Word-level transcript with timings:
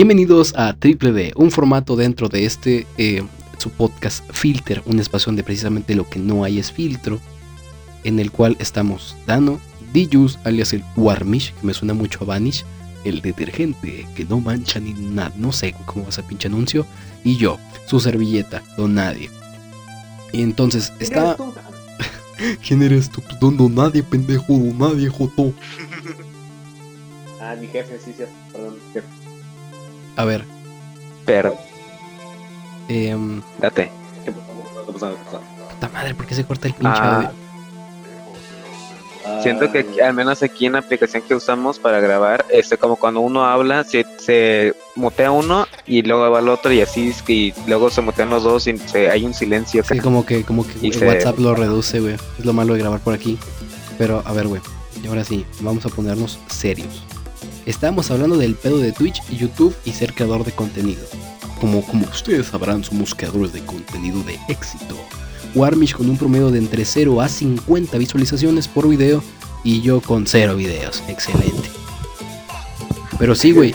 Bienvenidos 0.00 0.54
a 0.56 0.72
Triple 0.72 1.12
D, 1.12 1.32
un 1.36 1.50
formato 1.50 1.94
dentro 1.94 2.30
de 2.30 2.46
este, 2.46 2.86
eh, 2.96 3.22
su 3.58 3.68
podcast 3.68 4.24
Filter, 4.32 4.82
un 4.86 4.98
espacio 4.98 5.26
donde 5.26 5.44
precisamente 5.44 5.94
lo 5.94 6.08
que 6.08 6.18
no 6.18 6.42
hay 6.42 6.58
es 6.58 6.72
filtro, 6.72 7.20
en 8.02 8.18
el 8.18 8.30
cual 8.32 8.56
estamos 8.60 9.14
Dano, 9.26 9.60
Dijus, 9.92 10.38
alias 10.44 10.72
el 10.72 10.82
Warmish, 10.96 11.52
que 11.52 11.66
me 11.66 11.74
suena 11.74 11.92
mucho 11.92 12.20
a 12.22 12.28
Vanish, 12.28 12.64
el 13.04 13.20
detergente 13.20 14.06
que 14.16 14.24
no 14.24 14.40
mancha 14.40 14.80
ni 14.80 14.94
nada, 14.94 15.34
no 15.36 15.52
sé 15.52 15.74
cómo 15.84 16.04
va 16.04 16.08
ese 16.08 16.22
pinche 16.22 16.48
anuncio, 16.48 16.86
y 17.22 17.36
yo, 17.36 17.58
su 17.84 18.00
servilleta, 18.00 18.62
don 18.78 18.94
nadie. 18.94 19.28
Y 20.32 20.40
entonces 20.40 20.94
está... 20.98 21.36
¿Quién 22.66 22.82
eres 22.82 23.10
tú? 23.10 23.22
Don, 23.38 23.54
don 23.58 23.74
nadie, 23.74 24.02
pendejo, 24.02 24.54
don 24.54 24.78
nadie, 24.78 25.10
joto. 25.10 25.52
Ah, 27.42 27.56
mi 27.58 27.66
jefe, 27.66 27.98
sí, 28.04 28.12
sí, 28.16 28.24
perdón, 28.52 28.76
jefe. 28.92 29.19
A 30.20 30.24
ver, 30.26 30.44
Pero, 31.24 31.54
eh, 32.88 33.16
date. 33.58 33.90
¿Qué 34.24 34.32
pasó? 34.92 35.16
Puta 35.16 35.88
madre, 35.94 36.14
¿por 36.14 36.26
qué 36.26 36.34
se 36.34 36.44
corta 36.44 36.68
el 36.68 36.74
pinche 36.74 36.98
Ah. 37.00 37.16
audio? 37.16 37.30
Siento 39.42 39.72
que 39.72 39.86
al 40.02 40.12
menos 40.12 40.42
aquí 40.42 40.66
en 40.66 40.72
la 40.74 40.80
aplicación 40.80 41.22
que 41.22 41.34
usamos 41.34 41.78
para 41.78 42.00
grabar, 42.00 42.44
este 42.50 42.76
como 42.76 42.96
cuando 42.96 43.20
uno 43.20 43.44
habla, 43.46 43.84
se, 43.84 44.04
se 44.18 44.74
mutea 44.94 45.30
uno 45.30 45.66
y 45.86 46.02
luego 46.02 46.30
va 46.30 46.40
el 46.40 46.48
otro 46.50 46.70
y 46.72 46.82
así 46.82 47.14
y 47.28 47.54
luego 47.66 47.88
se 47.88 48.02
mutean 48.02 48.28
los 48.28 48.42
dos 48.42 48.66
y 48.66 48.76
se- 48.76 49.08
hay 49.10 49.24
un 49.24 49.32
silencio. 49.32 49.82
Sí, 49.84 50.00
como 50.00 50.26
que, 50.26 50.42
como 50.44 50.66
que 50.66 50.74
Y 50.82 50.88
güey, 50.88 50.92
se- 50.92 51.06
WhatsApp 51.06 51.38
lo 51.38 51.54
reduce, 51.54 52.00
güey. 52.00 52.16
Es 52.38 52.44
lo 52.44 52.52
malo 52.52 52.74
de 52.74 52.80
grabar 52.80 53.00
por 53.00 53.14
aquí. 53.14 53.38
Pero, 53.96 54.22
a 54.26 54.32
ver, 54.34 54.48
güey. 54.48 54.60
Y 55.02 55.06
ahora 55.06 55.24
sí, 55.24 55.46
vamos 55.60 55.86
a 55.86 55.88
ponernos 55.88 56.38
serios. 56.48 57.02
Estábamos 57.70 58.10
hablando 58.10 58.36
del 58.36 58.56
pedo 58.56 58.78
de 58.78 58.90
Twitch, 58.90 59.22
YouTube 59.30 59.76
y 59.84 59.92
ser 59.92 60.12
creador 60.12 60.44
de 60.44 60.50
contenido. 60.50 61.04
Como, 61.60 61.86
como 61.86 62.04
ustedes 62.08 62.48
sabrán, 62.48 62.82
somos 62.82 63.14
creadores 63.14 63.52
de 63.52 63.64
contenido 63.64 64.24
de 64.24 64.40
éxito. 64.48 64.96
Warmish 65.54 65.94
con 65.94 66.10
un 66.10 66.16
promedio 66.16 66.50
de 66.50 66.58
entre 66.58 66.84
0 66.84 67.20
a 67.20 67.28
50 67.28 67.96
visualizaciones 67.96 68.66
por 68.66 68.88
video 68.88 69.22
y 69.62 69.82
yo 69.82 70.00
con 70.00 70.26
0 70.26 70.56
videos. 70.56 71.00
Excelente. 71.06 71.70
Pero 73.20 73.36
sí, 73.36 73.52
güey. 73.52 73.72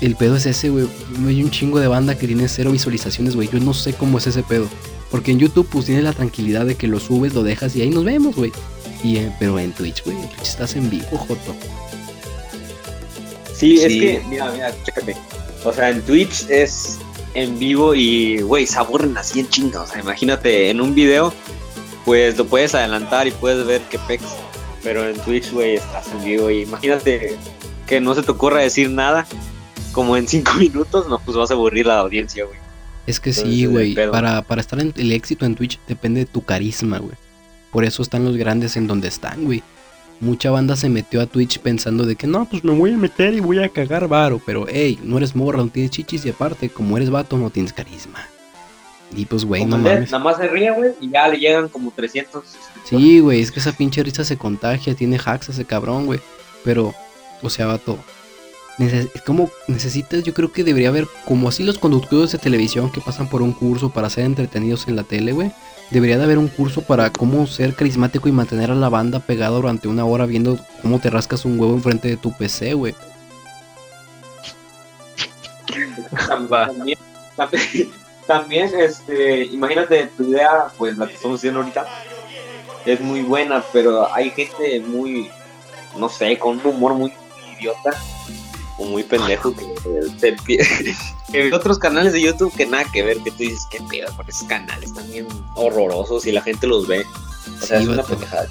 El 0.00 0.16
pedo 0.16 0.36
es 0.36 0.46
ese, 0.46 0.70
güey. 0.70 0.88
Hay 1.26 1.42
un 1.42 1.50
chingo 1.50 1.80
de 1.80 1.88
banda 1.88 2.16
que 2.16 2.26
tiene 2.26 2.48
cero 2.48 2.72
visualizaciones, 2.72 3.36
güey. 3.36 3.50
Yo 3.52 3.60
no 3.60 3.74
sé 3.74 3.92
cómo 3.92 4.16
es 4.16 4.26
ese 4.26 4.42
pedo. 4.42 4.66
Porque 5.10 5.32
en 5.32 5.38
YouTube 5.38 5.68
pues 5.70 5.84
tienes 5.84 6.04
la 6.04 6.14
tranquilidad 6.14 6.64
de 6.64 6.76
que 6.76 6.88
lo 6.88 6.98
subes, 6.98 7.34
lo 7.34 7.42
dejas 7.42 7.76
y 7.76 7.82
ahí 7.82 7.90
nos 7.90 8.04
vemos, 8.04 8.36
güey. 8.36 8.52
Eh, 9.04 9.30
pero 9.38 9.58
en 9.58 9.72
Twitch, 9.72 10.02
güey, 10.02 10.16
estás 10.42 10.76
en 10.76 10.88
vivo, 10.88 11.18
Joto. 11.18 11.54
Sí, 13.58 13.76
es 13.82 13.88
que, 13.88 14.22
mira, 14.28 14.50
mira, 14.52 14.72
chécate. 14.84 15.16
O 15.64 15.72
sea, 15.72 15.90
en 15.90 16.00
Twitch 16.02 16.48
es 16.48 16.98
en 17.34 17.58
vivo 17.58 17.92
y, 17.92 18.40
güey, 18.40 18.66
se 18.66 18.78
aburren 18.78 19.16
así 19.18 19.40
en 19.40 19.48
chinga. 19.48 19.82
O 19.82 19.86
sea, 19.86 20.00
imagínate, 20.00 20.70
en 20.70 20.80
un 20.80 20.94
video, 20.94 21.32
pues 22.04 22.38
lo 22.38 22.46
puedes 22.46 22.74
adelantar 22.76 23.26
y 23.26 23.32
puedes 23.32 23.66
ver 23.66 23.82
qué 23.90 23.98
pex. 24.06 24.22
Pero 24.84 25.08
en 25.08 25.18
Twitch, 25.18 25.50
güey, 25.50 25.74
estás 25.74 26.08
en 26.12 26.24
vivo 26.24 26.50
y 26.50 26.62
imagínate 26.62 27.36
que 27.88 28.00
no 28.00 28.14
se 28.14 28.22
te 28.22 28.30
ocurra 28.30 28.60
decir 28.60 28.90
nada. 28.90 29.26
Como 29.90 30.16
en 30.16 30.28
cinco 30.28 30.54
minutos, 30.58 31.08
no, 31.08 31.18
pues 31.18 31.36
vas 31.36 31.50
a 31.50 31.54
aburrir 31.54 31.86
a 31.86 31.94
la 31.94 32.00
audiencia, 32.00 32.44
güey. 32.44 32.58
Es 33.08 33.18
que 33.18 33.30
Entonces, 33.30 33.54
sí, 33.54 33.66
güey. 33.66 33.94
Para, 33.94 34.42
para 34.42 34.60
estar 34.60 34.78
en 34.78 34.94
el 34.96 35.10
éxito 35.10 35.46
en 35.46 35.56
Twitch 35.56 35.80
depende 35.88 36.20
de 36.20 36.26
tu 36.26 36.44
carisma, 36.44 36.98
güey. 36.98 37.14
Por 37.72 37.84
eso 37.84 38.02
están 38.02 38.24
los 38.24 38.36
grandes 38.36 38.76
en 38.76 38.86
donde 38.86 39.08
están, 39.08 39.44
güey. 39.44 39.64
Mucha 40.20 40.50
banda 40.50 40.74
se 40.76 40.88
metió 40.88 41.20
a 41.20 41.26
Twitch 41.26 41.60
pensando 41.60 42.04
de 42.04 42.16
que 42.16 42.26
no, 42.26 42.44
pues 42.46 42.64
me 42.64 42.72
voy 42.76 42.92
a 42.92 42.96
meter 42.96 43.34
y 43.34 43.40
voy 43.40 43.62
a 43.62 43.68
cagar 43.68 44.08
varo. 44.08 44.40
Pero, 44.44 44.66
hey, 44.68 44.98
no 45.04 45.16
eres 45.16 45.36
morra, 45.36 45.58
no 45.58 45.68
tienes 45.68 45.92
chichis 45.92 46.26
y 46.26 46.30
aparte, 46.30 46.68
como 46.70 46.96
eres 46.96 47.10
vato, 47.10 47.38
no 47.38 47.50
tienes 47.50 47.72
carisma. 47.72 48.18
Y 49.14 49.24
pues, 49.26 49.44
güey, 49.44 49.64
no 49.64 49.78
mames. 49.78 50.10
Nada 50.10 50.22
más 50.22 50.36
se 50.36 50.48
ríe, 50.48 50.70
güey, 50.72 50.90
y 51.00 51.10
ya 51.10 51.28
le 51.28 51.38
llegan 51.38 51.68
como 51.68 51.92
300. 51.94 52.44
Sí, 52.84 53.20
güey, 53.20 53.40
es 53.40 53.52
que 53.52 53.60
esa 53.60 53.72
pinche 53.72 54.02
risa 54.02 54.24
se 54.24 54.36
contagia, 54.36 54.94
tiene 54.94 55.18
hacks 55.24 55.50
ese 55.50 55.64
cabrón, 55.64 56.06
güey. 56.06 56.20
Pero, 56.64 56.94
o 57.42 57.48
sea, 57.50 57.66
vato. 57.66 57.98
neces- 58.78 59.08
es 59.14 59.22
como 59.22 59.50
necesitas, 59.66 60.22
yo 60.24 60.34
creo 60.34 60.52
que 60.52 60.62
debería 60.64 60.88
haber, 60.90 61.06
como 61.26 61.48
así 61.48 61.62
los 61.64 61.78
conductores 61.78 62.32
de 62.32 62.38
televisión 62.38 62.90
que 62.92 63.00
pasan 63.00 63.28
por 63.28 63.40
un 63.42 63.52
curso 63.52 63.90
para 63.90 64.10
ser 64.10 64.24
entretenidos 64.24 64.86
en 64.88 64.96
la 64.96 65.04
tele, 65.04 65.32
güey. 65.32 65.52
Debería 65.90 66.18
de 66.18 66.24
haber 66.24 66.38
un 66.38 66.48
curso 66.48 66.82
para 66.82 67.10
cómo 67.10 67.46
ser 67.46 67.74
carismático 67.74 68.28
y 68.28 68.32
mantener 68.32 68.70
a 68.70 68.74
la 68.74 68.90
banda 68.90 69.20
pegada 69.20 69.56
durante 69.56 69.88
una 69.88 70.04
hora 70.04 70.26
viendo 70.26 70.58
cómo 70.82 70.98
te 71.00 71.08
rascas 71.08 71.44
un 71.44 71.58
huevo 71.58 71.74
enfrente 71.74 72.08
de 72.08 72.16
tu 72.16 72.32
PC, 72.36 72.74
güey. 72.74 72.94
También, 76.26 76.98
también, 78.26 78.70
este, 78.78 79.44
imagínate 79.46 80.10
tu 80.16 80.24
idea, 80.24 80.66
pues 80.76 80.98
la 80.98 81.06
que 81.06 81.14
estamos 81.14 81.40
haciendo 81.40 81.60
ahorita, 81.60 81.86
es 82.84 83.00
muy 83.00 83.22
buena, 83.22 83.64
pero 83.72 84.12
hay 84.14 84.30
gente 84.30 84.80
muy, 84.80 85.30
no 85.96 86.08
sé, 86.08 86.38
con 86.38 86.58
un 86.58 86.66
humor 86.66 86.94
muy 86.94 87.12
idiota 87.58 87.90
o 88.78 88.84
muy 88.84 89.02
pendejo 89.02 89.54
que, 90.46 91.52
otros 91.52 91.78
canales 91.78 92.12
de 92.12 92.20
YouTube 92.22 92.52
que 92.56 92.66
nada 92.66 92.84
que 92.92 93.02
ver, 93.02 93.18
que 93.18 93.30
tú 93.30 93.38
dices, 93.38 93.66
qué 93.70 93.78
pedo, 93.90 94.08
porque 94.16 94.32
esos 94.32 94.44
canales 94.48 94.90
están 94.90 95.10
bien 95.10 95.26
horrorosos 95.56 96.26
y 96.26 96.32
la 96.32 96.42
gente 96.42 96.66
los 96.66 96.86
ve. 96.86 97.04
O 97.62 97.66
sea, 97.66 97.78
Sí, 97.78 97.84
es 97.84 97.88
una 97.88 98.02
pendejada. 98.02 98.48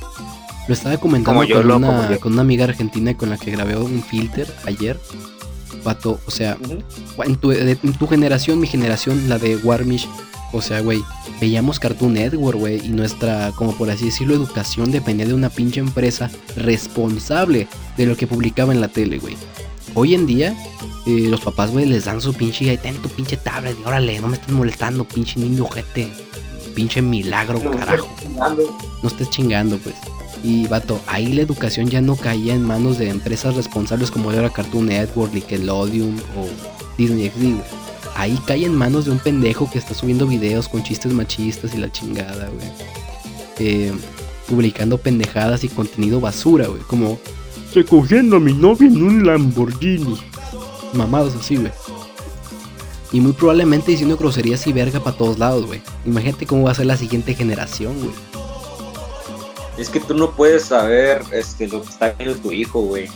Lo 0.68 0.74
estaba 0.74 0.98
comentando 0.98 1.44
yo, 1.46 1.58
con, 1.58 1.68
lo- 1.68 1.78
una, 1.78 2.18
con 2.20 2.34
una 2.34 2.42
amiga 2.42 2.66
argentina 2.66 3.16
con 3.16 3.30
la 3.30 3.38
que 3.38 3.52
grabé 3.52 3.78
un 3.78 4.04
filter 4.04 4.54
ayer. 4.66 5.00
Vato, 5.84 6.20
o 6.26 6.32
sea, 6.32 6.58
en 7.24 7.36
tu, 7.38 7.50
de- 7.50 7.78
en 7.82 7.94
tu 7.94 8.08
generación, 8.08 8.60
mi 8.60 8.68
generación, 8.68 9.30
la 9.30 9.38
de 9.40 9.56
Warmish, 9.58 10.10
o 10.52 10.62
sea, 10.62 10.82
güey, 10.82 11.04
veíamos 11.40 11.80
Cartoon 11.80 12.14
Network, 12.14 12.58
güey, 12.58 12.86
y 12.86 12.90
nuestra, 12.90 13.52
como 13.56 13.76
por 13.78 13.90
así 13.90 14.06
decirlo, 14.06 14.34
educación 14.34 14.92
dependía 14.92 15.26
de 15.26 15.34
una 15.34 15.50
pinche 15.50 15.80
empresa 15.80 16.30
responsable 16.58 17.68
de 17.96 18.06
lo 18.06 18.18
que 18.18 18.28
publicaba 18.28 18.74
en 18.74 18.82
la 18.82 18.88
tele, 18.90 19.20
güey. 19.20 19.38
Hoy 20.00 20.14
en 20.14 20.28
día, 20.28 20.56
eh, 21.08 21.26
los 21.28 21.42
papás, 21.42 21.72
güey, 21.72 21.88
les 21.88 22.06
dan 22.06 22.22
su 22.22 22.32
pinche, 22.32 22.70
ahí 22.70 22.78
ten 22.78 22.96
tu 22.98 23.10
pinche 23.10 23.36
tablet, 23.36 23.76
y 23.82 23.84
órale, 23.84 24.20
no 24.20 24.28
me 24.28 24.36
estés 24.36 24.54
molestando, 24.54 25.04
pinche 25.06 25.40
niño 25.40 25.64
ojete, 25.64 26.08
pinche 26.76 27.02
milagro, 27.02 27.60
No, 27.60 27.72
carajo 27.72 28.08
no 29.02 29.10
estés 29.10 29.32
chingando, 29.32 29.80
pues. 29.80 29.96
Y 30.44 30.68
vato, 30.68 31.02
ahí 31.08 31.34
la 31.34 31.42
educación 31.42 31.90
ya 31.90 32.00
no 32.00 32.16
caía 32.16 32.54
en 32.54 32.62
manos 32.62 33.00
de 33.00 33.10
empresas 33.10 33.56
responsables 33.56 34.12
como 34.12 34.32
era 34.32 34.52
Cartoon 34.52 34.86
Network, 34.86 35.34
Nickelodeon 35.34 36.22
o 36.38 36.48
Disney 36.96 37.32
XD. 37.32 37.60
Ahí 38.16 38.40
cae 38.46 38.66
en 38.66 38.76
manos 38.76 39.06
de 39.06 39.12
un 39.12 39.18
pendejo 39.18 39.68
que 39.68 39.80
está 39.80 39.96
subiendo 39.96 40.28
videos 40.28 40.70
con 40.70 40.84
chistes 40.84 41.12
machistas 41.12 41.74
y 41.74 41.78
la 41.80 41.92
chingada, 41.92 42.50
güey. 42.50 42.68
Eh, 43.58 43.92
publicando 44.48 45.00
pendejadas 45.00 45.64
y 45.64 45.70
contenido 45.70 46.20
basura, 46.20 46.68
güey. 46.68 46.82
Como 46.84 47.18
recogiendo 47.78 48.38
a 48.38 48.40
mi 48.40 48.54
novia 48.54 48.88
en 48.88 49.04
un 49.04 49.26
Lamborghini. 49.26 50.18
Mamados 50.94 51.36
así, 51.36 51.58
güey. 51.58 51.72
Y 53.12 53.20
muy 53.22 53.34
probablemente 53.34 53.92
diciendo 53.92 54.18
groserías 54.18 54.66
y 54.68 54.74
verga 54.74 55.00
para 55.00 55.16
todos 55.16 55.38
lados, 55.40 55.66
güey. 55.68 55.82
Imagínate 56.06 56.46
cómo 56.46 56.64
va 56.64 56.72
a 56.72 56.76
ser 56.76 56.88
la 56.88 56.98
siguiente 56.98 57.36
generación, 57.36 57.98
güey. 58.00 58.12
Es 59.78 59.90
que 59.90 60.00
tú 60.00 60.16
no 60.16 60.32
puedes 60.32 60.64
saber 60.66 61.22
este, 61.32 61.68
lo 61.68 61.84
que 61.84 61.90
está 61.90 62.12
viendo 62.18 62.36
tu 62.40 62.52
hijo, 62.52 62.82
güey. 62.82 63.08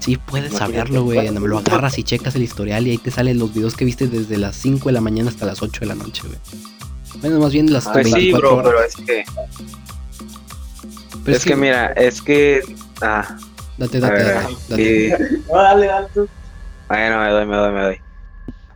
Sí, 0.00 0.16
puedes 0.16 0.50
Imagínate. 0.50 0.76
saberlo, 0.76 1.04
güey. 1.04 1.30
No, 1.30 1.40
Lo 1.46 1.58
agarras 1.58 1.96
y 1.98 2.02
checas 2.02 2.34
el 2.34 2.42
historial 2.42 2.86
y 2.86 2.90
ahí 2.90 2.98
te 2.98 3.10
salen 3.12 3.38
los 3.38 3.54
videos 3.54 3.76
que 3.76 3.84
viste 3.84 4.08
desde 4.08 4.36
las 4.36 4.56
5 4.56 4.88
de 4.88 4.92
la 4.92 5.00
mañana 5.00 5.30
hasta 5.30 5.46
las 5.46 5.62
8 5.62 5.80
de 5.80 5.86
la 5.86 5.94
noche, 5.94 6.22
güey. 6.26 6.38
Bueno, 7.20 7.38
más 7.38 7.52
bien 7.52 7.72
las 7.72 7.84
Pues 7.88 8.08
sí, 8.08 8.12
24 8.12 8.56
bro, 8.56 8.68
horas. 8.70 8.92
pero 8.96 9.18
es 9.20 9.24
que, 9.24 9.24
Pero 11.24 11.36
es 11.36 11.44
que 11.44 11.56
mira, 11.56 11.86
es 11.92 12.20
que, 12.20 12.60
ah, 13.00 13.38
Date, 13.76 13.98
a 13.98 14.00
date, 14.00 14.14
ver, 14.14 14.34
date, 14.68 15.08
date. 15.08 15.42
No, 15.48 15.56
dale, 15.56 15.86
dale 15.86 16.08
tú. 16.14 16.28
Bueno, 16.88 17.20
me 17.20 17.30
doy, 17.30 17.46
me 17.46 17.56
doy, 17.56 17.72
me 17.72 17.82
doy. 17.82 17.98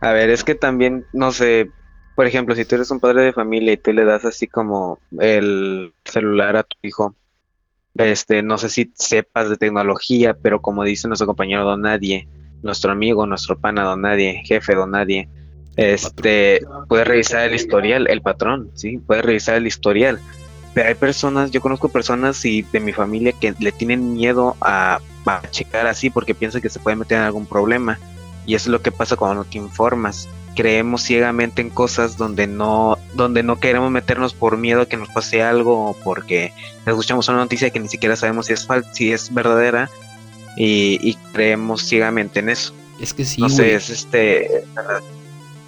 A 0.01 0.11
ver, 0.11 0.29
es 0.29 0.43
que 0.43 0.55
también, 0.55 1.05
no 1.13 1.31
sé, 1.31 1.71
por 2.15 2.25
ejemplo, 2.25 2.55
si 2.55 2.65
tú 2.65 2.75
eres 2.75 2.91
un 2.91 2.99
padre 2.99 3.23
de 3.23 3.33
familia 3.33 3.73
y 3.73 3.77
tú 3.77 3.93
le 3.93 4.05
das 4.05 4.25
así 4.25 4.47
como 4.47 4.99
el 5.19 5.93
celular 6.05 6.57
a 6.57 6.63
tu 6.63 6.75
hijo, 6.81 7.15
este, 7.95 8.43
no 8.43 8.57
sé 8.57 8.69
si 8.69 8.91
sepas 8.95 9.49
de 9.49 9.57
tecnología, 9.57 10.33
pero 10.33 10.61
como 10.61 10.83
dice 10.83 11.07
nuestro 11.07 11.27
compañero 11.27 11.63
Don 11.63 11.81
Nadie, 11.81 12.27
nuestro 12.61 12.91
amigo, 12.91 13.25
nuestro 13.25 13.57
pana 13.57 13.83
Don 13.83 14.01
Nadie, 14.01 14.41
jefe 14.45 14.75
Don 14.75 14.91
Nadie, 14.91 15.29
este, 15.75 16.61
puede 16.87 17.05
revisar 17.05 17.47
el 17.47 17.55
historial, 17.55 18.07
el 18.09 18.21
patrón, 18.21 18.71
sí, 18.73 18.97
puede 18.97 19.21
revisar 19.21 19.55
el 19.55 19.67
historial. 19.67 20.19
Pero 20.73 20.89
hay 20.89 20.95
personas, 20.95 21.51
yo 21.51 21.61
conozco 21.61 21.89
personas 21.89 22.43
y 22.45 22.61
de 22.61 22.79
mi 22.79 22.93
familia 22.93 23.33
que 23.33 23.53
le 23.59 23.71
tienen 23.71 24.13
miedo 24.13 24.55
a, 24.61 24.99
a 25.25 25.41
checar 25.49 25.87
así 25.87 26.09
porque 26.09 26.35
piensan 26.35 26.61
que 26.61 26.69
se 26.69 26.79
puede 26.79 26.95
meter 26.95 27.17
en 27.17 27.23
algún 27.23 27.45
problema. 27.45 27.99
Y 28.45 28.55
eso 28.55 28.69
es 28.69 28.71
lo 28.71 28.81
que 28.81 28.91
pasa 28.91 29.15
cuando 29.15 29.43
no 29.43 29.49
te 29.49 29.57
informas. 29.57 30.27
Creemos 30.55 31.03
ciegamente 31.03 31.61
en 31.61 31.69
cosas 31.69 32.17
donde 32.17 32.47
no, 32.47 32.97
donde 33.13 33.43
no 33.43 33.59
queremos 33.59 33.91
meternos 33.91 34.33
por 34.33 34.57
miedo 34.57 34.81
a 34.81 34.85
que 34.87 34.97
nos 34.97 35.09
pase 35.09 35.41
algo 35.41 35.89
o 35.89 35.93
porque 35.93 36.53
escuchamos 36.85 37.27
una 37.29 37.37
noticia 37.37 37.69
que 37.69 37.79
ni 37.79 37.87
siquiera 37.87 38.15
sabemos 38.15 38.47
si 38.47 38.53
es 38.53 38.65
fal 38.65 38.85
si 38.91 39.11
es 39.11 39.33
verdadera 39.33 39.89
y, 40.57 40.99
y 41.01 41.15
creemos 41.33 41.83
ciegamente 41.87 42.39
en 42.39 42.49
eso. 42.49 42.73
Es 42.99 43.13
que 43.13 43.23
sí, 43.23 43.41
no 43.41 43.49
sé, 43.49 43.75
es 43.75 43.89
este... 43.89 44.65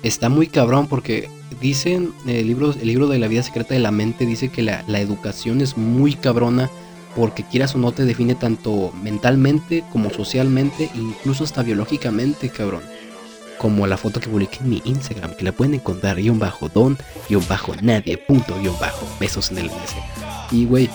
Está 0.04 0.30
muy 0.30 0.48
cabrón 0.48 0.88
porque 0.88 1.30
dicen, 1.62 2.12
el 2.28 2.48
libro, 2.48 2.72
el 2.74 2.88
libro 2.88 3.08
de 3.08 3.20
la 3.20 3.28
vida 3.28 3.44
secreta 3.44 3.74
de 3.74 3.80
la 3.80 3.92
mente 3.92 4.26
dice 4.26 4.50
que 4.50 4.62
la, 4.64 4.84
la 4.88 5.00
educación 5.00 5.62
es 5.62 5.78
muy 5.78 6.14
cabrona 6.16 6.70
porque 7.16 7.44
quieras 7.44 7.76
o 7.76 7.78
no 7.78 7.92
te 7.92 8.06
define 8.06 8.36
tanto 8.36 8.92
mentalmente 9.04 9.84
como 9.92 10.10
socialmente, 10.10 10.90
incluso 10.96 11.44
hasta 11.44 11.62
biológicamente, 11.62 12.50
cabrón. 12.50 12.82
Como 13.58 13.86
la 13.86 13.98
foto 13.98 14.20
que 14.20 14.28
publiqué 14.30 14.58
en 14.62 14.70
mi 14.70 14.82
Instagram, 14.86 15.36
que 15.36 15.44
la 15.44 15.52
pueden 15.52 15.76
encontrar 15.76 16.18
guion 16.18 16.40
bajo 16.40 16.68
don, 16.70 16.98
guion 17.30 17.46
bajo 17.48 17.76
nadie, 17.82 18.18
punto, 18.18 18.58
guion 18.60 18.76
bajo, 18.80 19.06
besos 19.20 19.52
en 19.52 19.60
el 19.60 19.66
MS. 19.68 19.96
Y 20.52 20.66
güey, 20.66 20.90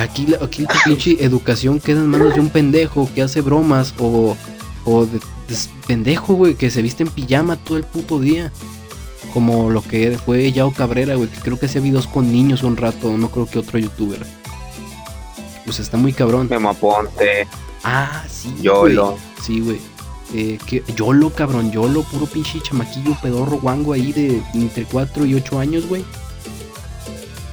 aquí, 0.00 0.26
la- 0.26 0.38
aquí 0.44 0.64
tu 0.64 0.74
pinche 0.84 1.22
educación 1.24 1.78
queda 1.78 2.00
en 2.00 2.08
manos 2.08 2.34
de 2.34 2.40
un 2.40 2.48
pendejo 2.48 3.08
que 3.14 3.22
hace 3.22 3.40
bromas 3.40 3.94
o, 3.98 4.36
o 4.84 5.06
de, 5.06 5.20
de 5.48 5.56
pendejo, 5.86 6.34
güey, 6.34 6.54
que 6.54 6.70
se 6.70 6.82
viste 6.82 7.02
en 7.02 7.08
pijama 7.10 7.56
todo 7.56 7.76
el 7.78 7.84
puto 7.84 8.18
día. 8.20 8.52
Como 9.34 9.68
lo 9.70 9.82
que 9.82 10.16
fue 10.24 10.50
Yao 10.52 10.72
Cabrera, 10.72 11.14
güey, 11.16 11.28
que 11.28 11.40
creo 11.40 11.58
que 11.58 11.66
hacía 11.66 11.80
videos 11.80 12.06
con 12.06 12.32
niños 12.32 12.62
un 12.62 12.76
rato, 12.76 13.16
no 13.18 13.30
creo 13.30 13.46
que 13.46 13.58
otro 13.58 13.78
youtuber. 13.78 14.24
Pues 15.64 15.80
está 15.80 15.96
muy 15.98 16.12
cabrón. 16.12 16.46
Memo 16.48 16.70
Aponte, 16.70 17.46
Ah, 17.84 18.24
sí. 18.28 18.54
Yolo. 18.62 19.10
güey. 19.12 19.18
Sí, 19.42 19.60
güey. 19.60 19.78
Eh, 20.34 20.58
que, 20.66 20.82
Yolo, 20.94 21.30
cabrón, 21.30 21.70
Yolo, 21.70 22.02
puro 22.04 22.26
pinche 22.26 22.60
chamaquillo 22.60 23.16
pedorro 23.22 23.58
guango 23.60 23.92
ahí 23.92 24.12
de 24.12 24.42
entre 24.54 24.84
4 24.84 25.24
y 25.26 25.34
8 25.34 25.58
años, 25.58 25.86
güey. 25.86 26.04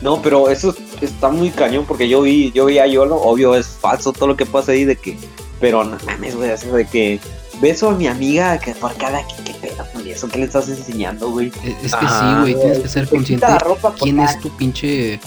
No, 0.02 0.22
pero 0.22 0.50
eso 0.50 0.76
está 1.02 1.30
muy 1.30 1.50
cañón 1.52 1.86
porque 1.88 2.08
yo 2.10 2.22
vi, 2.22 2.52
yo 2.52 2.66
vi 2.66 2.80
a 2.80 2.88
Yolo, 2.88 3.16
obvio 3.16 3.56
es 3.56 3.68
falso 3.68 4.12
todo 4.14 4.28
lo 4.28 4.36
que 4.38 4.46
pasa 4.46 4.72
ahí 4.74 4.84
de 4.86 4.98
que, 4.98 5.18
pero 5.60 5.84
no 5.84 5.98
mames, 6.06 6.36
güey, 6.36 6.52
así 6.52 6.68
de 6.68 6.86
que 6.86 7.20
beso 7.62 7.90
a 7.90 7.96
mi 7.96 8.08
amiga 8.08 8.58
que 8.60 8.74
por 8.74 8.96
cada 8.98 9.26
que 9.28 9.36
qué 9.44 9.54
pedo 9.62 9.86
con 9.94 10.06
eso, 10.08 10.28
¿qué 10.28 10.40
le 10.40 10.46
estás 10.46 10.68
enseñando, 10.70 11.30
güey? 11.32 11.48
Eh, 11.64 11.76
Es 11.84 11.96
que 11.96 12.08
sí, 12.08 12.26
güey, 12.42 12.56
tienes 12.56 12.80
que 12.80 12.88
ser 12.88 13.08
Te 13.08 13.16
consciente 13.16 13.48
por 13.82 13.96
quién 13.96 14.20
es 14.20 14.40
tu 14.40 14.50
pinche 14.56 15.20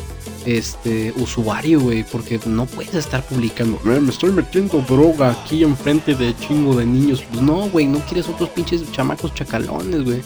este 0.46 1.12
usuario, 1.16 1.80
güey, 1.80 2.04
porque 2.04 2.40
no 2.46 2.64
puedes 2.66 2.94
estar 2.94 3.22
publicando, 3.22 3.78
"Eh, 3.84 4.00
me 4.00 4.10
estoy 4.10 4.30
metiendo 4.30 4.80
droga 4.80 5.30
aquí 5.30 5.62
enfrente 5.62 6.14
de 6.14 6.34
chingo 6.38 6.75
de 6.76 6.86
niños. 6.86 7.22
Pues 7.30 7.42
no, 7.42 7.69
güey, 7.69 7.86
no 7.86 7.98
quieres 8.06 8.28
otros 8.28 8.48
pinches 8.50 8.90
chamacos 8.92 9.34
chacalones, 9.34 10.04
güey. 10.04 10.22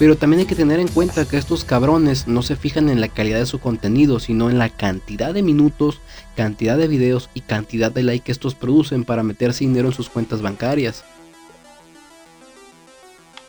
Pero 0.00 0.16
también 0.16 0.40
hay 0.40 0.46
que 0.46 0.54
tener 0.54 0.80
en 0.80 0.88
cuenta 0.88 1.28
que 1.28 1.36
estos 1.36 1.62
cabrones 1.62 2.26
no 2.26 2.40
se 2.40 2.56
fijan 2.56 2.88
en 2.88 3.02
la 3.02 3.08
calidad 3.08 3.38
de 3.38 3.44
su 3.44 3.60
contenido, 3.60 4.18
sino 4.18 4.48
en 4.48 4.58
la 4.58 4.70
cantidad 4.70 5.34
de 5.34 5.42
minutos, 5.42 6.00
cantidad 6.34 6.78
de 6.78 6.88
videos 6.88 7.28
y 7.34 7.42
cantidad 7.42 7.92
de 7.92 8.02
like 8.02 8.24
que 8.24 8.32
estos 8.32 8.54
producen 8.54 9.04
para 9.04 9.22
meterse 9.22 9.62
dinero 9.62 9.88
en 9.88 9.94
sus 9.94 10.08
cuentas 10.08 10.40
bancarias. 10.40 11.04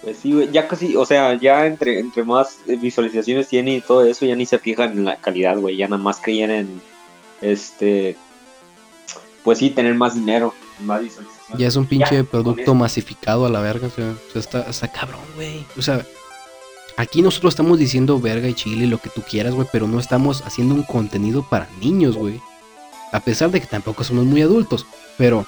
Pues 0.01 0.17
sí, 0.17 0.33
güey, 0.33 0.51
ya 0.51 0.67
casi, 0.67 0.93
o 0.97 1.05
sea, 1.05 1.35
ya 1.35 1.65
entre, 1.65 1.99
entre 1.99 2.25
más 2.25 2.57
visualizaciones 2.67 3.47
tiene 3.47 3.77
y 3.77 3.81
todo 3.81 4.03
eso, 4.03 4.25
ya 4.25 4.35
ni 4.35 4.45
se 4.45 4.59
fijan 4.59 4.91
en 4.91 5.05
la 5.05 5.15
calidad, 5.21 5.57
güey, 5.57 5.77
ya 5.77 5.87
nada 5.87 6.03
más 6.03 6.19
creían 6.19 6.51
en, 6.51 6.81
este, 7.39 8.17
pues 9.45 9.59
sí, 9.59 9.69
tener 9.69 9.95
más 9.95 10.15
dinero, 10.15 10.53
más 10.81 11.01
visualizaciones. 11.01 11.57
Ya 11.57 11.67
es 11.67 11.77
un 11.77 11.85
pinche 11.85 12.17
Ya, 12.17 12.23
producto 12.25 12.75
masificado 12.75 13.45
a 13.45 13.49
la 13.49 13.61
verga. 13.61 13.87
O 13.87 13.89
sea, 13.89 14.11
o 14.11 14.31
sea, 14.33 14.41
está, 14.41 14.69
está 14.69 14.91
cabrón, 14.91 15.21
güey. 15.35 15.65
O 15.77 15.81
sea, 15.81 16.05
aquí 16.97 17.21
nosotros 17.21 17.53
estamos 17.53 17.79
diciendo 17.79 18.19
verga 18.19 18.47
y 18.47 18.53
chile 18.53 18.85
y 18.85 18.87
lo 18.87 18.97
que 18.99 19.09
tú 19.09 19.21
quieras, 19.21 19.53
güey. 19.53 19.67
Pero 19.71 19.87
no 19.87 19.99
estamos 19.99 20.43
haciendo 20.45 20.75
un 20.75 20.83
contenido 20.83 21.43
para 21.47 21.67
niños, 21.81 22.15
güey. 22.15 22.39
A 23.11 23.19
pesar 23.19 23.51
de 23.51 23.59
que 23.59 23.67
tampoco 23.67 24.03
somos 24.03 24.25
muy 24.25 24.41
adultos. 24.41 24.85
Pero, 25.17 25.45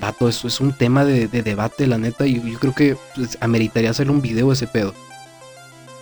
vato, 0.00 0.28
eso 0.28 0.48
es 0.48 0.60
un 0.60 0.72
tema 0.76 1.04
de, 1.04 1.28
de 1.28 1.42
debate, 1.42 1.86
la 1.86 1.98
neta. 1.98 2.26
Y 2.26 2.40
yo 2.52 2.58
creo 2.58 2.74
que 2.74 2.96
pues, 3.14 3.38
ameritaría 3.40 3.90
hacer 3.90 4.10
un 4.10 4.20
video 4.20 4.52
ese 4.52 4.66
pedo. 4.66 4.94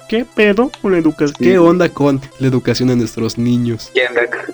¿Qué 0.09 0.25
pedo 0.25 0.71
con 0.83 0.93
la 0.93 0.99
educación? 0.99 1.37
¿Qué 1.39 1.59
onda 1.59 1.89
con 1.89 2.21
la 2.39 2.49
educación 2.49 2.89
de 2.89 2.97
nuestros 2.97 3.39
niños? 3.39 3.91
¿quién 3.95 4.13
de 4.15 4.21
acá? 4.21 4.45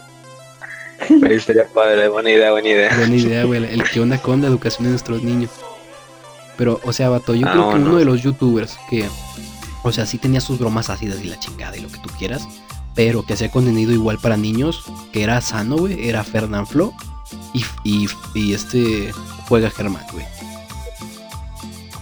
Pero 1.20 1.34
estaría 1.34 1.64
padre, 1.66 2.08
buena 2.08 2.30
idea, 2.30 2.50
buena 2.50 2.68
idea. 2.68 2.96
Buena 2.96 3.16
idea, 3.16 3.44
güey. 3.44 3.64
El 3.64 3.82
que 3.84 4.00
onda 4.00 4.18
con 4.20 4.40
la 4.42 4.48
educación 4.48 4.84
de 4.84 4.90
nuestros 4.90 5.22
niños. 5.22 5.50
Pero, 6.56 6.80
o 6.84 6.92
sea, 6.92 7.08
vato, 7.08 7.34
yo 7.34 7.46
Ah, 7.46 7.52
creo 7.52 7.70
que 7.70 7.76
uno 7.76 7.96
de 7.96 8.04
los 8.04 8.20
youtubers 8.22 8.76
que, 8.90 9.08
o 9.82 9.92
sea, 9.92 10.06
sí 10.06 10.18
tenía 10.18 10.40
sus 10.40 10.58
bromas 10.58 10.90
ácidas 10.90 11.20
y 11.22 11.28
la 11.28 11.38
chingada 11.38 11.76
y 11.76 11.80
lo 11.80 11.88
que 11.88 11.98
tú 11.98 12.10
quieras, 12.18 12.46
pero 12.94 13.24
que 13.24 13.34
hacía 13.34 13.50
contenido 13.50 13.92
igual 13.92 14.18
para 14.18 14.36
niños, 14.36 14.82
que 15.12 15.22
era 15.22 15.40
sano, 15.40 15.76
güey, 15.76 16.08
era 16.08 16.24
Fernand 16.24 16.66
Flo 16.66 16.92
y, 17.52 17.64
y, 17.84 18.08
y 18.34 18.54
este 18.54 19.12
juega 19.48 19.70
Germán, 19.70 20.04
güey. 20.12 20.26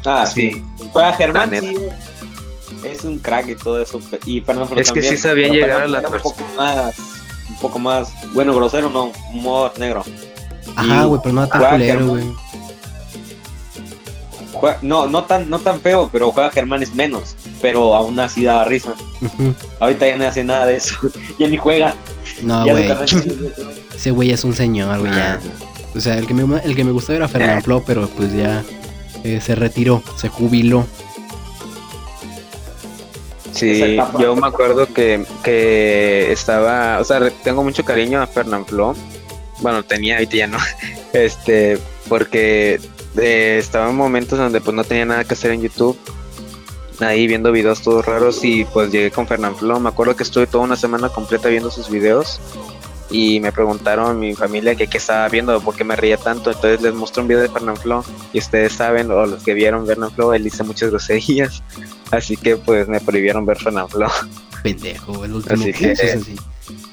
Ah, 0.04 0.24
sí. 0.24 0.64
Juega 0.92 1.12
Germán, 1.14 1.50
La 1.50 1.60
sí, 1.60 1.76
es 2.84 3.04
un 3.04 3.18
crack 3.18 3.48
y 3.48 3.56
todo 3.56 3.82
eso, 3.82 4.00
y 4.24 4.40
Fernando 4.40 4.68
Flo 4.68 4.80
Es 4.80 4.92
que 4.92 5.00
también, 5.00 5.16
sí 5.16 5.22
sabían 5.22 5.52
llegar 5.52 5.82
a 5.82 5.88
las 5.88 6.04
era 6.04 6.16
un 6.16 6.22
poco 6.22 6.44
más, 6.56 6.94
un 7.50 7.56
poco 7.56 7.78
más, 7.78 8.12
bueno, 8.32 8.54
grosero, 8.54 8.88
no, 8.88 9.12
humor 9.32 9.72
negro. 9.78 10.04
Ajá, 10.76 11.04
güey, 11.04 11.20
pero 11.22 11.34
no 11.34 11.42
era 11.42 11.50
tan 11.50 11.60
juega 11.60 11.74
culero, 11.74 11.98
Germán. 11.98 12.36
güey. 14.60 14.74
No, 14.82 15.06
no 15.06 15.24
tan, 15.24 15.50
no 15.50 15.58
tan 15.58 15.80
feo, 15.80 16.08
pero 16.10 16.32
juega 16.32 16.50
Germán 16.50 16.82
es 16.82 16.94
menos, 16.94 17.36
pero 17.60 17.94
aún 17.94 18.18
así 18.18 18.44
daba 18.44 18.64
risa. 18.64 18.94
Ahorita 19.80 20.06
ya 20.06 20.16
no 20.16 20.26
hace 20.26 20.44
nada 20.44 20.66
de 20.66 20.76
eso, 20.76 20.94
ya 21.38 21.48
ni 21.48 21.56
juega. 21.56 21.94
No, 22.42 22.64
güey. 22.64 22.90
Ese 23.94 24.10
güey 24.10 24.30
es 24.30 24.44
un 24.44 24.54
señor, 24.54 24.98
güey, 25.00 25.12
ya. 25.12 25.40
O 25.94 26.00
sea, 26.00 26.18
el 26.18 26.26
que 26.26 26.34
me, 26.34 26.60
el 26.62 26.76
que 26.76 26.84
me 26.84 26.92
gustaba 26.92 27.16
era 27.16 27.28
Fernand 27.28 27.62
Flo, 27.62 27.82
pero 27.86 28.08
pues 28.08 28.32
ya 28.34 28.62
eh, 29.24 29.40
se 29.40 29.54
retiró, 29.54 30.02
se 30.16 30.28
jubiló. 30.28 30.86
Sí, 33.52 33.96
yo 34.20 34.36
me 34.36 34.46
acuerdo 34.46 34.92
que, 34.92 35.24
que 35.42 36.30
estaba, 36.30 36.98
o 37.00 37.04
sea, 37.04 37.30
tengo 37.42 37.64
mucho 37.64 37.84
cariño 37.84 38.20
a 38.20 38.26
Fernand 38.26 38.66
Flo. 38.66 38.94
Bueno, 39.60 39.82
tenía, 39.82 40.16
ahorita 40.16 40.36
ya 40.36 40.46
no. 40.46 40.58
Este, 41.14 41.78
porque 42.10 42.78
eh, 43.16 43.56
estaba 43.58 43.88
en 43.88 43.96
momentos 43.96 44.38
donde 44.38 44.60
pues 44.60 44.76
no 44.76 44.84
tenía 44.84 45.06
nada 45.06 45.24
que 45.24 45.32
hacer 45.32 45.52
en 45.52 45.62
YouTube. 45.62 45.98
Ahí 47.00 47.26
viendo 47.26 47.52
videos 47.52 47.82
todos 47.82 48.06
raros 48.06 48.42
y 48.42 48.64
pues 48.64 48.90
llegué 48.90 49.10
con 49.10 49.26
Fernand 49.26 49.56
Flo. 49.56 49.78
Me 49.80 49.88
acuerdo 49.88 50.16
que 50.16 50.22
estuve 50.22 50.46
toda 50.46 50.64
una 50.64 50.76
semana 50.76 51.08
completa 51.08 51.48
viendo 51.48 51.70
sus 51.70 51.90
videos 51.90 52.40
y 53.10 53.38
me 53.40 53.52
preguntaron 53.52 54.18
mi 54.18 54.34
familia 54.34 54.74
que 54.74 54.86
qué 54.86 54.98
estaba 54.98 55.28
viendo, 55.28 55.60
por 55.60 55.76
qué 55.76 55.84
me 55.84 55.94
reía 55.94 56.16
tanto. 56.16 56.50
Entonces 56.50 56.80
les 56.82 56.94
mostré 56.94 57.22
un 57.22 57.28
video 57.28 57.42
de 57.42 57.48
Fernand 57.48 57.78
Flo 57.78 58.04
y 58.32 58.38
ustedes 58.38 58.72
saben, 58.72 59.10
o 59.10 59.26
los 59.26 59.42
que 59.42 59.54
vieron 59.54 59.86
Fernand 59.86 60.14
Flo, 60.14 60.34
él 60.34 60.44
dice 60.44 60.62
muchas 60.62 60.90
groserías. 60.90 61.62
Así 62.10 62.36
que 62.36 62.56
pues 62.56 62.88
me 62.88 63.00
prohibieron 63.00 63.44
ver 63.44 63.58
Fernand 63.58 63.90
Flo. 63.90 64.08
pendejo, 64.62 65.24
el 65.24 65.34
último 65.34 65.62
Así 65.62 65.72
que. 65.72 65.94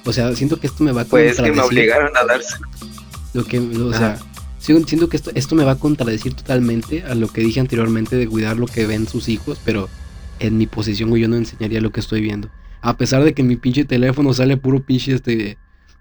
O 0.05 0.12
sea, 0.12 0.36
siento 0.36 0.60
que 0.60 0.67
esto 0.67 0.83
me 0.83 0.91
va 0.91 1.01
a 1.01 1.05
Pues 1.05 1.39
que 1.39 1.51
me 1.51 1.62
obligaron 1.62 2.15
a 2.15 2.25
darse. 2.25 2.57
Lo 3.33 3.43
que, 3.45 3.57
o 3.57 3.93
sea, 3.93 4.19
siento 4.63 5.10
que 5.10 5.17
esto, 5.17 5.32
esto 5.36 5.55
me 5.55 5.65
va 5.65 5.74
a 5.74 5.79
contradecir 5.79 6.34
totalmente 6.34 7.03
a 7.03 7.15
lo 7.15 7.27
que 7.27 7.41
dije 7.41 7.60
anteriormente 7.60 8.15
de 8.15 8.27
cuidar 8.27 8.58
lo 8.58 8.65
que 8.65 8.86
ven 8.86 9.08
sus 9.08 9.27
hijos, 9.27 9.60
pero 9.65 9.89
en 10.39 10.58
mi 10.58 10.67
posición, 10.67 11.10
güey, 11.10 11.22
yo 11.22 11.27
no 11.27 11.36
enseñaría 11.36 11.82
lo 11.82 11.91
que 11.91 12.00
estoy 12.00 12.22
viendo. 12.22 12.50
A 12.82 12.98
pesar 12.98 13.24
de 13.24 13.34
que 13.34 13.41
en 13.41 13.48
mi 13.50 13.55
pinche 13.58 13.86
teléfono 13.86 14.34
sale 14.34 14.58
puro 14.58 14.86
pinche 14.86 15.13
este 15.13 15.58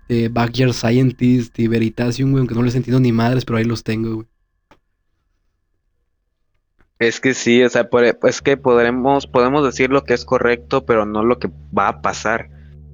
eh, 0.08 0.28
Backyard 0.30 0.72
Scientist 0.72 1.58
y 1.58 1.68
Veritasium, 1.68 2.30
güey, 2.30 2.40
aunque 2.40 2.54
no 2.54 2.62
les 2.62 2.74
entiendo 2.74 3.00
ni 3.00 3.12
madres, 3.12 3.44
pero 3.44 3.58
ahí 3.58 3.64
los 3.64 3.82
tengo, 3.82 4.14
güey. 4.14 4.26
Es 6.98 7.18
que 7.18 7.34
sí, 7.34 7.64
o 7.64 7.68
sea, 7.68 7.88
es 8.28 8.42
que 8.42 8.56
podremos, 8.56 9.26
podemos 9.26 9.64
decir 9.64 9.90
lo 9.90 10.04
que 10.04 10.14
es 10.14 10.24
correcto, 10.24 10.86
pero 10.86 11.04
no 11.04 11.24
lo 11.24 11.40
que 11.40 11.50
va 11.76 11.88
a 11.88 12.00
pasar. 12.00 12.48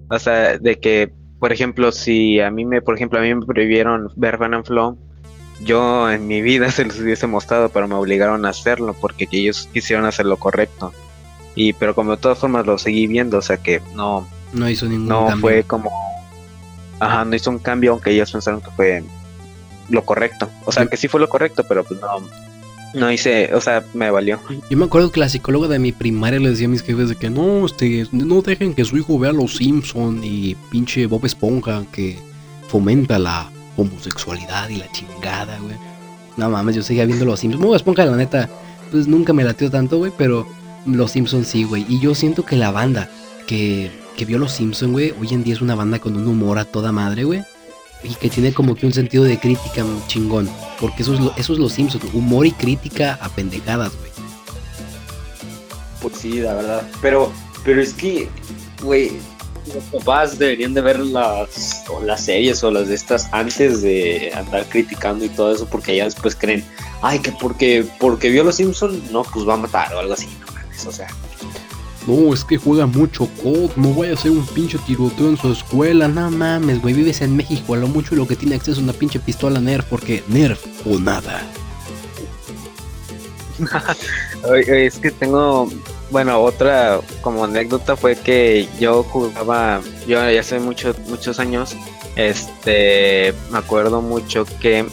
O 0.09 0.19
sea, 0.19 0.57
de 0.57 0.81
que, 0.81 1.13
por 1.39 1.53
ejemplo, 1.53 1.93
si 1.93 2.41
a 2.41 2.51
mí 2.51 2.65
me, 2.65 2.81
por 2.81 2.95
ejemplo, 2.95 3.19
a 3.19 3.23
mí 3.23 3.35
me 3.35 3.45
prohibieron 3.45 4.09
ver 4.17 4.39
Van 4.39 4.65
Flow, 4.65 4.99
yo 5.61 6.11
en 6.11 6.27
mi 6.27 6.43
vida 6.43 6.71
se 6.73 6.85
los 6.85 6.99
hubiese 6.99 7.27
mostrado, 7.27 7.69
pero 7.69 7.89
me 7.89 7.95
obligaron 7.95 8.45
a 8.45 8.51
hacerlo 8.51 8.95
porque 9.01 9.29
ellos 9.31 9.69
quisieron 9.73 10.05
hacer 10.05 10.27
lo 10.27 10.37
correcto. 10.37 10.93
Y, 11.55 11.73
pero 11.73 11.95
como 11.95 12.13
de 12.13 12.19
todas 12.19 12.39
formas 12.39 12.67
lo 12.67 12.79
seguí 12.79 13.07
viendo, 13.07 13.39
o 13.39 13.43
sea 13.43 13.57
que 13.57 13.83
no, 13.95 14.29
No 14.53 14.69
hizo 14.71 14.87
ningún 14.87 15.09
no 15.09 15.27
cambio. 15.27 15.41
fue 15.41 15.63
como, 15.65 15.91
ajá, 17.01 17.25
no 17.25 17.35
hizo 17.35 17.51
un 17.51 17.59
cambio, 17.59 17.93
aunque 17.93 18.11
ellos 18.11 18.31
pensaron 18.31 18.61
que 18.61 18.71
fue 18.71 19.03
lo 19.89 20.05
correcto. 20.05 20.49
O 20.67 20.73
sea, 20.73 20.87
que 20.87 20.97
sí 20.97 21.09
fue 21.09 21.19
lo 21.19 21.29
correcto, 21.29 21.65
pero 21.69 21.83
pues 21.83 22.01
no, 22.01 22.21
no 22.95 23.11
hice, 23.11 23.53
o 23.55 23.61
sea, 23.61 23.85
me 23.95 24.11
valió. 24.11 24.39
Yo 24.71 24.77
me 24.77 24.85
acuerdo 24.85 25.11
que 25.11 25.19
la 25.21 25.29
psicóloga 25.29 25.67
de 25.67 25.79
mi 25.79 25.91
primaria 25.93 26.39
le 26.39 26.51
decía 26.51 26.67
a 26.67 26.71
mis 26.71 26.83
jefes 26.83 27.09
de 27.09 27.17
que 27.17 27.29
no, 27.31 27.67
este, 27.67 28.07
no 28.13 28.41
dejen 28.43 28.75
que 28.75 28.85
su 28.85 28.97
hijo 28.97 29.19
vea 29.19 29.33
Los 29.33 29.57
Simpson 29.57 30.21
y 30.23 30.55
pinche 30.71 31.07
Bob 31.07 31.27
Esponja 31.27 31.85
que 31.91 32.19
fomenta 32.69 33.19
la 33.19 33.51
homosexualidad 33.79 34.69
y 34.69 34.77
la 34.77 34.91
chingada, 34.93 35.59
güey. 35.59 35.77
No 36.37 36.51
mames, 36.51 36.77
yo 36.77 36.83
seguía 36.83 37.07
viendo 37.07 37.25
Los 37.25 37.41
Simpsons. 37.41 37.65
Bob 37.65 37.75
Esponja, 37.75 38.05
la 38.05 38.17
neta, 38.17 38.49
pues 38.91 39.07
nunca 39.07 39.33
me 39.33 39.45
latió 39.45 39.71
tanto, 39.71 39.99
güey, 39.99 40.13
pero 40.17 40.47
Los 40.87 41.13
Simpsons 41.13 41.49
sí, 41.49 41.65
güey. 41.65 41.87
Y 41.89 42.01
yo 42.01 42.15
siento 42.15 42.45
que 42.45 42.57
la 42.57 42.71
banda 42.71 43.09
que, 43.47 43.91
que 44.17 44.25
vio 44.25 44.39
Los 44.39 44.53
Simpsons, 44.53 44.93
güey, 44.93 45.15
hoy 45.21 45.29
en 45.33 45.43
día 45.45 45.55
es 45.55 45.61
una 45.61 45.75
banda 45.75 45.99
con 45.99 46.17
un 46.17 46.27
humor 46.27 46.59
a 46.59 46.65
toda 46.65 46.93
madre, 46.93 47.25
güey. 47.25 47.43
y 48.05 48.15
que 48.15 48.29
tiene 48.29 48.53
como 48.53 48.75
que 48.75 48.87
un 48.87 48.93
sentido 48.93 49.25
de 49.25 49.39
crítica 49.39 49.85
chingón. 50.07 50.49
Porque 50.81 51.03
eso 51.03 51.15
es 51.15 51.21
lo, 51.21 51.35
es 51.37 51.49
los 51.49 51.73
Simpsons, 51.73 52.05
humor 52.13 52.47
y 52.47 52.53
crítica 52.53 53.19
a 53.21 53.29
pendejadas, 53.29 53.93
güey. 53.97 54.11
Pues 56.01 56.17
sí, 56.17 56.41
la 56.41 56.55
verdad. 56.55 56.89
Pero, 57.03 57.33
pero 57.65 57.81
es 57.83 57.93
que, 57.93 58.29
güey, 58.83 59.13
los 59.75 59.85
papás 59.85 60.39
deberían 60.39 60.75
de 60.75 60.81
ver 60.81 61.01
las, 61.01 61.85
o 61.89 62.03
las 62.03 62.25
series 62.25 62.63
o 62.63 62.71
las 62.71 62.89
de 62.89 62.95
estas 62.95 63.29
antes 63.33 63.83
de 63.83 64.33
andar 64.35 64.65
criticando 64.69 65.25
y 65.25 65.29
todo 65.29 65.55
eso, 65.55 65.67
porque 65.67 65.97
ya 65.97 66.05
después 66.05 66.35
creen, 66.35 66.65
ay, 67.03 67.19
que 67.21 67.33
porque, 67.33 67.87
porque 67.99 68.31
vio 68.31 68.45
los 68.45 68.57
Simpsons, 68.57 69.11
no, 69.11 69.23
pues 69.25 69.49
va 69.49 69.55
a 69.55 69.59
matar 69.59 69.95
o 69.95 69.99
algo 69.99 70.13
así, 70.15 70.29
no 70.41 70.53
mames, 70.53 70.87
o 70.87 70.93
sea. 70.93 71.09
No, 72.07 72.33
es 72.33 72.43
que 72.43 72.57
juega 72.57 72.87
mucho 72.87 73.29
COD, 73.43 73.73
no 73.77 73.93
vaya 73.93 74.15
a 74.15 74.17
ser 74.17 74.31
un 74.31 74.47
pinche 74.47 74.79
tiroteo 74.87 75.29
en 75.29 75.37
su 75.37 75.53
escuela, 75.53 76.09
no 76.09 76.31
mames, 76.31 76.81
güey, 76.81 76.95
vives 76.95 77.21
en 77.21 77.37
México, 77.37 77.75
a 77.75 77.77
lo 77.77 77.87
mucho 77.87 78.15
lo 78.15 78.27
que 78.27 78.37
tiene 78.37 78.55
acceso 78.55 78.73
es 78.73 78.79
una 78.79 78.95
pinche 78.95 79.21
pistola 79.21 79.61
Nerf, 79.61 79.85
porque 79.87 80.25
Nerf 80.29 80.65
o 80.87 80.99
nada. 80.99 81.43
es 84.69 84.99
que 84.99 85.11
tengo, 85.11 85.69
bueno, 86.11 86.41
otra 86.41 87.01
como 87.21 87.45
anécdota 87.45 87.97
fue 87.97 88.17
que 88.17 88.69
yo 88.81 89.03
jugaba, 89.03 89.81
yo 90.07 90.31
ya 90.31 90.41
hace 90.41 90.59
muchos 90.59 90.99
muchos 91.01 91.39
años, 91.39 91.77
este, 92.17 93.35
me 93.51 93.59
acuerdo 93.59 94.01
mucho 94.03 94.47
que 94.61 94.87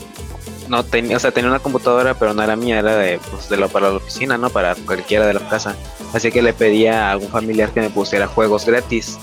no 0.67 0.83
tenía, 0.83 1.17
o 1.17 1.19
sea, 1.19 1.31
tenía 1.31 1.49
una 1.49 1.59
computadora, 1.59 2.13
pero 2.15 2.33
no 2.33 2.43
era 2.43 2.55
mía, 2.55 2.79
era 2.79 2.97
de, 2.97 3.19
pues, 3.31 3.49
de 3.49 3.57
lo 3.57 3.69
para 3.69 3.89
la 3.89 3.97
oficina, 3.97 4.37
¿no? 4.37 4.49
Para 4.49 4.75
cualquiera 4.75 5.27
de 5.27 5.33
la 5.35 5.47
casa. 5.47 5.75
Así 6.13 6.31
que 6.31 6.41
le 6.41 6.53
pedía 6.53 7.07
a 7.07 7.11
algún 7.11 7.29
familiar 7.29 7.71
que 7.71 7.81
me 7.81 7.89
pusiera 7.89 8.27
juegos 8.27 8.65
gratis. 8.65 9.17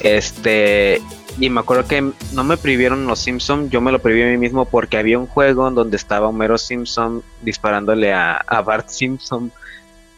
Este, 0.00 1.00
y 1.38 1.50
me 1.50 1.60
acuerdo 1.60 1.86
que 1.86 2.12
no 2.32 2.44
me 2.44 2.56
prohibieron 2.56 3.06
los 3.06 3.20
Simpsons, 3.20 3.70
yo 3.70 3.80
me 3.80 3.92
lo 3.92 4.00
prohibí 4.00 4.22
a 4.22 4.26
mí 4.26 4.36
mismo 4.36 4.64
porque 4.64 4.98
había 4.98 5.18
un 5.18 5.26
juego 5.26 5.68
en 5.68 5.74
donde 5.74 5.96
estaba 5.96 6.28
Homero 6.28 6.58
Simpson 6.58 7.22
disparándole 7.42 8.12
a, 8.12 8.62
Bart 8.64 8.88
Simpson. 8.88 9.52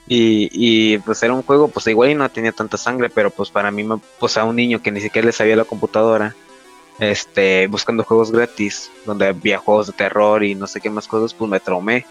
Y, 0.07 0.49
y, 0.53 0.99
pues 0.99 1.23
era 1.23 1.33
un 1.33 1.43
juego, 1.43 1.69
pues 1.69 1.87
igual 1.87 2.11
y 2.11 2.15
no 2.15 2.29
tenía 2.29 2.53
tanta 2.53 2.77
sangre, 2.77 3.09
pero 3.09 3.31
pues 3.31 3.51
para 3.51 3.71
mí, 3.71 3.87
pues 4.19 4.37
a 4.37 4.45
un 4.45 4.57
niño 4.57 4.83
que 4.83 4.91
ni 4.91 5.01
siquiera 5.01 5.27
le 5.27 5.33
sabía 5.33 5.57
la 5.57 5.65
computadora, 5.65 6.35
este, 6.99 7.67
buscando 7.69 8.05
juegos 8.05 8.33
gratis, 8.33 8.91
donde 9.07 9.29
había 9.29 9.59
juegos 9.59 9.87
de 9.87 9.93
terror 9.93 10.43
y 10.45 10.55
no 10.55 10.67
sé 10.67 10.81
qué 10.81 10.91
más 10.91 11.07
cosas, 11.07 11.35
pues 11.35 11.51
me 11.51 11.61
traumé. 11.61 12.05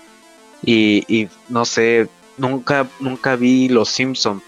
Y, 0.63 1.27
no 1.49 1.65
sé, 1.65 2.07
nunca, 2.37 2.87
nunca 2.99 3.35
vi 3.35 3.67
Los 3.67 3.89
Simpson 3.89 4.41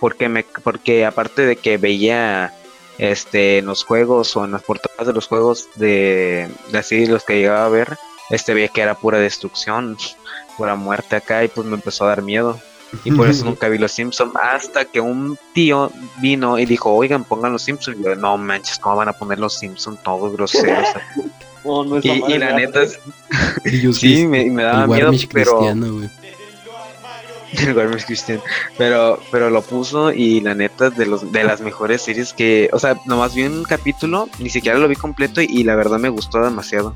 porque 0.00 0.28
me, 0.28 0.44
porque 0.62 1.06
aparte 1.06 1.46
de 1.46 1.56
que 1.56 1.78
veía 1.78 2.52
este 2.98 3.58
en 3.58 3.66
los 3.66 3.84
juegos 3.84 4.36
o 4.36 4.44
en 4.44 4.52
las 4.52 4.62
portadas 4.62 5.06
de 5.06 5.14
los 5.14 5.26
juegos 5.26 5.68
de, 5.76 6.48
de 6.70 6.78
así 6.78 7.06
los 7.06 7.24
que 7.24 7.38
llegaba 7.38 7.64
a 7.64 7.70
ver, 7.70 7.96
este 8.28 8.52
veía 8.52 8.68
que 8.68 8.82
era 8.82 8.94
pura 8.94 9.18
destrucción, 9.18 9.96
pura 10.58 10.74
muerte 10.74 11.16
acá 11.16 11.42
y 11.42 11.48
pues 11.48 11.66
me 11.66 11.76
empezó 11.76 12.04
a 12.04 12.08
dar 12.08 12.22
miedo. 12.22 12.60
Y 13.04 13.12
por 13.12 13.28
eso 13.28 13.44
nunca 13.46 13.68
vi 13.68 13.78
los 13.78 13.92
Simpsons. 13.92 14.32
Hasta 14.36 14.84
que 14.84 15.00
un 15.00 15.38
tío 15.52 15.90
vino 16.20 16.58
y 16.58 16.66
dijo, 16.66 16.92
oigan, 16.92 17.24
pongan 17.24 17.52
los 17.52 17.62
Simpsons. 17.62 17.98
Y 17.98 18.04
yo, 18.04 18.14
no 18.14 18.36
manches, 18.38 18.78
¿cómo 18.78 18.96
van 18.96 19.08
a 19.08 19.12
poner 19.12 19.38
los 19.38 19.58
Simpsons 19.58 20.02
todos 20.02 20.32
groseros? 20.32 20.88
y, 22.02 22.38
la 22.38 22.52
neta, 22.56 22.82
sí, 23.92 24.26
me, 24.26 24.50
me 24.50 24.62
daba 24.62 24.86
miedo, 24.86 25.10
pero... 25.32 25.60
Pero, 28.76 29.20
pero 29.30 29.50
lo 29.50 29.62
puso 29.62 30.12
y 30.12 30.40
la 30.40 30.54
neta 30.54 30.90
de 30.90 31.06
los 31.06 31.30
de 31.30 31.44
las 31.44 31.60
mejores 31.60 32.02
series 32.02 32.32
que, 32.32 32.68
o 32.72 32.78
sea, 32.78 32.96
nomás 33.06 33.34
vi 33.34 33.44
un 33.44 33.62
capítulo, 33.64 34.28
ni 34.38 34.50
siquiera 34.50 34.78
lo 34.78 34.88
vi 34.88 34.96
completo 34.96 35.40
y, 35.40 35.62
la 35.62 35.76
verdad 35.76 35.98
me 35.98 36.08
gustó 36.08 36.42
demasiado. 36.42 36.94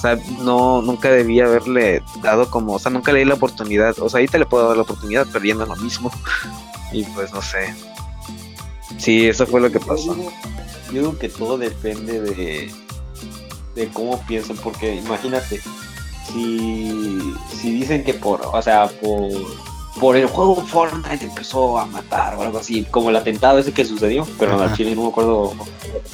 O 0.00 0.02
sea, 0.02 0.18
no, 0.38 0.80
nunca 0.80 1.10
debía 1.10 1.44
haberle 1.44 2.02
dado 2.22 2.50
como, 2.50 2.72
o 2.72 2.78
sea, 2.78 2.90
nunca 2.90 3.12
le 3.12 3.18
di 3.18 3.26
la 3.26 3.34
oportunidad. 3.34 3.98
O 3.98 4.08
sea, 4.08 4.16
ahorita 4.16 4.38
le 4.38 4.46
puedo 4.46 4.66
dar 4.66 4.76
la 4.78 4.84
oportunidad 4.84 5.26
perdiendo 5.26 5.66
lo 5.66 5.76
mismo. 5.76 6.10
Y 6.92 7.04
pues 7.04 7.32
no 7.32 7.40
sé. 7.40 7.72
Sí, 8.98 9.28
eso 9.28 9.46
fue 9.46 9.60
lo 9.60 9.70
que 9.70 9.78
pasó. 9.78 10.16
Yo 10.86 10.92
digo, 10.92 11.18
que 11.18 11.28
todo 11.28 11.56
depende 11.56 12.20
de, 12.20 12.72
de 13.76 13.88
cómo 13.88 14.20
piensan, 14.26 14.56
porque 14.56 14.96
imagínate, 14.96 15.60
si, 16.32 17.32
si 17.54 17.70
dicen 17.70 18.02
que 18.02 18.14
por, 18.14 18.40
o 18.44 18.60
sea, 18.60 18.88
por 18.88 19.30
por 20.00 20.16
el 20.16 20.26
juego 20.26 20.56
Fortnite 20.56 21.26
empezó 21.26 21.78
a 21.78 21.84
matar 21.84 22.34
o 22.34 22.42
algo 22.42 22.58
así, 22.58 22.86
como 22.90 23.10
el 23.10 23.16
atentado 23.16 23.58
ese 23.58 23.72
que 23.72 23.84
sucedió, 23.84 24.26
pero 24.38 24.64
en 24.64 24.74
Chile 24.74 24.94
no 24.96 25.02
me 25.02 25.08
acuerdo 25.08 25.52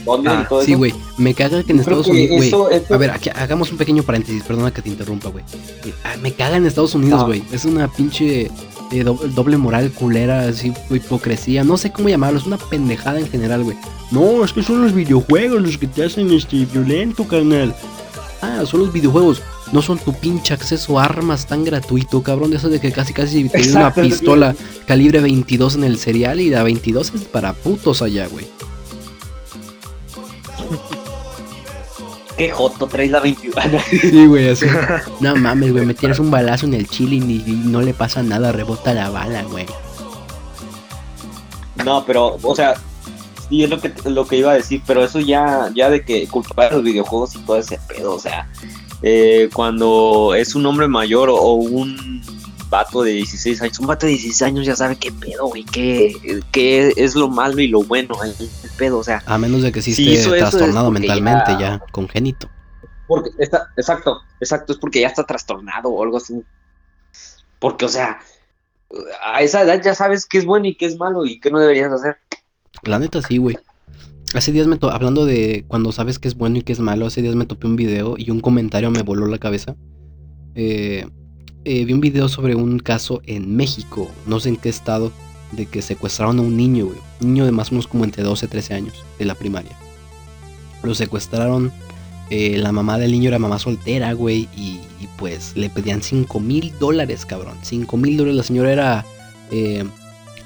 dónde 0.04 0.28
y 0.28 0.32
ah, 0.32 0.46
todo 0.48 0.62
sí, 0.62 0.74
güey, 0.74 0.92
me 1.16 1.32
caga 1.32 1.62
que 1.62 1.72
en 1.72 1.78
Estados 1.78 2.08
Unidos, 2.08 2.50
güey. 2.50 2.82
A 2.90 2.96
ver, 2.96 3.10
aquí, 3.12 3.30
hagamos 3.30 3.70
un 3.70 3.78
pequeño 3.78 4.02
paréntesis, 4.02 4.42
perdona 4.42 4.72
que 4.72 4.82
te 4.82 4.88
interrumpa, 4.88 5.28
güey. 5.28 5.44
Ah, 6.04 6.16
me 6.20 6.32
caga 6.32 6.56
en 6.56 6.66
Estados 6.66 6.94
Unidos, 6.96 7.24
güey. 7.24 7.44
Es 7.52 7.64
una 7.64 7.86
pinche 7.86 8.50
eh, 8.90 9.04
doble, 9.04 9.56
moral 9.56 9.92
culera, 9.92 10.48
así, 10.48 10.72
hipocresía, 10.90 11.62
no 11.62 11.76
sé 11.76 11.92
cómo 11.92 12.08
llamarlo, 12.08 12.40
es 12.40 12.46
una 12.46 12.58
pendejada 12.58 13.20
en 13.20 13.28
general, 13.28 13.62
güey. 13.62 13.76
No, 14.10 14.44
es 14.44 14.52
que 14.52 14.62
son 14.62 14.82
los 14.82 14.92
videojuegos 14.92 15.62
los 15.62 15.78
que 15.78 15.86
te 15.86 16.04
hacen 16.04 16.32
este 16.32 16.64
violento, 16.64 17.26
carnal. 17.26 17.74
Ah, 18.42 18.64
son 18.66 18.80
los 18.80 18.92
videojuegos 18.92 19.42
no 19.72 19.82
son 19.82 19.98
tu 19.98 20.12
pinche 20.12 20.54
acceso 20.54 20.98
a 20.98 21.04
armas 21.04 21.46
tan 21.46 21.64
gratuito, 21.64 22.22
cabrón. 22.22 22.50
De 22.50 22.56
eso 22.56 22.68
de 22.68 22.80
que 22.80 22.92
casi 22.92 23.12
casi 23.12 23.48
te 23.48 23.70
una 23.70 23.92
pistola 23.92 24.54
calibre 24.86 25.20
22 25.20 25.76
en 25.76 25.84
el 25.84 25.98
serial 25.98 26.40
y 26.40 26.50
la 26.50 26.62
22 26.62 27.12
es 27.14 27.22
para 27.22 27.52
putos 27.52 28.02
allá, 28.02 28.28
güey. 28.28 28.46
Qué 32.36 32.50
joto 32.50 32.86
traes 32.86 33.10
la 33.10 33.20
22. 33.20 33.64
sí, 33.90 34.26
güey, 34.26 34.50
así. 34.50 34.66
No 35.20 35.34
mames, 35.36 35.72
güey, 35.72 35.86
me 35.86 35.94
tienes 35.94 36.18
un 36.18 36.30
balazo 36.30 36.66
en 36.66 36.74
el 36.74 36.86
chile 36.86 37.16
y, 37.16 37.62
no 37.64 37.80
le 37.80 37.94
pasa 37.94 38.22
nada, 38.22 38.52
rebota 38.52 38.92
la 38.92 39.10
bala, 39.10 39.42
güey. 39.44 39.66
No, 41.84 42.04
pero, 42.04 42.38
o 42.42 42.54
sea, 42.54 42.74
sí 43.48 43.64
es 43.64 43.70
lo 43.70 43.80
que, 43.80 43.92
lo 44.04 44.26
que 44.26 44.36
iba 44.36 44.52
a 44.52 44.56
decir, 44.56 44.82
pero 44.86 45.04
eso 45.04 45.20
ya, 45.20 45.70
ya 45.74 45.88
de 45.88 46.04
que 46.04 46.26
culpar 46.28 46.72
los 46.72 46.82
videojuegos 46.82 47.36
y 47.36 47.38
todo 47.38 47.58
ese 47.58 47.78
pedo, 47.88 48.14
o 48.14 48.18
sea, 48.18 48.48
eh, 49.02 49.48
cuando 49.52 50.34
es 50.34 50.54
un 50.54 50.66
hombre 50.66 50.88
mayor 50.88 51.28
o, 51.30 51.52
un 51.52 52.22
vato 52.68 53.02
de 53.02 53.12
16 53.12 53.62
años, 53.62 53.78
un 53.78 53.86
vato 53.86 54.06
de 54.06 54.12
16 54.12 54.42
años 54.42 54.66
ya 54.66 54.74
sabe 54.74 54.96
qué 54.96 55.12
pedo, 55.12 55.46
güey, 55.46 55.64
qué, 55.64 56.42
qué 56.50 56.92
es 56.96 57.14
lo 57.14 57.28
malo 57.28 57.60
y 57.60 57.68
lo 57.68 57.82
bueno, 57.84 58.16
el, 58.24 58.34
pedo, 58.76 58.98
o 58.98 59.04
sea. 59.04 59.22
A 59.26 59.38
menos 59.38 59.62
de 59.62 59.72
que 59.72 59.82
sí 59.82 59.90
esté 60.14 60.38
trastornado 60.38 60.90
mentalmente 60.90 61.56
ya, 61.58 61.80
congénito. 61.92 62.48
Porque 63.06 63.30
está, 63.38 63.70
exacto, 63.76 64.20
exacto, 64.40 64.72
es 64.72 64.78
porque 64.78 65.00
ya 65.00 65.08
está 65.08 65.24
trastornado 65.24 65.90
o 65.90 66.02
algo 66.02 66.16
así. 66.16 66.42
Porque, 67.60 67.84
o 67.84 67.88
sea, 67.88 68.18
a 69.24 69.42
esa 69.42 69.62
edad 69.62 69.80
ya 69.82 69.94
sabes 69.94 70.26
qué 70.26 70.38
es 70.38 70.44
bueno 70.44 70.66
y 70.66 70.74
qué 70.74 70.86
es 70.86 70.96
malo 70.96 71.24
y 71.24 71.40
qué 71.40 71.50
no 71.50 71.60
deberías 71.60 71.92
hacer. 71.92 72.18
La 72.82 72.98
neta 72.98 73.22
sí, 73.22 73.38
güey. 73.38 73.56
Hace 74.36 74.52
días 74.52 74.66
me 74.66 74.76
hablando 74.82 75.24
de 75.24 75.64
cuando 75.66 75.92
sabes 75.92 76.18
qué 76.18 76.28
es 76.28 76.36
bueno 76.36 76.58
y 76.58 76.62
qué 76.62 76.74
es 76.74 76.78
malo, 76.78 77.06
hace 77.06 77.22
días 77.22 77.34
me 77.34 77.46
topé 77.46 77.66
un 77.66 77.74
video 77.74 78.16
y 78.18 78.30
un 78.30 78.40
comentario 78.40 78.90
me 78.90 79.00
voló 79.00 79.26
la 79.28 79.38
cabeza. 79.38 79.76
Eh, 80.54 81.06
eh, 81.64 81.84
vi 81.86 81.94
un 81.94 82.02
video 82.02 82.28
sobre 82.28 82.54
un 82.54 82.78
caso 82.78 83.22
en 83.24 83.56
México, 83.56 84.10
no 84.26 84.38
sé 84.38 84.50
en 84.50 84.56
qué 84.56 84.68
estado, 84.68 85.10
de 85.52 85.64
que 85.64 85.80
secuestraron 85.80 86.38
a 86.38 86.42
un 86.42 86.54
niño, 86.54 86.84
güey. 86.84 86.98
Un 87.22 87.28
niño 87.28 87.46
de 87.46 87.52
más 87.52 87.68
o 87.68 87.72
menos 87.72 87.86
como 87.86 88.04
entre 88.04 88.24
12 88.24 88.44
y 88.44 88.48
13 88.50 88.74
años, 88.74 89.04
de 89.18 89.24
la 89.24 89.34
primaria. 89.36 89.74
Lo 90.82 90.94
secuestraron, 90.94 91.72
eh, 92.28 92.58
la 92.58 92.72
mamá 92.72 92.98
del 92.98 93.12
niño 93.12 93.28
era 93.28 93.38
mamá 93.38 93.58
soltera, 93.58 94.12
güey, 94.12 94.50
y, 94.54 94.80
pues 95.16 95.56
le 95.56 95.70
pedían 95.70 96.02
5 96.02 96.40
mil 96.40 96.74
dólares, 96.78 97.24
cabrón. 97.24 97.56
5 97.62 97.96
mil 97.96 98.18
dólares, 98.18 98.36
la 98.36 98.42
señora 98.42 98.70
era... 98.70 99.06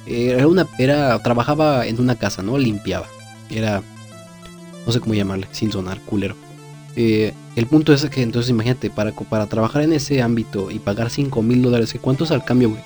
era 0.06 0.46
una... 0.46 0.68
Era, 0.78 1.20
trabajaba 1.24 1.88
en 1.88 2.00
una 2.00 2.14
casa, 2.14 2.40
¿no? 2.40 2.56
Limpiaba 2.56 3.08
era, 3.50 3.82
no 4.86 4.92
sé 4.92 5.00
cómo 5.00 5.14
llamarle, 5.14 5.46
sin 5.52 5.72
sonar 5.72 6.00
culero. 6.00 6.36
Eh, 6.96 7.32
el 7.56 7.66
punto 7.66 7.92
es 7.92 8.04
que 8.06 8.22
entonces 8.22 8.50
imagínate, 8.50 8.90
para, 8.90 9.12
para 9.12 9.46
trabajar 9.46 9.82
en 9.82 9.92
ese 9.92 10.22
ámbito 10.22 10.70
y 10.70 10.78
pagar 10.78 11.10
5 11.10 11.42
mil 11.42 11.62
dólares, 11.62 11.94
¿cuánto 12.00 12.24
es 12.24 12.30
al 12.30 12.44
cambio, 12.44 12.70
güey? 12.70 12.82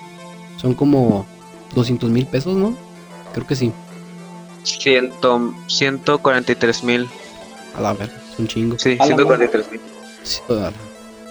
Son 0.57 0.75
como 0.75 1.27
200 1.75 2.11
mil 2.11 2.27
pesos, 2.27 2.57
¿no? 2.57 2.77
Creo 3.33 3.47
que 3.47 3.57
sí. 3.57 3.73
Ciento, 4.63 5.55
143 5.67 6.85
mil. 6.85 7.07
A 7.77 7.81
la 7.81 7.93
ver, 7.93 8.11
es 8.33 8.39
un 8.39 8.49
chingo. 8.49 8.79
Sí, 8.79 8.97
143 8.97 9.71
mil. 9.73 9.81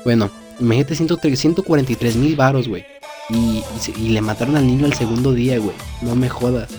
Bueno, 0.03 0.29
imagínate 0.59 0.95
143 0.95 2.15
mil 2.15 2.35
varos, 2.35 2.67
güey. 2.67 2.85
Y, 3.29 3.63
y, 3.97 4.09
le 4.09 4.21
mataron 4.21 4.57
al 4.57 4.67
niño 4.67 4.85
al 4.85 4.93
segundo 4.93 5.31
día, 5.31 5.57
güey. 5.57 5.75
No 6.01 6.15
me 6.15 6.27
jodas. 6.29 6.69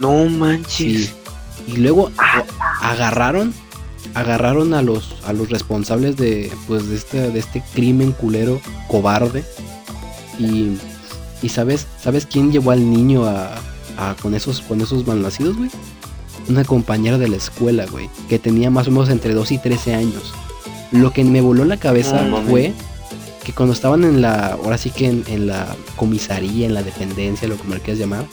No 0.00 0.24
manches. 0.26 1.12
Y 1.66 1.76
luego 1.76 2.10
agarraron 2.80 3.52
agarraron 4.14 4.74
a 4.74 4.82
los 4.82 5.14
a 5.24 5.32
los 5.32 5.50
responsables 5.50 6.16
de 6.16 6.50
pues 6.66 6.88
de 6.88 6.96
este 6.96 7.30
de 7.30 7.38
este 7.38 7.62
crimen 7.74 8.12
culero 8.12 8.60
cobarde. 8.88 9.44
Y 10.38 10.78
y 11.42 11.48
sabes 11.48 11.86
sabes 12.02 12.26
quién 12.26 12.50
llevó 12.50 12.72
al 12.72 12.90
niño 12.90 13.26
a, 13.26 13.54
a 13.98 14.16
con 14.20 14.34
esos 14.34 14.62
con 14.62 14.80
esos 14.80 15.06
malnacidos 15.06 15.56
güey 15.56 15.70
una 16.50 16.64
compañera 16.64 17.16
de 17.16 17.28
la 17.28 17.36
escuela, 17.36 17.86
güey, 17.86 18.10
que 18.28 18.38
tenía 18.38 18.70
más 18.70 18.88
o 18.88 18.90
menos 18.90 19.08
entre 19.08 19.34
2 19.34 19.52
y 19.52 19.58
13 19.58 19.94
años. 19.94 20.34
Lo 20.92 21.12
que 21.12 21.24
me 21.24 21.40
voló 21.40 21.64
la 21.64 21.76
cabeza 21.76 22.28
fue 22.48 22.72
que 23.44 23.52
cuando 23.52 23.72
estaban 23.72 24.04
en 24.04 24.20
la, 24.20 24.54
ahora 24.54 24.76
sí 24.76 24.90
que 24.90 25.06
en, 25.06 25.24
en 25.28 25.46
la 25.46 25.76
comisaría, 25.96 26.66
en 26.66 26.74
la 26.74 26.82
dependencia, 26.82 27.46
lo 27.48 27.56
como 27.56 27.74
le 27.74 27.80
quieras 27.80 28.00
llamar, 28.00 28.26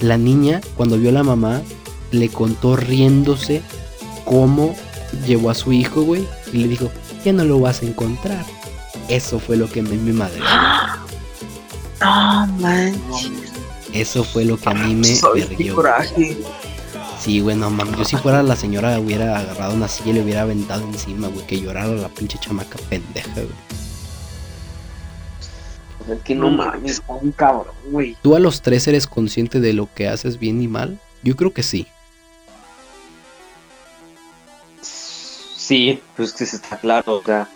la 0.00 0.18
niña, 0.18 0.60
cuando 0.76 0.98
vio 0.98 1.10
a 1.10 1.12
la 1.12 1.22
mamá, 1.22 1.62
le 2.10 2.28
contó 2.28 2.76
riéndose 2.76 3.62
cómo 4.24 4.74
llevó 5.26 5.50
a 5.50 5.54
su 5.54 5.72
hijo, 5.72 6.02
güey, 6.02 6.26
y 6.52 6.58
le 6.58 6.68
dijo, 6.68 6.90
ya 7.24 7.32
no 7.32 7.44
lo 7.44 7.58
vas 7.60 7.82
a 7.82 7.86
encontrar. 7.86 8.44
Eso 9.08 9.38
fue 9.38 9.56
lo 9.56 9.68
que 9.68 9.82
me, 9.82 9.96
me 9.96 10.12
madre. 10.12 10.40
No 11.98 12.46
manches. 12.58 13.30
Eso 13.94 14.22
fue 14.22 14.44
lo 14.44 14.58
que 14.58 14.68
a 14.68 14.74
mí 14.74 14.94
me 14.94 15.70
coraje. 15.72 16.36
Sí, 17.18 17.40
güey, 17.40 17.56
no 17.56 17.70
mames. 17.70 17.96
Yo 17.96 18.04
si 18.04 18.16
fuera 18.16 18.42
la 18.42 18.54
señora 18.54 19.00
hubiera 19.00 19.38
agarrado 19.38 19.74
una 19.74 19.88
silla 19.88 20.10
y 20.10 20.12
le 20.12 20.22
hubiera 20.22 20.42
aventado 20.42 20.82
encima, 20.82 21.28
güey. 21.28 21.46
Que 21.46 21.58
llorara 21.58 21.88
la 21.88 22.08
pinche 22.08 22.38
chamaca 22.38 22.78
pendeja, 22.90 23.32
güey. 23.32 23.48
Es 26.08 26.22
que 26.22 26.34
no 26.34 26.50
mames, 26.50 26.92
está 26.92 27.12
un 27.14 27.32
cabrón, 27.32 27.74
güey. 27.90 28.16
¿Tú 28.22 28.36
a 28.36 28.40
los 28.40 28.62
tres 28.62 28.86
eres 28.86 29.06
consciente 29.06 29.60
de 29.60 29.72
lo 29.72 29.88
que 29.92 30.08
haces 30.08 30.38
bien 30.38 30.62
y 30.62 30.68
mal? 30.68 31.00
Yo 31.22 31.34
creo 31.34 31.52
que 31.52 31.62
sí. 31.62 31.86
Sí, 34.80 36.00
pues 36.16 36.32
que 36.32 36.46
se 36.46 36.56
está 36.56 36.76
claro, 36.76 37.14
o 37.16 37.22
sea. 37.24 37.48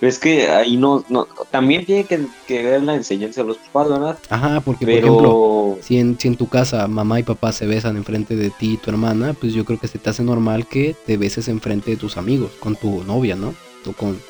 pero 0.00 0.10
Es 0.10 0.18
que 0.18 0.48
ahí 0.48 0.76
no, 0.76 1.04
no 1.08 1.28
también 1.52 1.86
tiene 1.86 2.02
que, 2.04 2.26
que 2.48 2.60
ver 2.64 2.82
la 2.82 2.96
enseñanza 2.96 3.42
de 3.42 3.46
los 3.48 3.58
papás, 3.58 3.88
¿verdad? 3.88 4.18
Ajá, 4.30 4.60
porque 4.60 4.84
por 4.84 4.94
ejemplo, 4.94 5.78
si 5.80 5.98
en, 5.98 6.18
si 6.18 6.26
en 6.26 6.36
tu 6.36 6.48
casa 6.48 6.88
mamá 6.88 7.20
y 7.20 7.22
papá 7.22 7.52
se 7.52 7.66
besan 7.66 7.96
enfrente 7.96 8.34
de 8.34 8.50
ti 8.50 8.72
y 8.72 8.76
tu 8.78 8.90
hermana, 8.90 9.32
pues 9.34 9.54
yo 9.54 9.64
creo 9.64 9.78
que 9.78 9.86
se 9.86 10.00
te 10.00 10.10
hace 10.10 10.24
normal 10.24 10.66
que 10.66 10.96
te 11.06 11.16
beses 11.16 11.46
enfrente 11.46 11.92
de 11.92 11.96
tus 11.96 12.16
amigos, 12.16 12.50
con 12.58 12.74
tu 12.74 13.04
novia, 13.04 13.36
¿no? 13.36 13.54
O 13.86 13.92
con 13.92 14.20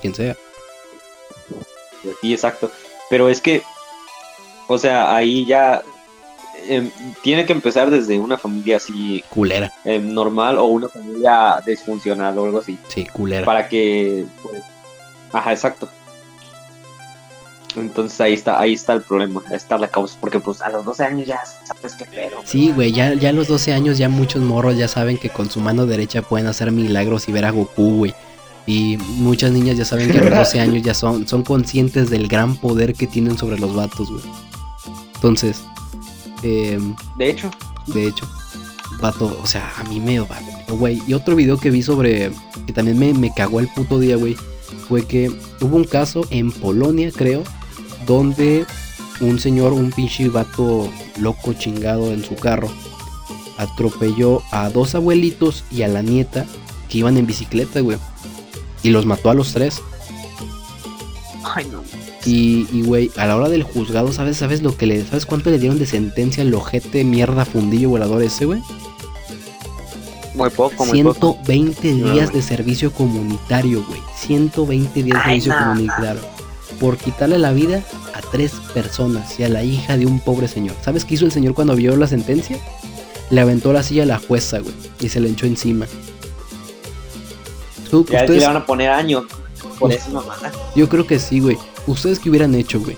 quien 0.00 0.14
sea. 0.14 0.34
sí, 2.22 2.32
exacto. 2.32 2.70
Pero 3.10 3.28
es 3.28 3.40
que, 3.42 3.62
o 4.68 4.78
sea, 4.78 5.14
ahí 5.14 5.44
ya 5.44 5.82
em, 6.68 6.90
tiene 7.22 7.44
que 7.44 7.52
empezar 7.52 7.90
desde 7.90 8.18
una 8.18 8.38
familia 8.38 8.76
así 8.78 9.22
Culera. 9.28 9.72
em, 9.84 10.14
normal 10.14 10.56
o 10.58 10.66
una 10.66 10.88
familia 10.88 11.60
disfuncional 11.66 12.38
o 12.38 12.44
algo 12.46 12.58
así. 12.60 12.78
Sí, 12.88 13.04
culera. 13.06 13.44
Para 13.44 13.68
que, 13.68 14.24
pues, 14.42 14.62
ajá, 15.32 15.52
exacto. 15.52 15.88
Entonces 17.76 18.20
ahí 18.20 18.32
está, 18.34 18.58
ahí 18.60 18.72
está 18.74 18.94
el 18.94 19.02
problema, 19.02 19.42
ahí 19.48 19.54
está 19.56 19.78
la 19.78 19.86
causa, 19.86 20.16
porque 20.20 20.40
pues 20.40 20.60
a 20.60 20.70
los 20.70 20.84
12 20.84 21.04
años 21.04 21.26
ya 21.28 21.40
sabes 21.64 21.94
qué 21.94 22.04
pedo. 22.04 22.38
Sí, 22.44 22.72
güey, 22.72 22.92
ya, 22.92 23.14
ya 23.14 23.28
a 23.28 23.32
los 23.32 23.46
12 23.46 23.72
años 23.72 23.96
ya 23.96 24.08
muchos 24.08 24.42
morros 24.42 24.76
ya 24.76 24.88
saben 24.88 25.18
que 25.18 25.30
con 25.30 25.48
su 25.50 25.60
mano 25.60 25.86
derecha 25.86 26.22
pueden 26.22 26.48
hacer 26.48 26.72
milagros 26.72 27.28
y 27.28 27.32
ver 27.32 27.44
a 27.44 27.50
Goku, 27.50 27.98
güey. 27.98 28.14
Y 28.66 28.98
muchas 29.16 29.52
niñas 29.52 29.76
ya 29.76 29.84
saben 29.84 30.10
que 30.10 30.18
a 30.18 30.24
los 30.24 30.38
12 30.38 30.60
años 30.60 30.82
ya 30.82 30.94
son, 30.94 31.26
son 31.26 31.42
conscientes 31.42 32.10
del 32.10 32.28
gran 32.28 32.56
poder 32.56 32.94
que 32.94 33.06
tienen 33.06 33.36
sobre 33.38 33.58
los 33.58 33.74
vatos, 33.74 34.10
güey. 34.10 34.22
Entonces, 35.16 35.62
em, 36.42 36.94
De 37.18 37.30
hecho, 37.30 37.50
de 37.88 38.06
hecho, 38.06 38.28
vato, 39.00 39.38
o 39.42 39.46
sea, 39.46 39.72
a 39.76 39.84
mí 39.84 40.00
me 40.00 40.20
güey. 40.68 41.02
Y 41.06 41.14
otro 41.14 41.36
video 41.36 41.58
que 41.58 41.70
vi 41.70 41.82
sobre, 41.82 42.30
que 42.66 42.72
también 42.72 42.98
me, 42.98 43.12
me 43.12 43.32
cagó 43.34 43.60
el 43.60 43.68
puto 43.68 43.98
día, 43.98 44.16
güey, 44.16 44.36
fue 44.88 45.04
que 45.06 45.30
hubo 45.60 45.76
un 45.76 45.84
caso 45.84 46.26
en 46.30 46.50
Polonia, 46.50 47.10
creo, 47.14 47.42
donde 48.06 48.64
un 49.20 49.38
señor, 49.38 49.72
un 49.72 49.90
pinche 49.90 50.28
vato 50.28 50.90
loco 51.18 51.52
chingado 51.52 52.12
en 52.12 52.24
su 52.24 52.34
carro, 52.34 52.68
atropelló 53.58 54.42
a 54.50 54.70
dos 54.70 54.94
abuelitos 54.94 55.64
y 55.70 55.82
a 55.82 55.88
la 55.88 56.02
nieta 56.02 56.46
que 56.88 56.98
iban 56.98 57.16
en 57.16 57.26
bicicleta, 57.26 57.80
güey. 57.80 57.98
Y 58.82 58.90
los 58.90 59.06
mató 59.06 59.30
a 59.30 59.34
los 59.34 59.52
tres. 59.52 59.82
Ay, 61.44 61.66
no. 61.70 61.82
Y, 62.24 62.66
y, 62.72 62.82
güey, 62.82 63.10
a 63.16 63.26
la 63.26 63.36
hora 63.36 63.48
del 63.48 63.62
juzgado, 63.62 64.12
¿sabes? 64.12 64.36
¿Sabes 64.36 64.62
lo 64.62 64.76
que 64.76 64.86
le, 64.86 65.04
¿sabes 65.04 65.26
cuánto 65.26 65.50
le 65.50 65.58
dieron 65.58 65.78
de 65.78 65.86
sentencia 65.86 66.42
al 66.42 66.52
ojete 66.54 67.02
mierda 67.04 67.44
fundillo 67.44 67.88
volador 67.90 68.22
ese, 68.22 68.44
güey? 68.44 68.60
Muy 70.34 70.50
poco, 70.50 70.84
muy 70.86 71.02
poco. 71.02 71.38
120 71.44 71.92
días 71.92 72.30
güey. 72.30 72.40
de 72.40 72.42
servicio 72.42 72.92
comunitario, 72.92 73.84
güey. 73.86 74.00
120 74.16 75.02
días 75.02 75.16
de 75.24 75.30
Ay, 75.30 75.40
servicio 75.40 75.54
no. 75.60 75.66
comunitario. 75.72 76.20
Por 76.78 76.96
quitarle 76.96 77.38
la 77.38 77.52
vida 77.52 77.82
a 78.14 78.20
tres 78.30 78.52
personas 78.72 79.38
y 79.38 79.42
a 79.44 79.48
la 79.48 79.64
hija 79.64 79.96
de 79.96 80.06
un 80.06 80.20
pobre 80.20 80.46
señor. 80.48 80.76
¿Sabes 80.82 81.04
qué 81.04 81.14
hizo 81.14 81.24
el 81.24 81.32
señor 81.32 81.54
cuando 81.54 81.74
vio 81.74 81.96
la 81.96 82.06
sentencia? 82.06 82.58
Le 83.30 83.40
aventó 83.40 83.72
la 83.72 83.82
silla 83.82 84.04
a 84.04 84.06
la 84.06 84.18
jueza, 84.18 84.60
güey. 84.60 84.74
Y 85.00 85.08
se 85.08 85.20
le 85.20 85.28
echó 85.30 85.46
encima. 85.46 85.86
Tú- 87.90 88.04
ya 88.08 88.20
ustedes, 88.20 88.40
le 88.40 88.46
van 88.46 88.56
a 88.56 88.66
poner 88.66 88.90
años 88.90 89.24
por 89.78 89.92
eso 89.92 90.10
mamada. 90.10 90.52
yo 90.74 90.88
creo 90.88 91.06
que 91.06 91.18
sí, 91.18 91.40
güey. 91.40 91.58
¿Ustedes 91.86 92.18
qué 92.18 92.30
hubieran 92.30 92.54
hecho, 92.54 92.80
güey? 92.80 92.96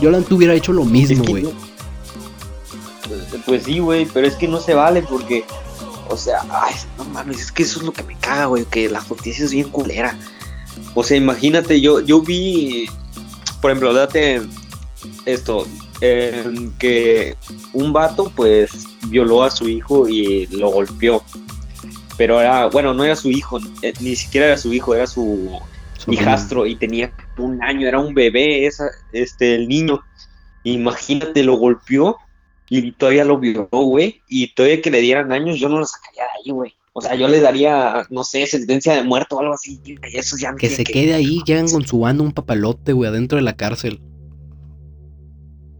Yo 0.00 0.10
la 0.10 0.18
hubiera 0.30 0.54
hecho 0.54 0.72
lo 0.72 0.82
Es 0.82 0.88
mismo, 0.88 1.24
que 1.24 1.30
güey. 1.32 1.46
Pues 3.46 3.64
sí, 3.64 3.78
güey, 3.78 4.06
pero 4.06 4.26
es 4.26 4.34
que 4.34 4.48
no 4.48 4.60
se 4.60 4.74
vale 4.74 5.02
porque, 5.02 5.44
o 6.08 6.16
sea, 6.16 6.40
ay, 6.50 6.74
no 6.96 7.04
mames, 7.04 7.40
es 7.40 7.52
que 7.52 7.62
eso 7.64 7.80
es 7.80 7.84
lo 7.86 7.92
que 7.92 8.02
me 8.02 8.16
caga, 8.18 8.46
güey, 8.46 8.64
que 8.64 8.88
la 8.88 9.00
justicia 9.00 9.44
es 9.44 9.52
bien 9.52 9.68
culera. 9.68 10.18
O 10.94 11.02
sea, 11.04 11.16
imagínate, 11.16 11.80
yo, 11.80 12.00
yo 12.00 12.20
vi, 12.22 12.86
por 13.60 13.70
ejemplo, 13.70 13.92
date 13.92 14.42
esto, 15.26 15.66
eh, 16.00 16.70
que 16.78 17.36
un 17.72 17.92
vato, 17.92 18.32
pues, 18.34 18.70
violó 19.08 19.42
a 19.42 19.50
su 19.50 19.68
hijo 19.68 20.08
y 20.08 20.46
lo 20.46 20.70
golpeó. 20.70 21.22
Pero 22.16 22.40
era, 22.40 22.66
bueno, 22.66 22.94
no 22.94 23.04
era 23.04 23.16
su 23.16 23.30
hijo, 23.30 23.58
eh, 23.82 23.92
ni 24.00 24.14
siquiera 24.16 24.46
era 24.46 24.56
su 24.56 24.72
hijo, 24.72 24.94
era 24.94 25.06
su 25.06 25.60
Su 25.98 26.12
hijastro 26.12 26.66
y 26.66 26.76
tenía 26.76 27.12
un 27.38 27.62
año, 27.62 27.88
era 27.88 27.98
un 27.98 28.14
bebé, 28.14 28.66
esa, 28.66 28.90
este, 29.12 29.54
el 29.54 29.68
niño. 29.68 30.00
Imagínate, 30.62 31.42
lo 31.42 31.56
golpeó 31.56 32.16
y 32.68 32.92
todavía 32.92 33.24
lo 33.24 33.38
violó, 33.38 33.68
güey. 33.70 34.22
Y 34.28 34.54
todavía 34.54 34.80
que 34.80 34.90
le 34.90 35.00
dieran 35.00 35.32
años, 35.32 35.58
yo 35.58 35.68
no 35.68 35.78
lo 35.78 35.86
sacaría 35.86 36.22
de 36.22 36.28
ahí, 36.38 36.50
güey. 36.52 36.74
O 36.92 37.00
sea, 37.00 37.16
yo 37.16 37.26
le 37.26 37.40
daría, 37.40 38.06
no 38.10 38.22
sé, 38.22 38.46
sentencia 38.46 38.94
de 38.94 39.02
muerto 39.02 39.36
o 39.36 39.40
algo 39.40 39.54
así. 39.54 39.80
y 39.84 39.96
Eso 40.16 40.36
ya 40.38 40.54
Que 40.54 40.70
se 40.70 40.84
quede 40.84 41.14
ahí, 41.14 41.42
llegan 41.44 41.68
con 41.68 41.84
su 41.84 41.98
banda 41.98 42.22
un 42.22 42.32
papalote, 42.32 42.92
güey, 42.92 43.10
adentro 43.10 43.36
de 43.36 43.42
la 43.42 43.56
cárcel. 43.56 44.00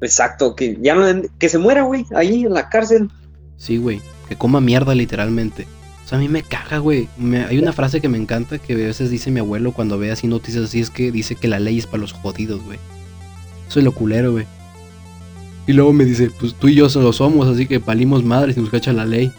Exacto, 0.00 0.56
que 0.56 0.76
ya 0.80 0.94
no, 0.94 1.22
que 1.38 1.48
se 1.48 1.58
muera, 1.58 1.82
güey, 1.82 2.04
ahí 2.14 2.42
en 2.42 2.52
la 2.52 2.68
cárcel. 2.68 3.10
Sí, 3.56 3.78
güey. 3.78 4.02
Que 4.28 4.36
coma 4.36 4.60
mierda, 4.60 4.94
literalmente. 4.94 5.66
O 6.04 6.08
sea, 6.08 6.18
a 6.18 6.20
mí 6.20 6.28
me 6.28 6.42
caga, 6.42 6.78
güey. 6.78 7.08
Me- 7.16 7.44
hay 7.44 7.58
una 7.58 7.72
frase 7.72 8.00
que 8.00 8.08
me 8.10 8.18
encanta 8.18 8.58
que 8.58 8.74
a 8.74 8.76
veces 8.76 9.10
dice 9.10 9.30
mi 9.30 9.40
abuelo 9.40 9.72
cuando 9.72 9.98
ve 9.98 10.10
así 10.10 10.26
noticias 10.26 10.64
así: 10.64 10.80
es 10.80 10.90
que 10.90 11.10
dice 11.10 11.34
que 11.34 11.48
la 11.48 11.58
ley 11.58 11.78
es 11.78 11.86
para 11.86 12.02
los 12.02 12.12
jodidos, 12.12 12.62
güey. 12.62 12.78
Es 13.68 13.76
lo 13.76 13.92
culero, 13.92 14.32
güey. 14.32 14.46
Y 15.66 15.72
luego 15.72 15.92
me 15.94 16.04
dice: 16.04 16.30
Pues 16.38 16.54
tú 16.54 16.68
y 16.68 16.74
yo 16.74 16.88
solo 16.90 17.12
somos, 17.12 17.48
así 17.48 17.66
que 17.66 17.80
palimos 17.80 18.22
madres 18.22 18.56
y 18.56 18.60
nos 18.60 18.68
cacha 18.70 18.92
la 18.92 19.06
ley. 19.06 19.32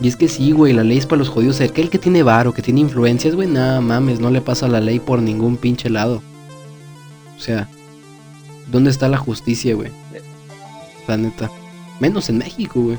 Y 0.00 0.08
es 0.08 0.16
que 0.16 0.28
sí, 0.28 0.50
güey, 0.52 0.72
la 0.72 0.82
ley 0.82 0.98
es 0.98 1.06
para 1.06 1.20
los 1.20 1.28
jodidos. 1.28 1.60
Aquel 1.60 1.88
que 1.88 1.98
tiene 1.98 2.22
varo, 2.22 2.52
que 2.52 2.62
tiene 2.62 2.80
influencias, 2.80 3.34
güey, 3.34 3.46
nada 3.48 3.80
mames, 3.80 4.18
no 4.18 4.30
le 4.30 4.40
pasa 4.40 4.66
la 4.66 4.80
ley 4.80 4.98
por 4.98 5.22
ningún 5.22 5.56
pinche 5.56 5.88
lado. 5.88 6.20
O 7.36 7.40
sea, 7.40 7.68
¿dónde 8.72 8.90
está 8.90 9.08
la 9.08 9.18
justicia, 9.18 9.74
güey? 9.74 9.90
La 11.06 11.16
neta. 11.16 11.50
Menos 12.00 12.28
en 12.28 12.38
México, 12.38 12.80
güey. 12.80 12.98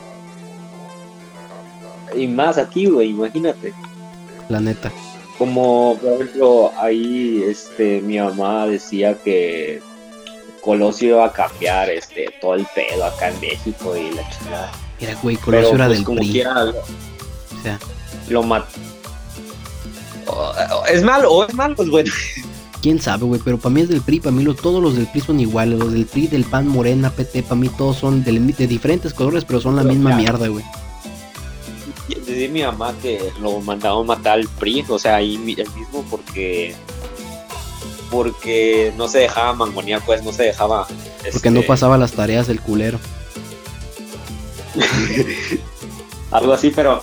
Y 2.15 2.28
más 2.28 2.58
aquí, 2.58 2.86
güey, 2.88 3.10
imagínate. 3.10 3.73
La 4.49 4.60
neta. 4.60 4.91
Como, 5.38 5.97
por 6.01 6.13
ejemplo, 6.13 6.71
ahí 6.78 7.43
este, 7.47 8.01
mi 8.01 8.17
mamá 8.19 8.67
decía 8.67 9.17
que 9.21 9.82
Colosio 10.62 11.10
iba 11.10 11.25
a 11.25 11.32
cambiar 11.34 11.89
este, 11.89 12.28
todo 12.39 12.54
el 12.56 12.65
pedo 12.73 13.04
acá 13.06 13.30
en 13.30 13.39
México 13.41 13.95
y 13.97 14.15
la 14.15 14.30
chingada. 14.30 14.71
Mira, 14.99 15.15
güey, 15.21 15.36
Colosio 15.36 15.71
Pero, 15.71 15.75
era 15.75 15.86
pues, 15.88 15.97
del 15.97 16.06
como 16.06 16.19
PRI. 16.19 16.32
quiera, 16.32 16.63
lo, 16.63 16.71
O 16.71 17.62
sea, 17.63 17.80
lo 18.30 18.43
mató. 18.43 18.67
¿Es 20.91 21.04
malo 21.04 21.32
o 21.32 21.45
es 21.45 21.54
malo? 21.54 21.75
Pues 21.75 21.89
bueno. 21.89 22.12
quién 22.82 23.01
sabe, 23.01 23.25
güey, 23.25 23.41
pero 23.43 23.58
para 23.58 23.73
mí 23.73 23.82
es 23.82 23.89
del 23.89 24.01
PRI, 24.01 24.19
para 24.21 24.32
mí 24.36 24.43
lo, 24.43 24.54
todos 24.54 24.82
los 24.82 24.95
del 24.95 25.08
PRI 25.08 25.21
son 25.21 25.39
iguales. 25.39 25.78
Los 25.80 25.91
del 25.91 26.06
PRI, 26.06 26.28
del 26.28 26.45
PAN, 26.45 26.67
Morena, 26.67 27.10
PT, 27.10 27.43
para 27.43 27.56
mí 27.56 27.69
todos 27.69 27.97
son 27.97 28.23
del- 28.23 28.56
de 28.56 28.67
diferentes 28.67 29.13
colores, 29.13 29.43
pero 29.45 29.60
son 29.60 29.75
la 29.75 29.82
Pero 29.82 29.93
misma 29.93 30.15
mierda, 30.15 30.47
güey. 30.47 30.63
Decir 32.26 32.50
mi 32.52 32.63
mamá 32.63 32.94
que 33.02 33.32
lo 33.39 33.60
mandaron 33.62 34.06
matar 34.06 34.39
al 34.39 34.48
PRI, 34.48 34.86
o 34.88 35.00
sea, 35.00 35.15
ahí 35.18 35.36
el 35.36 35.46
mismo 35.46 36.06
porque 36.10 36.76
porque 38.12 38.94
no 38.98 39.08
se 39.08 39.20
dejaba 39.20 39.54
mangonear, 39.54 40.02
pues 40.06 40.24
no 40.24 40.32
se 40.32 40.44
dejaba. 40.44 40.88
Porque 41.32 41.50
no 41.50 41.60
este, 41.60 41.68
pasaba 41.68 41.98
las 41.98 42.13
tareas 42.13 42.48
del 42.48 42.62
culero. 42.62 43.00
algo 46.32 46.54
así, 46.54 46.70
pero 46.70 47.02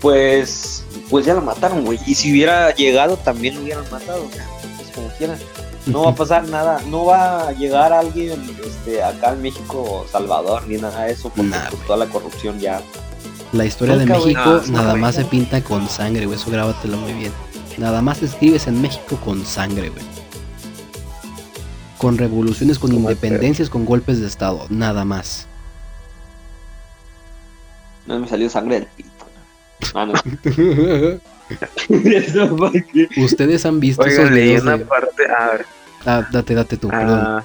pues 0.00 0.84
pues 1.08 1.26
ya 1.26 1.34
lo 1.34 1.42
mataron, 1.42 1.84
güey. 1.84 1.98
Y 2.06 2.14
si 2.14 2.30
hubiera 2.32 2.74
llegado 2.74 3.16
también 3.16 3.56
lo 3.56 3.62
hubieran 3.62 3.84
matado, 3.90 4.26
o 4.26 4.32
sea, 4.32 4.48
pues 4.76 4.90
como 4.94 5.08
quieran. 5.18 5.38
no 5.86 6.04
va 6.04 6.10
a 6.10 6.14
pasar 6.16 6.48
nada, 6.48 6.80
no 6.86 7.04
va 7.04 7.48
a 7.48 7.52
llegar 7.52 7.92
alguien 7.92 8.40
este, 8.64 9.02
acá 9.02 9.32
en 9.32 9.42
México 9.42 10.06
Salvador 10.10 10.66
ni 10.66 10.76
nada 10.76 11.04
de 11.04 11.12
eso, 11.12 11.28
porque 11.28 11.50
Nah, 11.50 11.68
pues, 11.70 11.86
toda 11.86 11.98
la 11.98 12.06
corrupción 12.06 12.58
ya. 12.58 12.80
La 13.52 13.64
historia 13.64 13.96
de. 13.96 14.06
México 14.06 14.62
No, 14.68 14.72
nada 14.72 14.94
más 14.94 15.16
se 15.16 15.24
pinta 15.24 15.62
con 15.62 15.88
sangre, 15.88 16.26
güey. 16.26 16.38
Eso 16.38 16.50
grábatelo 16.50 16.96
muy 16.98 17.12
bien. 17.14 17.32
Nada 17.78 18.00
más 18.02 18.22
escribes 18.22 18.66
en 18.66 18.80
México 18.80 19.16
con 19.24 19.44
sangre, 19.44 19.88
güey. 19.90 20.04
Con 21.98 22.16
revoluciones, 22.18 22.78
con 22.78 22.90
Como 22.92 23.10
independencias, 23.10 23.68
con 23.68 23.84
golpes 23.84 24.20
de 24.20 24.26
estado. 24.26 24.66
Nada 24.70 25.04
más. 25.04 25.46
No 28.06 28.18
me 28.18 28.28
salió 28.28 28.48
sangre 28.48 28.76
del 28.80 28.86
pito. 28.86 29.10
¿no? 29.94 30.00
Ah, 30.00 30.06
no. 30.06 30.12
Ustedes 33.24 33.66
han 33.66 33.80
visto 33.80 34.04
esos 34.04 34.18
Oigan, 34.20 34.34
leí 34.34 34.44
videos 34.48 34.62
una 34.62 34.78
de- 34.78 34.84
parte, 34.84 35.24
a 35.26 35.46
ver, 35.50 35.66
Ah, 36.06 36.26
date, 36.30 36.54
date 36.54 36.76
tú, 36.78 36.88
perdón. 36.88 37.18
ah, 37.20 37.44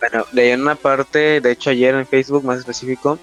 bueno, 0.00 0.26
leí 0.32 0.52
una 0.52 0.74
parte, 0.74 1.40
de 1.40 1.52
hecho 1.52 1.70
ayer 1.70 1.94
en 1.94 2.06
Facebook 2.06 2.44
más 2.44 2.58
específico, 2.58 3.18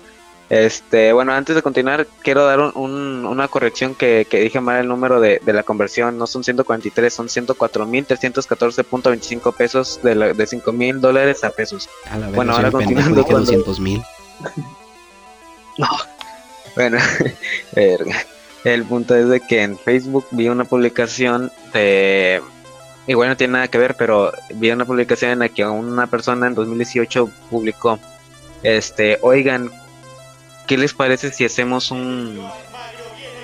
este, 0.49 1.12
bueno, 1.13 1.33
antes 1.33 1.55
de 1.55 1.62
continuar, 1.62 2.07
quiero 2.23 2.45
dar 2.45 2.60
un- 2.60 2.71
un- 2.75 3.25
una 3.25 3.47
corrección 3.47 3.95
que, 3.95 4.25
que 4.29 4.39
dije 4.39 4.62
mal 4.62 4.79
el 4.79 4.88
número 4.88 5.19
de, 5.19 5.41
de 5.45 5.53
la 5.53 5.63
conversión, 5.63 6.17
no 6.17 6.25
son 6.27 6.43
143, 6.43 7.13
son 7.13 7.27
104.314.25 7.27 9.53
pesos 9.55 9.99
de, 10.03 10.15
la- 10.15 10.33
de 10.33 10.47
5 10.47 10.71
mil 10.71 11.01
dólares 11.01 11.43
a 11.43 11.49
pesos. 11.49 11.89
A 12.10 12.17
la 12.17 12.29
bueno, 12.29 12.53
ahora 12.55 12.71
continuando 12.71 13.15
dije 13.21 13.31
cuando- 13.31 13.51
200 13.51 13.79
mil. 13.79 14.01
Bueno, 16.75 16.97
el 18.63 18.83
punto 18.86 19.15
es 19.15 19.29
de 19.29 19.39
que 19.41 19.63
en 19.63 19.77
Facebook 19.77 20.25
vi 20.31 20.49
una 20.49 20.65
publicación 20.65 21.51
de... 21.73 22.41
Igual 23.07 23.29
no 23.29 23.38
tiene 23.38 23.53
nada 23.53 23.67
que 23.69 23.77
ver, 23.77 23.95
pero 23.95 24.31
vi 24.55 24.69
una 24.69 24.86
publicación 24.86 25.31
en 25.31 25.39
la 25.39 25.49
que 25.49 25.65
una 25.65 26.07
persona 26.07 26.47
en 26.47 26.55
2018 26.55 27.29
publicó, 27.49 27.99
este, 28.63 29.17
oigan, 29.21 29.71
¿qué 30.67 30.77
les 30.77 30.93
parece 30.93 31.32
si 31.32 31.45
hacemos 31.45 31.91
un, 31.91 32.39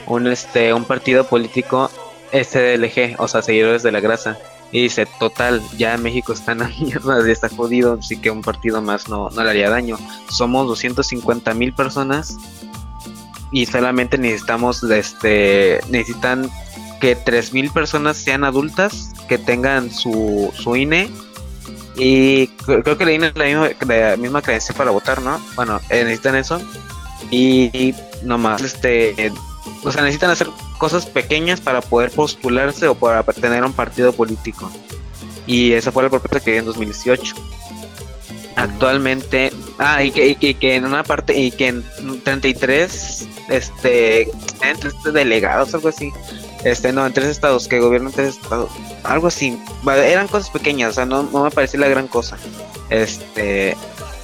un, 0.08 0.28
este, 0.28 0.74
un 0.74 0.86
partido 0.86 1.26
político 1.26 1.90
SDLG, 2.32 3.16
o 3.20 3.28
sea, 3.28 3.42
seguidores 3.42 3.84
de 3.84 3.92
la 3.92 4.00
grasa? 4.00 4.38
Y 4.72 4.82
dice, 4.82 5.06
total, 5.20 5.62
ya 5.78 5.98
México 5.98 6.34
está 6.34 6.54
en 6.54 6.60
la 6.60 6.68
mierda, 6.80 7.26
ya 7.26 7.32
está 7.32 7.48
jodido, 7.50 7.98
así 8.00 8.18
que 8.18 8.32
un 8.32 8.42
partido 8.42 8.82
más 8.82 9.08
no, 9.08 9.30
no 9.30 9.44
le 9.44 9.50
haría 9.50 9.70
daño. 9.70 9.98
Somos 10.30 10.68
250 10.68 11.54
mil 11.54 11.74
personas 11.74 12.38
y 13.52 13.68
solamente 13.68 14.18
necesitamos 14.18 14.82
este 14.84 15.80
necesitan 15.90 16.50
que 17.00 17.16
3000 17.16 17.70
personas 17.70 18.18
sean 18.18 18.44
adultas 18.44 19.12
que 19.30 19.38
tengan 19.38 19.92
su, 19.92 20.52
su 20.58 20.76
INE 20.76 21.12
y 21.96 22.48
cre- 22.66 22.82
creo 22.82 22.98
que 22.98 23.06
la 23.06 23.12
INE 23.12 23.28
es 23.28 23.36
la 23.38 23.46
misma, 23.46 23.70
la 23.86 24.18
misma 24.18 24.42
creencia 24.42 24.74
para 24.74 24.90
votar, 24.90 25.22
¿no? 25.22 25.40
Bueno, 25.56 25.80
eh, 25.90 26.04
necesitan 26.04 26.36
eso 26.36 26.60
y, 27.34 27.96
nomás 28.24 28.62
este 28.62 29.32
o 29.84 29.92
sea, 29.92 30.02
necesitan 30.02 30.30
hacer 30.30 30.48
cosas 30.78 31.06
pequeñas 31.06 31.62
para 31.62 31.82
poder 31.82 32.12
postularse 32.12 32.88
o 32.88 32.96
para 32.96 33.24
tener 33.24 33.64
un 33.64 33.74
partido 33.74 34.14
político. 34.14 34.70
Y 35.48 35.74
esa 35.74 35.92
fue 35.92 36.04
la 36.04 36.10
propuesta 36.10 36.40
que 36.40 36.52
di 36.52 36.58
en 36.58 36.66
2018. 36.66 37.36
Actualmente, 38.56 39.52
ah, 39.80 40.04
y 40.04 40.12
que, 40.12 40.38
y 40.40 40.54
que, 40.54 40.76
en 40.76 40.86
una 40.86 41.04
parte, 41.04 41.38
y 41.38 41.52
que 41.52 41.70
en 41.70 41.84
33, 42.24 43.28
este, 43.50 44.30
delegados, 45.12 45.74
algo 45.74 45.90
así, 45.90 46.12
este, 46.64 46.94
no, 46.94 47.06
en 47.06 47.14
tres 47.14 47.28
estados, 47.28 47.68
que 47.68 47.80
gobiernan 47.80 48.14
tres 48.14 48.38
estados, 48.38 48.70
algo 49.04 49.28
así, 49.28 49.58
eran 49.88 50.28
cosas 50.28 50.50
pequeñas, 50.50 50.92
o 50.92 50.94
sea, 50.94 51.06
no, 51.06 51.24
no 51.24 51.44
me 51.44 51.52
parecía 51.52 51.80
la 51.80 51.88
gran 51.88 52.08
cosa. 52.08 52.38
Este, 52.90 53.76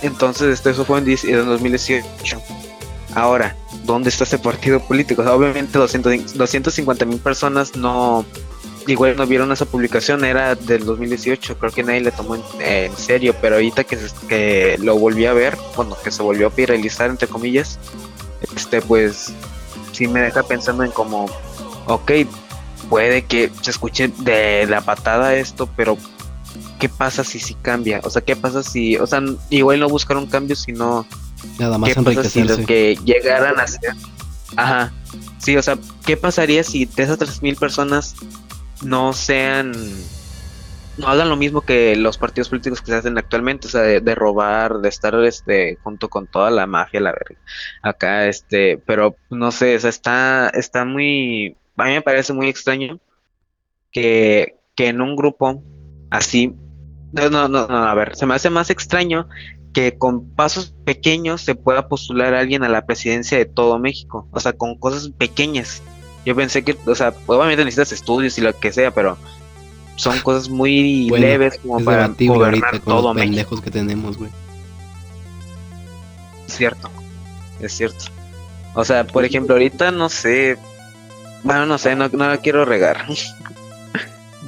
entonces, 0.02 0.54
este, 0.54 0.70
eso 0.70 0.86
fue 0.86 1.00
en, 1.00 1.06
10 1.06 1.24
en 1.26 1.46
2018. 1.46 2.42
Ahora, 3.16 3.56
¿dónde 3.86 4.10
está 4.10 4.24
ese 4.24 4.38
partido 4.38 4.80
político? 4.80 5.22
O 5.22 5.26
sea, 5.26 5.34
obviamente 5.34 5.78
200 5.78 6.36
250 6.36 7.06
mil 7.06 7.20
personas 7.20 7.76
no, 7.76 8.26
igual 8.88 9.16
no 9.18 9.26
vieron 9.26 9.52
esa 9.52 9.66
publicación, 9.66 10.26
era 10.26 10.56
del 10.56 10.86
2018, 10.86 11.58
creo 11.58 11.72
que 11.72 11.84
nadie 11.84 12.02
le 12.02 12.12
tomó 12.12 12.38
en, 12.60 12.96
serio, 12.98 13.36
pero 13.42 13.56
ahorita 13.56 13.84
que, 13.84 14.78
lo 14.80 14.98
volví 14.98 15.26
a 15.26 15.34
ver, 15.34 15.58
bueno, 15.76 15.98
que 16.04 16.12
se 16.12 16.22
volvió 16.22 16.48
a 16.48 16.50
viralizar, 16.50 17.10
entre 17.10 17.28
comillas, 17.28 17.80
este, 18.56 18.82
pues 18.82 19.34
sí 19.92 20.08
me 20.08 20.22
deja 20.22 20.44
pensando 20.44 20.84
en 20.84 20.92
como, 20.92 21.26
ok, 21.88 22.12
puede 22.90 23.26
que 23.26 23.52
se 23.62 23.72
escuche 23.72 24.10
de 24.20 24.66
la 24.68 24.82
patada 24.82 25.36
esto, 25.36 25.70
pero 25.76 25.98
¿qué 26.80 26.90
pasa 26.90 27.24
si 27.24 27.40
sí 27.40 27.56
cambia? 27.62 28.02
O 28.04 28.10
sea, 28.10 28.22
¿qué 28.22 28.36
pasa 28.36 28.64
si, 28.64 28.98
o 28.98 29.08
sea, 29.08 29.22
igual 29.50 29.80
no 29.80 29.90
buscar 29.90 30.18
un 30.18 30.28
cambio, 30.28 30.56
sino 30.56 31.06
Nada 31.60 31.78
más 31.78 31.94
¿Qué 31.94 32.02
pasa 32.02 32.24
si 32.24 32.44
los 32.44 32.60
que 32.60 32.98
llegaran 33.04 33.60
a 33.60 33.68
ser? 33.68 33.94
Ajá. 34.56 34.92
Sí, 35.40 35.56
o 35.58 35.62
sea, 35.62 35.78
¿qué 36.06 36.18
pasaría 36.18 36.64
si 36.64 36.86
de 36.86 37.04
esas 37.04 37.20
3.000 37.20 37.58
personas 37.58 38.16
no 38.84 39.14
sean... 39.14 39.74
No 40.98 41.08
hagan 41.08 41.30
lo 41.30 41.38
mismo 41.38 41.62
que 41.62 41.96
los 41.96 42.18
partidos 42.18 42.50
políticos 42.50 42.82
que 42.82 42.88
se 42.88 42.98
hacen 42.98 43.18
actualmente, 43.18 43.68
o 43.68 43.70
sea, 43.70 43.82
de, 43.82 44.02
de 44.02 44.16
robar, 44.16 44.80
de 44.80 44.90
estar 44.90 45.16
este 45.24 45.78
junto 45.82 46.10
con 46.10 46.28
toda 46.28 46.52
la 46.52 46.68
mafia, 46.68 47.00
la 47.00 47.14
verga. 47.14 47.42
Acá, 47.82 48.28
este, 48.28 48.78
pero 48.86 49.16
no 49.30 49.52
sé, 49.52 49.78
o 49.78 49.80
sea, 49.80 49.90
está, 49.90 50.50
está 50.50 50.84
muy, 50.84 51.56
a 51.78 51.86
mí 51.86 51.92
me 51.92 52.02
parece 52.02 52.34
muy 52.34 52.50
extraño 52.50 53.00
que, 53.94 54.58
que 54.76 54.90
en 54.90 55.00
un 55.00 55.16
grupo 55.16 55.64
así, 56.10 56.54
no, 57.14 57.30
no, 57.30 57.48
no, 57.48 57.68
no, 57.68 57.78
a 57.78 57.94
ver, 57.94 58.18
se 58.18 58.26
me 58.26 58.36
hace 58.36 58.50
más 58.50 58.70
extraño 58.70 59.30
que 59.74 59.98
con 59.98 60.30
pasos 60.32 60.74
pequeños 60.86 61.42
se 61.42 61.56
pueda 61.56 61.88
postular 61.88 62.34
a 62.34 62.40
alguien 62.40 62.64
a 62.64 62.70
la 62.70 62.86
presidencia 62.86 63.38
de 63.38 63.46
todo 63.46 63.80
México, 63.80 64.28
o 64.32 64.40
sea, 64.40 64.54
con 64.54 64.76
cosas 64.76 65.10
pequeñas. 65.10 65.82
Yo 66.26 66.36
pensé 66.36 66.64
que, 66.64 66.76
o 66.86 66.96
sea, 66.96 67.14
obviamente 67.28 67.64
necesitas 67.64 67.92
estudios 67.92 68.38
y 68.38 68.42
lo 68.42 68.58
que 68.58 68.72
sea, 68.72 68.92
pero 68.92 69.18
son 69.96 70.20
cosas 70.20 70.50
muy 70.50 71.08
Bueno, 71.10 71.26
leves 71.26 71.60
como 71.60 71.84
para 71.84 72.08
gobernar 72.08 72.80
con 72.82 72.96
todo 72.96 73.14
los 73.14 73.16
México. 73.16 73.62
que 73.62 73.72
tenemos, 73.72 74.18
güey. 74.18 74.32
Es 76.48 76.56
cierto, 76.56 76.90
es 77.60 77.74
cierto. 77.74 78.06
O 78.74 78.84
sea, 78.86 79.06
por 79.06 79.26
ejemplo, 79.26 79.56
ahorita 79.56 79.92
no 79.92 80.10
sé, 80.10 80.58
bueno, 81.44 81.66
no 81.66 81.78
sé, 81.78 81.96
no, 81.96 82.08
no 82.10 82.28
la 82.28 82.38
quiero 82.38 82.66
regar. 82.66 83.06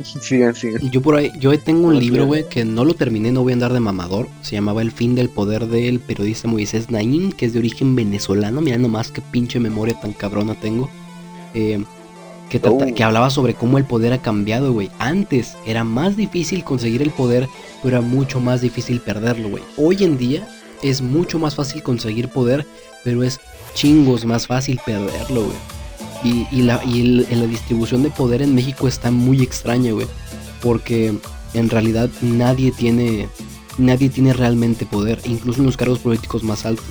Sigan, 0.03 0.55
sigan. 0.55 0.89
Yo 0.91 1.01
por 1.01 1.15
ahí, 1.15 1.31
yo 1.39 1.57
tengo 1.59 1.87
un 1.87 1.93
No 1.95 1.99
libro, 1.99 2.25
güey, 2.25 2.47
que 2.49 2.65
no 2.65 2.85
lo 2.85 2.93
terminé, 2.93 3.31
no 3.31 3.43
voy 3.43 3.51
a 3.51 3.55
andar 3.55 3.73
de 3.73 3.79
mamador. 3.79 4.27
Se 4.41 4.55
llamaba 4.55 4.81
El 4.81 4.91
fin 4.91 5.15
del 5.15 5.29
poder 5.29 5.67
del 5.67 5.99
periodista 5.99 6.47
Moisés 6.47 6.89
Naín, 6.91 7.31
que 7.31 7.45
es 7.45 7.53
de 7.53 7.59
origen 7.59 7.95
venezolano. 7.95 8.61
Mira 8.61 8.77
nomás 8.77 9.11
qué 9.11 9.21
pinche 9.21 9.59
memoria 9.59 9.99
tan 9.99 10.13
cabrona 10.13 10.55
tengo. 10.55 10.89
Eh, 11.53 11.83
que, 12.49 12.59
trata- 12.59 12.85
Oh. 12.89 12.93
que 12.93 13.03
hablaba 13.03 13.29
sobre 13.29 13.53
cómo 13.53 13.77
el 13.77 13.85
poder 13.85 14.11
ha 14.13 14.21
cambiado, 14.21 14.73
güey. 14.73 14.89
Antes 14.99 15.53
era 15.65 15.83
más 15.83 16.17
difícil 16.17 16.63
conseguir 16.65 17.01
el 17.01 17.11
poder, 17.11 17.47
pero 17.81 17.97
era 17.97 18.05
mucho 18.05 18.39
más 18.41 18.61
difícil 18.61 18.99
perderlo, 18.99 19.49
güey. 19.49 19.63
Hoy 19.77 20.03
en 20.03 20.17
día 20.17 20.47
es 20.83 21.01
mucho 21.01 21.39
más 21.39 21.55
fácil 21.55 21.81
conseguir 21.83 22.27
poder, 22.27 22.65
pero 23.05 23.23
es 23.23 23.39
chingos 23.73 24.25
más 24.25 24.47
fácil 24.47 24.79
perderlo, 24.85 25.43
güey. 25.45 25.57
Y, 26.23 26.61
la, 26.61 26.83
y 26.85 27.01
la 27.03 27.47
distribución 27.47 28.03
de 28.03 28.11
poder 28.11 28.41
en 28.43 28.53
México 28.53 28.87
está 28.87 29.09
muy 29.09 29.41
extraña, 29.41 29.91
güey. 29.91 30.05
Porque 30.61 31.13
en 31.53 31.69
realidad 31.69 32.09
nadie 32.21 32.71
tiene, 32.71 33.27
nadie 33.79 34.09
tiene 34.09 34.33
realmente 34.33 34.85
poder, 34.85 35.19
incluso 35.25 35.59
en 35.61 35.65
los 35.65 35.77
cargos 35.77 35.99
políticos 35.99 36.43
más 36.43 36.65
altos. 36.65 36.85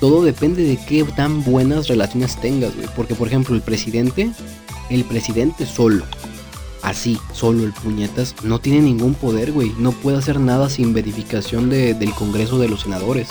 Todo 0.00 0.24
depende 0.24 0.64
de 0.64 0.76
qué 0.76 1.04
tan 1.04 1.44
buenas 1.44 1.86
relaciones 1.88 2.40
tengas, 2.40 2.74
güey. 2.74 2.88
Porque, 2.96 3.14
por 3.14 3.28
ejemplo, 3.28 3.54
el 3.54 3.62
presidente, 3.62 4.30
el 4.90 5.04
presidente 5.04 5.64
solo, 5.64 6.04
así, 6.82 7.18
solo 7.32 7.62
el 7.64 7.72
puñetas, 7.72 8.34
no 8.42 8.60
tiene 8.60 8.80
ningún 8.80 9.14
poder, 9.14 9.52
güey. 9.52 9.72
No 9.78 9.92
puede 9.92 10.18
hacer 10.18 10.40
nada 10.40 10.68
sin 10.68 10.92
verificación 10.92 11.70
de- 11.70 11.94
del 11.94 12.12
Congreso 12.12 12.58
de 12.58 12.68
los 12.68 12.80
senadores. 12.82 13.28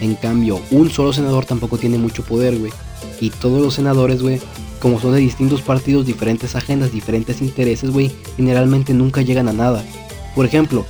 En 0.00 0.14
cambio, 0.14 0.60
un 0.70 0.88
solo 0.90 1.12
senador 1.12 1.44
tampoco 1.46 1.78
tiene 1.78 1.98
mucho 1.98 2.22
poder, 2.24 2.56
güey. 2.58 2.72
Y 3.20 3.30
todos 3.30 3.60
los 3.60 3.74
senadores, 3.74 4.22
güey, 4.22 4.40
como 4.80 4.98
son 4.98 5.12
de 5.12 5.20
distintos 5.20 5.62
partidos, 5.62 6.06
diferentes 6.06 6.56
agendas, 6.56 6.92
diferentes 6.92 7.42
intereses, 7.42 7.90
güey, 7.90 8.10
generalmente 8.36 8.94
nunca 8.94 9.22
llegan 9.22 9.48
a 9.48 9.52
nada. 9.52 9.84
Por 10.34 10.46
ejemplo, 10.46 10.86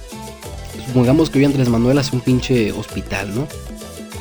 supongamos 0.86 1.28
que 1.28 1.40
hoy 1.40 1.44
Andrés 1.44 1.68
Manuel 1.68 1.98
hace 1.98 2.14
un 2.14 2.22
pinche 2.22 2.72
hospital, 2.72 3.34
¿no? 3.34 3.48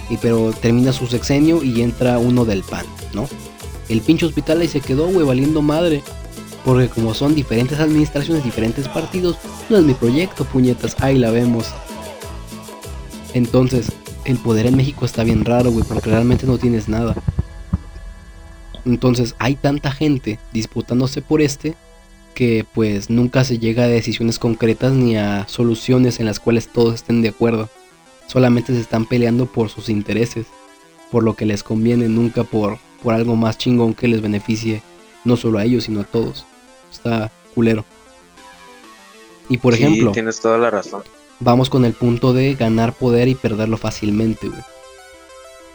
Y 0.10 0.18
pero 0.18 0.52
termina 0.54 0.92
su 0.92 1.06
sexenio 1.06 1.64
y 1.64 1.82
entra 1.82 2.18
uno 2.18 2.46
del 2.46 2.64
PAN, 2.64 2.86
¿no? 3.14 3.30
El 3.90 4.02
pinche 4.02 4.26
hospital 4.26 4.62
ahí 4.62 4.68
se 4.68 4.82
quedó, 4.82 5.08
güey, 5.08 5.26
valiendo 5.26 5.62
madre. 5.62 6.04
Porque 6.66 6.90
como 6.90 7.14
son 7.14 7.36
diferentes 7.36 7.80
administraciones, 7.80 8.44
diferentes 8.44 8.88
partidos, 8.88 9.38
no 9.70 9.78
es 9.78 9.84
mi 9.84 9.94
proyecto, 9.94 10.46
puñetas, 10.46 10.96
ahí 11.00 11.18
la 11.18 11.32
vemos. 11.32 11.68
Entonces, 13.34 13.92
el 14.26 14.38
poder 14.38 14.66
en 14.66 14.76
México 14.76 15.06
está 15.06 15.24
bien 15.24 15.46
raro, 15.46 15.72
güey, 15.72 15.86
porque 15.86 16.10
realmente 16.10 16.46
no 16.46 16.58
tienes 16.58 16.90
nada. 16.90 17.16
Entonces, 18.86 19.36
hay 19.40 19.56
tanta 19.56 19.92
gente 19.92 20.40
disputándose 20.54 21.22
por 21.22 21.42
este 21.42 21.76
que 22.36 22.66
pues 22.74 23.10
nunca 23.10 23.44
se 23.44 23.60
llega 23.60 23.84
a 23.84 23.88
decisiones 23.88 24.40
concretas 24.40 24.94
ni 24.94 25.18
a 25.18 25.48
soluciones 25.48 26.20
en 26.20 26.26
las 26.26 26.40
cuales 26.40 26.70
todos 26.70 26.96
estén 26.96 27.22
de 27.22 27.30
acuerdo. 27.30 27.70
Solamente 28.28 28.74
se 28.74 28.80
están 28.82 29.06
peleando 29.06 29.46
por 29.48 29.70
sus 29.70 29.90
intereses, 29.90 30.46
por 31.12 31.24
lo 31.24 31.34
que 31.36 31.46
les 31.46 31.64
conviene, 31.64 32.08
nunca 32.08 32.44
por, 32.44 32.78
por 33.04 33.14
algo 33.14 33.36
más 33.36 33.58
chingón 33.58 33.94
que 33.94 34.08
les 34.08 34.22
beneficie 34.22 34.84
no 35.26 35.36
solo 35.38 35.58
a 35.60 35.66
ellos, 35.66 35.86
sino 35.86 36.02
a 36.02 36.04
todos. 36.06 36.46
Está 36.92 37.32
culero. 37.56 37.84
Y 39.50 39.58
por 39.58 39.76
Sí, 39.76 39.84
ejemplo, 39.84 40.12
tienes 40.12 40.40
toda 40.40 40.58
la 40.58 40.70
razón. 40.70 41.04
vamos 41.40 41.70
con 41.70 41.84
el 41.86 41.94
punto 41.94 42.34
de 42.34 42.56
ganar 42.56 42.94
poder 42.94 43.28
y 43.28 43.36
perderlo 43.36 43.78
fácilmente, 43.78 44.48
güey. 44.48 44.62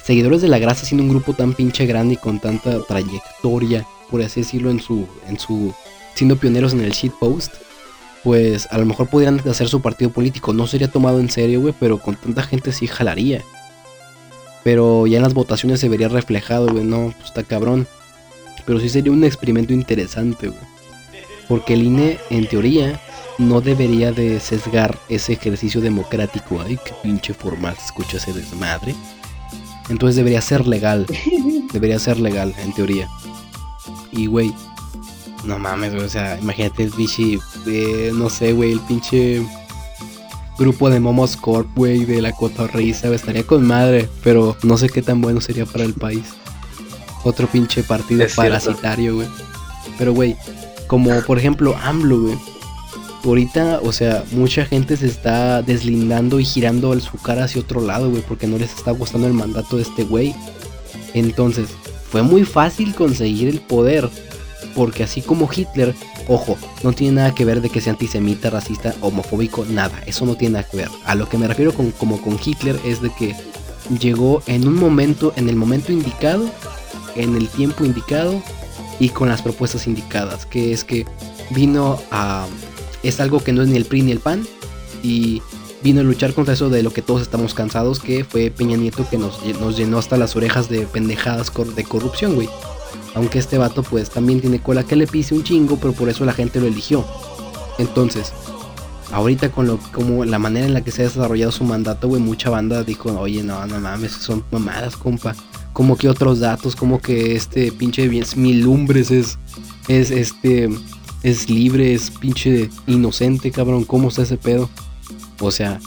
Seguidores 0.05 0.43
de 0.43 0.49
la 0.49 0.59
grasa 0.59 0.85
siendo 0.85 1.03
un 1.03 1.09
grupo 1.09 1.33
tan 1.33 1.55
pinche 1.55 1.87
grande 1.87 2.15
y 2.15 2.17
con 2.19 2.39
tanta 2.39 2.79
trayectoria, 2.81 3.87
por 4.11 4.21
así 4.21 4.43
decirlo, 4.43 4.71
en 4.71 4.79
su, 4.79 5.09
en 5.27 5.39
su, 5.39 5.73
siendo 6.15 6.37
pioneros 6.37 6.75
en 6.75 6.81
el 6.81 6.93
shitpost, 6.93 7.55
pues 8.23 8.69
a 8.71 8.77
lo 8.77 8.85
mejor 8.85 9.09
pudieran 9.09 9.41
hacer 9.49 9.67
su 9.69 9.81
partido 9.81 10.11
político. 10.11 10.53
No 10.53 10.67
sería 10.67 10.89
tomado 10.89 11.21
en 11.21 11.31
serio, 11.31 11.63
güey, 11.63 11.75
pero 11.81 11.99
con 11.99 12.17
tanta 12.17 12.43
gente 12.43 12.71
sí 12.73 12.87
jalaría. 12.87 13.43
Pero 14.63 15.07
ya 15.07 15.17
en 15.17 15.23
las 15.23 15.33
votaciones 15.33 15.81
se 15.81 15.89
vería 15.89 16.09
reflejado, 16.09 16.69
güey, 16.69 16.85
no, 16.85 17.15
pues 17.17 17.31
está 17.31 17.43
cabrón. 17.43 17.87
Pero 18.67 18.81
sí 18.81 18.91
sería 18.91 19.11
un 19.11 19.25
experimento 19.25 19.73
interesante, 19.73 20.49
güey. 20.49 20.61
Porque 21.49 21.75
el 21.75 21.83
INE, 21.83 22.19
en 22.29 22.47
teoría, 22.47 23.01
no 23.39 23.63
debería 23.63 24.13
de 24.13 24.39
sesgar 24.39 24.99
ese 25.09 25.33
ejercicio 25.33 25.81
democrático. 25.81 26.61
Ay, 26.61 26.79
qué 26.85 26.93
pinche 27.03 27.33
formal 27.33 27.75
se 27.77 27.87
escucha 27.87 28.19
ese 28.19 28.35
desmadre. 28.35 28.95
Entonces 29.89 30.17
debería 30.17 30.41
ser 30.41 30.67
legal. 30.67 31.07
Debería 31.73 31.99
ser 31.99 32.21
legal, 32.21 32.55
en 32.59 32.73
teoría. 32.73 33.09
Y, 34.13 34.27
güey, 34.27 34.55
no 35.45 35.59
mames, 35.59 35.93
güey. 35.93 36.05
O 36.05 36.09
sea, 36.09 36.39
imagínate 36.41 36.85
el 36.85 36.91
pinche, 36.91 37.39
eh, 37.67 38.13
no 38.15 38.31
sé, 38.31 38.53
güey, 38.53 38.73
el 38.73 38.81
pinche 38.81 39.45
grupo 40.59 40.89
de 40.89 41.01
Momos 41.01 41.37
Corp, 41.37 41.69
güey, 41.75 42.05
de 42.05 42.23
la 42.23 42.33
cotorriza, 42.33 43.09
güey. 43.09 43.17
Estaría 43.17 43.47
con 43.47 43.67
madre, 43.67 44.09
pero 44.23 44.57
no 44.63 44.79
sé 44.79 44.89
qué 44.89 45.03
tan 45.03 45.21
bueno 45.21 45.41
sería 45.41 45.67
para 45.67 45.85
el 45.85 45.95
país. 45.95 46.25
Otro 47.25 47.47
pinche 47.47 47.83
partido 47.83 48.25
Es 48.25 48.35
parasitario, 48.35 49.17
güey. 49.17 49.29
Pero, 49.99 50.13
güey, 50.13 50.37
como 50.87 51.21
por 51.23 51.39
ejemplo 51.39 51.77
AMLO, 51.83 52.21
güey. 52.23 52.39
Ahorita, 53.25 53.81
o 53.83 53.91
sea, 53.91 54.23
mucha 54.33 54.67
gente 54.67 54.97
se 54.97 55.07
está 55.07 55.63
deslindando 55.63 56.41
y 56.41 56.45
girando 56.45 56.99
su 57.01 57.17
cara 57.19 57.45
hacia 57.45 57.63
otro 57.63 57.81
lado, 57.81 58.11
güey, 58.11 58.23
porque 58.23 58.47
no 58.47 58.59
les 58.59 58.75
está 58.75 58.91
gustando 58.91 59.27
el 59.27 59.33
mandato 59.33 59.77
de 59.77 59.83
este 59.83 60.05
güey. 60.05 60.35
Entonces, 61.15 61.69
fue 62.11 62.23
muy 62.23 62.45
fácil 62.45 62.95
conseguir 62.95 63.49
el 63.49 63.61
poder, 63.61 64.11
porque 64.75 65.05
así 65.05 65.23
como 65.23 65.49
Hitler, 65.51 65.95
ojo, 66.29 66.59
no 66.83 66.93
tiene 66.93 67.17
nada 67.17 67.35
que 67.35 67.47
ver 67.47 67.63
de 67.63 67.71
que 67.71 67.81
sea 67.81 67.95
antisemita, 67.95 68.51
racista, 68.51 68.95
homofóbico, 69.01 69.65
nada, 69.65 70.03
eso 70.07 70.27
no 70.27 70.37
tiene 70.37 70.55
nada 70.55 70.69
que 70.69 70.77
ver. 70.77 70.89
A 71.07 71.15
lo 71.15 71.29
que 71.29 71.39
me 71.39 71.49
refiero 71.49 71.73
con, 71.73 71.93
como 71.93 72.21
con 72.21 72.39
Hitler 72.45 72.79
es 72.85 73.01
de 73.01 73.11
que 73.11 73.35
llegó 73.99 74.43
en 74.47 74.69
un 74.69 74.75
momento, 74.75 75.33
en 75.37 75.49
el 75.49 75.57
momento 75.57 75.93
indicado, 75.93 76.51
en 77.17 77.37
el 77.37 77.49
tiempo 77.49 77.85
indicado 77.85 78.43
y 78.99 79.09
con 79.09 79.29
las 79.29 79.43
propuestas 79.43 79.87
indicadas, 79.87 80.47
que 80.47 80.73
es 80.73 80.85
que 80.85 81.07
vino 81.51 82.01
a 82.11 82.47
es 83.05 83.21
algo 83.21 83.43
que 83.43 83.53
no 83.53 83.63
es 83.63 83.69
ni 83.69 83.77
el 83.77 83.85
PRI 83.85 84.03
ni 84.03 84.13
el 84.13 84.19
PAN 84.19 84.47
y 85.03 85.43
vino 85.83 86.01
a 86.01 86.05
luchar 86.05 86.33
contra 86.35 86.55
eso 86.55 86.71
de 86.71 86.83
lo 86.83 86.93
que 86.93 87.03
todos 87.03 87.23
estamos 87.23 87.55
cansados, 87.55 88.01
que 88.01 88.25
fue 88.25 88.51
Peña 88.51 88.77
Nieto 88.77 89.07
que 89.09 89.19
nos, 89.19 89.39
nos 89.61 89.77
llenó 89.77 89.99
hasta 89.99 90.17
las 90.17 90.35
orejas 90.35 90.69
de 90.69 90.87
pendejadas 90.87 91.53
de 91.77 91.85
corrupción, 91.85 92.35
güey. 92.35 92.49
Aunque 93.15 93.39
este 93.39 93.59
vato 93.59 93.83
pues 93.83 94.11
también 94.11 94.41
tiene 94.41 94.61
cola 94.61 94.83
que 94.83 94.97
le 94.97 95.07
pise 95.07 95.35
un 95.35 95.45
chingo, 95.45 95.77
pero 95.77 95.93
por 95.93 96.09
eso 96.09 96.25
la 96.25 96.33
gente 96.33 96.59
lo 96.61 96.67
eligió. 96.67 97.05
Entonces, 97.79 98.33
ahorita 99.13 99.51
con 99.51 99.67
lo 99.67 99.79
como 99.93 100.25
la 100.25 100.39
manera 100.39 100.67
en 100.67 100.75
la 100.75 100.83
que 100.83 100.91
se 100.91 101.03
ha 101.03 101.05
desarrollado 101.05 101.53
su 101.53 101.65
mandato, 101.65 102.09
güey, 102.09 102.21
mucha 102.23 102.51
banda 102.51 102.83
dijo, 102.83 103.11
"Oye, 103.21 103.43
no, 103.43 103.67
no 103.67 103.79
mames, 103.81 104.13
son 104.13 104.45
mamadas, 104.51 104.97
compa." 104.97 105.35
Como 105.73 105.97
que 105.97 106.09
otros 106.09 106.39
datos, 106.41 106.77
como 106.77 107.01
que 107.01 107.35
este 107.35 107.73
pinche 107.73 108.09
bien- 108.09 108.25
mil 108.37 108.67
es 108.97 109.39
es 109.89 110.11
este 110.11 110.71
es 111.25 111.49
libre, 111.49 111.95
es 111.95 112.11
pinche 112.11 112.69
inocente, 112.87 113.51
cabrón, 113.51 113.85
¿cómo 113.85 114.09
está 114.09 114.23
ese 114.23 114.37
pedo? 114.37 114.69
O 115.41 115.51
sea, 115.51 115.81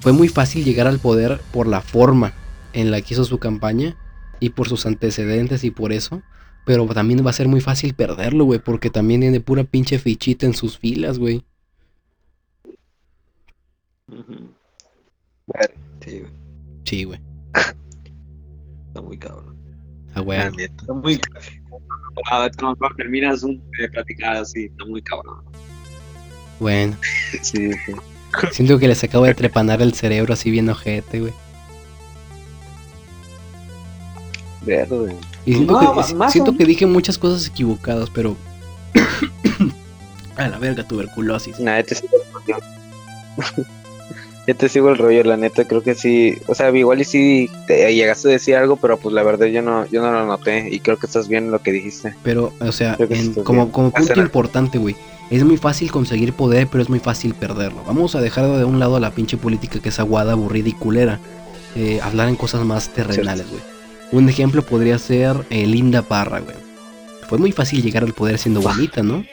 fue 0.00 0.12
muy 0.12 0.28
fácil 0.28 0.64
llegar 0.64 0.86
al 0.86 0.98
poder 0.98 1.42
por 1.52 1.66
la 1.66 1.82
forma 1.82 2.32
en 2.72 2.90
la 2.90 3.00
que 3.02 3.12
hizo 3.12 3.24
su 3.24 3.38
campaña 3.38 3.94
y 4.40 4.50
por 4.50 4.66
sus 4.66 4.86
antecedentes 4.86 5.64
y 5.64 5.70
por 5.70 5.92
eso. 5.92 6.22
Pero 6.64 6.86
también 6.86 7.24
va 7.24 7.28
a 7.28 7.34
ser 7.34 7.46
muy 7.46 7.60
fácil 7.60 7.92
perderlo, 7.92 8.46
güey, 8.46 8.58
porque 8.58 8.88
también 8.88 9.20
tiene 9.20 9.38
pura 9.38 9.64
pinche 9.64 9.98
fichita 9.98 10.46
en 10.46 10.54
sus 10.54 10.78
filas, 10.78 11.18
güey. 11.18 11.44
Sí, 16.00 16.20
güey. 16.20 16.32
Sí, 16.84 17.04
güey. 17.04 17.20
Está 18.88 19.02
muy 19.02 19.18
cabrón. 19.18 19.56
Ah, 20.14 20.20
güey. 20.20 20.38
La 20.38 20.50
neta. 20.50 20.74
Está 20.80 20.94
muy 21.88 22.22
Ah, 22.30 22.48
no, 22.62 22.76
no, 22.80 22.88
terminas 22.96 23.42
un 23.42 23.62
de 23.78 23.88
platicar 23.88 24.36
así, 24.36 24.64
está 24.66 24.84
muy 24.84 25.02
cabrón. 25.02 25.42
Bueno, 26.60 26.96
Sí, 27.42 27.72
sí. 27.72 27.92
siento 28.52 28.78
que 28.78 28.88
les 28.88 29.02
acabo 29.04 29.24
de 29.24 29.34
trepanar 29.34 29.82
el 29.82 29.92
cerebro 29.94 30.34
así 30.34 30.50
bien 30.50 30.68
ojete, 30.68 31.20
güey. 31.20 31.32
Verde. 34.62 35.16
Y 35.44 35.54
siento, 35.54 35.74
No, 35.74 35.80
que, 36.06 36.14
más 36.14 36.32
siento 36.32 36.52
o- 36.52 36.56
que 36.56 36.64
dije 36.64 36.86
muchas 36.86 37.18
cosas 37.18 37.46
equivocadas, 37.46 38.08
pero... 38.10 38.36
A 40.36 40.48
la 40.48 40.58
verga, 40.58 40.82
tuberculosis. 40.86 41.60
Nah, 41.60 41.76
ya 41.76 41.84
te 41.84 41.94
Ya 44.46 44.54
te 44.54 44.68
sigo 44.68 44.90
el 44.90 44.98
rollo, 44.98 45.22
la 45.24 45.36
neta, 45.38 45.64
creo 45.64 45.82
que 45.82 45.94
sí. 45.94 46.36
O 46.46 46.54
sea, 46.54 46.70
igual 46.76 47.00
y 47.00 47.04
sí 47.04 47.48
te 47.66 47.94
llegaste 47.94 48.28
a 48.28 48.32
decir 48.32 48.56
algo, 48.56 48.76
pero 48.76 48.98
pues 48.98 49.14
la 49.14 49.22
verdad 49.22 49.46
yo 49.46 49.62
no, 49.62 49.86
yo 49.86 50.02
no 50.02 50.12
lo 50.12 50.26
noté. 50.26 50.68
Y 50.70 50.80
creo 50.80 50.98
que 50.98 51.06
estás 51.06 51.28
bien 51.28 51.44
en 51.44 51.50
lo 51.50 51.60
que 51.62 51.72
dijiste. 51.72 52.14
Pero, 52.22 52.52
o 52.60 52.72
sea, 52.72 52.96
en- 52.98 53.32
como, 53.42 53.72
como 53.72 53.90
punto 53.90 54.20
importante, 54.20 54.78
güey. 54.78 54.96
Es 55.30 55.42
muy 55.44 55.56
fácil 55.56 55.90
conseguir 55.90 56.34
poder, 56.34 56.66
pero 56.70 56.82
es 56.82 56.90
muy 56.90 56.98
fácil 56.98 57.32
perderlo. 57.34 57.82
Vamos 57.86 58.14
a 58.14 58.20
dejar 58.20 58.46
de 58.58 58.64
un 58.64 58.78
lado 58.78 58.96
a 58.96 59.00
la 59.00 59.10
pinche 59.12 59.38
política 59.38 59.80
que 59.80 59.88
es 59.88 59.98
aguada, 59.98 60.32
aburrida 60.32 60.68
y 60.68 60.72
culera. 60.72 61.18
Eh, 61.74 61.98
hablar 62.02 62.28
en 62.28 62.36
cosas 62.36 62.64
más 62.66 62.90
terrenales, 62.90 63.46
güey. 63.48 63.62
Un 64.12 64.28
ejemplo 64.28 64.62
podría 64.62 64.98
ser 64.98 65.34
eh, 65.48 65.66
Linda 65.66 66.02
Parra, 66.02 66.40
güey. 66.40 66.56
Fue 67.28 67.38
muy 67.38 67.50
fácil 67.52 67.82
llegar 67.82 68.04
al 68.04 68.12
poder 68.12 68.38
siendo 68.38 68.60
bonita, 68.60 69.02
¿no? 69.02 69.24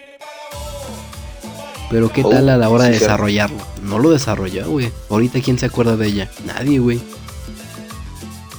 Pero 1.92 2.10
qué 2.10 2.24
Oh, 2.24 2.30
tal 2.30 2.48
a 2.50 2.58
la 2.58 2.70
hora 2.70 2.86
de 2.86 2.94
sí, 2.94 3.00
desarrollarlo. 3.02 3.58
No 3.84 4.00
lo 4.00 4.10
desarrolló, 4.12 4.68
güey. 4.70 4.92
Ahorita 5.10 5.42
quién 5.42 5.60
se 5.60 5.66
acuerda 5.68 5.96
de 5.98 6.08
ella. 6.08 6.32
Nadie, 6.46 6.80
güey. 6.80 7.00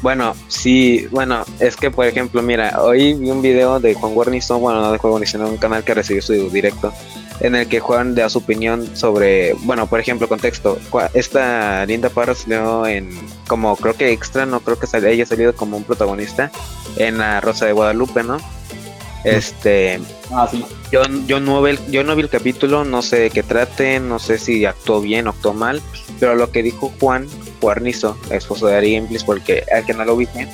Bueno, 0.03 0.35
sí, 0.49 1.07
bueno, 1.13 1.45
es 1.61 1.77
que 1.77 1.91
por 1.93 2.05
ejemplo, 2.07 2.43
mira, 2.43 2.81
hoy 2.83 3.15
vi 3.15 3.31
un 3.31 3.41
video 3.41 3.79
de 3.79 3.95
Juan 3.95 4.15
Guarnizo, 4.15 4.59
bueno, 4.59 4.81
no 4.81 4.91
de 4.91 4.99
Juan 4.99 5.13
Guarnizo, 5.13 5.39
sino 5.39 5.49
un 5.49 5.59
canal 5.59 5.85
que 5.85 5.95
recibió 5.95 6.21
su 6.21 6.51
directo, 6.51 6.93
en 7.39 7.55
el 7.55 7.69
que 7.69 7.79
Juan 7.79 8.17
da 8.17 8.29
su 8.29 8.39
opinión 8.39 8.97
sobre, 8.97 9.55
bueno, 9.61 9.87
por 9.87 10.01
ejemplo, 10.01 10.29
contexto, 10.29 10.77
esta 11.15 11.87
Linda 11.87 12.09
Parra 12.11 12.35
salió 12.35 12.85
en, 12.85 13.11
como 13.47 13.77
creo 13.77 13.95
que 13.95 14.11
extra, 14.11 14.45
no 14.45 14.59
creo 14.59 14.77
que 14.77 14.89
sal- 14.89 15.05
ella 15.05 15.23
ha 15.23 15.27
salido 15.27 15.55
como 15.55 15.77
un 15.77 15.85
protagonista 15.85 16.51
en 16.97 17.19
La 17.19 17.41
Rosa 17.41 17.67
de 17.67 17.73
Guadalupe, 17.73 18.25
¿no? 18.25 18.39
Este, 19.23 20.01
Ah, 20.35 20.49
sí. 20.51 20.65
yo, 20.91 21.03
yo, 21.27 21.41
no 21.41 21.63
vi 21.63 21.79
yo 21.91 22.05
no 22.05 22.17
vi 22.17 22.23
el 22.23 22.29
capítulo, 22.29 22.85
no 22.85 23.03
sé 23.03 23.21
de 23.21 23.31
qué 23.31 23.43
trate, 23.43 24.01
no 24.01 24.19
sé 24.19 24.39
si 24.39 24.65
actuó 24.65 25.01
bien 25.01 25.27
o 25.27 25.31
actuó 25.31 25.53
mal, 25.53 25.83
pero 26.19 26.35
lo 26.35 26.51
que 26.51 26.63
dijo 26.63 26.93
Juan 27.01 27.29
Guarnizo, 27.61 28.17
esposo 28.31 28.67
de 28.67 28.77
Ari 28.77 29.07
porque 29.27 29.65
al 29.73 29.85
que 29.85 29.93
no 29.93 30.05
lo 30.05 30.17
viste, 30.17 30.49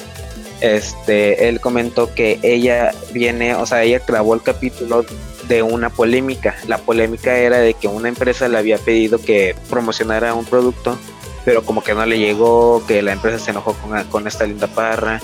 este, 0.61 1.49
él 1.49 1.61
comentó 1.61 2.13
que 2.15 2.41
ella 2.43 2.93
viene, 3.13 3.55
o 3.55 3.67
sea, 3.67 3.85
ella 3.85 4.03
grabó 4.07 4.35
el 4.35 4.43
capítulo 4.43 5.05
de 5.47 5.63
una 5.63 5.91
polémica. 5.91 6.57
La 6.67 6.79
polémica 6.79 7.37
era 7.39 7.59
de 7.59 7.75
que 7.75 7.89
una 7.89 8.09
empresa 8.09 8.49
le 8.49 8.59
había 8.59 8.79
pedido 8.79 9.19
que 9.21 9.55
promocionara 9.71 10.35
un 10.35 10.45
producto, 10.45 10.99
pero 11.45 11.65
como 11.65 11.83
que 11.83 11.95
no 11.95 12.05
le 12.05 12.19
llegó, 12.19 12.85
que 12.87 13.03
la 13.03 13.13
empresa 13.13 13.39
se 13.39 13.53
enojó 13.53 13.75
con, 13.75 14.03
con 14.05 14.27
esta 14.27 14.45
linda 14.45 14.67
parra 14.67 15.21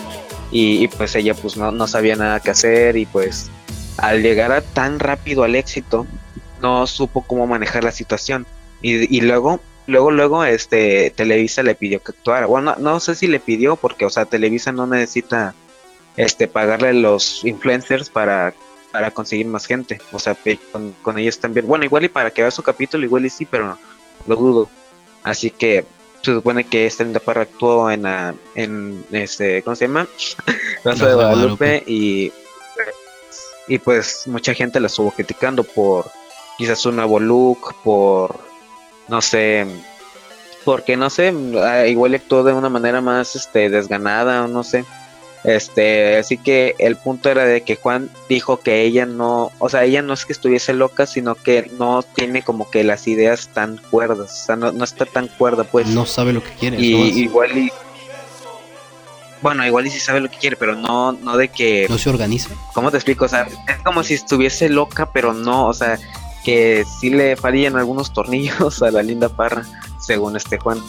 y, 0.50 0.84
y 0.84 0.88
pues 0.88 1.14
ella 1.16 1.34
pues 1.34 1.56
no, 1.56 1.72
no 1.72 1.86
sabía 1.86 2.16
nada 2.16 2.40
que 2.40 2.50
hacer 2.50 2.96
y 2.96 3.06
pues 3.06 3.50
al 3.96 4.22
llegar 4.22 4.52
a 4.52 4.60
tan 4.60 4.98
rápido 4.98 5.44
al 5.44 5.54
éxito 5.54 6.06
no 6.60 6.86
supo 6.86 7.22
cómo 7.22 7.46
manejar 7.46 7.84
la 7.84 7.92
situación. 7.92 8.46
Y, 8.82 9.14
y 9.16 9.20
luego 9.20 9.60
luego 9.86 10.10
luego 10.10 10.44
este 10.44 11.10
Televisa 11.10 11.62
le 11.62 11.74
pidió 11.74 12.02
que 12.02 12.12
actuara. 12.12 12.46
Bueno 12.46 12.74
no, 12.76 12.92
no 12.92 13.00
sé 13.00 13.14
si 13.14 13.26
le 13.26 13.40
pidió 13.40 13.76
porque 13.76 14.04
o 14.04 14.10
sea 14.10 14.24
Televisa 14.24 14.72
no 14.72 14.86
necesita 14.86 15.54
este 16.16 16.48
pagarle 16.48 16.88
a 16.88 16.92
los 16.94 17.44
influencers 17.44 18.10
para 18.10 18.54
para 18.92 19.10
conseguir 19.10 19.46
más 19.46 19.66
gente. 19.66 20.00
O 20.12 20.18
sea 20.18 20.36
con, 20.72 20.92
con 21.02 21.18
ellos 21.18 21.38
también. 21.38 21.66
Bueno 21.66 21.84
igual 21.84 22.04
y 22.04 22.08
para 22.08 22.30
que 22.30 22.42
vea 22.42 22.50
su 22.50 22.62
capítulo 22.62 23.04
igual 23.04 23.26
y 23.26 23.30
sí 23.30 23.44
pero 23.44 23.78
lo 24.26 24.36
dudo. 24.36 24.68
Así 25.22 25.50
que 25.50 25.84
se 26.22 26.32
supone 26.32 26.64
que 26.64 26.90
Linda 26.98 27.20
Parra 27.20 27.42
actuó 27.42 27.90
en 27.90 28.04
la, 28.04 28.34
en 28.54 29.04
este 29.12 29.62
¿cómo 29.62 29.76
se 29.76 29.86
llama? 29.86 30.08
Rosa 30.84 31.08
de 31.08 31.14
Guadalupe. 31.14 31.84
y 31.86 32.32
y 33.66 33.78
pues 33.78 34.24
mucha 34.26 34.54
gente 34.54 34.80
la 34.80 34.88
estuvo 34.88 35.10
criticando 35.10 35.64
por 35.64 36.10
quizás 36.58 36.84
un 36.86 36.96
nuevo 36.96 37.18
look, 37.18 37.74
por, 37.82 38.38
no 39.08 39.20
sé, 39.20 39.66
porque 40.64 40.96
no 40.96 41.10
sé, 41.10 41.34
ah, 41.62 41.86
igual 41.86 42.14
actuó 42.14 42.44
de 42.44 42.52
una 42.52 42.68
manera 42.68 43.00
más 43.00 43.36
este 43.36 43.70
desganada 43.70 44.44
o 44.44 44.48
no 44.48 44.62
sé. 44.62 44.84
Este, 45.44 46.16
así 46.16 46.38
que 46.38 46.74
el 46.78 46.96
punto 46.96 47.28
era 47.28 47.44
de 47.44 47.60
que 47.60 47.76
Juan 47.76 48.08
dijo 48.30 48.60
que 48.60 48.80
ella 48.80 49.04
no, 49.04 49.52
o 49.58 49.68
sea, 49.68 49.84
ella 49.84 50.00
no 50.00 50.14
es 50.14 50.24
que 50.24 50.32
estuviese 50.32 50.72
loca, 50.72 51.04
sino 51.04 51.34
que 51.34 51.70
no 51.78 52.02
tiene 52.02 52.42
como 52.42 52.70
que 52.70 52.82
las 52.82 53.06
ideas 53.06 53.48
tan 53.52 53.76
cuerdas, 53.90 54.32
o 54.32 54.46
sea, 54.46 54.56
no, 54.56 54.72
no 54.72 54.84
está 54.84 55.04
tan 55.04 55.28
cuerda, 55.28 55.64
pues. 55.64 55.88
No 55.88 56.06
sabe 56.06 56.32
lo 56.32 56.42
que 56.42 56.50
quiere. 56.52 56.78
y 56.80 56.94
igual 57.24 57.58
y 57.58 57.70
bueno, 59.44 59.64
igual 59.66 59.86
y 59.86 59.90
sí 59.90 60.00
sabe 60.00 60.20
lo 60.20 60.28
que 60.30 60.38
quiere, 60.38 60.56
pero 60.56 60.74
no, 60.74 61.12
no 61.12 61.36
de 61.36 61.48
que 61.48 61.86
no 61.88 61.98
se 61.98 62.08
organiza. 62.10 62.48
¿Cómo 62.72 62.90
te 62.90 62.96
explico? 62.96 63.26
O 63.26 63.28
sea, 63.28 63.46
es 63.68 63.76
como 63.84 64.02
si 64.02 64.14
estuviese 64.14 64.68
loca, 64.70 65.10
pero 65.12 65.32
no, 65.34 65.66
o 65.68 65.74
sea, 65.74 65.98
que 66.44 66.84
sí 67.00 67.10
le 67.10 67.36
fallan 67.36 67.76
algunos 67.76 68.12
tornillos 68.12 68.82
a 68.82 68.90
la 68.90 69.02
linda 69.02 69.28
parra, 69.28 69.62
según 70.00 70.36
este 70.36 70.58
Juan, 70.58 70.80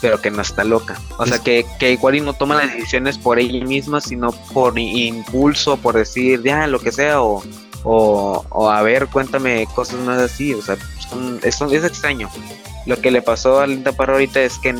pero 0.00 0.20
que 0.20 0.30
no 0.30 0.42
está 0.42 0.64
loca. 0.64 0.98
O 1.18 1.24
sea, 1.26 1.38
que, 1.38 1.64
que 1.78 1.92
igual 1.92 2.16
y 2.16 2.20
no 2.20 2.32
toma 2.32 2.56
las 2.56 2.72
decisiones 2.74 3.16
por 3.16 3.38
ella 3.38 3.64
misma, 3.64 4.00
sino 4.00 4.32
por 4.52 4.76
impulso, 4.78 5.76
por 5.76 5.94
decir, 5.96 6.42
ya, 6.42 6.66
lo 6.66 6.80
que 6.80 6.90
sea, 6.92 7.22
o, 7.22 7.42
o, 7.84 8.44
o 8.50 8.70
a 8.70 8.82
ver, 8.82 9.06
cuéntame 9.06 9.66
cosas 9.74 10.00
más 10.00 10.18
así, 10.18 10.52
o 10.54 10.62
sea, 10.62 10.76
son- 11.08 11.38
es, 11.42 11.60
es 11.60 11.84
extraño. 11.84 12.28
Lo 12.86 13.00
que 13.00 13.10
le 13.10 13.20
pasó 13.22 13.60
a 13.60 13.66
Linda 13.66 13.92
Parra 13.92 14.14
ahorita 14.14 14.40
es 14.40 14.58
que 14.58 14.74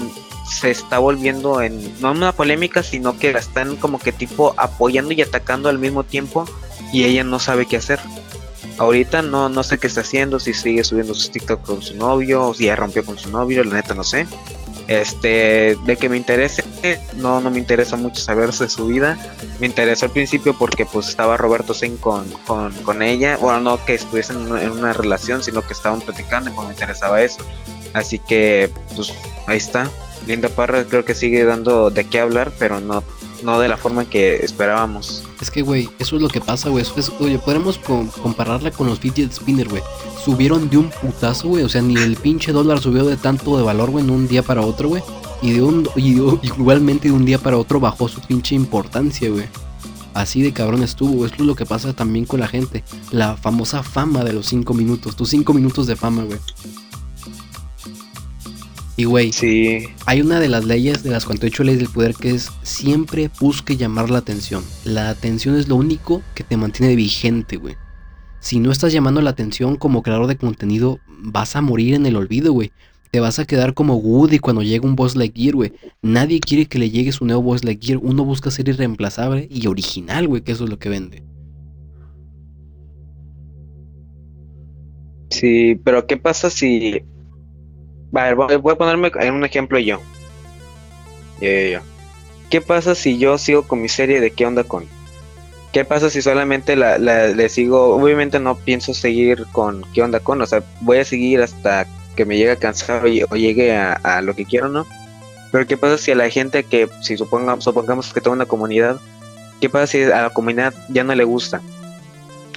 se 0.51 0.71
está 0.71 0.99
volviendo 0.99 1.63
en, 1.63 2.01
no 2.01 2.11
una 2.11 2.33
polémica, 2.33 2.83
sino 2.83 3.19
que 3.19 3.33
la 3.33 3.39
están 3.39 3.77
como 3.77 3.99
que 3.99 4.13
tipo 4.13 4.55
apoyando 4.57 5.13
y 5.13 5.23
atacando 5.23 5.69
al 5.69 5.79
mismo 5.79 6.05
tiempo 6.05 6.45
y 6.93 7.05
ella 7.05 7.25
no 7.25 7.39
sabe 7.39 7.67
qué 7.67 7.77
hacer. 7.77 8.01
Ahorita 8.79 9.23
no, 9.23 9.49
no 9.49 9.63
sé 9.63 9.79
qué 9.79 9.87
está 9.87 10.01
haciendo, 10.01 10.41
si 10.41 10.55
sigue 10.55 10.83
subiendo 10.85 11.15
sus 11.15 11.31
TikTok 11.31 11.63
con 11.63 11.83
su 11.83 11.95
novio, 11.97 12.49
o 12.49 12.55
si 12.55 12.65
ya 12.65 12.77
rompió 12.77 13.05
con 13.05 13.19
su 13.19 13.31
novio, 13.31 13.63
la 13.63 13.75
neta 13.75 13.95
no 13.95 14.05
sé. 14.05 14.27
Este, 14.89 15.77
de 15.85 15.97
que 15.97 16.09
me 16.09 16.17
interese, 16.17 16.65
no, 17.17 17.41
no 17.41 17.51
me 17.51 17.59
interesa 17.59 17.97
mucho 17.97 18.21
saber 18.21 18.51
de 18.51 18.69
su 18.69 18.87
vida. 18.87 19.19
Me 19.61 19.67
interesó 19.67 20.07
al 20.07 20.13
principio 20.13 20.57
porque 20.59 20.85
pues 20.85 21.09
estaba 21.09 21.37
Roberto 21.37 21.75
Sen 21.75 21.97
con, 21.99 22.29
con, 22.47 22.73
con 22.83 23.03
ella. 23.03 23.37
Bueno, 23.37 23.61
no 23.61 23.85
que 23.85 23.95
estuviesen 23.95 24.39
en 24.57 24.71
una 24.71 24.93
relación, 24.93 25.45
sino 25.45 25.63
que 25.63 25.75
estaban 25.75 26.01
platicando 26.01 26.51
y 26.51 26.55
pues 26.55 26.67
me 26.67 26.73
interesaba 26.73 27.23
eso. 27.23 27.45
Así 27.93 28.19
que, 28.19 28.71
pues, 28.97 29.13
ahí 29.47 29.59
está. 29.59 29.89
Linda 30.31 30.49
Parra 30.49 30.85
creo 30.85 31.05
que 31.05 31.15
sigue 31.15 31.45
dando 31.45 31.91
de 31.91 32.05
qué 32.05 32.21
hablar, 32.21 32.53
pero 32.59 32.81
no, 32.81 33.03
no 33.43 33.61
de 33.61 33.69
la 33.69 33.77
forma 33.77 34.05
que 34.05 34.37
esperábamos. 34.37 35.25
Es 35.41 35.51
que, 35.51 35.63
güey, 35.63 35.89
eso 35.99 36.17
es 36.17 36.23
lo 36.23 36.29
que 36.29 36.41
pasa, 36.41 36.69
güey. 36.69 36.85
Es- 36.97 37.13
Oye, 37.21 37.39
podemos 37.39 37.79
com- 37.79 38.09
compararla 38.23 38.71
con 38.71 38.87
los 38.87 38.99
fidget 39.01 39.33
spinner, 39.33 39.69
güey. 39.69 39.83
Subieron 40.25 40.69
de 40.71 40.79
un 40.79 40.91
putazo, 40.91 41.49
güey. 41.49 41.65
O 41.65 41.69
sea, 41.69 41.83
ni 41.83 41.97
el 41.97 42.17
pinche 42.17 42.53
dólar 42.53 42.81
subió 42.81 43.05
de 43.07 43.17
tanto 43.17 43.57
de 43.57 43.63
valor, 43.63 43.91
güey, 43.91 44.05
en 44.05 44.11
un 44.11 44.29
día 44.29 44.43
para 44.43 44.61
otro, 44.63 44.89
güey. 44.89 45.03
Y 45.43 45.53
de 45.53 45.63
un 45.63 45.89
y 45.97 46.11
igualmente 46.43 47.09
de 47.09 47.15
un 47.15 47.25
día 47.25 47.39
para 47.39 47.57
otro 47.57 47.81
bajó 47.81 48.09
su 48.09 48.21
pinche 48.21 48.55
importancia, 48.55 49.31
güey. 49.31 49.47
Así 50.13 50.43
de 50.43 50.53
cabrón 50.53 50.83
estuvo, 50.83 51.13
güey. 51.13 51.31
Esto 51.31 51.43
es 51.45 51.47
lo 51.47 51.55
que 51.55 51.65
pasa 51.65 51.93
también 51.95 52.27
con 52.27 52.41
la 52.41 52.49
gente. 52.49 52.83
La 53.11 53.37
famosa 53.37 53.83
fama 53.83 54.25
de 54.25 54.33
los 54.35 54.47
5 54.47 54.75
minutos. 54.75 55.17
Tus 55.17 55.31
5 55.31 55.55
minutos 55.55 55.87
de 55.87 55.97
fama, 55.97 56.25
güey. 56.25 56.39
Y, 59.01 59.05
güey, 59.05 59.33
Sí, 59.33 59.87
hay 60.05 60.21
una 60.21 60.41
de 60.41 60.49
las 60.51 60.67
leyes 60.67 61.03
de 61.03 61.09
las 61.09 61.25
48 61.25 61.65
leyes 61.65 61.81
del 61.81 61.89
poder 61.89 62.15
que 62.15 62.33
es 62.33 62.51
siempre 62.63 63.31
busque 63.41 63.79
llamar 63.79 64.11
la 64.11 64.19
atención. 64.19 64.63
La 64.85 65.09
atención 65.09 65.57
es 65.57 65.69
lo 65.69 65.77
único 65.77 66.21
que 66.35 66.45
te 66.45 66.59
mantiene 66.59 66.95
vigente, 66.97 67.57
güey. 67.57 67.77
Si 68.41 68.61
no 68.61 68.71
estás 68.71 68.93
llamando 68.93 69.23
la 69.23 69.31
atención 69.31 69.77
como 69.77 70.03
creador 70.03 70.27
de 70.27 70.37
contenido, 70.37 71.01
vas 71.09 71.57
a 71.57 71.63
morir 71.63 71.95
en 71.95 72.05
el 72.05 72.15
olvido, 72.15 72.53
güey. 72.53 72.73
Te 73.11 73.21
vas 73.21 73.39
a 73.39 73.47
quedar 73.47 73.73
como 73.73 73.97
Woody 73.97 74.39
cuando 74.39 74.61
llega 74.61 74.87
un 74.87 74.97
Boss 74.97 75.17
Lightyear, 75.17 75.55
güey. 75.55 75.73
Nadie 76.03 76.39
quiere 76.39 76.67
que 76.67 76.79
le 76.79 76.91
llegue 76.91 77.13
su 77.13 77.25
nuevo 77.25 77.41
Boss 77.41 77.65
Lightyear. 77.65 78.01
Uno 78.03 78.27
busca 78.27 78.51
ser 78.51 78.69
irreemplazable 78.69 79.49
y 79.51 79.67
original, 79.67 80.29
güey, 80.29 80.43
que 80.43 80.53
eso 80.53 80.65
es 80.65 80.71
lo 80.71 80.79
que 80.79 80.91
vende. 80.91 81.23
sí, 85.31 85.81
pero 85.83 86.07
¿qué 86.07 86.19
pasa 86.19 86.51
si... 86.51 87.03
A 88.15 88.25
ver, 88.25 88.35
voy 88.59 88.73
a 88.73 88.77
ponerme 88.79 89.11
en 89.21 89.35
un 89.35 89.45
ejemplo 89.45 89.79
yo. 89.79 90.01
¿Qué 92.51 92.61
pasa 92.61 92.95
si 92.95 93.19
yo 93.19 93.39
sigo 93.39 93.63
con 93.67 93.81
mi 93.81 93.89
serie 93.89 94.21
de 94.21 94.33
qué 94.33 94.47
onda 94.47 94.65
con? 94.65 94.87
¿Qué 95.73 95.85
pasa 95.85 96.11
si 96.11 96.21
solamente 96.21 96.75
la, 96.75 96.99
la- 96.99 97.29
le 97.29 97.49
sigo? 97.49 97.95
Obviamente 97.95 98.41
no 98.41 98.57
pienso 98.57 98.93
seguir 98.93 99.47
con 99.53 99.85
qué 99.95 100.03
onda 100.03 100.19
con, 100.21 100.41
o 100.43 100.47
sea, 100.47 100.63
voy 100.81 100.99
a 100.99 101.05
seguir 101.05 101.41
hasta 101.43 101.87
que 102.17 102.25
me 102.25 102.37
llegue 102.37 102.51
a 102.53 102.57
cansar 102.57 103.05
o, 103.05 103.09
lle- 103.09 103.27
o 103.31 103.37
llegue 103.37 103.77
a, 103.77 104.21
lo 104.23 104.35
que 104.35 104.45
quiero, 104.45 104.69
¿no? 104.69 104.87
Pero 105.53 105.67
¿qué 105.67 105.77
pasa 105.77 105.97
si 105.99 106.11
a 106.11 106.17
la 106.17 106.29
gente 106.29 106.65
que, 106.65 106.89
si 107.03 107.17
suponga, 107.17 107.61
supongamos 107.61 108.13
que 108.13 108.21
tengo 108.21 108.35
una 108.35 108.47
comunidad, 108.47 109.01
¿qué 109.61 109.69
pasa 109.71 109.87
si 109.87 110.03
a 110.03 110.23
la 110.23 110.31
comunidad 110.31 110.75
ya 110.89 111.05
no 111.05 111.15
le 111.15 111.25
gusta? 111.25 111.61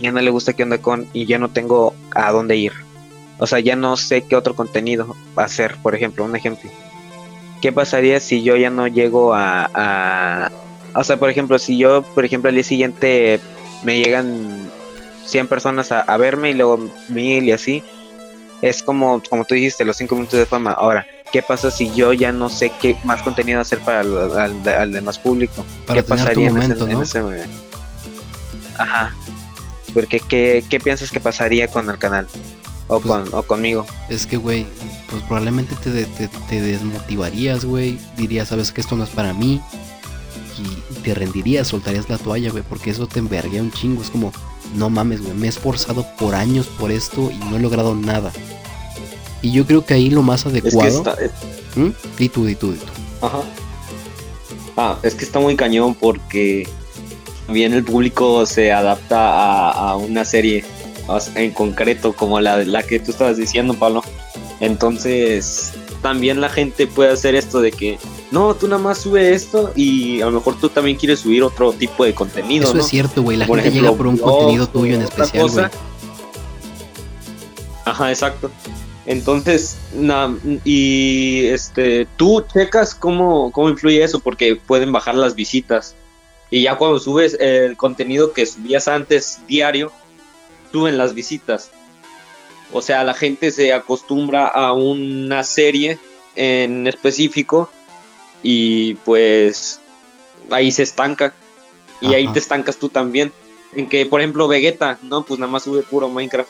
Ya 0.02 0.12
no 0.12 0.20
le 0.22 0.32
gusta 0.32 0.54
qué 0.54 0.64
onda 0.64 0.80
con 0.80 1.08
y 1.14 1.26
ya 1.28 1.38
no 1.38 1.50
tengo 1.50 1.94
a 2.16 2.32
dónde 2.32 2.58
ir. 2.58 2.74
O 3.44 3.46
sea, 3.46 3.60
ya 3.60 3.76
no 3.76 3.98
sé 3.98 4.22
qué 4.22 4.38
otro 4.38 4.56
contenido 4.56 5.18
hacer, 5.36 5.76
por 5.84 5.96
ejemplo, 5.96 6.24
un 6.24 6.34
ejemplo. 6.34 6.70
¿Qué 7.62 7.74
pasaría 7.74 8.22
si 8.22 8.42
yo 8.42 8.56
ya 8.56 8.70
no 8.70 8.88
llego 8.88 9.34
a, 9.34 9.70
a- 9.74 10.50
O 10.96 11.04
sea, 11.04 11.18
por 11.18 11.30
ejemplo, 11.30 11.60
si 11.60 11.78
yo, 11.78 12.04
por 12.04 12.24
ejemplo, 12.24 12.48
al 12.48 12.56
día 12.56 12.64
siguiente 12.64 13.42
me 13.84 14.00
llegan 14.02 14.70
100 15.26 15.48
personas 15.50 15.92
a, 15.92 16.00
a 16.00 16.16
verme 16.16 16.52
y 16.52 16.54
luego 16.54 16.90
mil 17.10 17.44
y 17.44 17.52
así. 17.52 17.84
Es 18.62 18.82
como, 18.82 19.22
como 19.30 19.44
tú 19.44 19.56
dijiste, 19.56 19.84
los 19.84 19.98
5 19.98 20.16
minutos 20.16 20.40
de 20.40 20.46
fama. 20.46 20.72
Ahora, 20.72 21.06
¿qué 21.34 21.42
pasa 21.42 21.70
si 21.70 21.94
yo 21.94 22.14
ya 22.14 22.32
no 22.32 22.48
sé 22.48 22.72
qué 22.82 22.96
más 23.04 23.24
contenido 23.24 23.60
hacer 23.60 23.80
para 23.80 24.00
el, 24.02 24.16
al, 24.38 24.68
al 24.70 24.92
demás 24.94 25.20
público? 25.20 25.66
Para 25.86 26.00
¿Qué 26.00 26.04
tu 26.04 26.10
pasaría 26.12 26.48
en 26.48 26.58
ese- 26.62 26.72
en 26.82 26.90
¿no? 26.92 27.02
ese- 27.02 27.22
Ajá. 28.78 29.14
Porque, 29.94 30.22
¿qué, 30.22 30.64
¿qué 30.70 30.80
piensas 30.80 31.12
que 31.12 31.20
pasaría 31.20 31.68
con 31.68 31.90
el 31.90 31.98
canal? 31.98 32.26
O, 32.96 33.00
Pues- 33.00 33.30
con, 33.30 33.40
o 33.40 33.44
conmigo. 33.44 33.86
Es 34.10 34.26
que, 34.28 34.38
güey, 34.38 34.66
pues 35.10 35.22
probablemente 35.24 35.76
te, 35.76 35.90
de- 35.92 36.06
te, 36.06 36.28
te 36.28 36.62
desmotivarías, 36.62 37.66
güey. 37.66 37.98
Dirías, 38.18 38.50
sabes 38.50 38.72
que 38.72 38.82
esto 38.82 38.96
no 38.96 39.04
es 39.04 39.10
para 39.10 39.34
mí. 39.34 39.62
Y 40.60 41.00
te 41.02 41.14
rendirías, 41.16 41.68
soltarías 41.68 42.10
la 42.10 42.18
toalla, 42.18 42.52
güey, 42.52 42.64
porque 42.68 42.92
eso 42.92 43.08
te 43.08 43.20
enverguea 43.20 43.62
un 43.62 43.72
chingo. 43.72 44.02
Es 44.02 44.10
como, 44.10 44.32
no 44.76 44.90
mames, 44.90 45.22
güey, 45.22 45.34
me 45.34 45.48
he 45.48 45.50
esforzado 45.50 46.06
por 46.20 46.36
años 46.36 46.68
por 46.80 46.92
esto 46.92 47.32
y 47.32 47.38
no 47.50 47.58
he 47.58 47.60
logrado 47.60 47.96
nada. 47.96 48.32
Y 49.42 49.52
yo 49.52 49.66
creo 49.66 49.86
que 49.86 49.94
ahí 49.96 50.10
lo 50.10 50.22
más 50.22 50.46
Es 50.46 50.52
que 50.54 50.60
adecuado. 50.60 50.98
está, 50.98 51.14
es- 51.16 51.32
¿Mm? 51.76 51.90
Di 52.20 52.30
tú, 52.30 52.46
di 52.46 52.56
tú, 52.56 52.72
di 52.74 52.78
tú. 52.80 53.26
Ajá. 53.26 53.42
Ah, 54.78 54.98
es 55.04 55.16
que 55.16 55.26
está 55.26 55.40
muy 55.40 55.56
cañón 55.56 55.96
porque 55.96 56.68
también 57.46 57.74
el 57.74 57.84
público 57.84 58.46
se 58.46 58.72
adapta 58.72 59.18
a, 59.20 59.90
a 59.90 59.96
una 59.98 60.24
serie 60.26 60.64
en 61.36 61.52
concreto, 61.52 62.14
como 62.14 62.40
la, 62.40 62.64
la 62.64 62.84
que 62.84 63.00
tú 63.00 63.12
estabas 63.12 63.38
diciendo, 63.38 63.74
Pablo. 63.74 64.04
Entonces, 64.60 65.74
también 66.02 66.40
la 66.42 66.50
gente 66.50 66.88
puede 66.88 67.12
hacer 67.12 67.36
esto 67.36 67.60
de 67.62 67.72
que, 67.72 67.98
no, 68.32 68.56
tú 68.56 68.68
nada 68.68 68.82
más 68.82 69.00
sube 69.00 69.34
esto 69.34 69.72
y 69.76 70.22
a 70.22 70.26
lo 70.26 70.32
mejor 70.32 70.60
tú 70.60 70.70
también 70.70 70.98
quieres 70.98 71.20
subir 71.20 71.44
otro 71.44 71.74
tipo 71.74 72.06
de 72.06 72.14
contenido. 72.14 72.66
Eso 72.66 72.74
¿no? 72.76 72.80
es 72.82 72.88
cierto, 72.88 73.22
güey. 73.22 73.38
La 73.38 73.46
Por 73.46 73.58
gente 73.58 73.70
ejemplo, 73.70 73.92
llega 73.92 73.98
por 73.98 74.08
un 74.08 74.18
contenido 74.18 74.68
tuyo 74.68 74.96
en 74.96 75.02
especial, 75.04 75.50
güey. 75.50 75.66
Ajá, 77.86 78.10
exacto. 78.10 78.50
Entonces, 79.06 79.78
na- 79.94 80.38
y 80.64 81.46
este, 81.48 82.08
tú 82.16 82.46
checas 82.54 82.96
cómo, 82.96 83.52
cómo 83.52 83.70
influye 83.70 84.04
eso, 84.04 84.20
porque 84.20 84.56
pueden 84.56 84.92
bajar 84.92 85.16
las 85.16 85.36
visitas. 85.36 85.96
Y 86.50 86.64
ya 86.64 86.78
cuando 86.78 87.00
subes 87.00 87.36
el 87.40 87.76
contenido 87.76 88.32
que 88.32 88.46
subías 88.46 88.88
antes 88.88 89.40
diario, 89.48 89.92
suben 90.74 90.98
las 90.98 91.14
visitas. 91.14 91.70
O 92.74 92.82
sea, 92.82 93.04
la 93.04 93.14
gente 93.14 93.52
se 93.52 93.72
acostumbra 93.72 94.48
a 94.48 94.74
una 94.74 95.44
serie 95.44 96.00
en 96.36 96.88
específico 96.88 97.70
y 98.42 98.96
pues 99.06 99.80
ahí 100.50 100.72
se 100.72 100.84
estanca. 100.84 101.34
Y 102.02 102.16
ahí 102.16 102.28
te 102.28 102.40
estancas 102.40 102.78
tú 102.78 102.90
también. 102.90 103.32
En 103.76 103.88
que, 103.88 104.06
por 104.06 104.20
ejemplo, 104.20 104.48
Vegeta, 104.48 105.00
¿no? 105.04 105.24
Pues 105.24 105.40
nada 105.40 105.52
más 105.52 105.64
sube 105.64 105.84
puro 105.84 106.10
Minecraft. 106.10 106.50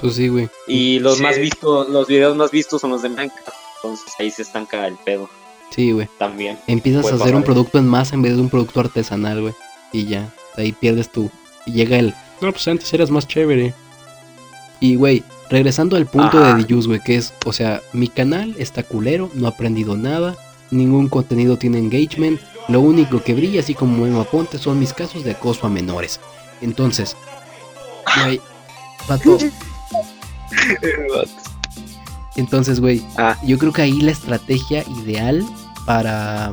Pues 0.00 0.14
sí, 0.14 0.28
güey. 0.28 0.48
Y 0.66 0.98
los 1.00 1.16
Sí. 1.16 1.22
más 1.22 1.38
vistos, 1.38 1.88
los 1.88 2.06
videos 2.06 2.36
más 2.36 2.50
vistos 2.50 2.80
son 2.80 2.90
los 2.90 3.02
de 3.02 3.08
Minecraft. 3.10 3.48
Entonces 3.82 4.14
ahí 4.18 4.30
se 4.30 4.42
estanca 4.42 4.86
el 4.86 4.96
pedo 4.96 5.28
Sí, 5.70 5.92
güey. 5.92 6.08
también. 6.18 6.58
Empiezas 6.66 7.02
Puede 7.02 7.16
a 7.16 7.18
hacer 7.18 7.34
un 7.34 7.42
producto 7.42 7.78
en 7.78 7.86
masa 7.86 8.14
en 8.14 8.22
vez 8.22 8.34
de 8.36 8.40
un 8.40 8.48
producto 8.50 8.80
artesanal, 8.80 9.40
güey. 9.42 9.54
Y 9.92 10.06
ya, 10.06 10.32
ahí 10.56 10.72
pierdes 10.72 11.10
tú. 11.10 11.30
Y 11.66 11.72
llega 11.72 11.98
el, 11.98 12.14
no, 12.40 12.52
pues 12.52 12.66
antes 12.68 12.92
eras 12.92 13.10
más 13.10 13.26
chévere. 13.26 13.72
Y, 14.80 14.96
güey, 14.96 15.22
regresando 15.50 15.96
al 15.96 16.06
punto 16.06 16.38
Ajá. 16.38 16.54
de 16.54 16.64
Dijus, 16.64 16.86
güey, 16.86 17.00
que 17.00 17.16
es, 17.16 17.32
o 17.44 17.52
sea, 17.52 17.80
mi 17.92 18.08
canal 18.08 18.54
está 18.58 18.82
culero, 18.82 19.30
no 19.34 19.46
he 19.46 19.48
aprendido 19.48 19.96
nada, 19.96 20.36
ningún 20.70 21.08
contenido 21.08 21.56
tiene 21.56 21.78
engagement, 21.78 22.40
lo 22.68 22.80
único 22.80 23.22
que 23.22 23.32
brilla, 23.34 23.60
así 23.60 23.74
como 23.74 24.04
Memo 24.04 24.20
Aponte, 24.20 24.58
son 24.58 24.78
mis 24.78 24.92
casos 24.92 25.24
de 25.24 25.30
acoso 25.32 25.66
a 25.66 25.70
menores. 25.70 26.20
Entonces, 26.60 27.16
güey, 28.24 28.40
Vato. 29.08 29.38
Entonces, 32.36 32.80
güey, 32.80 33.02
Ah. 33.16 33.36
yo 33.44 33.56
creo 33.58 33.72
que 33.72 33.82
ahí 33.82 34.00
la 34.00 34.10
estrategia 34.12 34.84
ideal 35.02 35.44
para 35.86 36.52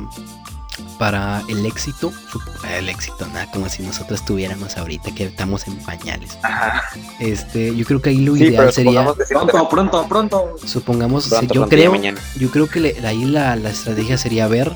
para 0.98 1.42
el 1.48 1.64
éxito, 1.66 2.12
su- 2.30 2.40
el 2.68 2.88
éxito, 2.88 3.26
nada, 3.26 3.50
como 3.50 3.68
si 3.68 3.82
nosotros 3.82 4.20
estuviéramos 4.20 4.76
ahorita 4.76 5.14
que 5.14 5.24
estamos 5.26 5.66
en 5.66 5.76
pañales. 5.78 6.36
Ajá. 6.42 6.82
Este, 7.20 7.74
yo 7.74 7.84
creo 7.84 8.00
que 8.02 8.10
ahí 8.10 8.18
lo 8.18 8.34
Sí, 8.36 8.44
ideal 8.44 8.72
sería, 8.72 8.90
supongamos 8.92 9.16
que 9.18 9.24
sí, 9.26 9.34
Pronto, 9.34 9.68
pronto, 9.68 10.06
pronto. 10.08 10.54
supongamos, 10.64 11.28
pronto, 11.28 11.46
yo 11.54 11.60
pronto, 11.60 11.68
creo, 11.76 11.90
mañana. 11.92 12.20
yo 12.38 12.50
creo 12.50 12.68
que 12.68 12.80
le- 12.80 13.06
ahí 13.06 13.24
la, 13.24 13.56
la 13.56 13.70
estrategia 13.70 14.16
sería 14.18 14.46
ver 14.48 14.72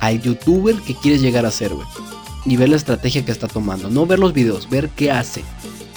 al 0.00 0.20
youtuber 0.22 0.76
que 0.76 0.94
quieres 0.94 1.20
llegar 1.20 1.44
a 1.46 1.50
ser, 1.50 1.74
güey. 1.74 1.86
Y 2.46 2.56
ver 2.56 2.70
la 2.70 2.76
estrategia 2.76 3.24
que 3.24 3.32
está 3.32 3.48
tomando. 3.48 3.90
No 3.90 4.06
ver 4.06 4.18
los 4.18 4.32
videos, 4.32 4.68
ver 4.70 4.88
qué 4.90 5.10
hace. 5.10 5.44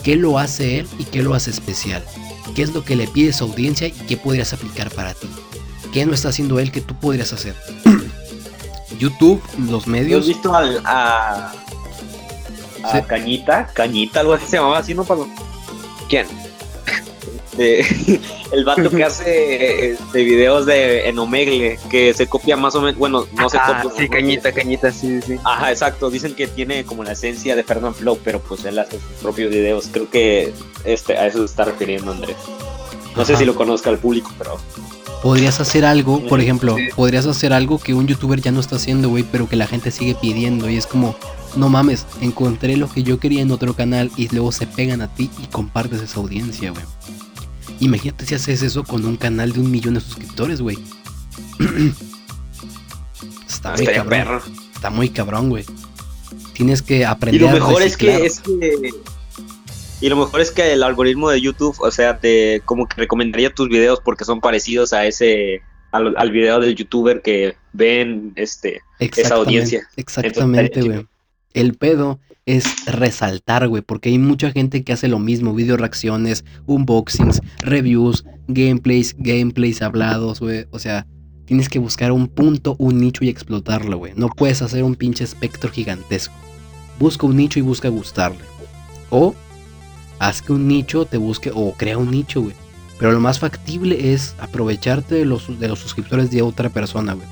Qué 0.03 0.17
lo 0.17 0.37
hace 0.39 0.79
él 0.79 0.87
y 0.99 1.05
qué 1.05 1.23
lo 1.23 1.33
hace 1.33 1.49
especial. 1.51 2.03
Qué 2.53 2.63
es 2.63 2.73
lo 2.73 2.83
que 2.83 2.97
le 2.97 3.07
pide 3.07 3.31
su 3.31 3.45
audiencia 3.45 3.87
y 3.87 3.91
qué 3.91 4.17
podrías 4.17 4.51
aplicar 4.51 4.91
para 4.91 5.13
ti. 5.13 5.29
¿Qué 5.93 6.05
no 6.05 6.13
está 6.13 6.29
haciendo 6.29 6.59
él 6.59 6.71
que 6.73 6.81
tú 6.81 6.95
podrías 6.99 7.31
hacer? 7.31 7.55
YouTube, 9.03 9.41
los 9.69 9.85
Yo 9.85 9.89
he 9.89 9.91
medios. 9.99 10.27
visto 10.27 10.53
al, 10.55 10.81
a, 10.85 11.51
a 12.83 12.91
Sí. 12.91 13.01
Cañita, 13.07 13.67
Cañita, 13.73 14.19
algo 14.21 14.33
así 14.33 14.45
se 14.47 14.57
llamaba 14.57 14.79
así, 14.79 14.93
¿no, 14.93 15.03
Pablo? 15.03 15.27
¿Quién? 16.09 16.27
De- 17.57 17.85
el 18.51 18.65
vato 18.65 18.89
que 18.89 19.03
hace 19.03 19.91
este, 19.91 20.23
videos 20.23 20.65
de 20.65 21.07
en 21.07 21.19
Omegle, 21.19 21.77
que 21.89 22.13
se 22.13 22.25
copia 22.27 22.57
más 22.57 22.73
o 22.75 22.81
menos, 22.81 22.97
bueno, 22.97 23.25
no 23.37 23.49
se 23.49 23.57
Ah, 23.57 23.81
copia. 23.83 23.97
sí, 24.01 24.09
cañita, 24.09 24.51
cañita, 24.51 24.91
sí, 24.91 25.21
sí. 25.21 25.35
Ajá, 25.43 25.71
exacto. 25.71 26.09
Dicen 26.09 26.33
que 26.35 26.47
tiene 26.47 26.83
como 26.83 27.03
la 27.03 27.11
esencia 27.11 27.55
de 27.55 27.63
Fernand 27.63 27.95
Flow, 27.95 28.19
pero 28.23 28.39
pues 28.41 28.65
él 28.65 28.79
hace 28.79 28.93
sus 28.99 29.21
propios 29.21 29.51
videos. 29.51 29.87
Creo 29.91 30.09
que 30.09 30.51
este, 30.83 31.15
a 31.17 31.27
eso 31.27 31.39
se 31.39 31.45
está 31.45 31.65
refiriendo 31.65 32.11
Andrés. 32.11 32.37
No 33.15 33.23
sé 33.23 33.37
si 33.37 33.45
lo 33.45 33.53
conozca 33.53 33.91
el 33.91 33.99
público, 33.99 34.31
pero 34.39 34.57
Podrías 35.23 35.61
hacer 35.61 35.85
algo, 35.85 36.27
por 36.27 36.41
ejemplo, 36.41 36.75
podrías 36.97 37.25
hacer 37.25 37.53
algo 37.53 37.79
que 37.79 37.93
un 37.93 38.07
youtuber 38.07 38.41
ya 38.41 38.51
no 38.51 38.59
está 38.59 38.75
haciendo, 38.75 39.07
güey, 39.07 39.23
pero 39.23 39.47
que 39.47 39.55
la 39.55 39.67
gente 39.67 39.89
sigue 39.89 40.15
pidiendo. 40.15 40.69
Y 40.69 40.75
es 40.75 40.85
como, 40.85 41.15
no 41.55 41.69
mames, 41.69 42.05
encontré 42.19 42.75
lo 42.75 42.89
que 42.89 43.03
yo 43.03 43.19
quería 43.19 43.41
en 43.41 43.51
otro 43.51 43.73
canal 43.73 44.11
y 44.17 44.27
luego 44.27 44.51
se 44.51 44.67
pegan 44.67 45.01
a 45.01 45.07
ti 45.07 45.31
y 45.41 45.47
compartes 45.47 46.01
esa 46.01 46.19
audiencia, 46.19 46.71
güey. 46.71 46.83
Imagínate 47.79 48.25
si 48.25 48.35
haces 48.35 48.63
eso 48.63 48.83
con 48.83 49.05
un 49.05 49.15
canal 49.15 49.53
de 49.53 49.61
un 49.61 49.71
millón 49.71 49.93
de 49.93 50.01
suscriptores, 50.01 50.59
güey. 50.59 50.77
está 53.47 53.75
muy 53.77 53.85
cabrón. 53.85 54.09
perro. 54.09 54.41
Está 54.75 54.89
muy 54.89 55.09
cabrón, 55.09 55.49
güey. 55.49 55.65
Tienes 56.51 56.81
que 56.81 57.05
aprender 57.05 57.41
Y 57.41 57.45
lo 57.45 57.49
a 57.49 57.53
mejor 57.53 57.81
es 57.81 57.95
que, 57.95 58.25
es 58.25 58.41
que. 58.41 58.91
Y 60.03 60.09
lo 60.09 60.17
mejor 60.17 60.41
es 60.41 60.51
que 60.51 60.73
el 60.73 60.83
algoritmo 60.83 61.29
de 61.29 61.39
YouTube, 61.39 61.77
o 61.79 61.89
sea, 61.89 62.19
te 62.19 62.61
como 62.65 62.87
que 62.87 62.97
recomendaría 62.97 63.53
tus 63.53 63.69
videos 63.69 64.01
porque 64.03 64.25
son 64.25 64.41
parecidos 64.41 64.91
a 64.91 65.05
ese. 65.05 65.61
Al, 65.93 66.13
al 66.17 66.31
video 66.31 66.59
del 66.59 66.75
youtuber 66.75 67.21
que 67.21 67.55
ven 67.71 68.33
este 68.35 68.81
Exactamente, 68.99 69.33
audiencia. 69.33 69.87
Exactamente, 69.95 70.81
güey. 70.81 71.07
El 71.53 71.75
pedo 71.75 72.19
es 72.45 72.65
resaltar, 72.85 73.69
güey, 73.69 73.81
porque 73.81 74.09
hay 74.09 74.17
mucha 74.17 74.51
gente 74.51 74.83
que 74.83 74.91
hace 74.91 75.07
lo 75.07 75.19
mismo, 75.19 75.53
video 75.53 75.77
reacciones, 75.77 76.43
unboxings, 76.65 77.39
reviews, 77.59 78.25
gameplays, 78.49 79.15
gameplays 79.17 79.81
hablados, 79.81 80.41
güey. 80.41 80.65
O 80.71 80.79
sea, 80.79 81.07
tienes 81.45 81.69
que 81.69 81.79
buscar 81.79 82.11
un 82.11 82.27
punto, 82.27 82.75
un 82.77 82.99
nicho 82.99 83.23
y 83.23 83.29
explotarlo, 83.29 83.99
güey. 83.99 84.11
No 84.17 84.27
puedes 84.27 84.61
hacer 84.61 84.83
un 84.83 84.95
pinche 84.95 85.23
espectro 85.23 85.71
gigantesco. 85.71 86.35
Busca 86.99 87.25
un 87.25 87.37
nicho 87.37 87.57
y 87.59 87.61
busca 87.61 87.87
gustarle. 87.87 88.43
O 89.09 89.33
haz 90.19 90.41
que 90.41 90.53
un 90.53 90.67
nicho 90.67 91.05
te 91.05 91.17
busque 91.17 91.51
o 91.53 91.73
crea 91.73 91.97
un 91.97 92.11
nicho, 92.11 92.41
güey. 92.41 92.55
Pero 92.99 93.11
lo 93.11 93.19
más 93.19 93.39
factible 93.39 94.13
es 94.13 94.35
aprovecharte 94.39 95.15
de 95.15 95.25
los, 95.25 95.59
de 95.59 95.67
los 95.67 95.79
suscriptores 95.79 96.31
de 96.31 96.41
otra 96.41 96.69
persona, 96.69 97.13
güey. 97.13 97.27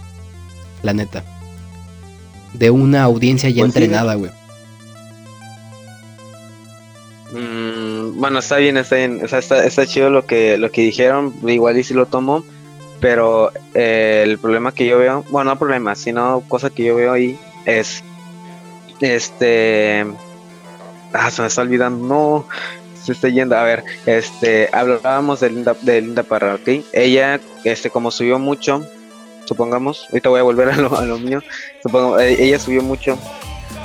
La 0.84 0.94
neta. 0.94 1.24
De 2.54 2.72
una 2.72 3.04
audiencia 3.04 3.50
ya 3.50 3.64
Pues 3.64 3.76
entrenada, 3.76 4.16
güey. 4.16 4.32
Mm, 7.32 8.20
bueno, 8.20 8.40
está 8.40 8.58
bien, 8.58 8.78
está 8.78 8.98
bien. 8.98 9.22
O 9.24 9.28
sea, 9.28 9.40
está, 9.40 9.64
está 9.64 9.86
chido 9.86 10.10
lo 10.10 10.26
que, 10.26 10.58
lo 10.58 10.72
que 10.72 10.82
dijeron. 10.82 11.34
Igual 11.48 11.78
y 11.78 11.84
si 11.84 11.94
lo 11.94 12.06
tomo. 12.06 12.44
Pero 13.00 13.52
eh, 13.74 14.22
el 14.26 14.38
problema 14.38 14.74
que 14.74 14.86
yo 14.86 15.00
veo, 15.00 15.26
bueno, 15.30 15.52
no 15.52 15.60
problema, 15.60 15.96
sino 15.96 16.44
cosa 16.48 16.70
que 16.70 16.84
yo 16.84 16.96
veo 16.96 17.14
ahí 17.14 17.40
es. 17.66 18.04
Este. 19.00 20.06
Ah, 21.14 21.32
se 21.32 21.42
me 21.42 21.48
está 21.48 21.62
olvidando. 21.62 22.06
No, 22.06 22.48
se 23.02 23.12
está 23.12 23.30
yendo. 23.30 23.56
A 23.58 23.64
ver, 23.64 23.84
este. 24.06 24.70
Hablábamos 24.72 25.40
de 25.40 25.50
Linda, 25.50 25.76
de 25.82 26.02
Linda 26.02 26.24
Parra, 26.24 26.56
¿ok? 26.56 26.84
Ella, 26.94 27.40
este, 27.64 27.90
como 27.90 28.12
subió 28.12 28.40
mucho, 28.40 28.86
supongamos. 29.46 30.08
Ahorita 30.10 30.30
voy 30.30 30.40
a 30.40 30.44
volver 30.44 30.70
a 30.70 30.78
lo, 30.78 30.98
a 30.98 31.06
lo 31.06 31.18
mío. 31.18 31.42
Supongo, 31.84 32.20
eh, 32.20 32.44
ella 32.44 32.60
subió 32.60 32.82
mucho 32.82 33.18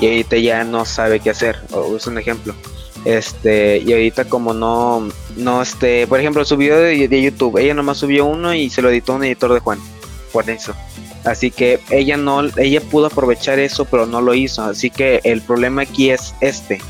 y 0.01 0.07
ahorita 0.07 0.37
ya 0.37 0.65
no 0.65 0.85
sabe 0.85 1.21
qué 1.21 1.31
hacer. 1.31 1.57
O, 1.73 1.97
es 1.97 2.07
un 2.07 2.19
ejemplo. 2.19 2.55
Este, 3.05 3.79
y 3.79 3.93
ahorita 3.93 4.25
como 4.25 4.53
no, 4.53 5.09
no, 5.37 5.63
este, 5.63 6.07
por 6.09 6.19
ejemplo, 6.19 6.45
su 6.45 6.57
video 6.57 6.79
de, 6.79 7.07
de 7.07 7.23
YouTube, 7.23 7.59
ella 7.59 7.73
nomás 7.73 7.99
subió 7.99 8.25
uno 8.25 8.53
y 8.53 8.69
se 8.69 8.83
lo 8.83 8.91
editó 8.91 9.15
un 9.15 9.23
editor 9.23 9.55
de 9.55 9.61
Juan, 9.61 9.79
por 10.33 10.51
eso. 10.51 10.75
Así 11.25 11.51
que 11.51 11.79
ella 11.91 12.17
no, 12.17 12.43
ella 12.57 12.81
pudo 12.81 13.07
aprovechar 13.07 13.59
eso, 13.59 13.85
pero 13.85 14.07
no 14.07 14.21
lo 14.21 14.35
hizo. 14.35 14.63
Así 14.63 14.91
que 14.91 15.21
el 15.25 15.43
problema 15.43 15.83
aquí 15.83 16.11
es 16.11 16.35
este. 16.41 16.81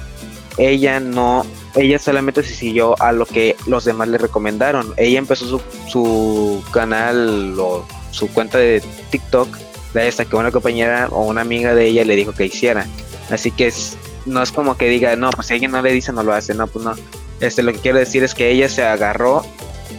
Ella 0.59 1.01
no, 1.01 1.45
ella 1.75 1.99
solamente 1.99 2.43
se 2.43 2.55
siguió 2.55 3.01
a 3.01 3.13
lo 3.13 3.27
que 3.27 3.57
los 3.67 3.85
demás 3.85 4.09
le 4.09 4.19
recomendaron. 4.19 4.95
Ella 4.97 5.19
empezó 5.19 5.47
su, 5.47 5.63
su 5.89 6.65
canal 6.73 7.55
o 7.59 7.85
su 8.11 8.29
cuenta 8.29 8.59
de 8.59 8.83
TikTok 9.11 9.49
de 9.93 10.09
esta 10.09 10.25
que 10.25 10.37
una 10.37 10.51
compañera 10.51 11.09
o 11.11 11.25
una 11.25 11.43
amiga 11.43 11.75
de 11.75 11.87
ella 11.87 12.05
le 12.05 12.17
dijo 12.17 12.33
que 12.33 12.47
hiciera. 12.47 12.87
Así 13.31 13.51
que 13.51 13.67
es, 13.67 13.97
no 14.25 14.43
es 14.43 14.53
como 14.53 14.77
que 14.77 14.89
diga, 14.89 15.17
no, 15.17 15.31
pues 15.31 15.49
si 15.49 15.55
alguien 15.55 15.71
no 15.71 15.83
le 15.83 15.93
dice, 15.93 16.13
no 16.13 16.23
lo 16.23 16.33
hace, 16.33 16.55
no, 16.55 16.67
pues 16.67 16.85
no. 16.85 16.95
Este, 17.41 17.63
lo 17.63 17.73
que 17.73 17.81
quiero 17.81 17.99
decir 17.99 18.25
es 18.25 18.35
que 18.35 18.51
ella 18.51 18.69
se 18.69 18.85
agarró 18.85 19.45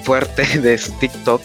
fuerte 0.03 0.45
de 0.61 0.77
su 0.77 0.91
TikTok 0.93 1.41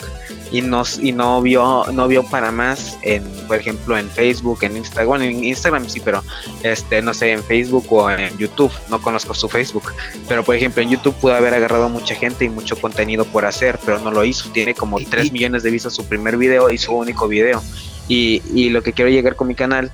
y 0.53 0.61
no, 0.61 0.83
y 1.01 1.13
no 1.13 1.41
vio, 1.43 1.85
no 1.93 2.07
vio 2.09 2.23
para 2.25 2.53
más 2.53 2.99
en, 3.03 3.25
por 3.49 3.57
ejemplo, 3.57 3.97
en 3.97 4.09
Facebook, 4.11 4.59
en 4.63 4.77
Instagram, 4.77 5.07
bueno, 5.09 5.25
en 5.25 5.43
Instagram 5.43 5.89
sí, 5.89 6.01
pero 6.01 6.23
este, 6.63 7.01
no 7.03 7.15
sé, 7.15 7.33
en 7.33 7.43
Facebook 7.43 7.87
o 7.91 8.11
en 8.11 8.37
YouTube, 8.39 8.71
no 8.91 9.01
conozco 9.01 9.33
su 9.35 9.49
Facebook, 9.49 9.93
pero 10.29 10.45
por 10.45 10.55
ejemplo 10.55 10.83
en 10.83 10.91
YouTube 10.91 11.15
pudo 11.15 11.35
haber 11.35 11.55
agarrado 11.55 11.89
mucha 11.89 12.15
gente 12.15 12.45
y 12.45 12.49
mucho 12.51 12.77
contenido 12.81 13.25
por 13.25 13.47
hacer, 13.47 13.79
pero 13.85 13.99
no 13.99 14.11
lo 14.11 14.25
hizo, 14.25 14.51
tiene 14.51 14.75
como 14.75 15.01
Y- 15.01 15.07
3 15.07 15.27
y- 15.27 15.31
millones 15.31 15.63
de 15.63 15.71
vistas 15.71 15.95
su 15.95 16.05
primer 16.07 16.37
video 16.37 16.71
y 16.71 16.77
su 16.79 16.93
único 16.93 17.27
video. 17.29 17.63
Y, 18.09 18.43
y 18.55 18.69
lo 18.71 18.83
que 18.83 18.93
quiero 18.93 19.11
llegar 19.11 19.37
con 19.37 19.49
mi 19.49 19.55
canal 19.55 19.91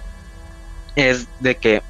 es 0.97 1.27
de 1.41 1.57
que 1.57 1.83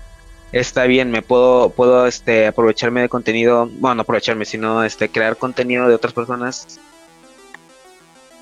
está 0.53 0.85
bien, 0.85 1.11
me 1.11 1.23
puedo, 1.23 1.71
puedo 1.71 2.07
este, 2.07 2.47
aprovecharme 2.47 3.01
de 3.03 3.09
contenido, 3.09 3.67
bueno, 3.79 3.97
no 3.97 4.03
aprovecharme, 4.03 4.45
sino 4.45 4.85
este, 4.85 5.09
crear 5.09 5.37
contenido 5.37 5.89
de 5.89 5.95
otras 5.95 6.13
personas. 6.13 6.79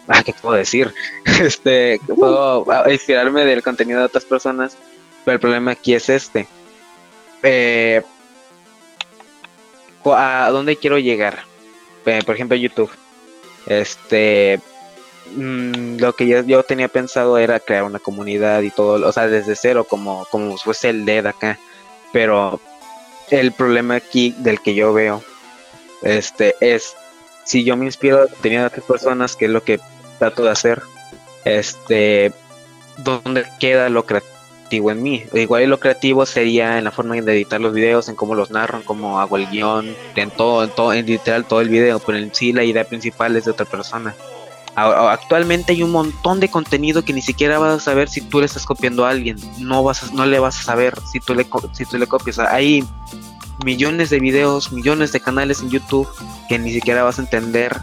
Ah, 0.09 0.22
¿qué 0.24 0.32
puedo 0.32 0.57
decir? 0.57 0.92
Este, 1.40 2.00
puedo 2.07 2.64
inspirarme 2.90 3.44
del 3.44 3.62
contenido 3.62 3.98
de 3.98 4.07
otras 4.07 4.24
personas, 4.24 4.76
pero 5.24 5.34
el 5.34 5.40
problema 5.40 5.72
aquí 5.72 5.92
es 5.92 6.09
este. 6.09 6.46
Eh, 7.42 8.02
¿A 10.04 10.48
dónde 10.50 10.76
quiero 10.76 10.98
llegar? 10.98 11.40
Eh, 12.07 12.20
por 12.24 12.36
ejemplo, 12.36 12.57
YouTube. 12.57 12.90
Este, 13.66 14.61
mm, 15.34 15.98
lo 15.98 16.14
que 16.14 16.26
yo, 16.26 16.62
tenía 16.62 16.88
pensado 16.88 17.36
era 17.36 17.61
crear 17.61 17.82
una 17.82 17.98
comunidad 17.98 18.62
y 18.62 18.70
todo, 18.70 19.07
o 19.07 19.12
sea, 19.12 19.26
desde 19.26 19.57
cero, 19.57 19.84
como, 19.84 20.26
como 20.30 20.57
fuese 20.57 20.90
el 20.90 21.04
LED 21.04 21.26
acá. 21.26 21.59
Pero 22.12 22.61
el 23.30 23.52
problema 23.52 23.96
aquí 23.96 24.34
del 24.38 24.61
que 24.61 24.74
yo 24.74 24.94
veo, 24.94 25.22
este, 26.02 26.54
es 26.61 26.94
si 27.44 27.62
yo 27.62 27.76
me 27.76 27.84
inspiro 27.84 28.26
de 28.42 28.64
otras 28.64 28.84
personas, 28.84 29.36
que 29.36 29.44
es 29.44 29.50
lo 29.50 29.62
que 29.62 29.80
trato 30.18 30.42
de 30.44 30.50
hacer, 30.50 30.82
este, 31.44 32.32
¿dónde 32.98 33.44
queda 33.60 33.88
lo 33.88 34.04
creativo 34.04 34.90
en 34.90 35.02
mí? 35.02 35.24
Igual 35.32 35.64
lo 35.66 35.78
creativo 35.78 36.26
sería 36.26 36.78
en 36.78 36.84
la 36.84 36.90
forma 36.90 37.14
de 37.14 37.32
editar 37.32 37.60
los 37.60 37.72
videos, 37.72 38.08
en 38.08 38.16
cómo 38.16 38.34
los 38.34 38.50
narro, 38.50 38.82
cómo 38.84 39.20
hago 39.20 39.36
el 39.36 39.48
guion, 39.48 39.94
en 40.16 40.30
todo, 40.30 40.64
en 40.64 40.70
todo, 40.70 40.92
en 40.92 41.06
literal 41.06 41.44
todo 41.44 41.60
el 41.60 41.68
video, 41.68 41.98
pero 42.00 42.18
en 42.18 42.34
sí 42.34 42.52
la 42.52 42.64
idea 42.64 42.84
principal 42.84 43.36
es 43.36 43.44
de 43.44 43.52
otra 43.52 43.66
persona. 43.66 44.14
Actualmente 44.74 45.72
hay 45.72 45.82
un 45.82 45.90
montón 45.90 46.38
de 46.38 46.50
contenido 46.50 47.02
que 47.02 47.14
ni 47.14 47.22
siquiera 47.22 47.58
vas 47.58 47.78
a 47.78 47.80
saber 47.80 48.10
si 48.10 48.20
tú 48.20 48.40
le 48.40 48.46
estás 48.46 48.66
copiando 48.66 49.06
a 49.06 49.10
alguien, 49.10 49.38
no 49.58 49.82
vas 49.82 50.02
a- 50.02 50.12
no 50.12 50.26
le 50.26 50.38
vas 50.38 50.58
a 50.60 50.62
saber 50.64 50.94
si 51.10 51.18
tú 51.18 51.34
le 51.34 51.46
si 51.72 51.86
tú 51.86 51.96
le 51.96 52.06
copias. 52.06 52.38
Hay 52.38 52.84
millones 53.64 54.10
de 54.10 54.20
videos, 54.20 54.72
millones 54.72 55.12
de 55.12 55.20
canales 55.20 55.62
en 55.62 55.70
YouTube 55.70 56.06
que 56.50 56.58
ni 56.58 56.72
siquiera 56.72 57.02
vas 57.04 57.18
a 57.18 57.22
entender 57.22 57.74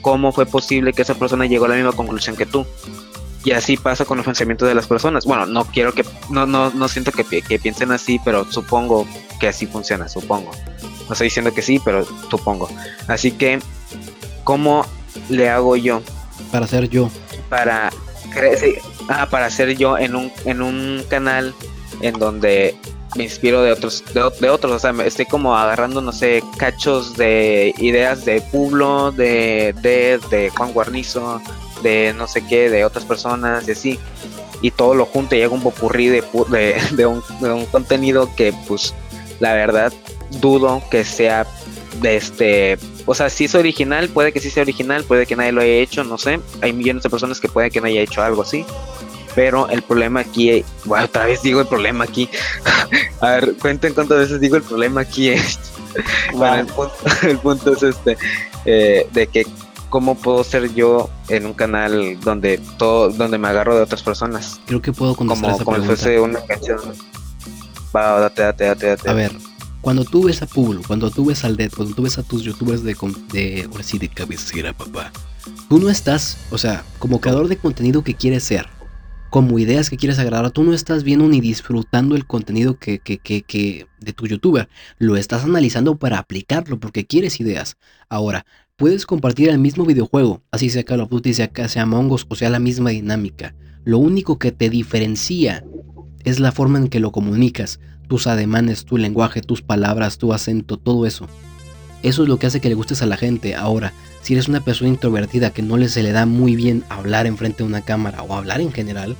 cómo 0.00 0.32
fue 0.32 0.46
posible 0.46 0.92
que 0.92 1.02
esa 1.02 1.14
persona 1.14 1.46
llegó 1.46 1.66
a 1.66 1.68
la 1.68 1.74
misma 1.74 1.92
conclusión 1.92 2.36
que 2.36 2.46
tú. 2.46 2.66
Y 3.44 3.52
así 3.52 3.76
pasa 3.76 4.04
con 4.04 4.16
los 4.16 4.26
pensamientos 4.26 4.68
de 4.68 4.74
las 4.74 4.86
personas. 4.86 5.24
Bueno, 5.24 5.46
no 5.46 5.64
quiero 5.64 5.92
que, 5.94 6.04
no, 6.28 6.46
no, 6.46 6.70
no 6.70 6.88
siento 6.88 7.12
que, 7.12 7.24
que 7.24 7.58
piensen 7.58 7.92
así, 7.92 8.20
pero 8.24 8.50
supongo 8.50 9.06
que 9.40 9.48
así 9.48 9.66
funciona, 9.66 10.08
supongo. 10.08 10.50
No 11.06 11.12
estoy 11.12 11.26
diciendo 11.26 11.54
que 11.54 11.62
sí, 11.62 11.80
pero 11.82 12.04
supongo. 12.30 12.68
Así 13.06 13.32
que, 13.32 13.60
¿cómo 14.44 14.84
le 15.28 15.48
hago 15.48 15.76
yo? 15.76 16.02
Para 16.50 16.66
ser 16.66 16.88
yo. 16.88 17.10
Para, 17.48 17.90
ah, 19.08 19.26
para 19.30 19.50
ser 19.50 19.76
yo 19.76 19.96
en 19.96 20.16
un, 20.16 20.32
en 20.44 20.60
un 20.60 21.04
canal 21.08 21.54
en 22.02 22.18
donde 22.18 22.76
me 23.18 23.24
inspiro 23.24 23.62
de 23.62 23.72
otros, 23.72 24.04
de, 24.14 24.30
de 24.40 24.48
otros, 24.48 24.72
o 24.72 24.78
sea, 24.78 24.92
me 24.92 25.04
estoy 25.04 25.26
como 25.26 25.56
agarrando, 25.56 26.00
no 26.00 26.12
sé, 26.12 26.42
cachos 26.56 27.16
de 27.16 27.74
ideas 27.78 28.24
de 28.24 28.40
Publo, 28.40 29.10
de, 29.10 29.74
de, 29.82 30.20
de 30.30 30.50
Juan 30.50 30.72
Guarnizo, 30.72 31.42
de 31.82 32.14
no 32.16 32.28
sé 32.28 32.46
qué, 32.46 32.70
de 32.70 32.84
otras 32.84 33.04
personas 33.04 33.66
y 33.66 33.72
así, 33.72 33.98
y 34.62 34.70
todo 34.70 34.94
lo 34.94 35.04
junto 35.04 35.34
y 35.34 35.42
hago 35.42 35.56
un 35.56 35.62
popurrí 35.62 36.06
de, 36.06 36.22
de, 36.48 36.76
de 36.92 37.06
un, 37.06 37.20
de 37.40 37.52
un 37.52 37.66
contenido 37.66 38.32
que, 38.36 38.54
pues, 38.68 38.94
la 39.40 39.52
verdad, 39.52 39.92
dudo 40.40 40.80
que 40.88 41.04
sea 41.04 41.44
de 42.00 42.16
este, 42.16 42.78
o 43.04 43.14
sea, 43.16 43.30
si 43.30 43.46
es 43.46 43.54
original, 43.56 44.08
puede 44.10 44.32
que 44.32 44.38
sí 44.38 44.48
sea 44.48 44.62
original, 44.62 45.02
puede 45.02 45.26
que 45.26 45.34
nadie 45.34 45.50
lo 45.50 45.60
haya 45.60 45.72
hecho, 45.72 46.04
no 46.04 46.18
sé, 46.18 46.38
hay 46.60 46.72
millones 46.72 47.02
de 47.02 47.10
personas 47.10 47.40
que 47.40 47.48
pueden 47.48 47.72
que 47.72 47.80
no 47.80 47.88
haya 47.88 48.00
hecho 48.00 48.22
algo 48.22 48.42
así, 48.42 48.64
pero 49.38 49.68
el 49.68 49.82
problema 49.82 50.18
aquí, 50.18 50.64
bueno, 50.84 51.04
otra 51.04 51.26
vez 51.26 51.42
digo 51.42 51.60
el 51.60 51.68
problema 51.68 52.02
aquí. 52.02 52.28
A 53.20 53.30
ver, 53.30 53.54
cuenten 53.54 53.94
cuántas 53.94 54.18
veces 54.18 54.40
digo 54.40 54.56
el 54.56 54.64
problema 54.64 55.02
aquí 55.02 55.28
es. 55.28 55.60
Bueno, 56.34 56.56
el 56.56 56.66
punto, 56.66 56.94
el 57.22 57.38
punto 57.38 57.72
es 57.72 57.82
este, 57.84 58.18
eh, 58.64 59.08
de 59.12 59.26
que 59.28 59.46
cómo 59.90 60.16
puedo 60.16 60.42
ser 60.42 60.74
yo 60.74 61.08
en 61.28 61.46
un 61.46 61.52
canal 61.52 62.18
donde 62.18 62.58
todo, 62.78 63.10
donde 63.10 63.38
me 63.38 63.46
agarro 63.46 63.76
de 63.76 63.82
otras 63.82 64.02
personas, 64.02 64.60
Creo 64.66 64.82
que 64.82 64.92
puedo 64.92 65.14
contestar 65.14 65.50
como, 65.52 65.54
esa 65.54 65.64
como 65.64 65.76
si 65.76 65.82
pregunta. 65.82 66.02
fuese 66.02 66.20
una 66.20 66.40
canción. 66.40 66.80
Va, 67.94 68.18
date, 68.18 68.42
date, 68.42 68.64
date, 68.64 68.86
date. 68.88 69.08
A 69.08 69.12
ver, 69.12 69.30
cuando 69.82 70.04
tú 70.04 70.24
ves 70.24 70.42
a 70.42 70.46
Publo, 70.46 70.82
cuando 70.84 71.12
tú 71.12 71.26
ves 71.26 71.44
al 71.44 71.56
Dead, 71.56 71.70
cuando 71.70 71.94
tú 71.94 72.02
ves 72.02 72.18
a 72.18 72.24
tus 72.24 72.42
youtubers 72.42 72.82
de, 72.82 72.96
de 73.30 73.68
ahora 73.70 73.84
sí, 73.84 73.98
de 74.00 74.08
cabecera, 74.08 74.72
papá, 74.72 75.12
tú 75.68 75.78
no 75.78 75.90
estás, 75.90 76.38
o 76.50 76.58
sea, 76.58 76.82
como 76.98 77.20
creador 77.20 77.46
de 77.46 77.56
contenido 77.56 78.02
que 78.02 78.14
quieres 78.14 78.42
ser, 78.42 78.66
como 79.30 79.58
ideas 79.58 79.90
que 79.90 79.96
quieres 79.96 80.18
agradar, 80.18 80.50
tú 80.50 80.62
no 80.62 80.72
estás 80.72 81.04
viendo 81.04 81.28
ni 81.28 81.40
disfrutando 81.40 82.16
el 82.16 82.26
contenido 82.26 82.78
que, 82.78 82.98
que, 82.98 83.18
que, 83.18 83.86
de 84.00 84.12
tu 84.12 84.26
youtuber, 84.26 84.68
lo 84.98 85.16
estás 85.16 85.44
analizando 85.44 85.96
para 85.96 86.18
aplicarlo 86.18 86.80
porque 86.80 87.06
quieres 87.06 87.40
ideas. 87.40 87.76
Ahora, 88.08 88.46
puedes 88.76 89.06
compartir 89.06 89.48
el 89.48 89.58
mismo 89.58 89.84
videojuego, 89.84 90.42
así 90.50 90.70
sea 90.70 90.84
Call 90.84 91.00
of 91.00 91.10
Duty, 91.10 91.34
sea, 91.34 91.50
sea 91.68 91.82
Among 91.82 92.10
Us 92.12 92.26
o 92.28 92.34
sea 92.34 92.50
la 92.50 92.58
misma 92.58 92.90
dinámica. 92.90 93.54
Lo 93.84 93.98
único 93.98 94.38
que 94.38 94.52
te 94.52 94.70
diferencia 94.70 95.64
es 96.24 96.40
la 96.40 96.52
forma 96.52 96.78
en 96.78 96.88
que 96.88 97.00
lo 97.00 97.12
comunicas, 97.12 97.80
tus 98.08 98.26
ademanes, 98.26 98.84
tu 98.84 98.96
lenguaje, 98.96 99.40
tus 99.40 99.62
palabras, 99.62 100.18
tu 100.18 100.32
acento, 100.32 100.78
todo 100.78 101.06
eso. 101.06 101.28
Eso 102.02 102.22
es 102.22 102.28
lo 102.28 102.38
que 102.38 102.46
hace 102.46 102.60
que 102.60 102.68
le 102.68 102.74
gustes 102.74 103.02
a 103.02 103.06
la 103.06 103.16
gente. 103.16 103.54
Ahora, 103.54 103.92
si 104.22 104.34
eres 104.34 104.48
una 104.48 104.60
persona 104.60 104.90
introvertida 104.90 105.50
que 105.50 105.62
no 105.62 105.76
se 105.88 106.02
le 106.02 106.12
da 106.12 106.26
muy 106.26 106.56
bien 106.56 106.84
hablar 106.88 107.26
enfrente 107.26 107.62
de 107.62 107.68
una 107.68 107.82
cámara 107.82 108.22
o 108.22 108.34
hablar 108.34 108.60
en 108.60 108.72
general, 108.72 109.16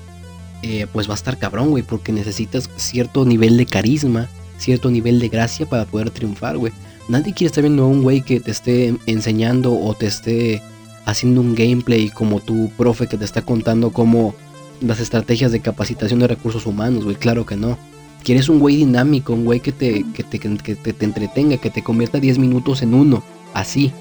eh, 0.62 0.86
pues 0.92 1.08
va 1.08 1.12
a 1.12 1.16
estar 1.16 1.38
cabrón, 1.38 1.70
güey, 1.70 1.82
porque 1.82 2.12
necesitas 2.12 2.68
cierto 2.76 3.24
nivel 3.24 3.56
de 3.56 3.66
carisma, 3.66 4.28
cierto 4.58 4.90
nivel 4.90 5.20
de 5.20 5.28
gracia 5.28 5.66
para 5.66 5.84
poder 5.84 6.10
triunfar, 6.10 6.58
güey. 6.58 6.72
Nadie 7.08 7.32
quiere 7.32 7.46
estar 7.46 7.62
viendo 7.62 7.84
a 7.84 7.88
un 7.88 8.02
güey 8.02 8.22
que 8.22 8.40
te 8.40 8.50
esté 8.50 8.94
enseñando 9.06 9.72
o 9.72 9.94
te 9.94 10.06
esté 10.06 10.62
haciendo 11.06 11.40
un 11.40 11.54
gameplay 11.54 12.10
como 12.10 12.40
tu 12.40 12.70
profe 12.76 13.06
que 13.06 13.16
te 13.16 13.24
está 13.24 13.42
contando 13.42 13.92
cómo 13.92 14.34
las 14.80 15.00
estrategias 15.00 15.52
de 15.52 15.60
capacitación 15.60 16.20
de 16.20 16.26
recursos 16.26 16.66
humanos, 16.66 17.04
güey. 17.04 17.16
Claro 17.16 17.46
que 17.46 17.56
no. 17.56 17.78
Quieres 18.24 18.48
un 18.48 18.58
güey 18.58 18.76
dinámico, 18.76 19.32
un 19.32 19.44
güey 19.44 19.60
que 19.60 19.72
te, 19.72 20.04
que 20.12 20.22
te, 20.22 20.38
que 20.38 20.74
te, 20.74 20.92
te 20.92 21.04
entretenga, 21.04 21.56
que 21.56 21.70
te 21.70 21.82
convierta 21.82 22.20
10 22.20 22.38
minutos 22.38 22.82
en 22.82 22.94
uno. 22.94 23.22
Así. 23.54 23.92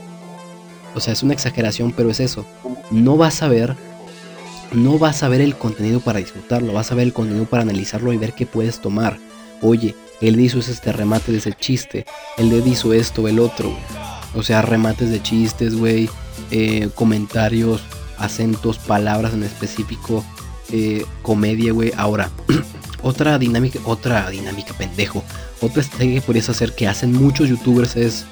O 0.97 0.99
sea, 0.99 1.13
es 1.13 1.21
una 1.21 1.33
exageración, 1.33 1.93
pero 1.95 2.09
es 2.09 2.19
eso. 2.19 2.45
No 2.89 3.17
vas 3.17 3.43
a 3.43 3.47
ver. 3.47 3.75
No 4.73 4.97
vas 4.97 5.21
a 5.23 5.29
ver 5.29 5.41
el 5.41 5.55
contenido 5.55 5.99
para 5.99 6.19
disfrutarlo. 6.19 6.73
Vas 6.73 6.91
a 6.91 6.95
ver 6.95 7.05
el 7.05 7.13
contenido 7.13 7.45
para 7.45 7.61
analizarlo 7.63 8.11
y 8.13 8.17
ver 8.17 8.33
qué 8.33 8.45
puedes 8.45 8.81
tomar. 8.81 9.17
Oye, 9.61 9.95
él 10.21 10.39
hizo 10.39 10.59
este 10.59 10.91
remate 10.91 11.31
de 11.31 11.37
ese 11.37 11.53
chiste. 11.53 12.05
Él 12.37 12.49
le 12.49 12.57
hizo 12.67 12.93
esto, 12.93 13.27
el 13.27 13.39
otro. 13.39 13.71
O 14.35 14.41
sea, 14.43 14.61
remates 14.63 15.09
de 15.11 15.21
chistes, 15.21 15.75
güey. 15.75 16.09
eh, 16.51 16.89
comentarios, 16.95 17.81
acentos, 18.17 18.77
palabras 18.79 19.33
en 19.33 19.43
específico. 19.43 20.25
eh, 20.71 21.05
comedia, 21.21 21.71
güey. 21.71 21.93
Ahora, 21.95 22.29
otra 23.03 23.37
dinámica, 23.37 23.79
otra 23.85 24.29
dinámica, 24.29 24.73
pendejo. 24.73 25.23
Otra 25.61 25.81
estrategia 25.81 26.15
que 26.15 26.25
podrías 26.25 26.49
hacer 26.49 26.73
que 26.73 26.87
hacen 26.87 27.13
muchos 27.13 27.47
youtubers 27.49 27.95
es 27.95 28.25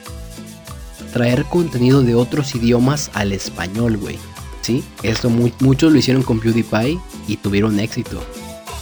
traer 1.16 1.46
contenido 1.46 2.04
de 2.04 2.14
otros 2.14 2.54
idiomas 2.56 3.10
al 3.14 3.32
español, 3.32 3.96
güey. 3.96 4.18
¿Sí? 4.62 4.84
Esto 5.02 5.30
mu- 5.30 5.50
muchos 5.62 5.94
lo 5.94 5.98
hicieron 5.98 6.24
con 6.24 6.42
PewDiePie 6.42 7.00
y 7.30 7.38
tuvieron 7.38 7.80
éxito. 7.80 8.22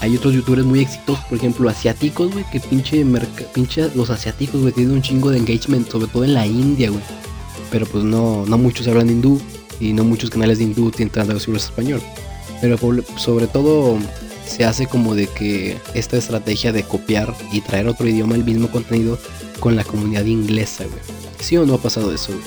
Hay 0.01 0.17
otros 0.17 0.34
youtubers 0.34 0.65
muy 0.65 0.79
exitosos, 0.79 1.23
por 1.25 1.38
ejemplo, 1.38 1.69
asiáticos, 1.69 2.31
güey, 2.31 2.43
que 2.51 2.59
pinche, 2.59 3.05
pinche 3.53 3.88
los 3.93 4.09
asiáticos, 4.09 4.61
güey, 4.61 4.73
tienen 4.73 4.93
un 4.95 5.03
chingo 5.03 5.29
de 5.29 5.38
engagement, 5.38 5.88
sobre 5.91 6.07
todo 6.07 6.23
en 6.23 6.34
la 6.34 6.47
India, 6.47 6.89
güey. 6.89 7.03
Pero 7.69 7.86
pues 7.86 8.03
no, 8.03 8.45
no 8.47 8.57
muchos 8.57 8.88
hablan 8.88 9.11
hindú 9.11 9.39
y 9.79 9.93
no 9.93 10.03
muchos 10.03 10.31
canales 10.31 10.57
de 10.57 10.63
hindú 10.63 10.89
tienen 10.89 11.11
traducciones 11.13 11.65
español. 11.65 12.01
Pero 12.61 12.77
sobre 13.17 13.45
todo 13.45 13.99
se 14.47 14.65
hace 14.65 14.88
como 14.88 15.13
de 15.13 15.27
que 15.27 15.77
esta 15.93 16.17
estrategia 16.17 16.71
de 16.71 16.81
copiar 16.81 17.36
y 17.51 17.61
traer 17.61 17.88
otro 17.88 18.07
idioma 18.07 18.34
el 18.34 18.43
mismo 18.43 18.69
contenido 18.71 19.19
con 19.64 19.78
la 19.78 19.86
comunidad 19.86 20.26
inglesa, 20.26 20.84
güey. 20.84 20.99
¿Sí 21.39 21.55
o 21.55 21.66
no 21.66 21.76
ha 21.76 21.78
pasado 21.78 22.14
eso, 22.14 22.34
güey? 22.34 22.43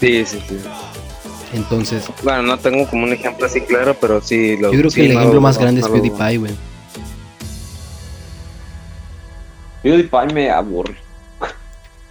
Sí, 0.00 0.24
sí, 0.26 0.42
sí. 0.48 0.56
Entonces, 1.52 2.02
Bueno, 2.24 2.42
no 2.42 2.58
tengo 2.58 2.88
como 2.90 3.04
un 3.04 3.12
ejemplo 3.12 3.46
así 3.46 3.60
claro, 3.60 3.96
pero 4.00 4.20
sí 4.20 4.56
lo 4.56 4.72
yo 4.72 4.78
creo 4.80 4.90
sí, 4.90 4.96
que 5.02 5.06
el 5.06 5.12
ejemplo 5.12 5.34
lo- 5.34 5.40
más 5.40 5.54
no- 5.54 5.62
grande 5.62 5.80
es 5.80 5.86
no 5.86 5.92
PewDiePie, 5.92 6.38
güey. 6.38 6.52
PewDiePie 9.84 10.34
me 10.34 10.50
aburre. 10.50 10.96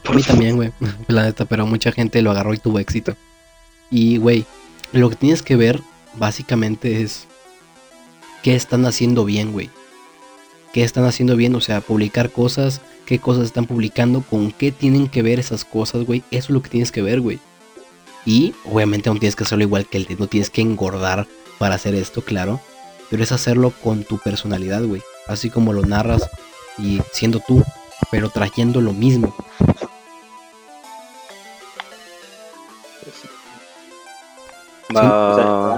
A 0.07 0.13
mí 0.13 0.23
también, 0.23 0.55
güey. 0.55 0.71
La 1.09 1.23
neta, 1.23 1.43
pero 1.43 1.65
mucha 1.67 1.91
gente 1.91 2.21
lo 2.21 2.31
agarró 2.31 2.53
y 2.53 2.59
tuvo 2.59 2.79
éxito. 2.79 3.17
Y, 3.91 4.17
güey, 4.19 4.45
lo 4.93 5.09
que 5.09 5.17
tienes 5.17 5.41
que 5.41 5.57
ver 5.57 5.81
básicamente 6.13 7.01
es 7.01 7.27
qué 8.41 8.55
están 8.55 8.85
haciendo 8.85 9.25
bien, 9.25 9.51
güey. 9.51 9.69
¿Qué 10.75 10.83
están 10.83 11.05
haciendo 11.05 11.37
bien? 11.37 11.55
O 11.55 11.61
sea, 11.61 11.79
publicar 11.79 12.31
cosas, 12.31 12.81
qué 13.05 13.17
cosas 13.17 13.45
están 13.45 13.65
publicando, 13.65 14.19
con 14.19 14.51
qué 14.51 14.73
tienen 14.73 15.07
que 15.07 15.21
ver 15.21 15.39
esas 15.39 15.63
cosas, 15.63 16.03
güey. 16.03 16.21
Eso 16.31 16.47
es 16.47 16.49
lo 16.49 16.61
que 16.61 16.69
tienes 16.69 16.91
que 16.91 17.01
ver, 17.01 17.21
güey. 17.21 17.39
Y 18.25 18.53
obviamente 18.69 19.09
no 19.09 19.17
tienes 19.17 19.37
que 19.37 19.45
hacerlo 19.45 19.63
igual 19.63 19.85
que 19.85 19.95
el 19.95 20.03
de, 20.03 20.17
no 20.17 20.27
tienes 20.27 20.49
que 20.49 20.59
engordar 20.59 21.27
para 21.59 21.75
hacer 21.75 21.95
esto, 21.95 22.23
claro. 22.23 22.59
Pero 23.09 23.23
es 23.23 23.31
hacerlo 23.31 23.71
con 23.71 24.03
tu 24.03 24.17
personalidad, 24.17 24.83
güey. 24.83 25.01
Así 25.27 25.49
como 25.49 25.71
lo 25.71 25.83
narras 25.83 26.29
y 26.77 26.99
siendo 27.13 27.39
tú, 27.39 27.63
pero 28.11 28.29
trayendo 28.29 28.81
lo 28.81 28.91
mismo. 28.91 29.33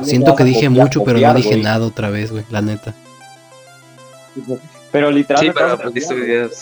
Siento 0.02 0.36
que 0.36 0.44
dije 0.44 0.70
mucho, 0.70 1.04
pero 1.04 1.20
no 1.20 1.36
dije 1.36 1.56
nada 1.58 1.86
otra 1.86 2.10
vez, 2.10 2.32
güey, 2.32 2.46
la 2.50 2.64
neta. 2.64 2.96
Pero 4.98 5.10
Sí, 5.10 5.16
literalmente. 5.16 5.54
pero 5.60 5.68
vas 5.70 5.80
a 5.80 5.82
pues 5.84 5.94
viste 5.94 6.14
copiar, 6.14 6.28
videos. 6.28 6.54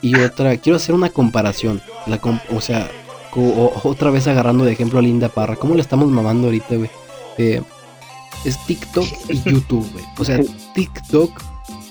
Y 0.00 0.14
otra, 0.20 0.56
quiero 0.56 0.76
hacer 0.76 0.94
una 0.94 1.10
comparación. 1.10 1.82
La 2.06 2.18
com- 2.18 2.40
o 2.54 2.60
sea, 2.60 2.90
co- 3.30 3.40
o- 3.40 3.80
otra 3.88 4.10
vez 4.10 4.26
agarrando 4.26 4.64
de 4.64 4.72
ejemplo 4.72 4.98
a 4.98 5.02
Linda 5.02 5.28
Parra. 5.28 5.56
¿Cómo 5.56 5.74
le 5.74 5.80
estamos 5.80 6.08
mamando 6.08 6.46
ahorita, 6.48 6.76
güey? 6.76 6.90
Eh, 7.38 7.62
es 8.44 8.58
TikTok 8.66 9.06
y 9.28 9.42
YouTube, 9.50 9.88
güey. 9.92 10.04
O 10.18 10.24
sea, 10.24 10.40
TikTok 10.74 11.30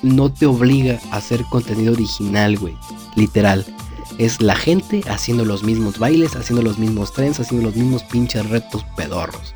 no 0.04 0.32
te 0.32 0.46
obliga 0.46 1.00
a 1.12 1.18
hacer 1.18 1.44
contenido 1.46 1.94
original, 1.94 2.58
güey. 2.58 2.76
Literal. 3.16 3.66
Es 4.18 4.42
la 4.42 4.56
gente 4.56 5.02
haciendo 5.10 5.46
los 5.46 5.64
mismos 5.64 5.98
bailes, 5.98 6.36
haciendo 6.36 6.62
los 6.62 6.78
mismos 6.78 7.12
trends, 7.14 7.40
haciendo 7.40 7.68
los 7.68 7.76
mismos 7.76 8.04
pinches 8.04 8.48
retos 8.50 8.86
pedorros. 8.96 9.54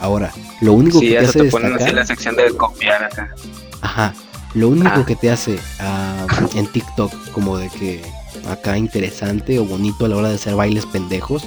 Ahora, 0.00 0.32
lo 0.60 0.72
único 0.72 0.98
Sí, 1.00 1.08
que 1.08 1.12
te 1.12 1.18
hace 1.26 1.42
te 1.42 1.50
ponen 1.50 1.72
así 1.74 1.84
destacar... 1.84 1.94
la 1.94 2.06
sección 2.06 2.36
de 2.36 2.50
copiar 2.56 3.04
acá. 3.04 3.34
Ajá. 3.80 4.14
Lo 4.54 4.68
único 4.68 4.90
Ah. 4.94 5.04
que 5.06 5.14
te 5.16 5.30
hace 5.30 5.58
ah, 5.78 6.26
en 6.54 6.66
TikTok 6.66 7.12
como 7.32 7.58
de 7.58 7.68
que 7.68 8.02
acá 8.48 8.78
interesante 8.78 9.58
o 9.58 9.64
bonito 9.64 10.06
a 10.06 10.08
la 10.08 10.16
hora 10.16 10.28
de 10.30 10.36
hacer 10.36 10.54
bailes 10.54 10.86
pendejos 10.86 11.44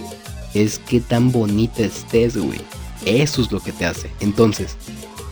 es 0.54 0.80
que 0.80 1.00
tan 1.00 1.32
bonita 1.32 1.82
estés, 1.84 2.38
güey. 2.38 2.62
Eso 3.06 3.42
es 3.42 3.52
lo 3.52 3.60
que 3.60 3.72
te 3.72 3.86
hace. 3.86 4.12
Entonces, 4.20 4.76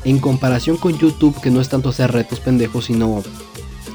en 0.03 0.17
comparación 0.19 0.77
con 0.77 0.97
YouTube, 0.97 1.39
que 1.41 1.51
no 1.51 1.61
es 1.61 1.69
tanto 1.69 1.89
hacer 1.89 2.11
retos 2.11 2.39
pendejos, 2.39 2.85
sino 2.85 3.21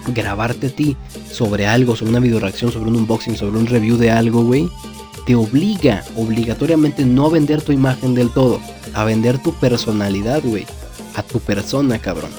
grabarte 0.09 0.69
a 0.69 0.71
ti 0.71 0.97
sobre 1.33 1.67
algo, 1.67 1.97
sobre 1.97 2.11
una 2.11 2.21
video 2.21 2.39
reacción, 2.39 2.71
sobre 2.71 2.91
un 2.91 2.97
unboxing, 2.97 3.37
sobre 3.37 3.59
un 3.59 3.67
review 3.67 3.97
de 3.97 4.11
algo, 4.11 4.45
güey, 4.45 4.69
te 5.27 5.35
obliga 5.35 6.05
obligatoriamente 6.17 7.05
no 7.05 7.27
a 7.27 7.31
vender 7.31 7.63
tu 7.63 7.73
imagen 7.73 8.15
del 8.15 8.31
todo, 8.31 8.61
a 8.95 9.05
vender 9.05 9.43
tu 9.43 9.53
personalidad, 9.55 10.43
güey, 10.43 10.67
a 11.15 11.23
tu 11.23 11.41
persona, 11.41 11.99
cabrón. 11.99 12.31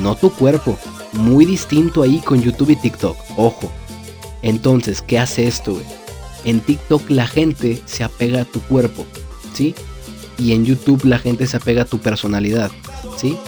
No 0.00 0.14
tu 0.14 0.30
cuerpo, 0.30 0.78
muy 1.12 1.44
distinto 1.44 2.02
ahí 2.02 2.20
con 2.20 2.42
YouTube 2.42 2.70
y 2.70 2.76
TikTok. 2.76 3.16
Ojo. 3.36 3.70
Entonces, 4.42 5.02
¿qué 5.02 5.18
hace 5.18 5.46
esto, 5.46 5.74
güey? 5.74 5.86
En 6.44 6.60
TikTok 6.60 7.08
la 7.10 7.26
gente 7.26 7.80
se 7.86 8.02
apega 8.02 8.42
a 8.42 8.44
tu 8.44 8.60
cuerpo, 8.62 9.06
¿sí? 9.54 9.74
Y 10.38 10.52
en 10.52 10.64
YouTube 10.64 11.04
la 11.04 11.18
gente 11.18 11.46
se 11.46 11.56
apega 11.56 11.82
a 11.82 11.86
tu 11.86 11.98
personalidad, 11.98 12.70
¿sí? 13.16 13.38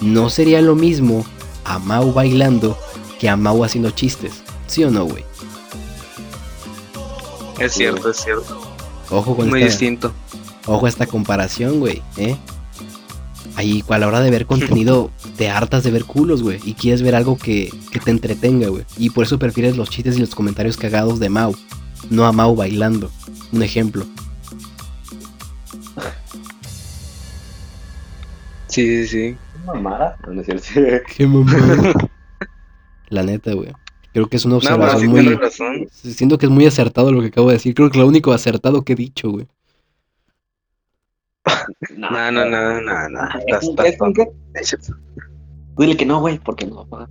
No 0.00 0.28
sería 0.28 0.60
lo 0.60 0.74
mismo 0.74 1.24
a 1.64 1.78
Mau 1.78 2.12
bailando 2.12 2.76
que 3.18 3.28
a 3.28 3.36
Mau 3.36 3.64
haciendo 3.64 3.90
chistes, 3.90 4.32
¿sí 4.66 4.84
o 4.84 4.90
no, 4.90 5.04
güey? 5.04 5.24
Es 7.58 7.72
cierto, 7.74 8.10
es 8.10 8.16
cierto. 8.18 8.60
Ojo 9.10 9.36
con 9.36 9.48
Muy 9.48 9.60
esta, 9.60 9.70
distinto. 9.70 10.12
Ojo 10.66 10.86
a 10.86 10.88
esta 10.88 11.06
comparación, 11.06 11.80
güey, 11.80 12.02
¿eh? 12.16 12.36
Ahí, 13.56 13.84
a 13.88 13.98
la 13.98 14.06
hora 14.08 14.20
de 14.20 14.30
ver 14.30 14.46
contenido, 14.46 15.10
te 15.36 15.50
hartas 15.50 15.82
de 15.84 15.90
ver 15.90 16.04
culos, 16.04 16.42
güey, 16.42 16.58
y 16.64 16.74
quieres 16.74 17.02
ver 17.02 17.14
algo 17.14 17.36
que, 17.36 17.70
que 17.90 17.98
te 18.00 18.10
entretenga, 18.10 18.68
güey. 18.68 18.84
Y 18.96 19.10
por 19.10 19.24
eso 19.24 19.38
prefieres 19.38 19.76
los 19.76 19.90
chistes 19.90 20.16
y 20.16 20.20
los 20.20 20.34
comentarios 20.34 20.76
cagados 20.76 21.18
de 21.20 21.28
Mau, 21.28 21.54
no 22.10 22.24
a 22.26 22.32
Mau 22.32 22.54
bailando. 22.56 23.10
Un 23.52 23.62
ejemplo. 23.62 24.06
Sí, 28.68 29.06
sí, 29.06 29.06
sí. 29.06 29.36
Mamada. 29.66 30.16
No, 30.26 30.34
no 30.34 30.40
es 30.40 30.46
cierto. 30.62 31.06
Qué 31.16 31.26
mamada. 31.26 31.92
La 33.10 33.22
neta, 33.22 33.52
güey. 33.52 33.68
Creo 34.12 34.28
que 34.28 34.36
es 34.36 34.44
una 34.44 34.52
No, 34.52 34.58
observación 34.58 35.00
sí 35.00 35.08
muy. 35.08 35.34
razón. 35.34 35.88
Siento 35.92 36.38
que 36.38 36.46
es 36.46 36.52
muy 36.52 36.66
acertado 36.66 37.12
lo 37.12 37.20
que 37.20 37.28
acabo 37.28 37.48
de 37.48 37.54
decir. 37.54 37.74
Creo 37.74 37.90
que 37.90 37.98
lo 37.98 38.06
único 38.06 38.32
acertado 38.32 38.82
que 38.82 38.94
he 38.94 38.96
dicho, 38.96 39.30
güey. 39.30 39.46
No, 41.96 42.10
no, 42.30 42.44
no, 42.44 42.80
no, 42.80 43.08
no. 43.08 43.20
¿Es 43.46 43.70
qué? 43.76 43.88
¿Es 43.88 44.00
un 44.00 44.14
qué? 44.14 44.28
Dile 45.78 45.96
que 45.96 46.06
no, 46.06 46.20
güey, 46.20 46.38
porque 46.38 46.66
no. 46.66 46.86
No, 46.90 47.06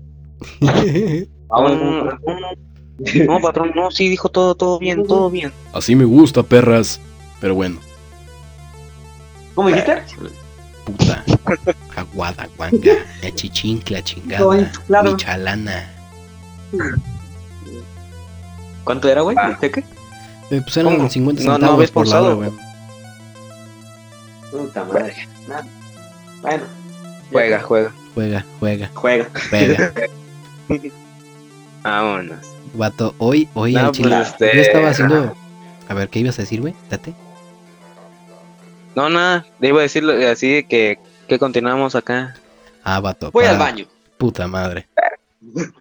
Vamos, 1.47 1.71
no, 1.73 2.03
no, 2.05 3.25
no, 3.25 3.39
patrón, 3.41 3.71
no, 3.75 3.91
sí, 3.91 4.07
dijo 4.09 4.29
todo, 4.29 4.55
todo 4.55 4.79
bien, 4.79 5.05
todo 5.05 5.29
bien. 5.29 5.51
Así 5.73 5.95
me 5.95 6.05
gusta, 6.05 6.43
perras. 6.43 6.99
Pero 7.39 7.55
bueno, 7.55 7.79
¿Cómo 9.55 9.67
dijiste? 9.67 10.01
puta. 10.85 11.23
Aguada, 11.95 12.47
guanga. 12.57 12.93
La 13.21 13.35
chichincla, 13.35 14.01
chingada. 14.03 14.71
Claro. 14.87 15.11
Michalana. 15.11 15.91
¿Cuánto 18.83 19.09
era, 19.09 19.21
güey? 19.21 19.35
Ah. 19.39 19.49
¿El 19.51 19.59
cheque? 19.59 19.83
Eh, 20.49 20.61
pues 20.63 20.77
eran 20.77 20.95
¿Cómo? 20.97 21.09
50 21.09 21.43
No, 21.43 21.49
no 21.49 21.55
centavos 21.57 21.91
por 21.91 22.07
la 22.07 22.11
pausado. 22.13 22.37
hora, 22.37 22.49
güey. 22.49 22.70
Puta 24.51 24.83
madre. 24.85 25.15
Nah. 25.47 25.61
Bueno. 26.41 26.63
Juega, 27.31 27.61
juega. 27.61 27.91
Juega, 28.13 28.45
juega, 28.59 28.89
Juega. 28.93 29.29
juega. 29.49 29.93
Vámonos. 31.83 32.39
Vato, 32.73 33.15
hoy, 33.17 33.47
hoy 33.53 33.73
No, 33.73 33.79
al 33.79 33.85
pues, 33.87 33.97
chile. 33.97 34.21
este, 34.21 34.55
Yo 34.55 34.61
estaba 34.61 34.89
haciendo. 34.89 35.35
A 35.87 35.93
ver, 35.93 36.09
¿qué 36.09 36.19
ibas 36.19 36.37
a 36.39 36.43
decir, 36.43 36.61
güey? 36.61 36.73
Date. 36.89 37.13
No, 38.95 39.09
nada, 39.09 39.45
le 39.59 39.69
iba 39.69 39.79
a 39.79 39.83
decirlo 39.83 40.13
así 40.29 40.51
de 40.51 40.63
que, 40.65 40.99
que 41.27 41.39
continuamos 41.39 41.95
acá. 41.95 42.35
Ah, 42.83 42.99
vato. 42.99 43.31
Voy 43.31 43.43
para- 43.45 43.53
al 43.53 43.59
baño. 43.59 43.85
Puta 44.17 44.47
madre. 44.47 44.87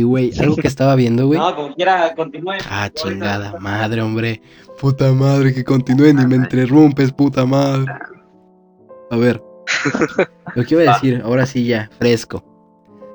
Y, 0.00 0.02
güey, 0.02 0.32
algo 0.38 0.56
que 0.56 0.66
estaba 0.66 0.94
viendo, 0.94 1.26
güey. 1.26 1.38
No, 1.40 1.54
como 1.54 1.74
quiera, 1.74 2.14
continúe. 2.14 2.54
Ah, 2.70 2.88
chingada 2.88 3.54
madre, 3.60 4.00
hombre. 4.00 4.40
Puta 4.80 5.12
madre, 5.12 5.52
que 5.52 5.62
continúen 5.62 6.18
y 6.20 6.26
me 6.26 6.36
interrumpes, 6.36 7.12
puta 7.12 7.44
madre. 7.44 7.92
A 9.10 9.16
ver. 9.16 9.42
Lo 10.54 10.64
que 10.64 10.74
iba 10.74 10.90
a 10.90 10.94
decir, 10.94 11.20
ahora 11.22 11.44
sí 11.44 11.64
ya, 11.64 11.90
fresco. 11.98 12.42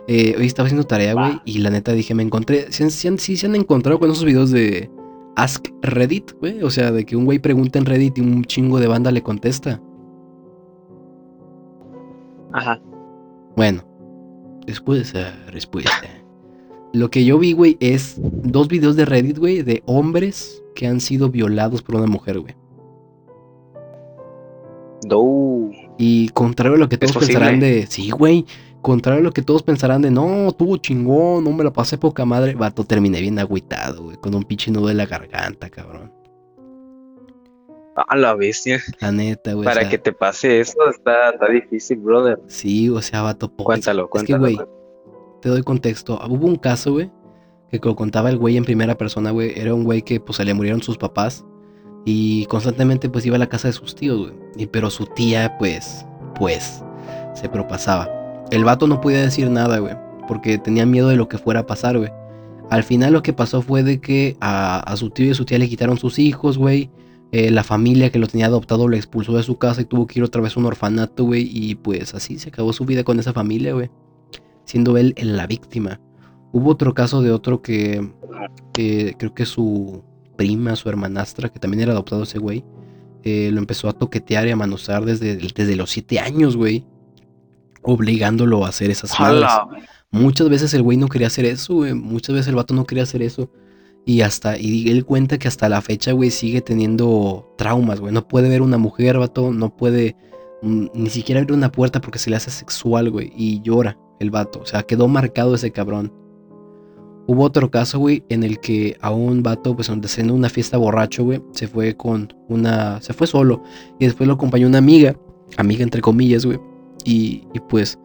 Eh, 0.07 0.35
hoy 0.37 0.45
estaba 0.45 0.67
haciendo 0.67 0.85
tarea, 0.85 1.15
güey, 1.15 1.41
y 1.43 1.57
la 1.57 1.71
neta 1.71 1.91
dije, 1.91 2.13
me 2.13 2.21
encontré. 2.21 2.71
¿Sí, 2.71 2.87
sí 2.91 3.17
sí 3.17 3.35
se 3.35 3.47
han 3.47 3.55
encontrado 3.55 3.97
con 3.97 4.11
esos 4.11 4.23
videos 4.23 4.51
de 4.51 4.91
Ask 5.35 5.67
Reddit, 5.81 6.33
güey? 6.39 6.61
O 6.61 6.69
sea, 6.69 6.91
de 6.91 7.03
que 7.03 7.15
un 7.15 7.25
güey 7.25 7.39
pregunta 7.39 7.79
en 7.79 7.85
Reddit 7.85 8.19
y 8.19 8.21
un 8.21 8.45
chingo 8.45 8.79
de 8.79 8.85
banda 8.85 9.11
le 9.11 9.23
contesta. 9.23 9.81
Ajá. 12.53 12.79
Bueno, 13.55 13.83
después 14.67 15.11
de 15.11 15.21
esa 15.21 15.35
respuesta. 15.47 16.24
Lo 16.95 17.09
que 17.09 17.25
yo 17.25 17.37
vi, 17.37 17.51
güey, 17.53 17.77
es 17.79 18.15
dos 18.19 18.67
videos 18.69 18.95
de 18.95 19.05
Reddit, 19.05 19.37
güey, 19.37 19.61
de 19.63 19.83
hombres 19.85 20.63
que 20.75 20.87
han 20.87 21.01
sido 21.01 21.29
violados 21.29 21.81
por 21.81 21.95
una 21.95 22.07
mujer, 22.07 22.39
güey. 22.39 22.55
Do. 25.07 25.71
Y 25.97 26.29
contrario 26.29 26.75
a 26.75 26.79
lo 26.79 26.89
que 26.89 26.95
¿Es 26.95 27.11
todos 27.11 27.25
pensarán 27.25 27.59
de. 27.59 27.85
Sí, 27.87 28.09
güey. 28.11 28.45
Contrario 28.81 29.21
a 29.21 29.23
lo 29.23 29.31
que 29.31 29.41
todos 29.41 29.63
pensarán 29.63 30.01
de. 30.01 30.11
No, 30.11 30.51
tuvo 30.53 30.77
chingón, 30.77 31.43
no 31.43 31.51
me 31.51 31.63
la 31.63 31.71
pasé 31.73 31.97
poca 31.97 32.25
madre. 32.25 32.53
Vato, 32.55 32.83
terminé 32.83 33.21
bien 33.21 33.37
agüitado, 33.39 34.03
güey. 34.03 34.17
Con 34.17 34.35
un 34.35 34.43
pinche 34.43 34.71
nudo 34.71 34.87
de 34.87 34.93
la 34.93 35.05
garganta, 35.05 35.69
cabrón. 35.69 36.11
A 37.95 38.15
la 38.17 38.33
bestia. 38.35 38.81
La 38.99 39.11
neta, 39.11 39.53
güey. 39.53 39.65
o 39.65 39.69
Para 39.69 39.81
sea, 39.81 39.89
que 39.89 39.97
te 39.97 40.11
pase 40.11 40.59
eso 40.59 40.77
está, 40.89 41.29
está 41.31 41.47
difícil, 41.47 41.97
brother. 41.97 42.39
Sí, 42.47 42.89
o 42.89 43.01
sea, 43.01 43.21
vato. 43.21 43.47
pobre- 43.47 43.65
Cuéntalo, 43.65 44.03
Es 44.13 44.23
que, 44.23 44.33
cuéntalo. 44.35 44.39
güey, 44.39 44.57
te 45.45 45.51
doy 45.51 45.61
contexto. 45.61 46.19
Hubo 46.27 46.47
un 46.47 46.55
caso, 46.55 46.93
güey, 46.93 47.11
que 47.69 47.79
lo 47.83 47.95
contaba 47.95 48.31
el 48.31 48.39
güey 48.39 48.57
en 48.57 48.65
primera 48.65 48.97
persona, 48.97 49.29
güey. 49.29 49.53
Era 49.55 49.75
un 49.75 49.83
güey 49.83 50.01
que, 50.01 50.19
pues, 50.19 50.37
se 50.37 50.43
le 50.43 50.55
murieron 50.55 50.81
sus 50.81 50.97
papás. 50.97 51.45
Y 52.03 52.47
constantemente, 52.47 53.09
pues, 53.09 53.27
iba 53.27 53.35
a 53.35 53.39
la 53.39 53.45
casa 53.45 53.67
de 53.67 53.73
sus 53.73 53.93
tíos, 53.93 54.21
güey. 54.21 54.33
Y, 54.57 54.65
pero 54.65 54.89
su 54.89 55.05
tía, 55.05 55.55
pues, 55.59 56.03
pues, 56.33 56.83
se 57.35 57.47
propasaba. 57.47 58.09
El 58.49 58.65
vato 58.65 58.87
no 58.87 58.99
podía 59.01 59.21
decir 59.21 59.51
nada, 59.51 59.77
güey. 59.77 59.93
Porque 60.27 60.57
tenía 60.57 60.87
miedo 60.87 61.09
de 61.09 61.15
lo 61.15 61.29
que 61.29 61.37
fuera 61.37 61.59
a 61.59 61.67
pasar, 61.67 61.95
güey. 61.95 62.09
Al 62.71 62.81
final 62.81 63.13
lo 63.13 63.21
que 63.21 63.31
pasó 63.31 63.61
fue 63.61 63.83
de 63.83 64.01
que 64.01 64.37
a, 64.41 64.95
su 64.97 65.11
tío 65.11 65.27
y 65.27 65.29
a 65.29 65.35
su 65.35 65.45
tía 65.45 65.59
le 65.59 65.69
quitaron 65.69 65.99
sus 65.99 66.17
hijos, 66.17 66.57
güey. 66.57 66.89
Eh, 67.31 67.51
la 67.51 67.63
familia 67.63 68.09
que 68.09 68.17
lo 68.17 68.25
tenía 68.25 68.47
adoptado 68.47 68.87
lo 68.87 68.95
expulsó 68.95 69.37
de 69.37 69.43
su 69.43 69.59
casa 69.59 69.81
y 69.81 69.85
tuvo 69.85 70.07
que 70.07 70.17
ir 70.17 70.23
otra 70.23 70.41
vez 70.41 70.57
a 70.57 70.59
un 70.59 70.65
orfanato, 70.65 71.23
güey. 71.23 71.47
Y 71.53 71.75
pues 71.75 72.15
así 72.15 72.39
se 72.39 72.49
acabó 72.49 72.73
su 72.73 72.83
vida 72.83 73.03
con 73.03 73.19
esa 73.19 73.31
familia, 73.31 73.75
güey. 73.75 73.91
Siendo 74.65 74.97
él 74.97 75.15
la 75.17 75.47
víctima. 75.47 75.99
Hubo 76.51 76.71
otro 76.71 76.93
caso 76.93 77.21
de 77.21 77.31
otro 77.31 77.61
que, 77.61 78.11
que 78.73 79.15
creo 79.17 79.33
que 79.33 79.45
su 79.45 80.03
prima, 80.35 80.75
su 80.75 80.89
hermanastra, 80.89 81.49
que 81.49 81.59
también 81.59 81.81
era 81.81 81.91
adoptado 81.91 82.23
ese 82.23 82.39
güey, 82.39 82.63
eh, 83.23 83.49
lo 83.51 83.59
empezó 83.59 83.89
a 83.89 83.93
toquetear 83.93 84.47
y 84.47 84.51
a 84.51 84.55
manosear 84.55 85.03
desde, 85.03 85.35
desde 85.35 85.75
los 85.75 85.89
siete 85.89 86.19
años, 86.19 86.55
güey. 86.55 86.85
Obligándolo 87.81 88.65
a 88.65 88.69
hacer 88.69 88.89
esas 88.89 89.19
madres. 89.19 89.49
Muchas 90.11 90.47
veces 90.49 90.73
el 90.73 90.81
güey 90.81 90.97
no 90.97 91.07
quería 91.07 91.27
hacer 91.27 91.45
eso, 91.45 91.75
güey. 91.75 91.93
Muchas 91.93 92.33
veces 92.33 92.47
el 92.47 92.55
vato 92.55 92.73
no 92.73 92.85
quería 92.85 93.03
hacer 93.03 93.21
eso. 93.21 93.51
Y 94.05 94.21
hasta, 94.21 94.57
y 94.57 94.89
él 94.89 95.05
cuenta 95.05 95.37
que 95.37 95.47
hasta 95.47 95.67
la 95.67 95.81
fecha, 95.81 96.11
güey, 96.13 96.31
sigue 96.31 96.61
teniendo 96.61 97.53
traumas, 97.57 97.99
güey. 97.99 98.13
No 98.13 98.27
puede 98.27 98.47
ver 98.47 98.61
una 98.61 98.77
mujer, 98.77 99.17
vato. 99.17 99.51
No 99.51 99.75
puede 99.75 100.15
mm, 100.61 100.85
ni 100.93 101.09
siquiera 101.09 101.41
abrir 101.41 101.57
una 101.57 101.71
puerta 101.71 101.99
porque 102.01 102.19
se 102.19 102.29
le 102.29 102.35
hace 102.37 102.49
sexual, 102.49 103.09
güey. 103.11 103.33
Y 103.35 103.61
llora 103.61 103.97
el 104.19 104.31
vato. 104.31 104.59
O 104.61 104.65
sea, 104.65 104.83
quedó 104.83 105.07
marcado 105.07 105.55
ese 105.55 105.71
cabrón. 105.71 106.13
Hubo 107.27 107.43
otro 107.43 107.71
caso, 107.71 107.97
güey, 107.99 108.23
en 108.29 108.43
el 108.43 108.59
que 108.59 108.97
a 109.01 109.11
un 109.11 109.41
vato, 109.41 109.75
pues, 109.75 109.89
haciendo 109.89 110.33
una 110.33 110.49
fiesta 110.49 110.77
borracho, 110.77 111.23
güey, 111.23 111.41
se 111.51 111.67
fue 111.67 111.95
con 111.95 112.33
una. 112.49 113.01
Se 113.01 113.13
fue 113.13 113.27
solo. 113.27 113.63
Y 113.99 114.05
después 114.05 114.27
lo 114.27 114.35
acompañó 114.35 114.67
una 114.67 114.77
amiga. 114.77 115.15
Amiga 115.57 115.83
entre 115.83 116.01
comillas, 116.01 116.45
güey. 116.45 116.59
Y, 117.03 117.47
y 117.53 117.59
pues 117.67 117.99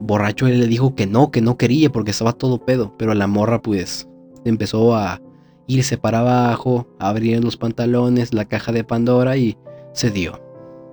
borracho 0.00 0.46
él 0.46 0.60
le 0.60 0.66
dijo 0.66 0.94
que 0.94 1.06
no, 1.06 1.30
que 1.30 1.40
no 1.40 1.56
quería 1.56 1.90
porque 1.90 2.12
estaba 2.12 2.32
todo 2.32 2.64
pedo, 2.64 2.94
pero 2.96 3.14
la 3.14 3.26
morra 3.26 3.60
pues 3.60 4.08
empezó 4.44 4.94
a 4.94 5.20
irse 5.66 5.98
para 5.98 6.20
abajo, 6.20 6.88
a 6.98 7.10
abrir 7.10 7.42
los 7.42 7.56
pantalones, 7.56 8.32
la 8.32 8.46
caja 8.46 8.72
de 8.72 8.84
Pandora 8.84 9.36
y 9.36 9.56
se 9.92 10.10
dio, 10.10 10.40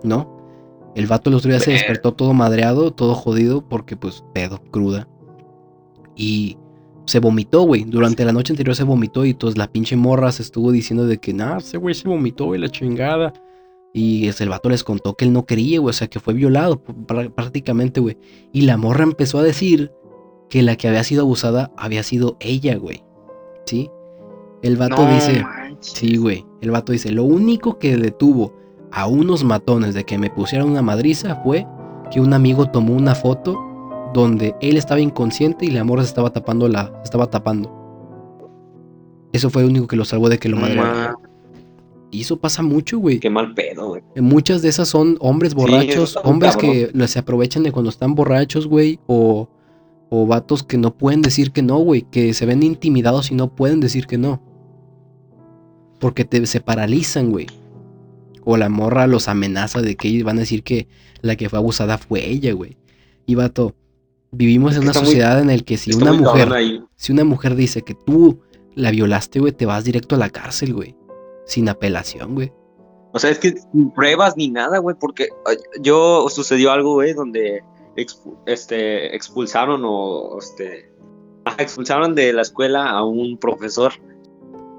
¿no? 0.03 0.34
El 0.95 1.07
vato 1.07 1.29
el 1.29 1.35
otro 1.35 1.49
día 1.51 1.59
se 1.59 1.71
despertó 1.71 2.13
todo 2.13 2.33
madreado, 2.33 2.91
todo 2.91 3.13
jodido 3.15 3.61
porque 3.67 3.97
pues 3.97 4.23
pedo, 4.33 4.61
cruda. 4.71 5.07
Y 6.15 6.57
se 7.05 7.19
vomitó, 7.19 7.61
güey. 7.63 7.83
Durante 7.83 8.23
la 8.25 8.31
noche 8.31 8.53
anterior 8.53 8.75
se 8.75 8.83
vomitó 8.83 9.25
y 9.25 9.31
entonces 9.31 9.57
la 9.57 9.67
pinche 9.71 9.95
morra 9.95 10.31
se 10.31 10.41
estuvo 10.41 10.71
diciendo 10.71 11.05
de 11.05 11.17
que, 11.17 11.33
nah, 11.33 11.57
ese 11.57 11.77
güey 11.77 11.93
se 11.93 12.07
vomitó 12.07 12.55
y 12.55 12.59
la 12.59 12.69
chingada. 12.69 13.33
Y 13.93 14.27
es- 14.27 14.41
el 14.41 14.49
vato 14.49 14.69
les 14.69 14.83
contó 14.83 15.15
que 15.15 15.25
él 15.25 15.33
no 15.33 15.45
quería, 15.45 15.79
güey. 15.79 15.89
O 15.89 15.93
sea, 15.93 16.07
que 16.07 16.19
fue 16.19 16.33
violado 16.33 16.81
pr- 16.83 17.33
prácticamente, 17.33 17.99
güey. 17.99 18.17
Y 18.53 18.61
la 18.61 18.77
morra 18.77 19.03
empezó 19.03 19.39
a 19.39 19.43
decir 19.43 19.91
que 20.49 20.61
la 20.63 20.75
que 20.77 20.87
había 20.87 21.03
sido 21.03 21.23
abusada 21.23 21.71
había 21.77 22.03
sido 22.03 22.37
ella, 22.39 22.75
güey. 22.77 23.03
¿Sí? 23.65 23.89
El 24.61 24.77
vato 24.77 25.05
No 25.05 25.13
dice, 25.13 25.43
manches. 25.43 25.91
sí, 25.93 26.17
güey. 26.17 26.45
El 26.61 26.71
vato 26.71 26.91
dice, 26.91 27.11
lo 27.11 27.23
único 27.23 27.77
que 27.79 27.97
detuvo 27.97 28.53
a 28.95 29.07
unos 29.07 29.43
matones 29.43 29.93
de 29.93 30.05
que 30.05 30.17
me 30.17 30.29
pusieran 30.29 30.69
una 30.69 30.81
madriza 30.81 31.35
fue 31.43 31.67
que 32.11 32.21
un 32.21 32.33
amigo 32.33 32.69
tomó 32.69 32.93
una 32.95 33.13
foto 33.13 33.59
donde 34.13 34.55
él 34.61 34.77
estaba 34.77 35.01
inconsciente 35.01 35.65
y 35.65 35.71
la 35.71 35.83
morra 35.83 36.03
se 36.03 36.07
estaba 36.09 36.31
tapando 36.31 36.69
la, 36.69 36.87
se 36.99 37.03
estaba 37.03 37.27
tapando. 37.27 37.69
Eso 39.33 39.49
fue 39.49 39.63
lo 39.63 39.67
único 39.69 39.87
que 39.87 39.97
lo 39.97 40.05
salvó 40.05 40.29
de 40.29 40.37
que 40.39 40.47
lo 40.47 40.55
No 40.55 40.61
madrearan. 40.61 40.93
ma- 41.11 41.15
Y 42.11 42.21
eso 42.21 42.37
pasa 42.37 42.63
mucho, 42.63 42.99
güey. 42.99 43.19
Qué 43.19 43.29
mal 43.29 43.53
pedo, 43.53 43.89
güey. 43.89 44.01
Muchas 44.15 44.61
de 44.61 44.69
esas 44.69 44.87
son 44.87 45.17
hombres 45.19 45.53
borrachos, 45.55 46.17
hombres 46.23 46.55
cabrón. 46.55 46.71
que 46.93 47.07
se 47.09 47.19
aprovechan 47.19 47.63
de 47.63 47.73
cuando 47.73 47.89
están 47.89 48.15
borrachos, 48.15 48.67
güey, 48.67 48.99
o 49.07 49.49
O 50.09 50.25
vatos 50.27 50.63
que 50.63 50.77
no 50.77 50.95
pueden 50.95 51.21
decir 51.23 51.51
que 51.51 51.63
no, 51.63 51.79
güey. 51.79 52.03
Que 52.03 52.33
se 52.35 52.45
ven 52.45 52.61
intimidados 52.63 53.31
y 53.31 53.35
no 53.35 53.53
pueden 53.55 53.81
decir 53.81 54.05
que 54.07 54.17
no. 54.19 54.39
Porque 55.99 56.23
te, 56.23 56.45
se 56.45 56.61
paralizan, 56.61 57.31
güey. 57.31 57.47
O 58.45 58.57
la 58.57 58.69
morra 58.69 59.07
los 59.07 59.27
amenaza 59.27 59.81
de 59.81 59.95
que 59.95 60.07
ellos 60.07 60.23
van 60.23 60.37
a 60.37 60.41
decir 60.41 60.63
que 60.63 60.87
la 61.21 61.35
que 61.35 61.49
fue 61.49 61.59
abusada 61.59 61.97
fue 61.97 62.25
ella, 62.25 62.53
güey. 62.53 62.77
Y 63.25 63.35
vato, 63.35 63.75
vivimos 64.31 64.71
Es 64.73 64.77
en 64.77 64.83
una 64.83 64.93
muy- 64.93 65.05
sociedad 65.05 65.39
en 65.41 65.47
la 65.47 65.57
que 65.57 65.77
si 65.77 65.93
una 65.93 66.13
mujer, 66.13 66.81
si 66.95 67.11
una 67.11 67.23
mujer 67.23 67.55
dice 67.55 67.81
que 67.81 67.95
tú 67.95 68.39
la 68.75 68.91
violaste, 68.91 69.39
güey, 69.39 69.51
te 69.51 69.65
vas 69.65 69.83
directo 69.83 70.15
a 70.15 70.19
la 70.19 70.29
cárcel, 70.29 70.73
güey. 70.73 70.95
Sin 71.45 71.67
apelación, 71.69 72.35
güey. 72.35 72.51
O 73.13 73.19
sea, 73.19 73.29
es 73.29 73.39
que 73.39 73.55
sin 73.71 73.91
pruebas 73.91 74.35
ni 74.37 74.49
nada, 74.49 74.77
güey, 74.79 74.95
porque 74.99 75.29
yo 75.81 76.27
sucedió 76.29 76.71
algo, 76.71 76.93
güey, 76.95 77.13
donde 77.13 77.63
expu- 77.95 78.37
este, 78.45 79.15
expulsaron 79.15 79.81
o 79.85 80.37
este, 80.37 80.91
expulsaron 81.57 82.13
de 82.13 82.33
la 82.33 82.41
escuela 82.41 82.89
a 82.89 83.03
un 83.05 83.37
profesor. 83.37 83.93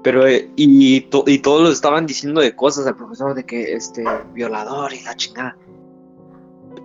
Pero, 0.07 0.25
eh, 0.25 0.49
y, 0.55 1.01
to- 1.01 1.25
y 1.27 1.39
todos 1.39 1.63
lo 1.63 1.69
estaban 1.69 2.05
diciendo 2.05 2.39
de 2.39 2.55
cosas 2.55 2.87
al 2.87 2.95
profesor, 2.95 3.35
de 3.35 3.45
que, 3.45 3.73
este, 3.73 4.05
violador 4.33 4.93
y 4.93 5.01
la 5.01 5.13
chingada. 5.17 5.57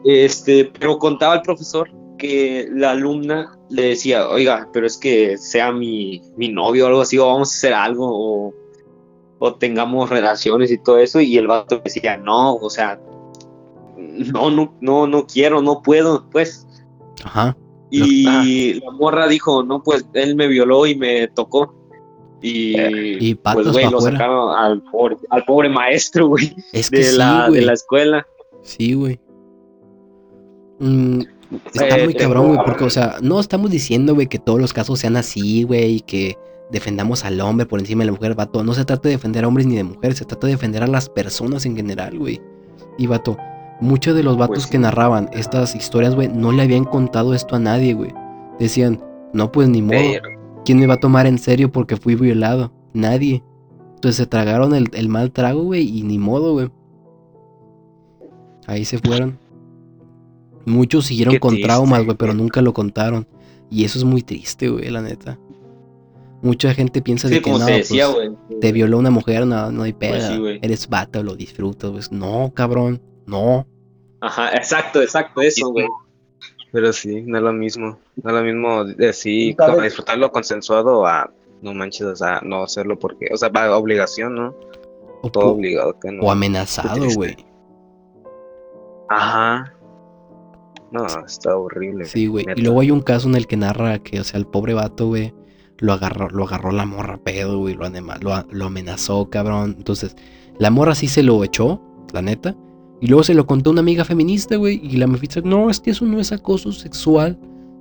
Este, 0.04 0.64
pero 0.64 0.98
contaba 0.98 1.36
el 1.36 1.42
profesor 1.42 1.88
que 2.18 2.66
la 2.72 2.90
alumna 2.90 3.56
le 3.70 3.90
decía, 3.90 4.28
oiga, 4.28 4.68
pero 4.72 4.88
es 4.88 4.96
que 4.98 5.38
sea 5.38 5.70
mi, 5.70 6.20
mi 6.36 6.48
novio 6.48 6.86
o 6.86 6.88
algo 6.88 7.00
así, 7.02 7.16
o 7.16 7.28
vamos 7.28 7.52
a 7.52 7.56
hacer 7.58 7.74
algo, 7.74 8.08
o, 8.10 8.54
o 9.38 9.54
tengamos 9.54 10.10
relaciones 10.10 10.72
y 10.72 10.78
todo 10.78 10.98
eso, 10.98 11.20
y 11.20 11.38
el 11.38 11.46
vato 11.46 11.80
decía, 11.84 12.16
no, 12.16 12.56
o 12.56 12.70
sea, 12.70 13.00
no, 13.96 14.50
no, 14.50 14.74
no, 14.80 15.06
no 15.06 15.26
quiero, 15.28 15.62
no 15.62 15.80
puedo, 15.80 16.28
pues. 16.28 16.66
Ajá. 17.24 17.56
Y 17.88 18.80
la 18.80 18.90
morra 18.90 19.28
dijo, 19.28 19.62
no, 19.62 19.80
pues 19.80 20.04
él 20.12 20.34
me 20.34 20.48
violó 20.48 20.86
y 20.86 20.96
me 20.96 21.28
tocó. 21.28 21.76
Y, 22.42 23.28
Y 23.28 23.34
pues, 23.36 23.70
güey, 23.72 23.88
lo 23.90 23.98
afuera. 23.98 24.16
sacaron 24.18 24.54
al 24.56 24.82
pobre, 24.82 25.16
al 25.30 25.44
pobre 25.44 25.68
maestro, 25.68 26.26
güey, 26.28 26.54
Es 26.72 26.90
que 26.90 26.98
de, 26.98 27.04
sí, 27.04 27.16
la, 27.16 27.48
de 27.48 27.62
la 27.62 27.72
escuela. 27.72 28.26
Sí, 28.62 28.94
güey. 28.94 29.20
Mm, 30.80 31.20
está 31.72 31.98
Eh, 31.98 32.04
muy 32.04 32.14
cabrón, 32.14 32.48
güey, 32.54 32.58
porque, 32.64 32.84
o 32.84 32.90
sea, 32.90 33.16
no 33.22 33.38
estamos 33.40 33.70
diciendo, 33.70 34.14
güey, 34.14 34.26
que 34.26 34.38
todos 34.38 34.60
los 34.60 34.72
casos 34.72 34.98
sean 34.98 35.16
así, 35.16 35.62
güey, 35.62 35.96
y 35.96 36.00
que 36.00 36.36
defendamos 36.70 37.24
al 37.24 37.40
hombre 37.40 37.66
por 37.66 37.78
encima 37.80 38.00
de 38.02 38.06
la 38.06 38.12
mujer, 38.12 38.34
vato. 38.34 38.64
No 38.64 38.72
se 38.74 38.84
trata 38.84 39.08
de 39.08 39.14
defender 39.14 39.44
a 39.44 39.48
hombres 39.48 39.66
ni 39.66 39.76
de 39.76 39.84
mujeres, 39.84 40.18
se 40.18 40.24
trata 40.24 40.46
de 40.46 40.54
defender 40.54 40.82
a 40.82 40.86
las 40.86 41.08
personas 41.08 41.66
en 41.66 41.76
general, 41.76 42.18
güey. 42.18 42.40
Y, 42.98 43.06
vato, 43.06 43.36
muchos 43.80 44.14
de 44.14 44.22
los 44.22 44.36
vatos 44.36 44.54
Pues 44.56 44.64
sí. 44.64 44.70
que 44.70 44.78
narraban 44.78 45.28
estas 45.32 45.74
historias, 45.74 46.14
güey, 46.14 46.28
no 46.28 46.50
le 46.52 46.62
habían 46.62 46.84
contado 46.84 47.34
esto 47.34 47.56
a 47.56 47.58
nadie, 47.58 47.94
güey. 47.94 48.12
Decían, 48.58 49.00
no, 49.32 49.52
pues 49.52 49.68
ni 49.68 49.82
modo. 49.82 49.98
Pero- 49.98 50.41
¿Quién 50.64 50.78
me 50.78 50.86
va 50.86 50.94
a 50.94 51.00
tomar 51.00 51.26
en 51.26 51.38
serio 51.38 51.72
porque 51.72 51.96
fui 51.96 52.14
violado? 52.14 52.72
Nadie. 52.92 53.42
Entonces 53.94 54.16
se 54.16 54.26
tragaron 54.26 54.74
el, 54.74 54.88
el 54.94 55.08
mal 55.08 55.32
trago, 55.32 55.62
güey, 55.62 55.88
y 55.98 56.02
ni 56.02 56.18
modo, 56.18 56.52
güey. 56.52 56.70
Ahí 58.66 58.84
se 58.84 58.98
fueron. 58.98 59.38
Muchos 60.64 61.06
siguieron 61.06 61.34
Qué 61.34 61.40
con 61.40 61.50
triste, 61.50 61.66
traumas, 61.68 62.04
güey, 62.04 62.16
pero 62.16 62.32
güey. 62.32 62.42
nunca 62.42 62.62
lo 62.62 62.72
contaron. 62.72 63.26
Y 63.70 63.84
eso 63.84 63.98
es 63.98 64.04
muy 64.04 64.22
triste, 64.22 64.68
güey, 64.68 64.90
la 64.90 65.02
neta. 65.02 65.38
Mucha 66.42 66.74
gente 66.74 67.02
piensa 67.02 67.28
Sí, 67.28 67.34
de 67.34 67.42
que 67.42 67.50
no, 67.50 67.58
decía, 67.64 68.08
pues, 68.12 68.30
güey. 68.48 68.60
te 68.60 68.72
violó 68.72 68.98
una 68.98 69.10
mujer, 69.10 69.46
no, 69.46 69.70
no 69.72 69.82
hay 69.84 69.92
Pues 69.92 70.10
peda. 70.12 70.28
sí, 70.32 70.38
güey. 70.38 70.58
Eres 70.62 70.88
vato, 70.88 71.22
lo 71.22 71.34
disfrutas, 71.36 71.90
pues. 71.90 72.12
No, 72.12 72.52
cabrón, 72.54 73.00
no. 73.26 73.66
Ajá, 74.20 74.50
exacto, 74.54 75.00
exacto, 75.02 75.40
eso, 75.40 75.70
güey. 75.70 75.86
Pero 76.72 76.92
sí, 76.92 77.20
no 77.22 77.36
es 77.38 77.44
lo 77.44 77.52
mismo. 77.52 77.98
No 78.22 78.30
es 78.30 78.36
lo 78.36 78.42
mismo 78.42 78.84
decir, 78.84 79.54
como 79.56 79.80
disfrutarlo 79.82 80.32
consensuado 80.32 81.06
a 81.06 81.30
no 81.60 81.74
manches, 81.74 82.06
o 82.06 82.16
sea, 82.16 82.40
no 82.44 82.64
hacerlo 82.64 82.98
porque, 82.98 83.28
o 83.32 83.36
sea, 83.36 83.48
va 83.50 83.76
obligación, 83.76 84.34
¿no? 84.34 84.54
O, 85.22 85.30
Todo 85.30 85.50
obligado 85.52 85.98
que 86.00 86.10
no. 86.10 86.22
o 86.24 86.30
amenazado, 86.30 87.04
güey. 87.14 87.36
Ajá. 89.08 89.72
No, 90.90 91.06
está 91.26 91.56
horrible. 91.56 92.04
Sí, 92.06 92.26
güey. 92.26 92.44
Y 92.56 92.60
luego 92.62 92.80
hay 92.80 92.90
un 92.90 93.00
caso 93.00 93.28
en 93.28 93.34
el 93.36 93.46
que 93.46 93.56
narra 93.56 93.98
que, 94.00 94.20
o 94.20 94.24
sea, 94.24 94.38
el 94.38 94.46
pobre 94.46 94.74
vato, 94.74 95.06
güey, 95.08 95.32
lo 95.78 95.92
agarró, 95.92 96.28
lo 96.30 96.44
agarró 96.44 96.72
la 96.72 96.84
morra 96.84 97.18
pedo, 97.18 97.58
güey, 97.58 97.74
lo, 97.74 97.84
anema- 97.86 98.18
lo, 98.20 98.44
lo 98.50 98.66
amenazó, 98.66 99.30
cabrón. 99.30 99.74
Entonces, 99.78 100.16
la 100.58 100.70
morra 100.70 100.94
sí 100.94 101.08
se 101.08 101.22
lo 101.22 101.42
echó, 101.44 101.80
la 102.12 102.22
neta. 102.22 102.54
Y 103.02 103.08
luego 103.08 103.24
se 103.24 103.34
lo 103.34 103.46
contó 103.48 103.72
una 103.72 103.80
amiga 103.80 104.04
feminista, 104.04 104.54
güey. 104.54 104.80
Y 104.80 104.96
la 104.96 105.06
feminista, 105.06 105.40
no, 105.40 105.68
es 105.68 105.80
que 105.80 105.90
eso 105.90 106.04
no 106.04 106.20
es 106.20 106.30
acoso 106.30 106.70
sexual. 106.70 107.36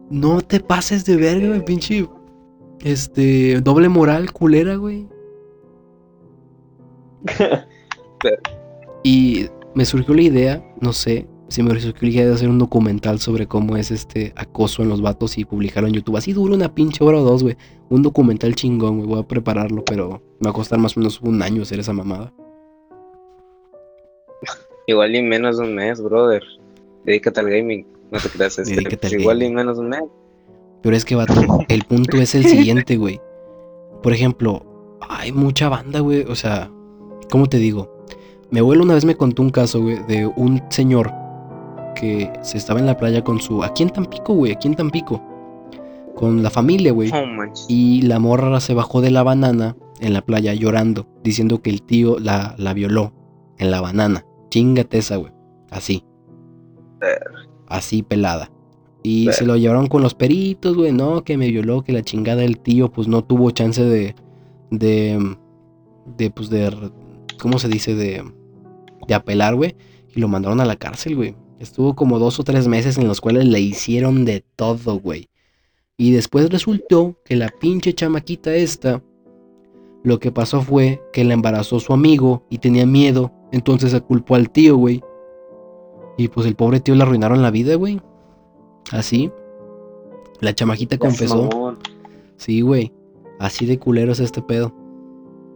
No 0.10 0.42
te 0.42 0.60
pases 0.60 1.06
de 1.06 1.16
verga, 1.16 1.50
güey, 1.50 1.64
pinche. 1.64 2.10
Este, 2.80 3.62
doble 3.62 3.88
moral, 3.88 4.34
culera, 4.34 4.76
güey. 4.76 5.08
Y 9.04 9.48
me 9.74 9.84
surgió 9.86 10.14
la 10.14 10.22
idea, 10.22 10.64
no 10.80 10.94
sé, 10.94 11.28
si 11.48 11.64
me 11.64 11.72
surgió 11.80 12.08
la 12.08 12.14
idea 12.14 12.28
de 12.28 12.34
hacer 12.34 12.50
un 12.50 12.60
documental 12.60 13.20
sobre 13.20 13.48
cómo 13.48 13.76
es 13.76 13.90
este 13.90 14.32
acoso 14.36 14.84
en 14.84 14.90
los 14.90 15.02
vatos 15.02 15.40
y 15.40 15.46
publicarlo 15.46 15.88
en 15.88 15.96
YouTube. 15.96 16.18
Así 16.18 16.34
dura 16.34 16.54
una 16.54 16.76
pinche 16.76 17.04
hora 17.04 17.18
o 17.18 17.24
dos, 17.24 17.42
güey. 17.42 17.58
Un 17.90 18.04
documental 18.04 18.54
chingón, 18.54 18.98
güey. 18.98 19.10
Voy 19.10 19.20
a 19.20 19.28
prepararlo, 19.28 19.84
pero 19.84 20.22
me 20.40 20.46
va 20.46 20.52
a 20.52 20.54
costar 20.54 20.78
más 20.78 20.96
o 20.96 21.00
menos 21.00 21.20
un 21.22 21.42
año 21.42 21.64
hacer 21.64 21.80
esa 21.80 21.94
mamada. 21.94 22.32
Igual 24.92 25.16
y 25.16 25.22
menos 25.22 25.58
de 25.58 25.64
un 25.64 25.76
mes, 25.76 26.02
brother. 26.02 26.44
Dedícate 27.06 27.40
al 27.40 27.50
gaming. 27.50 27.86
No 28.12 28.20
te 28.20 28.30
creas, 28.30 28.60
este, 28.60 28.76
Dedícate 28.76 28.98
pues 28.98 29.14
al 29.14 29.22
igual 29.22 29.38
y 29.38 29.46
gaming. 29.46 29.56
menos 29.56 29.78
de 29.78 29.84
un 29.84 29.90
mes. 29.90 30.04
Pero 30.82 30.96
es 30.96 31.06
que, 31.06 31.16
vato, 31.16 31.34
el 31.70 31.84
punto 31.84 32.18
es 32.18 32.36
el 32.36 32.46
siguiente, 32.46 32.98
güey. 32.98 33.22
Por 34.04 34.14
ejemplo, 34.14 34.66
hay 35.08 35.32
mucha 35.32 35.70
banda, 35.70 36.00
güey. 36.00 36.24
O 36.24 36.36
sea, 36.36 36.70
¿cómo 37.30 37.48
te 37.48 37.58
digo? 37.58 38.06
Mi 38.50 38.60
abuelo 38.60 38.84
una 38.84 38.96
vez 38.96 39.06
me 39.06 39.16
contó 39.16 39.42
un 39.42 39.50
caso, 39.50 39.82
güey, 39.82 40.00
de 40.08 40.26
un 40.26 40.62
señor 40.70 41.12
que 41.96 42.32
se 42.42 42.58
estaba 42.58 42.80
en 42.80 42.86
la 42.86 42.98
playa 42.98 43.24
con 43.24 43.40
su... 43.40 43.64
Aquí 43.64 43.84
en 43.84 43.90
Tampico, 43.92 44.34
güey, 44.34 44.52
aquí 44.52 44.68
en 44.68 44.76
Tampico. 44.76 45.22
Con 46.16 46.44
la 46.44 46.50
familia, 46.50 46.92
güey. 46.92 47.12
Y 47.70 48.02
la 48.02 48.20
morra 48.20 48.60
se 48.60 48.74
bajó 48.74 49.00
de 49.00 49.12
la 49.12 49.24
banana 49.24 49.78
en 50.02 50.14
la 50.14 50.22
playa 50.22 50.54
llorando, 50.54 51.08
diciendo 51.24 51.62
que 51.62 51.70
el 51.70 51.82
tío 51.82 52.20
la, 52.20 52.56
la 52.58 52.74
violó 52.74 53.14
en 53.58 53.72
la 53.72 53.80
banana. 53.80 54.26
Chingate 54.52 55.00
esa, 55.00 55.16
güey. 55.16 55.32
Así. 55.72 56.04
Así 57.68 58.04
pelada. 58.04 58.52
Y 59.02 59.30
se 59.32 59.46
lo 59.46 59.56
llevaron 59.58 59.88
con 59.88 60.04
los 60.04 60.14
peritos, 60.14 60.76
güey. 60.76 60.92
No, 60.92 61.24
que 61.24 61.38
me 61.38 61.50
violó, 61.50 61.84
que 61.84 61.94
la 61.94 62.04
chingada 62.04 62.42
del 62.42 62.60
tío, 62.60 62.92
pues 62.92 63.08
no 63.08 63.24
tuvo 63.24 63.50
chance 63.50 63.84
de. 63.84 64.14
de. 64.70 65.38
de, 66.18 66.30
pues 66.30 66.50
de. 66.50 66.92
¿Cómo 67.40 67.58
se 67.58 67.68
dice? 67.68 67.96
De. 67.96 68.24
de 69.08 69.14
apelar, 69.16 69.56
güey. 69.56 69.76
Y 70.14 70.20
lo 70.20 70.28
mandaron 70.28 70.60
a 70.60 70.66
la 70.66 70.76
cárcel, 70.76 71.16
güey. 71.16 71.36
Estuvo 71.60 71.96
como 71.96 72.20
dos 72.20 72.40
o 72.40 72.44
tres 72.44 72.68
meses 72.68 72.98
en 72.98 73.08
los 73.08 73.22
cuales 73.22 73.46
le 73.46 73.60
hicieron 73.60 74.26
de 74.26 74.44
todo, 74.56 75.00
güey. 75.00 75.30
Y 75.98 76.12
después 76.12 76.50
resultó 76.50 77.20
que 77.24 77.36
la 77.36 77.50
pinche 77.50 77.94
chamaquita 77.94 78.54
esta, 78.54 79.02
lo 80.04 80.20
que 80.20 80.32
pasó 80.32 80.62
fue 80.62 81.02
que 81.14 81.24
la 81.24 81.34
embarazó 81.34 81.80
su 81.80 81.94
amigo 81.94 82.44
y 82.50 82.58
tenía 82.58 82.86
miedo, 82.86 83.32
entonces 83.52 83.92
se 83.92 84.02
culpó 84.02 84.36
al 84.36 84.50
tío, 84.50 84.78
güey. 84.78 85.04
Y 86.18 86.28
pues 86.28 86.48
el 86.48 86.56
pobre 86.56 86.80
tío 86.80 86.96
le 86.96 87.04
arruinaron 87.04 87.42
la 87.42 87.52
vida, 87.52 87.76
güey. 87.76 88.02
Así. 88.92 89.32
La 90.40 90.54
chamaquita 90.54 90.98
confesó. 90.98 91.78
Sí, 92.38 92.62
güey. 92.62 92.92
Así 93.40 93.66
de 93.66 93.78
culero 93.78 94.12
es 94.12 94.20
este 94.20 94.42
pedo. 94.42 94.74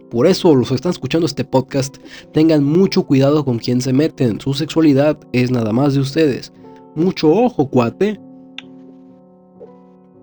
Por 0.10 0.28
eso 0.28 0.54
los 0.54 0.70
que 0.70 0.76
están 0.76 0.92
escuchando 0.92 1.26
este 1.26 1.44
podcast, 1.44 1.98
tengan 2.32 2.64
mucho 2.64 3.04
cuidado 3.04 3.44
con 3.44 3.58
quién 3.58 3.82
se 3.82 3.94
meten. 3.94 4.40
Su 4.40 4.54
sexualidad 4.54 5.20
es 5.34 5.52
nada 5.52 5.74
más 5.74 5.96
de 5.96 6.00
ustedes. 6.00 6.54
Mucho 6.96 7.32
ojo, 7.32 7.70
cuate. 7.70 8.20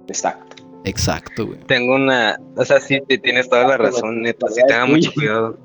Exacto. 0.06 0.51
Exacto, 0.84 1.46
güey. 1.46 1.58
Tengo 1.66 1.94
una. 1.94 2.38
O 2.56 2.64
sea, 2.64 2.80
sí, 2.80 3.00
te- 3.06 3.18
tienes 3.18 3.48
toda 3.48 3.66
la 3.68 3.76
razón, 3.76 4.22
neta. 4.22 4.48
Sí, 4.48 4.60
tenga 4.66 4.86
mucho 4.86 5.12
cuidado. 5.14 5.58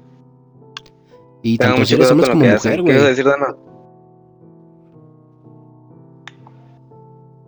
Y 1.44 1.58
Tenga 1.58 1.70
tanto 1.72 1.80
mucho 1.80 1.88
si 1.88 1.94
eres 1.96 2.08
cuidado 2.08 2.14
hombres 2.14 2.30
con 2.30 2.30
lo 2.30 2.34
como 2.34 2.42
que 2.42 2.54
mujer, 2.54 2.56
hacen. 2.58 2.86
¿Qué 2.86 2.92
ibas 2.92 2.96
a 2.96 3.00
güey. 3.04 3.10
decir, 3.10 3.26
Dana? 3.26 3.56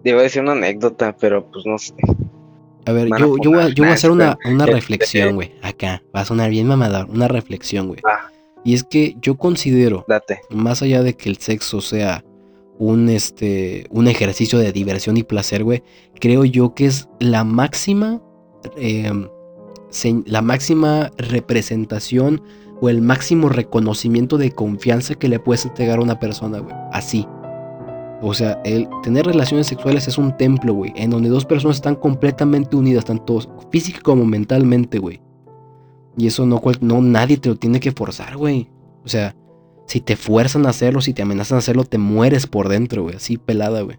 Iba 0.04 0.20
a 0.20 0.24
decir 0.24 0.42
una 0.42 0.54
anécdota, 0.54 1.16
pero 1.20 1.46
pues 1.52 1.66
no 1.66 1.78
sé. 1.78 1.94
A 2.86 2.92
ver, 2.92 3.10
yo, 3.20 3.36
yo, 3.42 3.52
voy 3.52 3.60
a, 3.60 3.68
yo 3.70 3.84
voy 3.84 3.92
a 3.92 3.94
hacer 3.94 4.12
una, 4.12 4.38
una 4.46 4.66
reflexión, 4.66 5.36
güey. 5.36 5.54
Acá. 5.62 6.02
Va 6.16 6.22
a 6.22 6.26
sonar 6.26 6.50
bien 6.50 6.68
mamador. 6.68 7.08
Una 7.10 7.28
reflexión, 7.28 7.88
güey. 7.90 8.00
Ah. 8.06 8.30
Y 8.64 8.74
es 8.74 8.84
que 8.84 9.16
yo 9.22 9.38
considero, 9.38 10.06
Date. 10.08 10.42
más 10.50 10.82
allá 10.82 11.04
de 11.04 11.16
que 11.16 11.30
el 11.30 11.38
sexo 11.38 11.82
sea 11.82 12.24
un, 12.80 13.10
este, 13.10 13.86
un 13.92 14.08
ejercicio 14.08 14.58
de 14.58 14.72
diversión 14.72 15.18
y 15.18 15.24
placer, 15.24 15.64
güey, 15.64 15.84
creo 16.20 16.46
yo 16.46 16.74
que 16.74 16.86
es 16.86 17.08
la 17.20 17.44
máxima, 17.44 18.22
se- 19.90 20.24
la 20.26 20.42
máxima 20.42 21.12
representación 21.18 22.42
o 22.82 22.90
el 22.90 23.02
máximo 23.02 23.50
reconocimiento 23.50 24.38
de 24.38 24.52
confianza 24.52 25.16
que 25.16 25.28
le 25.28 25.40
puedes 25.40 25.66
entregar 25.66 26.00
a 26.00 26.04
una 26.04 26.20
persona, 26.20 26.60
güey. 26.60 26.74
Así. 26.92 27.28
O 28.22 28.34
sea, 28.34 28.62
el 28.66 28.88
tener 29.04 29.26
relaciones 29.26 29.68
sexuales 29.68 30.08
es 30.08 30.18
un 30.18 30.36
templo, 30.38 30.74
güey, 30.74 30.94
en 30.96 31.10
donde 31.10 31.30
dos 31.30 31.46
personas 31.46 31.78
están 31.78 31.96
completamente 31.96 32.76
unidas, 32.76 33.06
tanto 33.06 33.40
física 33.72 34.00
como 34.02 34.26
mentalmente, 34.26 35.00
güey. 35.00 35.22
Y 36.18 36.28
eso 36.28 36.46
no, 36.46 36.62
no 36.82 37.02
nadie 37.02 37.38
te 37.38 37.50
lo 37.50 37.56
tiene 37.56 37.80
que 37.80 37.92
forzar, 37.94 38.36
güey. 38.36 38.70
O 39.06 39.08
sea, 39.08 39.36
si 39.90 40.02
te 40.02 40.16
fuerzan 40.16 40.68
a 40.68 40.70
hacerlo, 40.70 41.02
si 41.02 41.16
te 41.16 41.24
amenazan 41.24 41.56
a 41.56 41.60
hacerlo, 41.60 41.84
te 41.84 41.98
mueres 41.98 42.46
por 42.46 42.70
dentro, 42.70 43.02
güey, 43.02 43.16
así 43.16 43.38
pelada, 43.38 43.82
güey. 43.82 43.98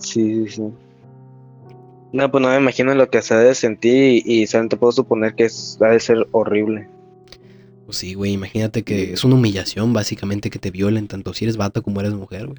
Sí, 0.00 0.46
sí, 0.46 0.48
sí. 0.48 0.62
No, 2.12 2.28
pues 2.32 2.42
no 2.42 2.48
me 2.48 2.56
imagino 2.56 2.92
lo 2.92 3.08
que 3.08 3.22
se 3.22 3.34
ha 3.34 3.38
de 3.38 3.54
sentir 3.54 4.24
y, 4.26 4.42
y 4.42 4.46
solamente 4.48 4.76
puedo 4.76 4.90
suponer 4.90 5.36
que 5.36 5.44
es, 5.44 5.78
ha 5.80 5.90
de 5.90 6.00
ser 6.00 6.26
horrible. 6.32 6.88
Pues 7.84 7.98
sí, 7.98 8.14
güey, 8.14 8.32
imagínate 8.32 8.82
que 8.82 9.12
es 9.12 9.22
una 9.22 9.36
humillación 9.36 9.92
básicamente 9.92 10.50
que 10.50 10.58
te 10.58 10.72
violen 10.72 11.06
tanto 11.06 11.34
si 11.34 11.44
eres 11.44 11.56
vato 11.56 11.84
como 11.84 12.00
eres 12.00 12.14
mujer, 12.14 12.48
güey. 12.48 12.58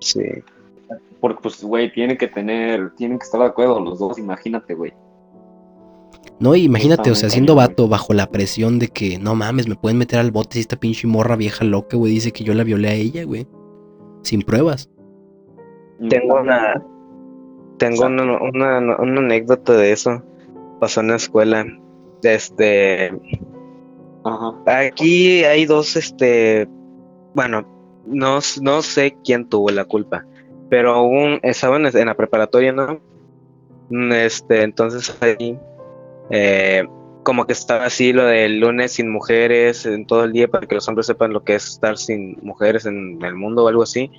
Sí. 0.00 0.22
Porque, 1.20 1.40
pues, 1.42 1.62
güey, 1.62 1.92
tienen 1.92 2.16
que 2.16 2.28
tener, 2.28 2.94
tienen 2.94 3.18
que 3.18 3.24
estar 3.24 3.40
de 3.40 3.46
acuerdo 3.46 3.78
los 3.78 3.98
dos, 3.98 4.18
imagínate, 4.18 4.72
güey. 4.72 4.94
No, 6.38 6.54
imagínate, 6.54 7.10
o 7.10 7.14
sea, 7.14 7.30
siendo 7.30 7.54
vato 7.54 7.88
bajo 7.88 8.12
la 8.12 8.30
presión 8.30 8.78
de 8.78 8.88
que, 8.88 9.18
no 9.18 9.34
mames, 9.34 9.68
me 9.68 9.74
pueden 9.74 9.98
meter 9.98 10.18
al 10.18 10.30
bote 10.30 10.54
si 10.54 10.60
esta 10.60 10.76
pinche 10.76 11.06
morra 11.06 11.36
vieja 11.36 11.64
loca, 11.64 11.96
güey, 11.96 12.12
dice 12.12 12.32
que 12.32 12.44
yo 12.44 12.54
la 12.54 12.64
violé 12.64 12.88
a 12.88 12.94
ella, 12.94 13.24
güey. 13.24 13.46
Sin 14.22 14.42
pruebas. 14.42 14.90
Tengo 16.08 16.40
una, 16.40 16.84
tengo 17.78 18.06
una, 18.06 18.38
una, 18.40 18.96
una 18.98 19.20
anécdota 19.20 19.72
de 19.74 19.92
eso. 19.92 20.22
Pasó 20.80 21.00
en 21.00 21.08
la 21.08 21.16
escuela. 21.16 21.66
Este. 22.22 23.12
Aquí 24.66 25.44
hay 25.44 25.64
dos, 25.64 25.96
este. 25.96 26.68
Bueno, 27.34 27.66
no, 28.06 28.38
no 28.62 28.82
sé 28.82 29.16
quién 29.24 29.48
tuvo 29.48 29.70
la 29.70 29.84
culpa, 29.84 30.24
pero 30.70 31.02
un, 31.02 31.40
estaban 31.42 31.86
en 31.86 32.06
la 32.06 32.14
preparatoria, 32.14 32.72
¿no? 32.72 33.00
Este, 34.12 34.62
entonces 34.62 35.16
ahí, 35.20 35.58
eh, 36.30 36.84
como 37.26 37.44
que 37.44 37.54
estaba 37.54 37.86
así 37.86 38.12
lo 38.12 38.24
del 38.24 38.60
lunes 38.60 38.92
sin 38.92 39.10
mujeres 39.10 39.84
en 39.84 40.06
todo 40.06 40.22
el 40.22 40.32
día 40.32 40.46
para 40.46 40.68
que 40.68 40.76
los 40.76 40.86
hombres 40.86 41.08
sepan 41.08 41.32
lo 41.32 41.42
que 41.42 41.56
es 41.56 41.66
estar 41.66 41.98
sin 41.98 42.38
mujeres 42.40 42.86
en 42.86 43.18
el 43.20 43.34
mundo 43.34 43.64
o 43.64 43.68
algo 43.68 43.82
así. 43.82 44.12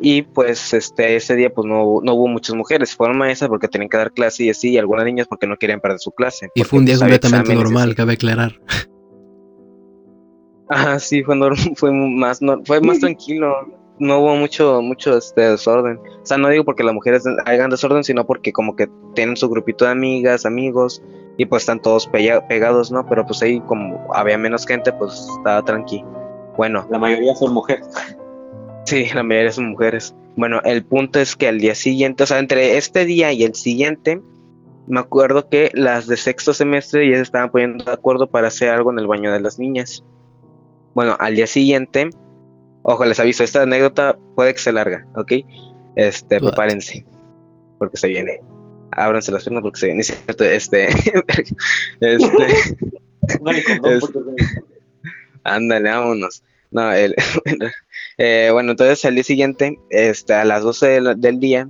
Y 0.00 0.22
pues 0.22 0.72
este 0.72 1.16
ese 1.16 1.34
día 1.34 1.52
pues 1.52 1.66
no, 1.66 1.98
no 2.00 2.14
hubo 2.14 2.28
muchas 2.28 2.54
mujeres, 2.54 2.94
fueron 2.94 3.18
maestras 3.18 3.48
porque 3.48 3.66
tenían 3.66 3.88
que 3.88 3.96
dar 3.96 4.12
clase 4.12 4.44
y 4.44 4.50
así, 4.50 4.70
y 4.70 4.78
algunas 4.78 5.04
niñas 5.04 5.26
porque 5.26 5.48
no 5.48 5.56
querían 5.56 5.80
perder 5.80 5.98
su 5.98 6.12
clase. 6.12 6.48
Y 6.54 6.62
fue 6.62 6.78
un 6.78 6.84
día 6.84 6.94
pues, 6.94 7.00
completamente 7.00 7.56
normal, 7.56 7.96
cabe 7.96 8.12
aclarar. 8.12 8.60
Ajá, 10.68 11.00
sí, 11.00 11.24
fue, 11.24 11.36
fue 11.74 11.92
más 11.92 12.40
no, 12.40 12.62
fue 12.64 12.80
más 12.80 13.00
tranquilo, 13.00 13.52
no 13.98 14.20
hubo 14.20 14.36
mucho 14.36 14.80
mucho 14.80 15.18
este 15.18 15.40
desorden. 15.40 15.98
O 15.98 16.24
sea, 16.24 16.38
no 16.38 16.50
digo 16.50 16.64
porque 16.64 16.84
las 16.84 16.94
mujeres 16.94 17.24
hagan 17.46 17.70
desorden, 17.70 18.04
sino 18.04 18.24
porque 18.24 18.52
como 18.52 18.76
que 18.76 18.88
tienen 19.16 19.36
su 19.36 19.48
grupito 19.48 19.86
de 19.86 19.90
amigas, 19.90 20.46
amigos 20.46 21.02
y 21.38 21.46
pues 21.46 21.62
están 21.62 21.80
todos 21.80 22.08
pegados, 22.08 22.90
¿no? 22.90 23.06
Pero 23.06 23.24
pues 23.24 23.40
ahí 23.42 23.60
como 23.60 24.12
había 24.12 24.36
menos 24.36 24.66
gente, 24.66 24.92
pues 24.92 25.26
estaba 25.38 25.64
tranqui. 25.64 26.04
Bueno, 26.56 26.86
la 26.90 26.98
mayoría 26.98 27.34
son 27.36 27.54
mujeres. 27.54 27.88
Sí, 28.84 29.06
la 29.14 29.22
mayoría 29.22 29.52
son 29.52 29.70
mujeres. 29.70 30.14
Bueno, 30.36 30.60
el 30.64 30.84
punto 30.84 31.20
es 31.20 31.36
que 31.36 31.46
al 31.46 31.60
día 31.60 31.76
siguiente, 31.76 32.24
o 32.24 32.26
sea, 32.26 32.40
entre 32.40 32.76
este 32.76 33.04
día 33.04 33.32
y 33.32 33.44
el 33.44 33.54
siguiente, 33.54 34.20
me 34.88 34.98
acuerdo 34.98 35.48
que 35.48 35.70
las 35.74 36.08
de 36.08 36.16
sexto 36.16 36.52
semestre 36.52 37.08
ya 37.08 37.16
se 37.16 37.22
estaban 37.22 37.50
poniendo 37.50 37.84
de 37.84 37.92
acuerdo 37.92 38.26
para 38.28 38.48
hacer 38.48 38.70
algo 38.70 38.90
en 38.90 38.98
el 38.98 39.06
baño 39.06 39.32
de 39.32 39.40
las 39.40 39.60
niñas. 39.60 40.02
Bueno, 40.94 41.16
al 41.20 41.36
día 41.36 41.46
siguiente, 41.46 42.10
ojo, 42.82 43.04
les 43.04 43.20
aviso, 43.20 43.44
esta 43.44 43.62
anécdota 43.62 44.18
puede 44.34 44.54
que 44.54 44.60
se 44.60 44.72
larga, 44.72 45.06
¿ok? 45.14 45.32
Este, 45.94 46.40
prepárense, 46.40 47.06
porque 47.78 47.96
se 47.96 48.08
viene. 48.08 48.40
Ábranse 49.04 49.32
las 49.32 49.44
piernas 49.44 49.62
porque 49.62 49.80
se 49.80 49.86
viene, 49.86 50.00
Este, 50.00 50.88
este, 52.00 52.46
ándale, 55.44 55.90
vámonos. 55.90 56.42
No, 56.70 56.92
el, 56.92 57.14
eh, 58.18 58.50
bueno, 58.52 58.72
entonces 58.72 59.04
al 59.04 59.14
día 59.14 59.24
siguiente, 59.24 59.78
este, 59.90 60.34
a 60.34 60.44
las 60.44 60.62
12 60.62 61.00
del, 61.16 61.40
día, 61.40 61.68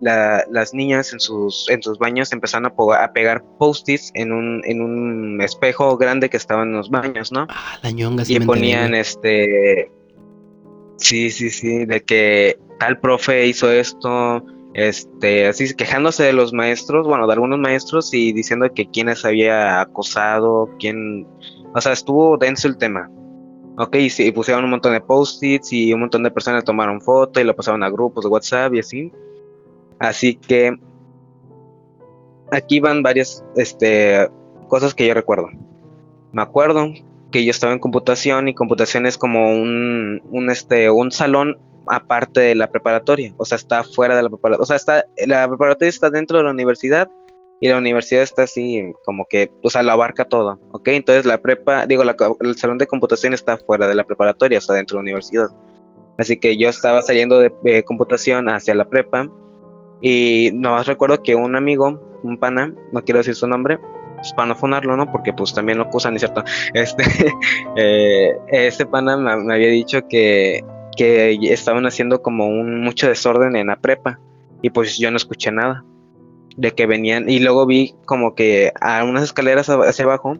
las 0.00 0.74
niñas 0.74 1.12
en 1.12 1.20
sus, 1.20 1.68
en 1.70 1.82
sus 1.82 1.98
baños 1.98 2.32
empezaron 2.32 2.66
a, 2.66 3.04
a 3.04 3.12
pegar 3.12 3.44
post-its 3.58 4.10
en 4.14 4.32
un, 4.32 4.62
en 4.64 4.80
un 4.80 5.40
espejo 5.42 5.96
grande 5.96 6.28
que 6.28 6.36
estaba 6.36 6.64
en 6.64 6.72
los 6.72 6.90
baños, 6.90 7.30
¿no? 7.30 7.46
Ah, 7.48 7.78
la 7.82 7.90
ñonga 7.90 8.24
Y 8.26 8.40
ponían 8.40 8.94
este. 8.94 9.90
Sí, 10.96 11.30
sí, 11.30 11.50
sí, 11.50 11.86
de 11.86 12.02
que 12.02 12.58
tal 12.78 12.98
profe 12.98 13.46
hizo 13.46 13.70
esto, 13.70 14.44
este, 14.74 15.48
así 15.48 15.74
quejándose 15.74 16.22
de 16.22 16.32
los 16.32 16.52
maestros, 16.52 17.06
bueno, 17.06 17.26
de 17.26 17.32
algunos 17.32 17.58
maestros 17.58 18.14
y 18.14 18.32
diciendo 18.32 18.72
que 18.72 18.88
quienes 18.88 19.24
había 19.24 19.80
acosado, 19.80 20.70
quién, 20.78 21.26
o 21.74 21.80
sea, 21.80 21.92
estuvo 21.92 22.38
denso 22.38 22.68
el 22.68 22.78
tema. 22.78 23.10
Ok, 23.78 23.96
y 23.96 24.32
pusieron 24.32 24.64
un 24.64 24.70
montón 24.70 24.92
de 24.92 25.00
post-its 25.00 25.72
y 25.72 25.92
un 25.92 26.00
montón 26.00 26.22
de 26.22 26.30
personas 26.30 26.64
tomaron 26.64 27.00
foto 27.00 27.40
y 27.40 27.44
lo 27.44 27.56
pasaron 27.56 27.82
a 27.82 27.88
grupos 27.88 28.24
de 28.24 28.30
WhatsApp 28.30 28.74
y 28.74 28.80
así. 28.80 29.12
Así 29.98 30.34
que 30.34 30.76
aquí 32.50 32.80
van 32.80 33.02
varias 33.02 33.44
este, 33.56 34.28
cosas 34.68 34.94
que 34.94 35.06
yo 35.06 35.14
recuerdo. 35.14 35.48
Me 36.32 36.42
acuerdo 36.42 36.92
que 37.30 37.44
yo 37.44 37.50
estaba 37.50 37.72
en 37.72 37.78
computación 37.78 38.48
y 38.48 38.54
computación 38.54 39.06
es 39.06 39.16
como 39.16 39.52
un, 39.52 40.20
un, 40.30 40.50
este, 40.50 40.90
un 40.90 41.10
salón 41.10 41.58
aparte 41.86 42.40
de 42.40 42.54
la 42.54 42.70
preparatoria, 42.70 43.34
o 43.36 43.44
sea, 43.44 43.56
está 43.56 43.84
fuera 43.84 44.16
de 44.16 44.22
la 44.22 44.28
preparatoria, 44.28 44.62
o 44.62 44.66
sea, 44.66 44.76
está, 44.76 45.04
la 45.26 45.48
preparatoria 45.48 45.88
está 45.88 46.10
dentro 46.10 46.38
de 46.38 46.44
la 46.44 46.50
universidad 46.50 47.08
y 47.60 47.68
la 47.68 47.76
universidad 47.76 48.22
está 48.22 48.44
así 48.44 48.92
como 49.04 49.26
que, 49.26 49.50
o 49.62 49.68
sea, 49.68 49.82
lo 49.82 49.92
abarca 49.92 50.24
todo, 50.24 50.58
¿ok? 50.72 50.88
Entonces 50.88 51.26
la 51.26 51.38
prepa, 51.38 51.86
digo, 51.86 52.02
el 52.40 52.56
salón 52.56 52.78
de 52.78 52.86
computación 52.86 53.34
está 53.34 53.58
fuera 53.58 53.86
de 53.86 53.94
la 53.94 54.04
preparatoria, 54.04 54.58
o 54.58 54.62
sea, 54.62 54.76
dentro 54.76 54.96
de 54.96 54.98
la 55.00 55.02
universidad. 55.02 55.48
Así 56.16 56.38
que 56.38 56.56
yo 56.56 56.68
estaba 56.68 57.02
saliendo 57.02 57.38
de, 57.38 57.84
computación 57.84 58.48
hacia 58.48 58.74
la 58.74 58.88
prepa 58.88 59.28
y 60.00 60.50
nomás 60.54 60.86
recuerdo 60.86 61.22
que 61.22 61.34
un 61.34 61.56
amigo, 61.56 62.20
un 62.22 62.38
pana, 62.38 62.74
no 62.92 63.02
quiero 63.02 63.18
decir 63.18 63.34
su 63.34 63.46
nombre, 63.46 63.78
pues 64.16 64.32
para 64.34 64.48
no 64.48 64.54
fonarlo, 64.54 64.96
¿no? 64.96 65.10
Porque 65.10 65.32
pues 65.32 65.54
también 65.54 65.78
lo 65.78 65.84
acusan, 65.84 66.14
¿es 66.14 66.20
cierto? 66.20 66.42
Este, 66.74 67.04
eh, 67.76 68.32
este 68.48 68.86
pana 68.86 69.16
me, 69.16 69.54
había 69.54 69.68
dicho 69.68 70.06
que, 70.08 70.62
que 71.00 71.38
estaban 71.50 71.86
haciendo 71.86 72.20
como 72.20 72.46
un 72.46 72.82
mucho 72.82 73.08
desorden 73.08 73.56
en 73.56 73.68
la 73.68 73.80
prepa 73.80 74.20
y 74.60 74.68
pues 74.68 74.98
yo 74.98 75.10
no 75.10 75.16
escuché 75.16 75.50
nada 75.50 75.82
de 76.58 76.72
que 76.72 76.84
venían, 76.84 77.26
y 77.30 77.38
luego 77.38 77.64
vi 77.64 77.94
como 78.04 78.34
que 78.34 78.70
a 78.82 79.02
unas 79.04 79.22
escaleras 79.22 79.70
hacia 79.70 80.04
abajo, 80.04 80.36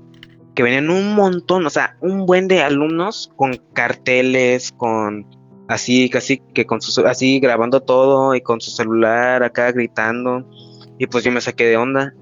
que 0.54 0.62
venían 0.62 0.90
un 0.90 1.14
montón, 1.14 1.64
o 1.64 1.70
sea, 1.70 1.96
un 2.02 2.26
buen 2.26 2.46
de 2.46 2.60
alumnos 2.60 3.32
con 3.36 3.56
carteles, 3.72 4.70
con 4.72 5.26
así, 5.66 6.10
casi 6.10 6.42
que 6.52 6.66
con 6.66 6.82
su, 6.82 7.06
así 7.06 7.40
grabando 7.40 7.80
todo 7.80 8.34
y 8.34 8.42
con 8.42 8.60
su 8.60 8.70
celular 8.70 9.42
acá 9.42 9.72
gritando, 9.72 10.46
y 10.98 11.06
pues 11.06 11.24
yo 11.24 11.32
me 11.32 11.40
saqué 11.40 11.64
de 11.64 11.78
onda. 11.78 12.12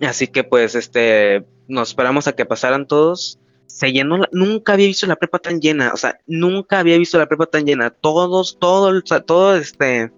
Así 0.00 0.26
que 0.26 0.42
pues 0.42 0.74
este, 0.74 1.46
nos 1.68 1.90
esperamos 1.90 2.26
a 2.26 2.32
que 2.32 2.46
pasaran 2.46 2.88
todos. 2.88 3.38
Se 3.66 3.92
llenó, 3.92 4.20
nunca 4.30 4.74
había 4.74 4.86
visto 4.86 5.06
la 5.06 5.16
prepa 5.16 5.38
tan 5.38 5.60
llena, 5.60 5.92
o 5.92 5.96
sea, 5.96 6.18
nunca 6.26 6.78
había 6.78 6.98
visto 6.98 7.18
la 7.18 7.26
prepa 7.26 7.46
tan 7.46 7.64
llena. 7.64 7.90
Todos, 7.90 8.58
todo, 8.60 9.02
todo 9.02 9.56
este, 9.56 10.12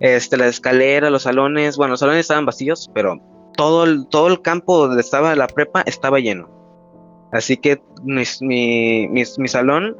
este, 0.00 0.36
la 0.36 0.46
escalera, 0.46 1.10
los 1.10 1.22
salones, 1.22 1.76
bueno, 1.76 1.92
los 1.92 2.00
salones 2.00 2.20
estaban 2.20 2.46
vacíos, 2.46 2.90
pero 2.94 3.20
todo 3.56 3.84
el, 3.84 4.06
todo 4.08 4.28
el 4.28 4.42
campo 4.42 4.86
donde 4.86 5.00
estaba 5.00 5.34
la 5.36 5.46
prepa 5.46 5.82
estaba 5.82 6.18
lleno. 6.18 6.48
Así 7.32 7.56
que 7.56 7.82
mi, 8.04 8.22
mi, 9.08 9.48
salón 9.48 9.96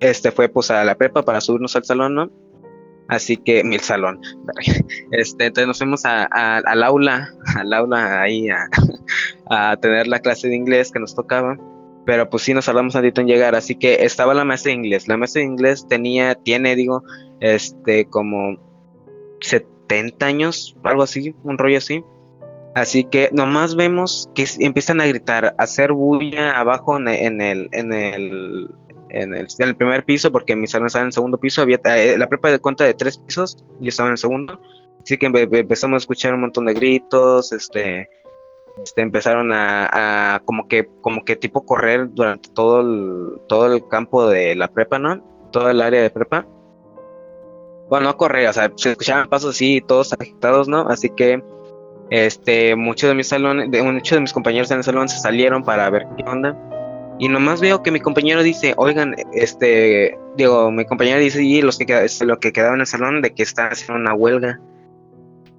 este, 0.00 0.30
fue 0.30 0.48
pues 0.48 0.70
a 0.70 0.84
la 0.84 0.94
prepa 0.94 1.24
para 1.24 1.40
subirnos 1.40 1.74
al 1.74 1.84
salón, 1.84 2.14
¿no? 2.14 2.30
Así 3.08 3.36
que 3.36 3.64
mi 3.64 3.78
salón. 3.78 4.20
Este, 5.12 5.46
entonces 5.46 5.66
nos 5.68 5.78
fuimos 5.78 6.04
a, 6.04 6.24
al 6.24 6.82
aula, 6.82 7.32
al 7.56 7.72
aula 7.72 8.22
ahí 8.22 8.48
a, 8.48 8.68
a, 9.50 9.76
tener 9.76 10.06
la 10.06 10.18
clase 10.20 10.48
de 10.48 10.56
inglés 10.56 10.90
que 10.92 10.98
nos 10.98 11.14
tocaba. 11.14 11.56
Pero 12.06 12.30
pues 12.30 12.44
sí 12.44 12.54
nos 12.54 12.66
tardamos 12.66 12.94
un 12.94 13.04
en 13.04 13.26
llegar. 13.26 13.54
Así 13.54 13.74
que 13.74 14.04
estaba 14.04 14.32
la 14.32 14.44
maestra 14.44 14.70
de 14.70 14.76
inglés. 14.76 15.08
La 15.08 15.16
maestra 15.16 15.40
de 15.40 15.46
inglés 15.46 15.86
tenía, 15.88 16.34
tiene, 16.36 16.76
digo, 16.76 17.02
este, 17.40 18.06
como 18.06 18.58
70 19.40 20.24
años, 20.24 20.76
algo 20.84 21.02
así, 21.02 21.34
un 21.42 21.58
rollo 21.58 21.78
así. 21.78 22.02
Así 22.76 23.04
que 23.04 23.30
nomás 23.32 23.74
vemos 23.74 24.30
que 24.34 24.46
empiezan 24.60 25.00
a 25.00 25.06
gritar, 25.06 25.46
a 25.46 25.62
hacer 25.62 25.92
bulla 25.92 26.58
abajo 26.58 26.96
en 26.98 27.08
el, 27.08 27.70
en 27.72 27.92
el, 27.92 28.70
en 29.08 29.34
el, 29.34 29.76
primer 29.76 30.04
piso, 30.04 30.30
porque 30.30 30.54
mi 30.56 30.66
salón 30.66 30.88
estaba 30.88 31.04
en 31.04 31.06
el 31.06 31.12
segundo 31.14 31.38
piso, 31.38 31.62
había 31.62 31.80
eh, 31.84 32.18
la 32.18 32.28
prepa 32.28 32.50
de 32.50 32.58
cuenta 32.58 32.84
de 32.84 32.92
tres 32.92 33.16
pisos, 33.16 33.64
yo 33.80 33.88
estaba 33.88 34.10
en 34.10 34.12
el 34.12 34.18
segundo, 34.18 34.60
así 35.02 35.16
que 35.16 35.26
empezamos 35.26 35.94
a 35.94 36.02
escuchar 36.02 36.34
un 36.34 36.42
montón 36.42 36.66
de 36.66 36.74
gritos, 36.74 37.50
este, 37.52 38.10
este, 38.82 39.02
empezaron 39.02 39.52
a, 39.52 40.42
como 40.44 40.68
que 40.68 40.88
como 41.00 41.24
que 41.24 41.36
tipo 41.36 41.64
correr 41.64 42.12
durante 42.12 42.50
todo 42.50 42.80
el, 42.80 43.40
todo 43.48 43.74
el 43.74 43.86
campo 43.88 44.28
de 44.28 44.54
la 44.54 44.68
prepa, 44.68 44.98
¿no? 44.98 45.22
Todo 45.50 45.70
el 45.70 45.80
área 45.80 46.02
de 46.02 46.10
prepa. 46.10 46.46
Bueno, 47.88 48.06
no 48.06 48.16
correr, 48.16 48.48
o 48.48 48.52
sea, 48.52 48.72
se 48.76 48.90
escuchaban 48.90 49.28
pasos 49.28 49.54
así, 49.54 49.80
todos 49.80 50.12
agitados, 50.12 50.68
¿no? 50.68 50.88
Así 50.88 51.08
que 51.10 51.42
este, 52.10 52.76
muchos 52.76 53.08
de 53.08 53.14
mis 53.14 53.28
salones, 53.28 53.70
de, 53.70 53.82
muchos 53.82 54.16
de 54.16 54.20
mis 54.20 54.32
compañeros 54.32 54.70
en 54.70 54.78
el 54.78 54.84
salón 54.84 55.08
se 55.08 55.18
salieron 55.18 55.62
para 55.62 55.88
ver 55.90 56.06
qué 56.16 56.24
onda. 56.24 56.56
Y 57.18 57.28
nomás 57.28 57.60
veo 57.60 57.82
que 57.82 57.90
mi 57.90 58.00
compañero 58.00 58.42
dice, 58.42 58.74
oigan, 58.76 59.14
este, 59.32 60.18
digo, 60.36 60.70
mi 60.70 60.84
compañero 60.84 61.18
dice, 61.18 61.42
y 61.42 61.62
los 61.62 61.78
que, 61.78 62.04
este, 62.04 62.26
lo 62.26 62.38
que 62.38 62.52
quedaba 62.52 62.74
en 62.74 62.80
el 62.80 62.86
salón 62.86 63.22
de 63.22 63.32
que 63.32 63.42
está 63.42 63.68
haciendo 63.68 64.00
una 64.00 64.14
huelga. 64.14 64.60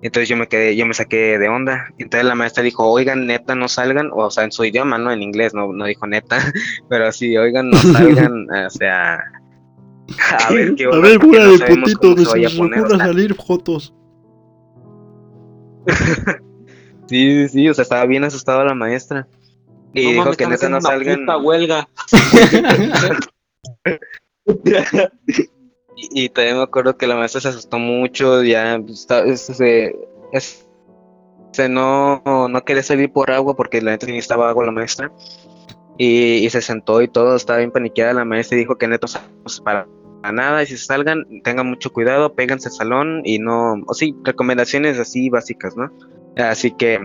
Entonces 0.02 0.30
yo 0.30 0.38
me 0.38 0.48
quedé, 0.48 0.76
yo 0.76 0.86
me 0.86 0.93
saqué 0.93 1.39
de 1.39 1.50
onda. 1.50 1.88
Entonces 1.98 2.26
la 2.26 2.36
maestra 2.36 2.64
dijo, 2.64 2.86
oigan, 2.86 3.26
neta, 3.26 3.56
no 3.56 3.68
salgan, 3.68 4.12
o 4.14 4.30
sea, 4.30 4.43
en 4.43 4.52
su 4.52 4.64
idioma, 4.64 4.98
no 4.98 5.12
en 5.12 5.24
inglés, 5.24 5.54
no, 5.54 5.74
no 5.74 5.86
dijo 5.86 6.06
neta, 6.08 6.38
pero 6.89 7.12
sí, 7.12 7.36
oigan, 7.38 7.70
no 7.70 7.78
salgan, 7.93 8.48
o 8.50 8.70
sea, 8.70 9.24
a 10.45 10.54
ver 10.54 10.76
qué 10.76 10.86
A 10.86 11.00
ver, 11.00 11.20
fuera 11.20 11.45
de 11.48 11.58
potito, 11.60 12.16
de 12.16 12.24
a 12.24 12.98
salir 12.98 13.36
fotos. 13.36 13.93
sí, 17.08 17.48
sí, 17.48 17.50
sí, 17.50 17.70
o 17.70 17.74
sea, 17.74 17.84
estaba 17.84 18.06
bien 18.06 18.24
asustada 18.24 18.64
la 18.64 18.74
maestra. 18.74 19.28
Y 19.93 20.14
dijo 20.14 20.32
que 20.34 20.48
neta 20.48 20.70
no 20.70 20.82
salgan. 20.82 21.26
huelga. 21.41 21.88
Y, 25.98 26.30
también 26.30 26.58
me 26.58 26.64
acuerdo 26.64 26.95
que 26.95 27.08
la 27.08 27.16
maestra 27.16 27.41
se 27.41 27.48
asustó 27.50 27.80
mucho, 27.80 28.43
ya 28.43 28.80
se, 29.36 29.95
se 31.52 31.70
no, 31.70 32.22
no 32.24 32.64
quería 32.64 32.84
salir 32.84 33.12
por 33.12 33.32
agua 33.32 33.56
porque 33.56 33.82
la 33.82 33.91
neta 33.91 34.06
necesitaba 34.06 34.50
agua 34.50 34.66
la 34.66 34.72
maestra. 34.72 35.12
Y, 35.98 36.48
se 36.52 36.62
sentó 36.62 37.02
y 37.02 37.08
todo, 37.08 37.36
estaba 37.36 37.58
bien 37.58 37.72
paniqueada 37.72 38.14
la 38.14 38.26
maestra 38.26 38.56
y 38.56 38.60
dijo 38.60 38.78
que 38.78 38.88
neto 38.88 39.08
para 39.64 39.88
nada 40.32 40.62
y 40.62 40.68
si 40.68 40.78
salgan 40.78 41.26
tengan 41.43 41.68
mucho 41.68 41.91
cuidado, 41.91 42.36
péganse 42.36 42.70
al 42.70 42.76
salón 42.76 43.22
y 43.26 43.39
no, 43.39 43.82
o 43.88 43.93
sí, 43.95 44.16
recomendaciones 44.24 45.00
así 45.00 45.30
básicas, 45.30 45.76
¿no? 45.76 45.91
Así 46.38 46.72
que 46.72 47.00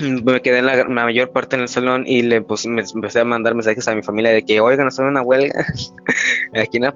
me 0.00 0.42
quedé 0.42 0.58
en 0.58 0.66
la, 0.66 0.84
mayor 0.84 1.32
parte 1.32 1.56
en 1.56 1.62
el 1.62 1.68
salón 1.68 2.04
y 2.06 2.22
le 2.22 2.42
pues, 2.42 2.66
me 2.66 2.82
empecé 2.82 3.20
a 3.20 3.24
mandar 3.24 3.54
mensajes 3.56 3.88
a 3.88 3.94
mi 3.96 4.02
familia 4.02 4.30
de 4.30 4.44
que, 4.44 4.60
oigan, 4.60 4.86
hacer 4.86 5.06
una 5.06 5.22
huelga 5.22 5.66
aquí 6.54 6.78
la 6.78 6.94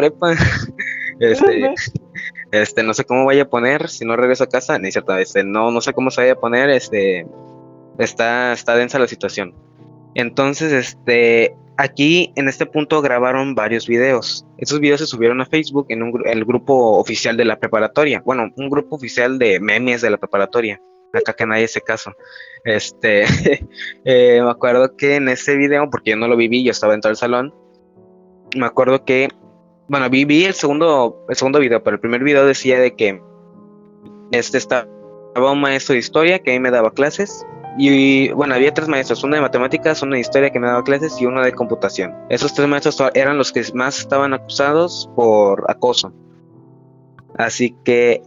prepa. 0.00 0.32
este, 1.20 1.74
este, 2.52 2.82
no 2.82 2.94
sé 2.94 3.04
cómo 3.04 3.26
vaya 3.26 3.42
a 3.42 3.48
poner 3.48 3.88
si 3.88 4.04
no 4.04 4.16
regreso 4.16 4.44
a 4.44 4.48
casa, 4.48 4.78
ni 4.78 4.90
cierto, 4.90 5.16
este, 5.16 5.44
no, 5.44 5.70
no 5.70 5.80
sé 5.80 5.92
cómo 5.92 6.10
se 6.10 6.22
vaya 6.22 6.32
a 6.32 6.40
poner, 6.40 6.70
este, 6.70 7.26
está, 7.98 8.52
está 8.52 8.74
densa 8.74 8.98
la 8.98 9.06
situación. 9.06 9.54
Entonces, 10.14 10.72
este, 10.72 11.54
aquí 11.76 12.32
en 12.36 12.48
este 12.48 12.66
punto 12.66 13.02
grabaron 13.02 13.54
varios 13.54 13.86
videos. 13.86 14.46
Esos 14.58 14.80
videos 14.80 15.00
se 15.00 15.06
subieron 15.06 15.40
a 15.40 15.46
Facebook 15.46 15.86
en 15.90 16.02
un, 16.02 16.22
el 16.26 16.44
grupo 16.44 16.98
oficial 16.98 17.36
de 17.36 17.44
la 17.44 17.58
preparatoria. 17.58 18.22
Bueno, 18.24 18.50
un 18.56 18.70
grupo 18.70 18.96
oficial 18.96 19.38
de 19.38 19.60
memes 19.60 20.00
de 20.00 20.10
la 20.10 20.16
preparatoria 20.16 20.80
acá 21.12 21.32
que 21.32 21.46
nadie 21.46 21.64
hace 21.64 21.80
caso. 21.80 22.12
Este, 22.64 23.24
eh, 24.04 24.40
me 24.42 24.50
acuerdo 24.50 24.96
que 24.96 25.16
en 25.16 25.28
ese 25.28 25.56
video, 25.56 25.90
porque 25.90 26.10
yo 26.10 26.16
no 26.16 26.28
lo 26.28 26.36
viví, 26.36 26.62
yo 26.62 26.70
estaba 26.70 26.92
dentro 26.92 27.08
del 27.08 27.16
salón, 27.16 27.54
me 28.56 28.66
acuerdo 28.66 29.04
que, 29.04 29.28
bueno, 29.90 30.08
vi, 30.08 30.44
el 30.44 30.54
segundo, 30.54 31.26
el 31.28 31.34
segundo 31.34 31.58
video, 31.58 31.82
pero 31.82 31.96
el 31.96 32.00
primer 32.00 32.22
video 32.22 32.46
decía 32.46 32.78
de 32.78 32.94
que 32.94 33.20
este 34.30 34.56
estaba 34.56 34.86
un 35.34 35.60
maestro 35.60 35.94
de 35.94 35.98
historia 35.98 36.38
que 36.38 36.52
a 36.52 36.54
mí 36.54 36.60
me 36.60 36.70
daba 36.70 36.92
clases. 36.92 37.44
Y 37.76 38.28
bueno, 38.30 38.54
había 38.54 38.72
tres 38.72 38.86
maestros, 38.86 39.24
uno 39.24 39.34
de 39.34 39.42
matemáticas, 39.42 40.00
uno 40.02 40.14
de 40.14 40.20
historia 40.20 40.50
que 40.50 40.60
me 40.60 40.68
daba 40.68 40.84
clases 40.84 41.20
y 41.20 41.26
uno 41.26 41.42
de 41.42 41.50
computación. 41.50 42.14
Esos 42.28 42.54
tres 42.54 42.68
maestros 42.68 43.02
eran 43.14 43.36
los 43.36 43.50
que 43.50 43.64
más 43.74 43.98
estaban 43.98 44.32
acusados 44.32 45.10
por 45.16 45.68
acoso. 45.68 46.12
Así 47.36 47.74
que 47.84 48.22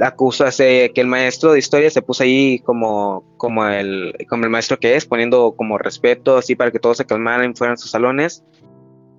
acusa 0.00 0.50
que 0.56 0.92
el 0.94 1.08
maestro 1.08 1.54
de 1.54 1.58
historia 1.58 1.90
se 1.90 2.02
puso 2.02 2.22
ahí 2.22 2.60
como, 2.60 3.24
como, 3.36 3.66
el, 3.66 4.14
como 4.28 4.44
el 4.44 4.50
maestro 4.50 4.78
que 4.78 4.94
es, 4.94 5.06
poniendo 5.06 5.56
como 5.56 5.76
respeto, 5.76 6.36
así 6.36 6.54
para 6.54 6.70
que 6.70 6.78
todos 6.78 6.98
se 6.98 7.04
calmaran 7.04 7.50
y 7.50 7.54
fueran 7.54 7.78
sus 7.78 7.90
salones, 7.90 8.44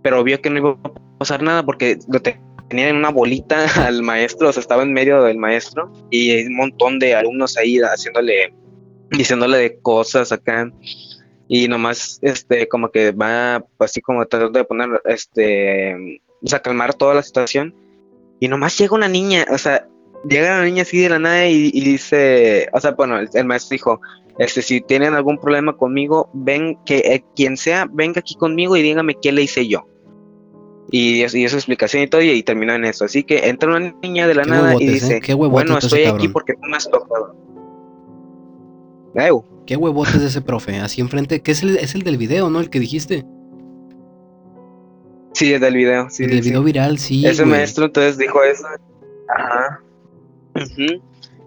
pero 0.05 0.23
vio 0.23 0.39
que 0.39 0.51
no 0.51 0.59
iba 0.59 0.77
a 0.83 1.17
pasar 1.17 1.41
nada 1.41 1.65
porque 1.65 1.97
lo 2.07 2.21
tenían 2.21 2.89
en 2.89 2.95
una 2.97 3.09
bolita 3.09 3.65
al 3.87 4.03
maestro, 4.03 4.49
o 4.49 4.53
sea, 4.53 4.61
estaba 4.61 4.83
en 4.83 4.93
medio 4.93 5.23
del 5.23 5.39
maestro 5.39 5.91
y 6.11 6.45
un 6.45 6.57
montón 6.57 6.99
de 6.99 7.15
alumnos 7.15 7.57
ahí 7.57 7.79
haciéndole, 7.79 8.53
diciéndole 9.09 9.57
de 9.57 9.79
cosas 9.79 10.31
acá 10.31 10.71
y 11.47 11.67
nomás, 11.67 12.19
este, 12.21 12.67
como 12.67 12.91
que 12.91 13.13
va 13.13 13.65
así 13.79 13.99
como 13.99 14.23
tratando 14.27 14.59
de 14.59 14.65
poner, 14.65 14.89
este, 15.05 16.21
o 16.43 16.47
sea, 16.47 16.61
calmar 16.61 16.93
toda 16.93 17.15
la 17.15 17.23
situación 17.23 17.73
y 18.39 18.47
nomás 18.47 18.77
llega 18.77 18.93
una 18.93 19.07
niña, 19.07 19.47
o 19.51 19.57
sea, 19.57 19.87
llega 20.29 20.59
la 20.59 20.65
niña 20.65 20.83
así 20.83 20.99
de 20.99 21.09
la 21.09 21.17
nada 21.17 21.47
y, 21.47 21.71
dice, 21.71 22.69
o 22.73 22.79
sea, 22.79 22.91
bueno, 22.91 23.17
el, 23.17 23.45
maestro 23.45 23.73
dijo, 23.73 24.01
este, 24.37 24.61
si 24.61 24.81
tienen 24.81 25.15
algún 25.15 25.39
problema 25.39 25.75
conmigo, 25.75 26.29
ven, 26.31 26.77
que 26.85 26.97
eh, 26.97 27.25
quien 27.35 27.57
sea, 27.57 27.87
venga 27.91 28.19
aquí 28.19 28.35
conmigo 28.35 28.77
y 28.77 28.83
dígame 28.83 29.15
qué 29.19 29.31
le 29.31 29.41
hice 29.41 29.67
yo. 29.67 29.87
Y, 30.91 31.21
y 31.21 31.23
esa 31.45 31.55
explicación 31.57 32.03
y 32.03 32.07
todo, 32.07 32.21
y, 32.21 32.43
terminó 32.43 32.73
en 32.73 32.85
eso. 32.85 33.05
Así 33.05 33.23
que 33.23 33.49
entra 33.49 33.69
una 33.69 33.95
niña 34.01 34.27
de 34.27 34.35
la 34.35 34.43
nada 34.43 34.75
y 34.79 34.87
dice, 34.87 35.19
¿eh? 35.25 35.33
bueno, 35.33 35.77
estoy 35.77 36.03
aquí 36.03 36.27
porque 36.27 36.53
tú 36.53 36.67
me 36.69 36.77
has 36.77 36.89
tocado. 36.89 37.35
¿Qué 39.65 39.75
huevotes 39.75 40.21
ese 40.21 40.41
profe? 40.41 40.77
Así 40.77 41.01
enfrente, 41.01 41.41
que 41.41 41.51
es 41.51 41.63
el, 41.63 41.77
es 41.77 41.95
el 41.95 42.03
del 42.03 42.17
video, 42.17 42.49
¿no? 42.49 42.59
El 42.59 42.69
que 42.69 42.79
dijiste. 42.79 43.25
Sí, 45.33 45.53
es 45.53 45.59
del 45.59 45.75
video, 45.75 46.09
sí. 46.09 46.23
El 46.23 46.29
del 46.31 46.41
video 46.41 46.63
viral, 46.63 46.99
sí. 46.99 47.25
Ese 47.25 47.45
maestro 47.45 47.85
entonces 47.85 48.17
dijo 48.17 48.43
eso. 48.43 48.65
Ajá. 49.35 49.81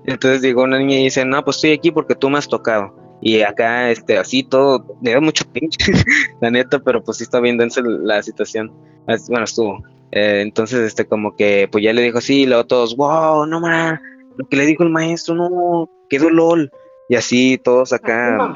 Entonces 0.04 0.42
llegó 0.42 0.62
una 0.62 0.78
niña 0.78 0.98
y 0.98 1.04
dice, 1.04 1.24
no, 1.24 1.44
pues 1.44 1.56
estoy 1.56 1.72
aquí 1.72 1.90
porque 1.90 2.14
tú 2.14 2.28
me 2.28 2.38
has 2.38 2.48
tocado. 2.48 2.97
Y 3.20 3.42
acá, 3.42 3.90
este, 3.90 4.18
así 4.18 4.42
todo, 4.42 4.86
le 5.02 5.12
da 5.12 5.20
mucho 5.20 5.44
pinche, 5.52 5.92
la 6.40 6.50
neta, 6.50 6.78
pero 6.78 7.02
pues 7.02 7.18
sí 7.18 7.24
está 7.24 7.40
bien 7.40 7.58
densa 7.58 7.80
la 7.82 8.22
situación. 8.22 8.72
Bueno, 9.28 9.44
estuvo. 9.44 9.82
Eh, 10.12 10.40
entonces, 10.42 10.80
este, 10.80 11.06
como 11.06 11.34
que, 11.36 11.68
pues 11.70 11.82
ya 11.84 11.92
le 11.92 12.02
dijo 12.02 12.18
así, 12.18 12.42
y 12.42 12.46
luego 12.46 12.66
todos, 12.66 12.96
wow, 12.96 13.46
no 13.46 13.60
más, 13.60 14.00
lo 14.36 14.46
que 14.46 14.56
le 14.56 14.66
dijo 14.66 14.84
el 14.84 14.90
maestro, 14.90 15.34
no, 15.34 15.90
quedó 16.08 16.30
LOL. 16.30 16.70
Y 17.08 17.16
así 17.16 17.58
todos 17.58 17.92
acá. 17.92 18.36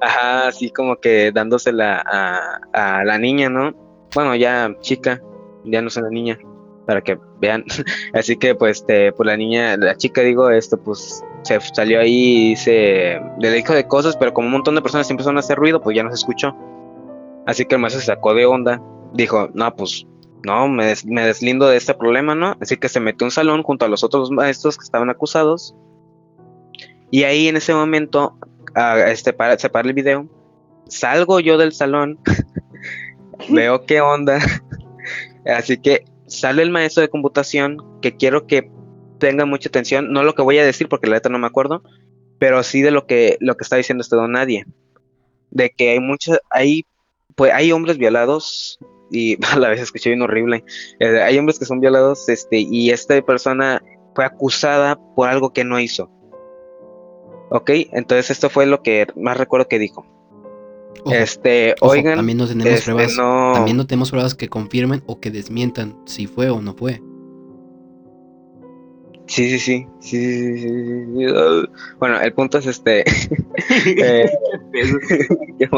Ajá, 0.00 0.48
así 0.48 0.70
como 0.70 0.96
que 0.96 1.30
dándosela 1.32 2.02
a, 2.04 2.60
a 2.72 3.04
la 3.04 3.18
niña, 3.18 3.48
¿no? 3.48 3.72
Bueno, 4.14 4.34
ya 4.34 4.74
chica, 4.80 5.22
ya 5.64 5.80
no 5.80 5.88
es 5.88 5.96
una 5.96 6.10
niña 6.10 6.38
para 6.86 7.00
que 7.02 7.18
vean. 7.40 7.64
Así 8.12 8.36
que 8.36 8.54
pues, 8.54 8.80
este, 8.80 9.12
pues 9.12 9.26
la 9.26 9.36
niña, 9.36 9.76
la 9.76 9.96
chica 9.96 10.20
digo, 10.22 10.50
esto 10.50 10.76
pues 10.76 11.24
se 11.44 11.60
salió 11.60 12.00
ahí 12.00 12.52
y 12.52 12.56
se 12.56 13.20
le 13.38 13.50
dijo 13.50 13.72
de 13.74 13.86
cosas, 13.86 14.16
pero 14.16 14.32
como 14.32 14.46
un 14.46 14.52
montón 14.52 14.74
de 14.74 14.82
personas 14.82 15.10
empezaron 15.10 15.36
a 15.36 15.40
hacer 15.40 15.58
ruido, 15.58 15.80
pues 15.80 15.96
ya 15.96 16.02
no 16.02 16.10
se 16.10 16.16
escuchó. 16.16 16.56
Así 17.46 17.64
que 17.64 17.74
el 17.74 17.80
maestro 17.80 18.00
se 18.00 18.06
sacó 18.06 18.34
de 18.34 18.46
onda, 18.46 18.82
dijo, 19.12 19.50
no, 19.54 19.74
pues 19.76 20.06
no, 20.44 20.68
me, 20.68 20.92
me 21.06 21.26
deslindo 21.26 21.68
de 21.68 21.76
este 21.76 21.94
problema, 21.94 22.34
¿no? 22.34 22.56
Así 22.60 22.76
que 22.76 22.88
se 22.88 23.00
metió 23.00 23.24
en 23.24 23.28
un 23.28 23.30
salón 23.30 23.62
junto 23.62 23.84
a 23.84 23.88
los 23.88 24.02
otros 24.02 24.30
maestros 24.30 24.76
que 24.76 24.84
estaban 24.84 25.10
acusados. 25.10 25.74
Y 27.10 27.24
ahí 27.24 27.48
en 27.48 27.56
ese 27.56 27.74
momento, 27.74 28.36
este, 29.06 29.32
para, 29.32 29.58
se 29.58 29.68
para 29.68 29.88
el 29.88 29.94
video, 29.94 30.26
salgo 30.88 31.40
yo 31.40 31.58
del 31.58 31.72
salón, 31.72 32.18
veo 33.50 33.84
qué 33.84 34.00
onda. 34.00 34.38
Así 35.46 35.78
que 35.78 36.04
sale 36.26 36.62
el 36.62 36.70
maestro 36.70 37.02
de 37.02 37.08
computación 37.08 38.00
que 38.00 38.16
quiero 38.16 38.46
que 38.46 38.70
tenga 39.18 39.44
mucha 39.44 39.68
atención, 39.68 40.12
no 40.12 40.22
lo 40.22 40.34
que 40.34 40.42
voy 40.42 40.58
a 40.58 40.64
decir 40.64 40.88
porque 40.88 41.06
la 41.06 41.16
letra 41.16 41.30
no 41.30 41.38
me 41.38 41.46
acuerdo, 41.46 41.82
pero 42.38 42.62
sí 42.62 42.82
de 42.82 42.90
lo 42.90 43.06
que, 43.06 43.36
lo 43.40 43.56
que 43.56 43.64
está 43.64 43.76
diciendo 43.76 44.02
este 44.02 44.16
don 44.16 44.32
Nadie, 44.32 44.66
de 45.50 45.70
que 45.70 45.90
hay 45.90 46.00
muchos, 46.00 46.38
hay, 46.50 46.84
pues 47.34 47.52
hay 47.52 47.72
hombres 47.72 47.98
violados 47.98 48.78
y 49.10 49.36
a 49.52 49.58
la 49.58 49.68
vez 49.68 49.80
escuché 49.80 50.10
bien 50.10 50.22
horrible, 50.22 50.64
eh, 51.00 51.22
hay 51.22 51.38
hombres 51.38 51.58
que 51.58 51.64
son 51.64 51.80
violados 51.80 52.28
este, 52.28 52.58
y 52.58 52.90
esta 52.90 53.20
persona 53.22 53.82
fue 54.14 54.24
acusada 54.24 54.98
por 55.14 55.28
algo 55.28 55.52
que 55.52 55.64
no 55.64 55.80
hizo. 55.80 56.10
Ok, 57.50 57.70
entonces 57.92 58.30
esto 58.30 58.50
fue 58.50 58.66
lo 58.66 58.82
que 58.82 59.06
más 59.16 59.36
recuerdo 59.36 59.68
que 59.68 59.78
dijo 59.78 60.06
este, 61.12 61.74
oigan, 61.80 62.16
también 62.16 62.38
no 62.38 62.46
tenemos 62.46 62.72
este, 62.72 62.92
pruebas, 62.92 63.16
también 63.16 63.76
no 63.76 63.86
tenemos 63.86 64.10
pruebas 64.10 64.34
que 64.34 64.48
confirmen 64.48 65.02
o 65.06 65.20
que 65.20 65.30
desmientan 65.30 65.96
si 66.06 66.26
fue 66.26 66.50
o 66.50 66.60
no 66.60 66.74
fue. 66.74 67.02
Sí, 69.26 69.48
sí, 69.48 69.58
sí, 69.58 69.86
sí, 70.00 70.58
sí, 70.58 71.26
Bueno, 71.98 72.20
el 72.20 72.32
punto 72.34 72.58
es 72.58 72.66
este. 72.66 73.04
Eh, 73.96 74.28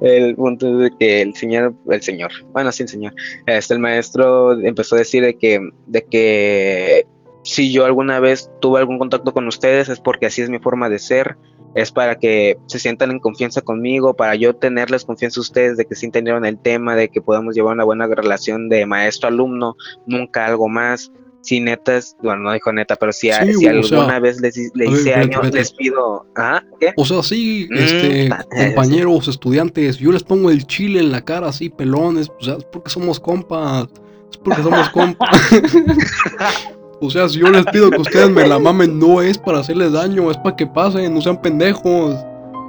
el 0.00 0.36
punto 0.36 0.68
es 0.68 0.78
de 0.78 0.96
que 0.98 1.22
el 1.22 1.34
señor, 1.34 1.74
el 1.90 2.02
señor, 2.02 2.30
bueno, 2.52 2.70
sí, 2.70 2.84
el 2.84 2.88
señor, 2.88 3.14
este, 3.46 3.74
el 3.74 3.80
maestro 3.80 4.58
empezó 4.60 4.94
a 4.94 5.00
decir 5.00 5.22
de 5.24 5.36
que, 5.36 5.60
de 5.86 6.04
que 6.04 7.06
si 7.42 7.72
yo 7.72 7.84
alguna 7.84 8.20
vez 8.20 8.50
tuve 8.60 8.78
algún 8.78 8.98
contacto 8.98 9.32
con 9.32 9.46
ustedes 9.48 9.88
es 9.88 10.00
porque 10.00 10.26
así 10.26 10.42
es 10.42 10.50
mi 10.50 10.60
forma 10.60 10.88
de 10.88 10.98
ser, 10.98 11.36
es 11.74 11.90
para 11.90 12.16
que 12.16 12.58
se 12.66 12.78
sientan 12.78 13.10
en 13.10 13.18
confianza 13.18 13.60
conmigo, 13.60 14.14
para 14.14 14.34
yo 14.36 14.54
tenerles 14.54 15.04
confianza 15.04 15.40
a 15.40 15.42
ustedes 15.42 15.76
de 15.76 15.84
que 15.84 15.96
sí 15.96 16.06
entendieron 16.06 16.44
el 16.44 16.58
tema, 16.58 16.96
de 16.96 17.08
que 17.08 17.20
podamos 17.20 17.54
llevar 17.54 17.74
una 17.74 17.84
buena 17.84 18.06
relación 18.06 18.68
de 18.68 18.86
maestro-alumno, 18.86 19.76
nunca 20.06 20.46
algo 20.46 20.68
más. 20.68 21.12
Si 21.44 21.60
netas, 21.60 22.16
bueno, 22.22 22.42
no 22.42 22.52
dijo 22.52 22.72
neta, 22.72 22.96
pero 22.96 23.12
si, 23.12 23.30
Sí, 23.30 23.54
si 23.54 23.68
o 23.68 23.82
sea, 23.82 23.98
alguna 23.98 24.18
vez 24.18 24.40
les, 24.40 24.56
hice 24.56 24.70
ver, 24.74 24.88
hice 24.88 24.98
espérate, 24.98 25.20
año, 25.20 25.32
espérate. 25.32 25.58
les 25.58 25.72
pido, 25.72 26.26
¿ah? 26.36 26.62
¿Qué? 26.80 26.92
O 26.96 27.04
sea, 27.04 27.22
sí, 27.22 27.54
Mm, 27.70 27.78
este, 27.78 28.28
compañeros, 28.68 29.28
estudiantes, 29.28 29.98
yo 29.98 30.12
les 30.12 30.22
pongo 30.22 30.50
el 30.50 30.66
chile 30.66 31.00
en 31.00 31.12
la 31.12 31.24
cara 31.24 31.48
así, 31.48 31.68
pelones, 31.68 32.30
o 32.40 32.44
sea, 32.44 32.54
es 32.54 32.64
porque 32.64 32.90
somos 32.90 33.20
compas, 33.20 33.88
es 34.30 34.36
porque 34.38 34.62
somos 34.62 34.88
compas. 34.90 35.30
o 37.00 37.10
sea, 37.10 37.28
si 37.28 37.38
yo 37.40 37.50
les 37.50 37.64
pido 37.66 37.90
que 37.90 38.00
ustedes 38.00 38.30
me 38.30 38.46
la 38.46 38.58
mamen, 38.58 38.98
no 38.98 39.22
es 39.22 39.38
para 39.38 39.60
hacerles 39.60 39.92
daño, 39.92 40.30
es 40.30 40.38
para 40.38 40.56
que 40.56 40.66
pasen, 40.66 41.12
no 41.14 41.20
sean 41.20 41.40
pendejos. 41.40 42.16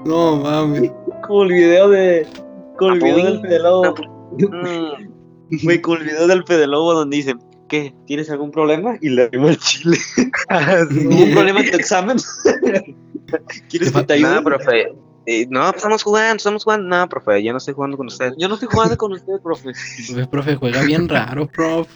No, 0.05 0.37
mames. 0.37 0.91
Como 1.27 1.43
el 1.43 1.53
video 1.53 1.89
de. 1.89 2.27
Como 2.77 2.93
el 2.93 2.99
video 2.99 3.25
del 3.25 3.41
Fede 3.41 3.59
Lobo. 3.59 3.95
Güey, 5.63 5.79
como 5.79 5.97
el 5.97 6.05
video 6.05 6.25
del 6.25 6.43
Fede 6.43 6.65
Lobo 6.65 6.93
donde 6.93 7.17
dicen. 7.17 7.39
¿Qué? 7.67 7.93
¿Tienes 8.05 8.29
algún 8.29 8.51
problema? 8.51 8.97
Y 9.01 9.09
le 9.09 9.23
arriba 9.23 9.49
el 9.49 9.57
chile. 9.57 9.97
¿Algún 10.49 11.31
problema 11.33 11.61
en 11.61 11.71
tu 11.71 11.77
examen? 11.77 12.17
¿Quieres 13.69 13.91
que 13.91 14.03
te 14.03 14.13
ayude? 14.13 14.35
No, 14.35 14.43
profe. 14.43 14.93
Eh, 15.27 15.47
no, 15.49 15.61
pues 15.63 15.77
estamos 15.77 16.03
jugando, 16.03 16.35
estamos 16.35 16.63
jugando. 16.63 16.87
No, 16.95 17.09
profe, 17.09 17.43
yo 17.43 17.51
no 17.51 17.57
estoy 17.57 17.73
jugando 17.73 17.97
con 17.97 18.07
usted. 18.07 18.33
Yo 18.37 18.47
no 18.47 18.53
estoy 18.53 18.69
jugando 18.71 18.95
con 18.97 19.11
usted, 19.13 19.33
profe. 19.43 19.71
Profe, 20.07 20.27
profe, 20.27 20.55
juega 20.55 20.83
bien 20.83 21.09
raro, 21.09 21.47
prof. 21.47 21.87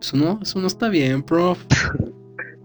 Eso 0.00 0.16
no, 0.16 0.40
eso 0.42 0.58
no 0.58 0.66
está 0.66 0.88
bien, 0.88 1.22
prof. 1.22 1.58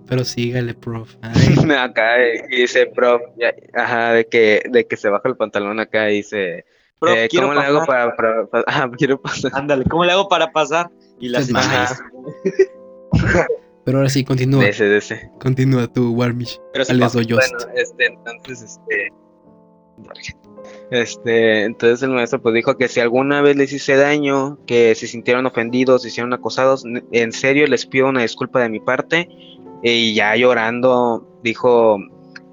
Pero 0.07 0.23
sígale, 0.23 0.73
prof. 0.73 1.15
Ay, 1.21 1.71
acá 1.77 2.19
eh, 2.23 2.41
dice, 2.49 2.87
prof, 2.87 3.21
ya- 3.37 3.53
ajá, 3.79 4.13
de 4.13 4.25
que, 4.25 4.63
de 4.71 4.87
que 4.87 4.97
se 4.97 5.09
baja 5.09 5.29
el 5.29 5.37
pantalón 5.37 5.79
acá 5.79 6.09
y 6.09 6.15
dice, 6.17 6.65
Prof, 6.99 7.15
eh, 7.15 7.29
¿cómo 7.33 7.53
le 7.53 7.61
hago 7.61 7.85
para, 7.85 8.15
para, 8.15 8.45
para- 8.47 8.63
ah, 8.67 8.89
quiero 8.97 9.21
pasar? 9.21 9.51
Ándale, 9.53 9.85
¿cómo 9.85 10.03
le 10.03 10.11
hago 10.11 10.27
para 10.27 10.51
pasar? 10.51 10.89
Y 11.19 11.29
la 11.29 11.39
Esas 11.39 11.47
señora- 11.47 11.67
mamás. 11.67 13.47
Pero 13.85 13.97
ahora 13.97 14.09
sí, 14.09 14.23
continúa. 14.23 14.63
De 14.63 14.69
ese, 14.69 14.85
de 14.85 14.97
ese. 14.97 15.31
Continúa 15.39 15.87
tú, 15.87 16.11
Warmish. 16.13 16.59
Pero 16.73 16.85
sí, 16.85 16.97
pa- 16.99 17.09
Doyost. 17.09 17.53
Bueno, 17.53 17.73
este, 17.75 18.05
entonces, 18.05 18.61
este, 18.63 19.11
este, 20.91 21.63
entonces 21.63 22.01
el 22.03 22.11
maestro 22.11 22.41
pues 22.41 22.53
dijo 22.55 22.77
que 22.77 22.87
si 22.87 22.99
alguna 22.99 23.41
vez 23.41 23.55
les 23.55 23.71
hice 23.73 23.95
daño, 23.95 24.57
que 24.65 24.95
se 24.95 25.07
sintieron 25.07 25.45
ofendidos, 25.45 26.01
se 26.03 26.09
hicieron 26.09 26.33
acosados, 26.33 26.83
en 27.11 27.31
serio 27.31 27.67
les 27.67 27.85
pido 27.85 28.09
una 28.09 28.21
disculpa 28.21 28.61
de 28.61 28.69
mi 28.69 28.79
parte. 28.79 29.27
Y 29.81 30.13
ya 30.13 30.35
llorando, 30.35 31.25
dijo 31.43 31.97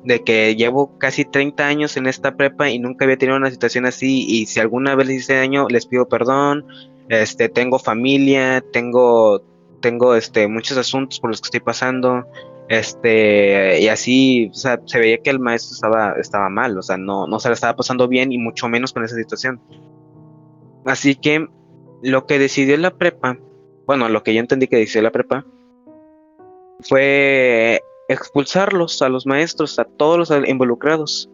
de 0.04 0.22
que 0.22 0.54
llevo 0.54 0.96
casi 0.98 1.24
30 1.24 1.66
años 1.66 1.96
en 1.96 2.06
esta 2.06 2.36
prepa 2.36 2.70
y 2.70 2.78
nunca 2.78 3.04
había 3.04 3.16
tenido 3.16 3.36
una 3.36 3.50
situación 3.50 3.84
así. 3.86 4.24
Y 4.28 4.46
si 4.46 4.60
alguna 4.60 4.94
vez 4.94 5.08
les 5.08 5.16
hice 5.18 5.34
daño, 5.34 5.66
les 5.68 5.86
pido 5.86 6.08
perdón. 6.08 6.64
Este, 7.08 7.48
tengo 7.48 7.78
familia, 7.78 8.64
tengo, 8.72 9.42
tengo 9.80 10.14
este, 10.14 10.48
muchos 10.48 10.76
asuntos 10.76 11.20
por 11.20 11.30
los 11.30 11.40
que 11.40 11.46
estoy 11.46 11.60
pasando. 11.60 12.24
Este, 12.68 13.80
y 13.80 13.88
así, 13.88 14.50
o 14.50 14.54
sea, 14.54 14.80
se 14.86 14.98
veía 14.98 15.18
que 15.18 15.30
el 15.30 15.38
maestro 15.38 15.74
estaba, 15.74 16.12
estaba 16.18 16.48
mal, 16.48 16.76
o 16.76 16.82
sea, 16.82 16.96
no, 16.96 17.38
se 17.38 17.48
la 17.48 17.54
estaba 17.54 17.76
pasando 17.76 18.08
bien 18.08 18.32
y 18.32 18.38
mucho 18.38 18.68
menos 18.68 18.92
con 18.92 19.04
esa 19.04 19.14
situación. 19.14 19.60
Así 20.84 21.14
que 21.14 21.46
lo 22.02 22.26
que 22.26 22.38
decidió 22.38 22.76
la 22.76 22.90
prepa, 22.90 23.38
bueno, 23.86 24.08
lo 24.08 24.22
que 24.22 24.34
yo 24.34 24.40
entendí 24.40 24.66
que 24.66 24.76
decidió 24.76 25.02
la 25.02 25.12
prepa, 25.12 25.46
fue 26.80 27.80
expulsarlos 28.08 29.00
a 29.02 29.08
los 29.08 29.26
maestros, 29.26 29.78
a 29.78 29.84
todos 29.84 30.18
los 30.18 30.48
involucrados. 30.48 31.30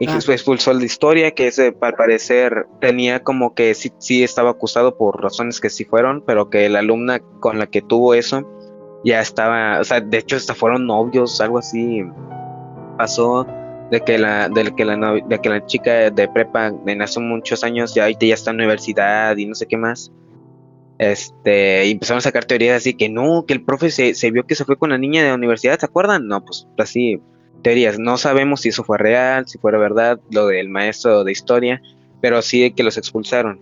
Y 0.00 0.08
Ah. 0.08 0.18
expulsó 0.26 0.72
al 0.72 0.80
de 0.80 0.86
historia, 0.86 1.30
que 1.32 1.46
ese 1.46 1.74
al 1.80 1.94
parecer 1.94 2.66
tenía 2.80 3.22
como 3.22 3.54
que 3.54 3.74
sí, 3.74 3.92
sí 3.98 4.24
estaba 4.24 4.50
acusado 4.50 4.96
por 4.96 5.22
razones 5.22 5.60
que 5.60 5.70
sí 5.70 5.84
fueron, 5.84 6.22
pero 6.26 6.50
que 6.50 6.68
la 6.68 6.80
alumna 6.80 7.20
con 7.40 7.58
la 7.58 7.66
que 7.66 7.80
tuvo 7.80 8.14
eso 8.14 8.44
ya 9.04 9.20
estaba, 9.20 9.80
o 9.80 9.84
sea, 9.84 10.00
de 10.00 10.18
hecho 10.18 10.36
hasta 10.36 10.54
fueron 10.54 10.86
novios, 10.86 11.40
algo 11.40 11.58
así 11.58 12.02
pasó 12.98 13.46
de 13.90 14.00
que 14.00 14.18
la, 14.18 14.48
de 14.48 14.74
que 14.74 14.84
la, 14.84 14.96
de 14.96 15.38
que 15.40 15.48
la 15.48 15.66
chica 15.66 16.10
de 16.10 16.28
prepa 16.28 16.72
en 16.86 17.02
hace 17.02 17.20
muchos 17.20 17.62
años 17.62 17.94
ya 17.94 18.04
ahorita 18.04 18.26
ya 18.26 18.34
está 18.34 18.50
en 18.50 18.56
universidad 18.56 19.36
y 19.36 19.46
no 19.46 19.54
sé 19.54 19.66
qué 19.66 19.76
más. 19.76 20.10
Este, 20.98 21.86
y 21.86 21.90
empezaron 21.90 22.18
a 22.18 22.22
sacar 22.22 22.44
teorías 22.44 22.76
así 22.76 22.94
que 22.94 23.08
no, 23.08 23.44
que 23.46 23.52
el 23.52 23.64
profe 23.64 23.90
se, 23.90 24.14
se 24.14 24.30
vio 24.30 24.46
que 24.46 24.54
se 24.54 24.64
fue 24.64 24.76
con 24.78 24.90
la 24.90 24.98
niña 24.98 25.22
de 25.22 25.28
la 25.28 25.34
universidad, 25.34 25.78
¿se 25.78 25.86
acuerdan? 25.86 26.26
No, 26.26 26.44
pues 26.44 26.66
así, 26.78 27.20
teorías. 27.64 27.98
No 27.98 28.16
sabemos 28.16 28.60
si 28.60 28.68
eso 28.68 28.84
fue 28.84 28.98
real, 28.98 29.48
si 29.48 29.58
fuera 29.58 29.78
verdad, 29.78 30.20
lo 30.30 30.46
del 30.46 30.68
maestro 30.68 31.24
de 31.24 31.32
historia, 31.32 31.82
pero 32.20 32.40
sí 32.42 32.70
que 32.72 32.84
los 32.84 32.96
expulsaron. 32.96 33.60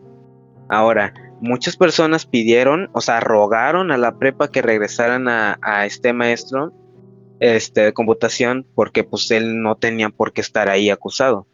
Ahora, 0.68 1.14
muchas 1.40 1.76
personas 1.76 2.26
pidieron, 2.26 2.90
o 2.92 3.00
sea, 3.00 3.20
rogaron 3.20 3.90
a 3.90 3.96
la 3.96 4.18
prepa 4.18 4.50
que 4.50 4.60
regresaran 4.60 5.28
a, 5.28 5.58
a 5.62 5.86
este 5.86 6.12
maestro 6.12 6.72
este, 7.40 7.80
de 7.82 7.92
computación 7.92 8.66
porque 8.74 9.04
pues 9.04 9.30
él 9.30 9.62
no 9.62 9.76
tenía 9.76 10.10
por 10.10 10.32
qué 10.32 10.40
estar 10.40 10.68
ahí 10.68 10.90
acusado. 10.90 11.46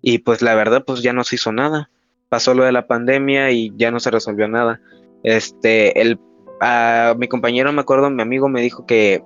Y 0.00 0.18
pues 0.18 0.42
la 0.42 0.54
verdad 0.54 0.84
pues 0.86 1.02
ya 1.02 1.12
no 1.12 1.24
se 1.24 1.36
hizo 1.36 1.52
nada. 1.52 1.90
Pasó 2.28 2.54
lo 2.54 2.64
de 2.64 2.72
la 2.72 2.86
pandemia 2.86 3.50
y 3.50 3.72
ya 3.76 3.90
no 3.90 3.98
se 3.98 4.10
resolvió 4.10 4.46
nada. 4.46 4.80
Este, 5.22 6.00
el, 6.00 6.18
a 6.60 7.14
mi 7.16 7.28
compañero, 7.28 7.72
me 7.72 7.80
acuerdo, 7.80 8.10
mi 8.10 8.22
amigo 8.22 8.48
me 8.48 8.60
dijo 8.60 8.86
que 8.86 9.22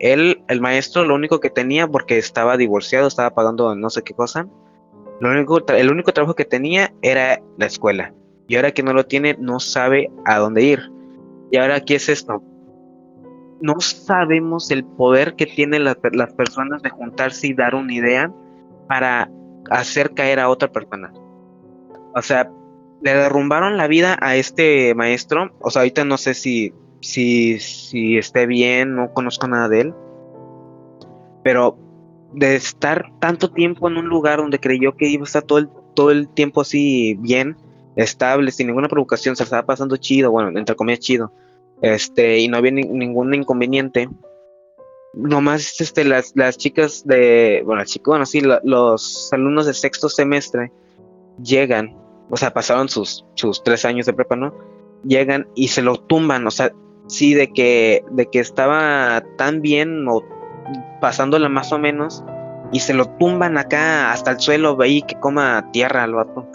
él, 0.00 0.42
el 0.48 0.60
maestro, 0.60 1.04
lo 1.04 1.14
único 1.14 1.38
que 1.40 1.50
tenía, 1.50 1.86
porque 1.86 2.18
estaba 2.18 2.56
divorciado, 2.56 3.06
estaba 3.06 3.30
pagando 3.30 3.74
no 3.76 3.90
sé 3.90 4.02
qué 4.02 4.14
cosa, 4.14 4.48
lo 5.20 5.30
único, 5.30 5.64
el 5.68 5.90
único 5.90 6.12
trabajo 6.12 6.34
que 6.34 6.46
tenía 6.46 6.92
era 7.02 7.40
la 7.58 7.66
escuela. 7.66 8.14
Y 8.48 8.56
ahora 8.56 8.72
que 8.72 8.82
no 8.82 8.94
lo 8.94 9.04
tiene, 9.04 9.36
no 9.38 9.60
sabe 9.60 10.10
a 10.24 10.38
dónde 10.38 10.62
ir. 10.62 10.90
Y 11.52 11.58
ahora 11.58 11.76
aquí 11.76 11.94
es 11.94 12.08
esto. 12.08 12.42
No 13.60 13.78
sabemos 13.80 14.70
el 14.70 14.84
poder 14.84 15.36
que 15.36 15.44
tienen 15.46 15.84
las 15.84 16.32
personas 16.34 16.82
de 16.82 16.88
juntarse 16.88 17.48
y 17.48 17.54
dar 17.54 17.74
una 17.74 17.92
idea 17.92 18.32
para 18.88 19.30
hacer 19.70 20.14
caer 20.14 20.40
a 20.40 20.48
otra 20.48 20.72
persona. 20.72 21.12
O 22.14 22.22
sea, 22.22 22.50
le 23.02 23.14
derrumbaron 23.14 23.76
la 23.76 23.86
vida 23.86 24.16
a 24.20 24.36
este 24.36 24.94
maestro. 24.94 25.50
O 25.60 25.70
sea, 25.70 25.82
ahorita 25.82 26.04
no 26.04 26.16
sé 26.16 26.32
si, 26.32 26.72
si, 27.00 27.58
si 27.58 28.18
esté 28.18 28.46
bien, 28.46 28.94
no 28.94 29.12
conozco 29.12 29.48
nada 29.48 29.68
de 29.68 29.80
él. 29.82 29.94
Pero 31.42 31.78
de 32.32 32.54
estar 32.54 33.10
tanto 33.18 33.50
tiempo 33.50 33.88
en 33.88 33.96
un 33.96 34.06
lugar 34.08 34.38
donde 34.38 34.60
creyó 34.60 34.96
que 34.96 35.08
iba 35.08 35.22
a 35.22 35.26
estar 35.26 35.42
todo 35.42 35.58
el, 35.58 35.68
todo 35.94 36.10
el 36.10 36.28
tiempo 36.28 36.60
así 36.60 37.16
bien, 37.20 37.56
estable, 37.96 38.52
sin 38.52 38.68
ninguna 38.68 38.88
provocación, 38.88 39.34
se 39.36 39.42
estaba 39.42 39.64
pasando 39.66 39.96
chido, 39.96 40.30
bueno, 40.30 40.56
entre 40.58 40.76
comillas 40.76 41.00
chido, 41.00 41.32
este, 41.82 42.38
y 42.38 42.48
no 42.48 42.56
había 42.58 42.70
ni- 42.72 42.82
ningún 42.84 43.34
inconveniente. 43.34 44.08
Nomás 45.12 45.80
este, 45.80 46.04
las, 46.04 46.32
las 46.36 46.56
chicas 46.56 47.04
de, 47.04 47.62
bueno, 47.64 47.80
las 47.80 47.90
chicas, 47.90 48.06
bueno, 48.06 48.26
sí, 48.26 48.40
lo- 48.42 48.60
los 48.62 49.28
alumnos 49.32 49.66
de 49.66 49.74
sexto 49.74 50.08
semestre 50.08 50.70
llegan, 51.42 51.96
o 52.30 52.36
sea, 52.36 52.52
pasaron 52.52 52.88
sus, 52.88 53.24
sus 53.34 53.64
tres 53.64 53.84
años 53.84 54.06
de 54.06 54.12
prepa, 54.12 54.36
¿no? 54.36 54.54
Llegan 55.02 55.48
y 55.56 55.68
se 55.68 55.82
lo 55.82 55.96
tumban, 55.96 56.46
o 56.46 56.50
sea, 56.52 56.72
sí, 57.10 57.34
de 57.34 57.52
que, 57.52 58.04
de 58.10 58.26
que 58.26 58.38
estaba 58.38 59.22
tan 59.36 59.60
bien 59.60 60.06
o 60.08 60.22
pasándola 61.00 61.48
más 61.48 61.72
o 61.72 61.78
menos, 61.78 62.24
y 62.72 62.80
se 62.80 62.94
lo 62.94 63.06
tumban 63.06 63.58
acá 63.58 64.12
hasta 64.12 64.32
el 64.32 64.40
suelo, 64.40 64.80
ahí 64.80 65.02
que 65.02 65.18
coma 65.18 65.70
tierra 65.72 66.04
al 66.04 66.14
vato 66.14 66.46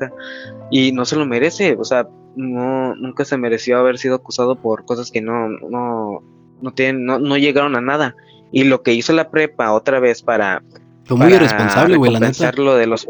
y 0.72 0.92
no 0.94 1.06
se 1.06 1.18
lo 1.18 1.26
merece, 1.26 1.76
o 1.78 1.84
sea, 1.84 2.08
no, 2.36 2.96
nunca 2.96 3.26
se 3.26 3.38
mereció 3.38 3.78
haber 3.78 3.98
sido 3.98 4.16
acusado 4.16 4.56
por 4.56 4.86
cosas 4.86 5.12
que 5.12 5.22
no, 5.22 5.50
no, 5.50 6.24
no 6.62 6.74
tienen, 6.74 7.06
no, 7.06 7.20
no 7.20 7.38
llegaron 7.38 7.76
a 7.76 7.82
nada. 7.82 8.16
Y 8.52 8.64
lo 8.64 8.82
que 8.84 8.94
hizo 8.94 9.14
la 9.14 9.30
prepa 9.30 9.74
otra 9.74 10.00
vez 10.00 10.22
para, 10.22 10.64
Fue 11.06 11.18
muy 11.18 11.26
para 11.26 11.36
irresponsable, 11.36 11.98
güey, 11.98 12.12
la 12.12 12.20
neta. 12.20 12.52
lo 12.54 12.76
de 12.76 12.88
los 12.88 13.08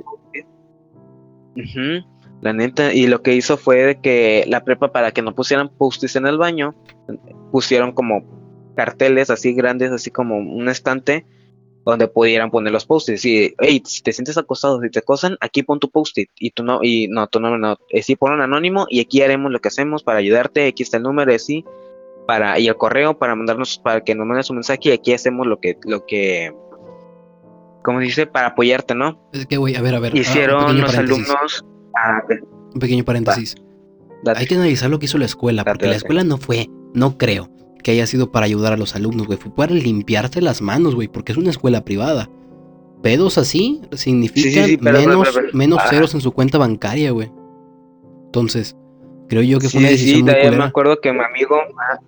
la 2.41 2.53
neta 2.53 2.93
y 2.93 3.07
lo 3.07 3.21
que 3.21 3.33
hizo 3.33 3.57
fue 3.57 3.77
de 3.83 4.01
que 4.01 4.43
la 4.47 4.63
prepa 4.63 4.91
para 4.91 5.11
que 5.11 5.21
no 5.21 5.33
pusieran 5.33 5.69
post-its 5.69 6.15
en 6.15 6.27
el 6.27 6.37
baño 6.37 6.75
pusieron 7.51 7.91
como 7.91 8.23
carteles 8.75 9.29
así 9.29 9.53
grandes 9.53 9.91
así 9.91 10.11
como 10.11 10.37
un 10.37 10.67
estante 10.69 11.25
donde 11.85 12.07
pudieran 12.07 12.49
poner 12.49 12.73
los 12.73 12.85
post-its. 12.85 13.23
Y 13.25 13.53
hey 13.59 13.81
si 13.85 14.01
te 14.01 14.11
sientes 14.11 14.37
acosado 14.37 14.81
si 14.81 14.89
te 14.89 14.99
acosan 14.99 15.37
aquí 15.39 15.63
pon 15.63 15.79
tu 15.79 15.89
post-it 15.89 16.29
y 16.39 16.51
tú 16.51 16.63
no 16.63 16.79
y 16.81 17.07
no 17.07 17.27
tu 17.27 17.39
nombre 17.39 17.59
no 17.59 17.77
eh, 17.89 18.01
sí 18.01 18.15
pon 18.15 18.33
un 18.33 18.41
anónimo 18.41 18.87
y 18.89 18.99
aquí 19.01 19.21
haremos 19.21 19.51
lo 19.51 19.59
que 19.59 19.67
hacemos 19.67 20.03
para 20.03 20.19
ayudarte. 20.19 20.67
Aquí 20.67 20.83
está 20.83 20.97
el 20.97 21.03
número 21.03 21.31
y 21.31 21.35
así 21.35 21.65
para 22.25 22.59
y 22.59 22.67
el 22.67 22.75
correo 22.75 23.17
para 23.17 23.35
mandarnos 23.35 23.77
para 23.77 24.01
que 24.01 24.15
nos 24.15 24.25
mandes 24.25 24.49
un 24.49 24.57
mensaje 24.57 24.89
y 24.89 24.91
aquí 24.91 25.13
hacemos 25.13 25.45
lo 25.45 25.59
que 25.59 25.77
lo 25.85 26.05
que 26.05 26.53
como 27.83 27.99
dice 27.99 28.25
para 28.25 28.47
apoyarte 28.47 28.95
no 28.95 29.29
Es 29.31 29.45
que, 29.45 29.57
güey, 29.57 29.75
a 29.75 29.81
ver, 29.81 29.93
a 29.93 29.99
ver. 29.99 30.13
ah, 30.15 30.17
hicieron 30.17 30.65
pequeño 30.65 30.81
los 30.81 30.95
paréntesis, 30.95 31.29
alumnos 31.29 31.65
ah, 31.95 32.21
Un 32.73 32.79
pequeño 32.79 33.05
paréntesis. 33.05 33.55
Hay 34.35 34.47
que 34.47 34.55
analizar 34.55 34.89
lo 34.89 34.97
que 34.97 35.05
hizo 35.05 35.19
la 35.19 35.25
escuela, 35.25 35.63
Date, 35.63 35.71
porque 35.77 35.87
la 35.87 35.95
escuela 35.95 36.23
no 36.23 36.37
fue, 36.37 36.67
no 36.95 37.17
creo, 37.17 37.49
que 37.83 37.91
haya 37.91 38.07
sido 38.07 38.31
para 38.31 38.47
ayudar 38.47 38.73
a 38.73 38.77
los 38.77 38.95
alumnos, 38.95 39.27
güey. 39.27 39.37
Fue 39.37 39.53
para 39.53 39.73
limpiarte 39.73 40.41
las 40.41 40.61
manos, 40.61 40.95
güey, 40.95 41.07
porque 41.07 41.31
es 41.31 41.37
una 41.37 41.51
escuela 41.51 41.85
privada. 41.85 42.29
Pedos 43.03 43.37
así 43.37 43.81
significan 43.91 44.77
menos, 44.81 45.29
menos 45.53 45.79
ceros 45.89 46.15
en 46.15 46.21
su 46.21 46.31
cuenta 46.31 46.57
bancaria, 46.57 47.11
güey. 47.11 47.31
Entonces, 48.25 48.75
creo 49.29 49.43
yo 49.43 49.59
que 49.59 49.69
fue 49.69 49.81
una 49.81 49.89
decisión 49.89 50.27
sí, 50.27 50.47
muy 50.47 50.57
me 50.57 50.63
acuerdo 50.63 50.99
que 50.99 51.13
mi 51.13 51.23
amigo... 51.23 51.57
Ah, 51.79 51.99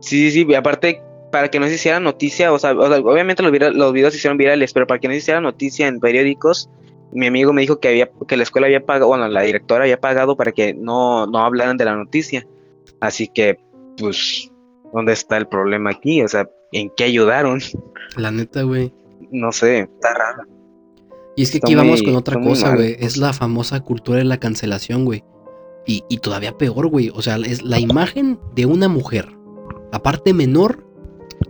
sí, 0.00 0.30
sí, 0.30 0.46
y 0.48 0.54
aparte 0.54 1.02
para 1.30 1.50
que 1.50 1.60
no 1.60 1.66
se 1.66 1.74
hiciera 1.74 2.00
noticia, 2.00 2.52
o 2.52 2.58
sea, 2.58 2.72
obviamente 2.72 3.42
los, 3.42 3.52
los 3.74 3.92
videos 3.92 4.14
se 4.14 4.18
hicieron 4.18 4.38
virales, 4.38 4.72
pero 4.72 4.86
para 4.86 4.98
que 4.98 5.08
no 5.08 5.12
se 5.12 5.18
hiciera 5.18 5.42
noticia 5.42 5.86
en 5.86 6.00
periódicos, 6.00 6.70
mi 7.12 7.26
amigo 7.26 7.52
me 7.52 7.62
dijo 7.62 7.78
que 7.80 7.88
había 7.88 8.10
que 8.26 8.36
la 8.36 8.42
escuela 8.42 8.66
había 8.66 8.84
pagado, 8.84 9.08
bueno, 9.08 9.28
la 9.28 9.42
directora 9.42 9.84
había 9.84 10.00
pagado 10.00 10.36
para 10.36 10.52
que 10.52 10.74
no, 10.74 11.26
no 11.26 11.40
hablaran 11.40 11.76
de 11.76 11.84
la 11.84 11.94
noticia. 11.94 12.46
Así 13.00 13.28
que, 13.28 13.58
pues, 13.98 14.50
¿dónde 14.92 15.12
está 15.12 15.36
el 15.36 15.46
problema 15.46 15.90
aquí? 15.90 16.22
O 16.22 16.28
sea, 16.28 16.48
¿en 16.72 16.90
qué 16.96 17.04
ayudaron? 17.04 17.60
La 18.16 18.30
neta, 18.30 18.62
güey. 18.62 18.92
No 19.30 19.52
sé, 19.52 19.80
está 19.80 20.14
raro. 20.14 20.42
Y 21.36 21.42
es 21.42 21.52
que 21.52 21.58
aquí 21.58 21.74
vamos 21.74 22.02
con 22.02 22.16
otra 22.16 22.40
cosa, 22.40 22.74
güey. 22.74 22.96
Es 22.98 23.16
la 23.16 23.32
famosa 23.32 23.80
cultura 23.80 24.18
de 24.18 24.24
la 24.24 24.38
cancelación, 24.38 25.04
güey. 25.04 25.22
Y, 25.86 26.02
y 26.08 26.18
todavía 26.18 26.58
peor, 26.58 26.88
güey. 26.88 27.10
O 27.14 27.22
sea, 27.22 27.36
es 27.36 27.62
la 27.62 27.78
imagen 27.78 28.40
de 28.54 28.66
una 28.66 28.88
mujer, 28.88 29.28
aparte 29.92 30.34
menor, 30.34 30.84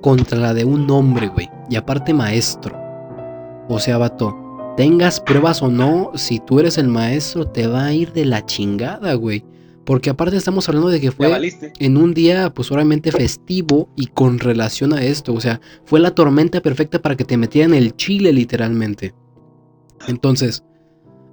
contra 0.00 0.38
la 0.38 0.54
de 0.54 0.64
un 0.64 0.90
hombre, 0.90 1.28
güey. 1.28 1.48
Y 1.70 1.76
aparte 1.76 2.12
maestro. 2.12 2.76
O 3.68 3.78
sea, 3.78 3.98
vato, 3.98 4.36
tengas 4.76 5.20
pruebas 5.20 5.62
o 5.62 5.68
no, 5.68 6.12
si 6.14 6.38
tú 6.38 6.60
eres 6.60 6.78
el 6.78 6.88
maestro, 6.88 7.46
te 7.46 7.66
va 7.66 7.86
a 7.86 7.92
ir 7.92 8.12
de 8.12 8.24
la 8.24 8.44
chingada, 8.44 9.14
güey. 9.14 9.44
Porque 9.89 10.10
aparte 10.10 10.36
estamos 10.36 10.69
hablando 10.69 10.90
de 10.90 11.01
que 11.01 11.12
fue 11.12 11.32
en 11.78 11.97
un 11.97 12.12
día, 12.12 12.52
pues 12.52 12.70
obviamente 12.70 13.10
festivo 13.10 13.89
y 13.97 14.09
con 14.09 14.39
relación 14.39 14.93
a 14.93 15.02
esto. 15.02 15.32
O 15.32 15.40
sea, 15.40 15.62
fue 15.86 15.98
la 15.98 16.15
tormenta 16.15 16.60
perfecta 16.60 17.01
para 17.01 17.16
que 17.16 17.24
te 17.24 17.39
metieran 17.39 17.73
el 17.73 17.97
chile, 17.97 18.35
literalmente. 18.35 19.15
Entonces, 20.06 20.62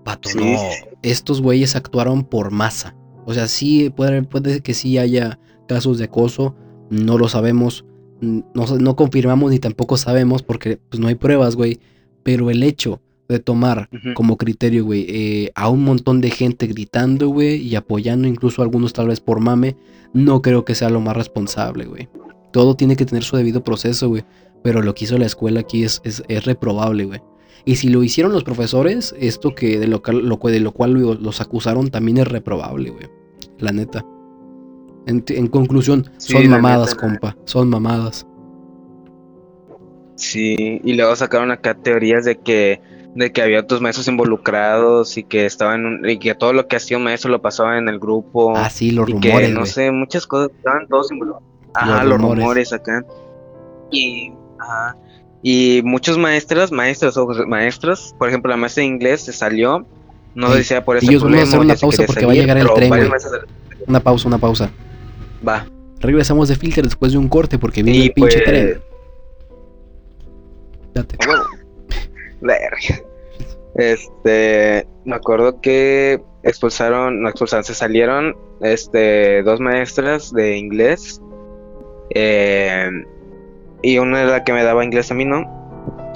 pato, 0.06 0.30
no. 0.38 0.58
Estos 1.02 1.42
güeyes 1.42 1.76
actuaron 1.76 2.24
por 2.24 2.50
masa. 2.50 2.96
O 3.26 3.34
sea, 3.34 3.50
sí, 3.50 3.90
puede, 3.90 4.24
puede 4.24 4.62
que 4.62 4.74
sí 4.74 4.98
haya 4.98 5.38
casos 5.68 5.98
de 5.98 6.06
acoso. 6.06 6.56
No 6.90 7.18
lo 7.18 7.28
sabemos. 7.28 7.84
No, 8.22 8.48
no 8.80 8.96
confirmamos 8.96 9.52
ni 9.52 9.60
tampoco 9.60 9.98
sabemos 9.98 10.44
porque 10.44 10.78
pues, 10.78 11.02
no 11.02 11.10
hay 11.10 11.16
pruebas, 11.16 11.58
güey. 11.58 11.82
Pero 12.24 12.50
el 12.50 12.64
hecho 12.64 13.02
de 13.28 13.40
tomar 13.40 13.90
como 14.14 14.38
criterio, 14.38 14.86
güey, 14.86 15.06
eh, 15.10 15.52
a 15.56 15.70
un 15.70 15.84
montón 15.84 16.22
de 16.22 16.30
gente 16.30 16.68
gritando, 16.68 17.30
güey, 17.30 17.56
y 17.58 17.76
apoyando 17.76 18.28
incluso 18.28 18.62
a 18.62 18.66
algunos 18.66 18.94
tal 18.94 19.08
vez 19.08 19.20
por 19.20 19.40
mame, 19.40 19.76
no 20.14 20.42
creo 20.42 20.64
que 20.66 20.76
sea 20.76 20.90
lo 20.90 21.02
más 21.02 21.16
responsable, 21.18 21.86
güey. 21.86 22.08
Todo 22.52 22.76
tiene 22.76 22.96
que 22.96 23.06
tener 23.06 23.24
su 23.24 23.36
debido 23.36 23.64
proceso, 23.64 24.08
güey. 24.10 24.24
Pero 24.64 24.82
lo 24.82 24.96
que 24.96 25.06
hizo 25.06 25.18
la 25.18 25.26
escuela 25.26 25.60
aquí 25.60 25.84
es, 25.84 26.02
es, 26.04 26.46
reprobable, 26.46 27.06
güey. 27.06 27.22
Y 27.66 27.76
si 27.76 27.90
lo 27.90 28.02
hicieron 28.04 28.32
los 28.32 28.44
profesores, 28.44 29.14
esto 29.20 29.54
que 29.54 29.78
de 29.78 29.88
lo, 29.88 30.02
lo, 30.12 30.38
de 30.38 30.60
lo 30.60 30.72
cual 30.72 30.94
los 30.94 31.42
acusaron 31.42 31.90
también 31.90 32.18
es 32.18 32.28
reprobable, 32.28 32.92
güey. 32.92 33.08
La 33.60 33.72
neta. 33.72 34.06
En, 35.06 35.48
conclusión, 35.48 36.10
son 36.18 36.48
mamadas, 36.48 36.96
compa. 36.96 37.38
Son 37.46 37.70
mamadas. 37.70 38.26
Sí, 40.16 40.82
y 40.84 40.94
luego 40.94 41.16
sacaron 41.16 41.52
acá 41.52 41.76
teorías 41.76 42.26
de 42.26 42.38
que 42.38 42.82
de 43.16 43.32
que 43.32 43.42
había 43.42 43.62
otros 43.62 43.82
maestros 43.82 44.08
involucrados 44.10 45.18
y 45.18 45.24
que 45.24 45.46
estaban 45.46 46.02
y 46.08 46.20
que 46.20 46.36
todo 46.36 46.52
lo 46.54 46.68
que 46.68 46.76
hacía 46.76 46.98
un 46.98 47.04
maestro 47.06 47.32
lo 47.32 47.42
pasaba 47.42 47.78
en 47.78 47.88
el 47.88 47.98
grupo. 47.98 48.54
Ah, 48.56 48.70
sí, 48.70 48.92
los 48.92 49.10
y 49.10 49.14
rumores. 49.14 49.48
Que, 49.48 49.54
no 49.54 49.66
sé, 49.66 49.92
muchas 49.92 50.28
cosas 50.28 50.52
estaban 50.56 50.88
todos 50.88 51.12
involucrados. 51.12 51.48
Ajá, 51.74 52.04
los, 52.04 52.22
rumores. 52.22 52.74
acá. 52.74 53.04
Y, 53.90 54.34
ajá, 54.60 54.98
y 55.42 55.82
muchos 55.84 56.18
maestros, 56.18 56.72
maestros 56.72 57.16
o 57.18 57.28
maestros, 57.48 58.14
por 58.18 58.28
ejemplo, 58.28 58.50
la 58.50 58.58
maestra 58.58 58.82
de 58.82 58.88
inglés 58.88 59.22
se 59.22 59.32
salió, 59.32 59.86
no 60.34 60.52
sí. 60.52 60.58
decía 60.58 60.84
por 60.84 60.98
eso. 60.98 61.10
Ellos 61.10 61.24
vamos 61.24 61.40
a 61.40 61.44
hacer 61.44 61.60
una 61.60 61.76
pausa 61.76 62.04
porque 62.06 62.26
va 62.26 62.32
a 62.34 62.36
llegar 62.36 62.58
el 62.58 62.68
tren. 62.74 62.92
Una 63.88 64.00
pausa, 64.02 64.28
una 64.28 64.40
pausa. 64.40 64.72
Va. 65.48 65.66
Regresamos 66.00 66.50
de 66.50 66.56
filter 66.56 66.84
después 66.84 67.14
de 67.14 67.18
un 67.18 67.30
corte 67.30 67.58
porque 67.58 67.82
viene 67.82 68.06
el 68.06 68.12
pinche 68.12 68.40
pues... 68.40 68.46
tren. 68.46 68.82
Date. 70.94 71.18
Bueno. 72.42 72.78
Este, 73.76 74.88
me 75.04 75.16
acuerdo 75.16 75.60
que 75.60 76.22
expulsaron, 76.44 77.22
no 77.22 77.28
expulsaron, 77.28 77.66
se 77.66 77.76
salieron 77.76 78.36
este, 78.62 79.44
dos 79.44 79.60
maestras 79.60 80.32
de 80.32 80.58
inglés. 80.58 81.22
Eh, 82.12 82.90
y 83.84 83.98
una 83.98 84.22
era 84.22 84.32
la 84.32 84.44
que 84.44 84.54
me 84.54 84.64
daba 84.64 84.86
inglés 84.86 85.12
a 85.12 85.14
mí, 85.14 85.26
¿no? 85.26 85.44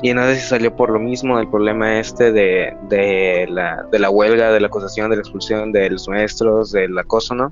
Y 0.02 0.14
no 0.14 0.24
sé 0.24 0.36
si 0.36 0.48
salió 0.48 0.76
por 0.76 0.92
lo 0.92 1.00
mismo, 1.00 1.38
el 1.40 1.50
problema 1.50 2.00
este 2.00 2.32
de, 2.32 2.74
de, 2.88 3.48
la, 3.50 3.86
de 3.92 4.00
la 4.00 4.10
huelga, 4.10 4.52
de 4.52 4.62
la 4.62 4.68
acusación, 4.68 5.10
de 5.10 5.18
la 5.18 5.22
expulsión 5.22 5.74
de 5.74 5.90
los 5.90 6.08
maestros, 6.08 6.72
del 6.72 6.98
acoso, 6.98 7.36
¿no? 7.36 7.52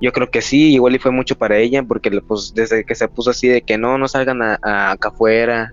Yo 0.00 0.12
creo 0.12 0.28
que 0.30 0.42
sí, 0.42 0.74
igual 0.74 0.96
y 0.96 0.98
fue 0.98 1.12
mucho 1.12 1.38
para 1.38 1.56
ella, 1.56 1.82
porque 1.84 2.10
pues 2.20 2.52
desde 2.54 2.84
que 2.84 2.94
se 2.96 3.08
puso 3.08 3.30
así 3.30 3.48
de 3.48 3.62
que 3.62 3.78
no, 3.78 3.96
no 3.96 4.08
salgan 4.08 4.42
acá 4.42 5.08
afuera, 5.08 5.72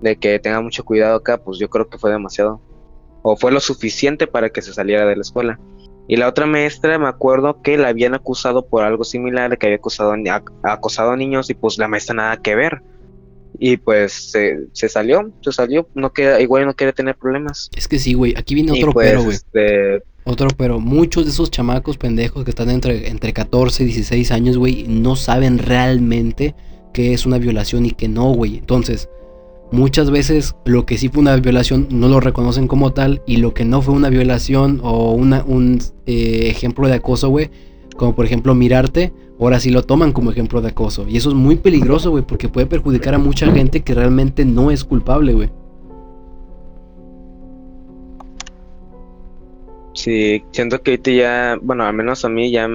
de 0.00 0.16
que 0.16 0.38
tenga 0.38 0.60
mucho 0.60 0.84
cuidado 0.84 1.16
acá, 1.16 1.38
pues 1.38 1.58
yo 1.58 1.68
creo 1.68 1.88
que 1.88 1.98
fue 1.98 2.10
demasiado. 2.10 2.60
O 3.22 3.36
fue 3.36 3.52
lo 3.52 3.60
suficiente 3.60 4.26
para 4.26 4.50
que 4.50 4.62
se 4.62 4.74
saliera 4.74 5.06
de 5.06 5.16
la 5.16 5.22
escuela. 5.22 5.58
Y 6.06 6.16
la 6.16 6.28
otra 6.28 6.46
maestra, 6.46 6.98
me 6.98 7.08
acuerdo 7.08 7.62
que 7.62 7.78
la 7.78 7.88
habían 7.88 8.14
acusado 8.14 8.66
por 8.66 8.82
algo 8.82 9.04
similar, 9.04 9.56
que 9.56 9.66
había 9.66 9.76
acusado, 9.76 10.14
acosado 10.62 11.12
a 11.12 11.16
niños 11.16 11.48
y 11.48 11.54
pues 11.54 11.78
la 11.78 11.88
maestra 11.88 12.14
nada 12.14 12.36
que 12.36 12.54
ver. 12.54 12.82
Y 13.58 13.78
pues 13.78 14.12
se, 14.32 14.88
salió, 14.88 15.32
se 15.40 15.52
salió, 15.52 15.88
no 15.94 16.12
queda, 16.12 16.40
igual 16.40 16.66
no 16.66 16.74
quiere 16.74 16.92
tener 16.92 17.16
problemas. 17.16 17.70
Es 17.74 17.88
que 17.88 17.98
sí, 17.98 18.12
güey, 18.12 18.34
aquí 18.36 18.54
viene 18.54 18.72
otro 18.72 18.92
pues, 18.92 19.08
pero, 19.08 19.22
güey. 19.22 19.36
Este... 19.36 20.02
Otro 20.24 20.48
pero, 20.56 20.80
muchos 20.80 21.24
de 21.24 21.30
esos 21.30 21.50
chamacos 21.50 21.96
pendejos 21.96 22.44
que 22.44 22.50
están 22.50 22.70
entre, 22.70 23.08
entre 23.08 23.32
14 23.32 23.82
y 23.82 23.86
16 23.86 24.30
años, 24.32 24.58
güey, 24.58 24.84
no 24.88 25.16
saben 25.16 25.58
realmente 25.58 26.54
qué 26.92 27.12
es 27.12 27.26
una 27.26 27.38
violación 27.38 27.86
y 27.86 27.92
qué 27.92 28.08
no, 28.08 28.32
güey. 28.32 28.58
Entonces, 28.58 29.08
muchas 29.70 30.10
veces 30.10 30.54
lo 30.64 30.86
que 30.86 30.98
sí 30.98 31.08
fue 31.08 31.22
una 31.22 31.36
violación 31.36 31.88
no 31.90 32.08
lo 32.08 32.20
reconocen 32.20 32.68
como 32.68 32.92
tal 32.92 33.22
y 33.26 33.38
lo 33.38 33.54
que 33.54 33.64
no 33.64 33.82
fue 33.82 33.94
una 33.94 34.08
violación 34.08 34.80
o 34.82 35.12
una, 35.12 35.44
un 35.44 35.80
eh, 36.06 36.48
ejemplo 36.48 36.86
de 36.88 36.94
acoso, 36.94 37.28
güey, 37.28 37.50
como 37.96 38.14
por 38.14 38.24
ejemplo 38.24 38.54
mirarte, 38.54 39.12
ahora 39.38 39.60
sí 39.60 39.70
lo 39.70 39.82
toman 39.82 40.12
como 40.12 40.30
ejemplo 40.30 40.60
de 40.60 40.68
acoso. 40.68 41.06
Y 41.08 41.16
eso 41.16 41.30
es 41.30 41.34
muy 41.34 41.56
peligroso, 41.56 42.10
güey, 42.10 42.24
porque 42.24 42.48
puede 42.48 42.66
perjudicar 42.66 43.14
a 43.14 43.18
mucha 43.18 43.50
gente 43.50 43.80
que 43.80 43.94
realmente 43.94 44.44
no 44.44 44.70
es 44.70 44.84
culpable, 44.84 45.32
güey. 45.32 45.50
Sí, 49.94 50.44
siento 50.50 50.82
que 50.82 50.92
ahorita 50.92 51.10
ya, 51.12 51.58
bueno, 51.62 51.84
al 51.84 51.94
menos 51.94 52.24
a 52.24 52.28
mí 52.28 52.50
ya, 52.50 52.68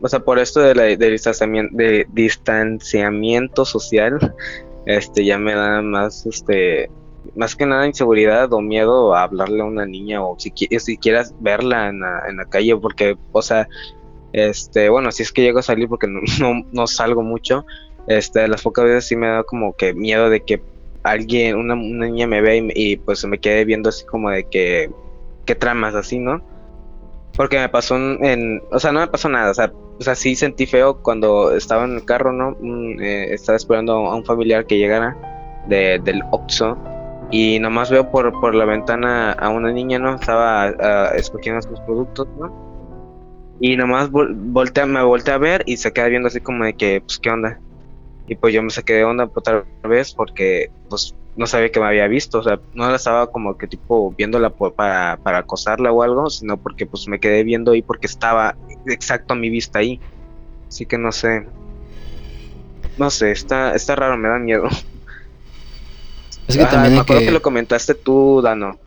o 0.00 0.08
sea, 0.08 0.20
por 0.20 0.38
esto 0.38 0.60
de, 0.60 0.74
la, 0.74 0.84
distanciamiento, 0.84 1.76
de 1.76 2.06
distanciamiento 2.12 3.64
social, 3.64 4.34
este 4.86 5.24
ya 5.24 5.38
me 5.38 5.54
da 5.54 5.82
más 5.82 6.26
este 6.26 6.90
más 7.36 7.56
que 7.56 7.66
nada 7.66 7.86
inseguridad 7.86 8.52
o 8.52 8.60
miedo 8.60 9.14
a 9.14 9.22
hablarle 9.22 9.62
a 9.62 9.64
una 9.64 9.86
niña 9.86 10.22
o 10.22 10.38
si, 10.38 10.52
si 10.78 10.96
quieras 10.98 11.34
verla 11.40 11.88
en 11.88 12.00
la, 12.00 12.22
en 12.28 12.36
la 12.36 12.44
calle 12.44 12.76
porque 12.76 13.16
o 13.32 13.42
sea 13.42 13.66
este 14.32 14.88
bueno 14.88 15.10
si 15.10 15.22
es 15.22 15.32
que 15.32 15.42
llego 15.42 15.58
a 15.58 15.62
salir 15.62 15.88
porque 15.88 16.06
no, 16.06 16.20
no, 16.72 16.86
salgo 16.86 17.22
mucho 17.22 17.64
este 18.06 18.46
las 18.48 18.62
pocas 18.62 18.84
veces 18.84 19.06
sí 19.06 19.16
me 19.16 19.28
da 19.28 19.42
como 19.44 19.74
que 19.74 19.94
miedo 19.94 20.28
de 20.28 20.40
que 20.40 20.62
alguien 21.02 21.56
una, 21.56 21.74
niña 21.76 22.26
me 22.26 22.40
vea 22.40 22.62
y, 22.74 22.96
pues 22.96 23.20
se 23.20 23.26
me 23.28 23.38
quede 23.38 23.64
viendo 23.64 23.88
así 23.90 24.04
como 24.04 24.30
de 24.30 24.44
que 24.44 24.90
qué 25.44 25.54
tramas 25.54 25.94
así 25.94 26.18
no 26.18 26.42
porque 27.36 27.58
me 27.58 27.68
pasó 27.68 27.96
en, 27.96 28.62
o 28.70 28.78
sea 28.78 28.92
no 28.92 29.00
me 29.00 29.08
pasó 29.08 29.28
nada 29.28 29.50
o 29.50 29.54
sea 29.54 29.72
o 29.98 30.02
sea, 30.02 30.14
sí 30.14 30.34
sentí 30.34 30.66
feo 30.66 31.00
cuando 31.02 31.54
estaba 31.54 31.84
en 31.84 31.94
el 31.94 32.04
carro, 32.04 32.32
¿no? 32.32 32.56
Mm, 32.60 33.00
eh, 33.00 33.34
estaba 33.34 33.56
esperando 33.56 33.92
a 33.92 34.14
un 34.14 34.24
familiar 34.24 34.66
que 34.66 34.78
llegara 34.78 35.16
de, 35.68 36.00
del 36.02 36.22
Oxxo 36.32 36.76
y 37.30 37.58
nomás 37.60 37.90
veo 37.90 38.10
por, 38.10 38.32
por 38.40 38.54
la 38.54 38.64
ventana 38.64 39.32
a 39.32 39.48
una 39.50 39.72
niña, 39.72 39.98
¿no? 39.98 40.14
Estaba 40.16 40.70
uh, 40.70 41.16
escogiendo 41.16 41.62
sus 41.62 41.80
productos, 41.80 42.26
¿no? 42.38 42.52
Y 43.60 43.76
nomás 43.76 44.10
voltea, 44.10 44.84
me 44.86 45.02
volteé 45.02 45.34
a 45.34 45.38
ver 45.38 45.62
y 45.64 45.76
se 45.76 45.92
queda 45.92 46.08
viendo 46.08 46.26
así 46.26 46.40
como 46.40 46.64
de 46.64 46.74
que, 46.74 47.00
pues, 47.00 47.18
¿qué 47.20 47.30
onda? 47.30 47.60
Y 48.26 48.34
pues 48.34 48.52
yo 48.52 48.62
me 48.62 48.70
saqué 48.70 48.94
de 48.94 49.04
onda 49.04 49.30
otra 49.32 49.64
vez 49.84 50.12
porque, 50.12 50.70
pues, 50.90 51.14
no 51.36 51.46
sabía 51.46 51.70
que 51.70 51.80
me 51.80 51.86
había 51.86 52.06
visto, 52.06 52.38
o 52.38 52.42
sea, 52.42 52.60
no 52.74 52.88
la 52.88 52.96
estaba 52.96 53.26
como 53.26 53.58
que 53.58 53.66
tipo 53.66 54.12
viéndola 54.16 54.50
para, 54.50 55.18
para 55.22 55.38
acosarla 55.38 55.92
o 55.92 56.02
algo, 56.02 56.30
sino 56.30 56.56
porque 56.56 56.86
pues 56.86 57.08
me 57.08 57.18
quedé 57.18 57.42
viendo 57.42 57.72
ahí 57.72 57.82
porque 57.82 58.06
estaba 58.06 58.56
exacto 58.86 59.34
a 59.34 59.36
mi 59.36 59.50
vista 59.50 59.80
ahí. 59.80 60.00
Así 60.68 60.86
que 60.86 60.98
no 60.98 61.12
sé. 61.12 61.46
No 62.98 63.10
sé, 63.10 63.32
está, 63.32 63.74
está 63.74 63.96
raro, 63.96 64.16
me 64.16 64.28
da 64.28 64.38
miedo. 64.38 64.68
Es 66.46 66.56
que 66.56 66.62
ah, 66.62 66.70
también 66.70 66.94
me 66.94 67.00
acuerdo 67.00 67.22
que... 67.22 67.30
lo 67.32 67.42
comentaste 67.42 67.94
tú, 67.94 68.40
Dano. 68.42 68.78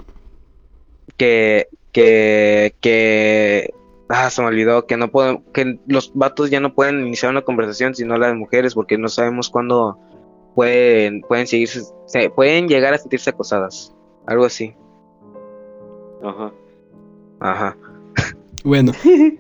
Que, 1.17 1.67
que, 1.91 2.75
que 2.79 3.73
Ah, 4.09 4.29
se 4.29 4.41
me 4.41 4.47
olvidó 4.47 4.85
que 4.85 4.95
no 4.95 5.09
pueden, 5.09 5.43
que 5.53 5.79
los 5.85 6.11
vatos 6.13 6.49
ya 6.49 6.61
no 6.61 6.73
pueden 6.73 7.05
iniciar 7.05 7.29
una 7.29 7.41
conversación 7.41 7.93
sino 7.93 8.17
las 8.17 8.33
mujeres 8.35 8.73
porque 8.73 8.97
no 8.97 9.09
sabemos 9.09 9.49
cuándo 9.49 9.99
pueden, 10.57 11.21
pueden 11.21 11.45
seguirse, 11.45 11.83
se, 12.07 12.31
pueden 12.31 12.67
llegar 12.67 12.91
a 12.91 12.97
sentirse 12.97 13.29
acosadas. 13.29 13.93
Algo 14.25 14.45
así. 14.45 14.73
Ajá. 16.23 16.51
Ajá. 17.39 17.77
Bueno, 18.63 18.91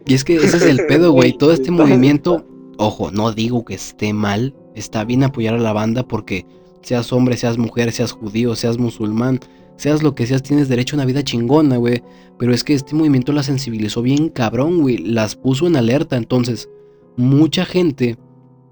y 0.05 0.13
es 0.13 0.23
que 0.23 0.35
ese 0.35 0.57
es 0.57 0.63
el 0.63 0.85
pedo, 0.85 1.11
güey. 1.11 1.33
Todo 1.33 1.51
este 1.53 1.71
movimiento, 1.71 2.45
ojo, 2.77 3.09
no 3.09 3.31
digo 3.31 3.65
que 3.65 3.73
esté 3.73 4.13
mal, 4.13 4.55
está 4.75 5.03
bien 5.05 5.23
apoyar 5.23 5.55
a 5.55 5.59
la 5.59 5.73
banda 5.73 6.07
porque 6.07 6.45
seas 6.83 7.11
hombre, 7.11 7.35
seas 7.35 7.57
mujer, 7.57 7.91
seas 7.91 8.11
judío, 8.11 8.55
seas 8.55 8.77
musulmán, 8.77 9.39
seas 9.75 10.03
lo 10.03 10.13
que 10.13 10.27
seas, 10.27 10.43
tienes 10.43 10.69
derecho 10.69 10.95
a 10.95 10.99
una 10.99 11.05
vida 11.05 11.23
chingona, 11.23 11.77
güey. 11.77 12.03
Pero 12.37 12.53
es 12.53 12.63
que 12.63 12.75
este 12.75 12.93
movimiento 12.93 13.33
la 13.33 13.41
sensibilizó 13.41 14.03
bien 14.03 14.29
cabrón, 14.29 14.81
güey. 14.81 14.99
Las 14.99 15.35
puso 15.35 15.65
en 15.65 15.77
alerta. 15.77 16.15
Entonces, 16.15 16.69
mucha 17.17 17.65
gente 17.65 18.17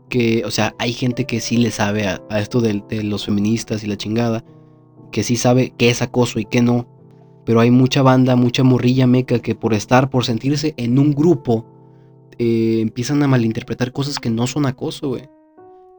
que, 0.10 0.44
o 0.46 0.52
sea, 0.52 0.76
hay 0.80 0.94
gente 0.94 1.26
que 1.26 1.40
sí 1.40 1.58
le 1.58 1.72
sabe 1.72 2.08
a, 2.08 2.22
esto 2.40 2.62
de, 2.62 2.84
los 3.04 3.26
feministas 3.26 3.84
y 3.84 3.88
la 3.88 3.98
chingada, 3.98 4.44
que 5.12 5.24
sí 5.24 5.36
sabe 5.36 5.74
qué 5.78 5.90
es 5.90 6.02
acoso 6.02 6.40
y 6.40 6.46
qué 6.46 6.62
no. 6.62 6.88
Pero 7.46 7.60
hay 7.60 7.72
mucha 7.72 8.02
banda, 8.02 8.36
mucha 8.36 8.64
morrilla 8.64 9.08
meca 9.08 9.40
que 9.40 9.56
por 9.56 9.74
estar, 9.74 10.10
por 10.10 10.26
sentirse 10.26 10.74
en 10.78 10.98
un 10.98 11.14
grupo, 11.14 11.66
eh, 12.38 12.80
empiezan 12.82 13.22
a 13.24 13.28
malinterpretar 13.28 13.92
cosas 13.92 14.20
que 14.20 14.30
no 14.30 14.48
son 14.48 14.66
acoso, 14.66 15.10
güey. 15.10 15.30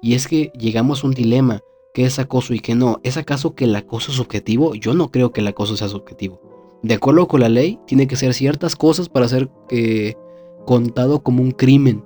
Y 0.03 0.15
es 0.15 0.29
que 0.29 0.53
llegamos 0.59 1.03
a 1.03 1.07
un 1.07 1.15
dilema, 1.15 1.61
¿qué 1.95 2.05
es 2.05 2.19
acoso 2.19 2.53
y 2.53 2.61
qué 2.61 2.75
no? 2.75 3.01
¿Es 3.03 3.17
acaso 3.17 3.55
que 3.55 3.65
el 3.65 3.75
acoso 3.75 4.11
es 4.11 4.19
subjetivo? 4.19 4.75
Yo 4.75 4.95
no 4.95 5.11
creo 5.11 5.33
que 5.33 5.41
el 5.41 5.47
acoso 5.49 5.77
sea 5.77 5.89
subjetivo. 5.89 6.41
De 6.83 6.95
acuerdo 6.95 7.27
con 7.27 7.41
la 7.41 7.49
ley, 7.49 7.79
tiene 7.87 8.07
que 8.07 8.17
ser 8.17 8.35
ciertas 8.35 8.77
cosas 8.77 9.09
para 9.09 9.29
ser 9.29 9.51
eh, 9.71 10.15
contado 10.67 11.23
como 11.23 11.43
un 11.43 11.53
crimen. 11.53 12.05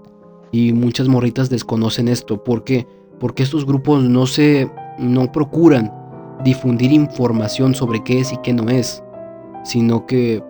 Y 0.53 0.73
muchas 0.73 1.09
morritas 1.09 1.51
desconocen 1.51 2.09
esto. 2.09 2.43
¿Por 2.43 2.65
qué? 2.65 2.87
Porque 3.19 3.43
estos 3.43 3.67
grupos 3.67 4.03
no 4.05 4.27
se. 4.27 4.71
no 4.99 5.31
procuran 5.33 5.93
difundir 6.45 6.93
información 6.93 7.75
sobre 7.75 8.03
qué 8.03 8.21
es 8.21 8.33
y 8.33 8.37
qué 8.39 8.53
no 8.53 8.69
es. 8.69 9.03
Sino 9.65 10.07
que 10.07 10.43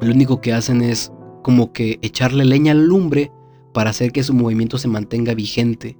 lo 0.00 0.12
único 0.12 0.40
que 0.40 0.52
hacen 0.52 0.82
es 0.82 1.12
como 1.42 1.72
que 1.72 1.98
echarle 2.02 2.44
leña 2.44 2.72
al 2.72 2.86
lumbre 2.86 3.32
para 3.72 3.90
hacer 3.90 4.12
que 4.12 4.22
su 4.22 4.34
movimiento 4.34 4.78
se 4.78 4.88
mantenga 4.88 5.34
vigente. 5.34 5.96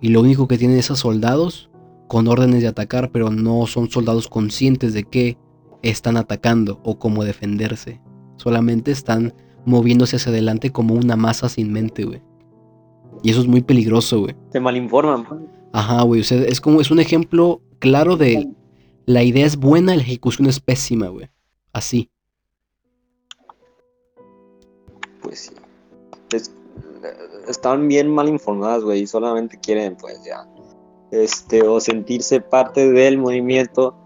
Y 0.00 0.08
lo 0.08 0.20
único 0.20 0.48
que 0.48 0.58
tienen 0.58 0.78
es 0.78 0.90
a 0.90 0.96
soldados 0.96 1.70
con 2.08 2.28
órdenes 2.28 2.62
de 2.62 2.68
atacar, 2.68 3.10
pero 3.10 3.30
no 3.30 3.66
son 3.66 3.90
soldados 3.90 4.28
conscientes 4.28 4.92
de 4.92 5.04
qué 5.04 5.38
están 5.82 6.16
atacando 6.16 6.80
o 6.84 6.98
cómo 6.98 7.24
defenderse. 7.24 8.00
Solamente 8.36 8.90
están 8.90 9.34
moviéndose 9.64 10.16
hacia 10.16 10.30
adelante 10.30 10.70
como 10.70 10.94
una 10.94 11.16
masa 11.16 11.48
sin 11.48 11.72
mente, 11.72 12.04
güey. 12.04 12.22
Y 13.24 13.30
eso 13.30 13.40
es 13.40 13.46
muy 13.46 13.62
peligroso, 13.62 14.20
güey. 14.20 14.36
Se 14.52 14.60
malinforman. 14.60 15.24
Pues. 15.24 15.40
Ajá, 15.72 16.02
güey. 16.02 16.20
O 16.20 16.24
sea, 16.24 16.42
es 16.42 16.60
como, 16.60 16.82
es 16.82 16.90
un 16.90 17.00
ejemplo 17.00 17.62
claro 17.78 18.18
de 18.18 18.52
la 19.06 19.22
idea 19.22 19.46
es 19.46 19.56
buena, 19.56 19.96
la 19.96 20.02
ejecución 20.02 20.46
es 20.46 20.60
pésima, 20.60 21.08
güey. 21.08 21.30
Así. 21.72 22.10
Pues 25.22 25.50
sí. 26.30 26.50
están 27.48 27.88
bien 27.88 28.10
mal 28.10 28.28
informadas, 28.28 28.82
güey, 28.82 29.00
y 29.00 29.06
solamente 29.06 29.58
quieren, 29.58 29.96
pues 29.96 30.22
ya, 30.22 30.46
este, 31.10 31.62
o 31.62 31.80
sentirse 31.80 32.42
parte 32.42 32.90
del 32.92 33.16
movimiento, 33.16 33.96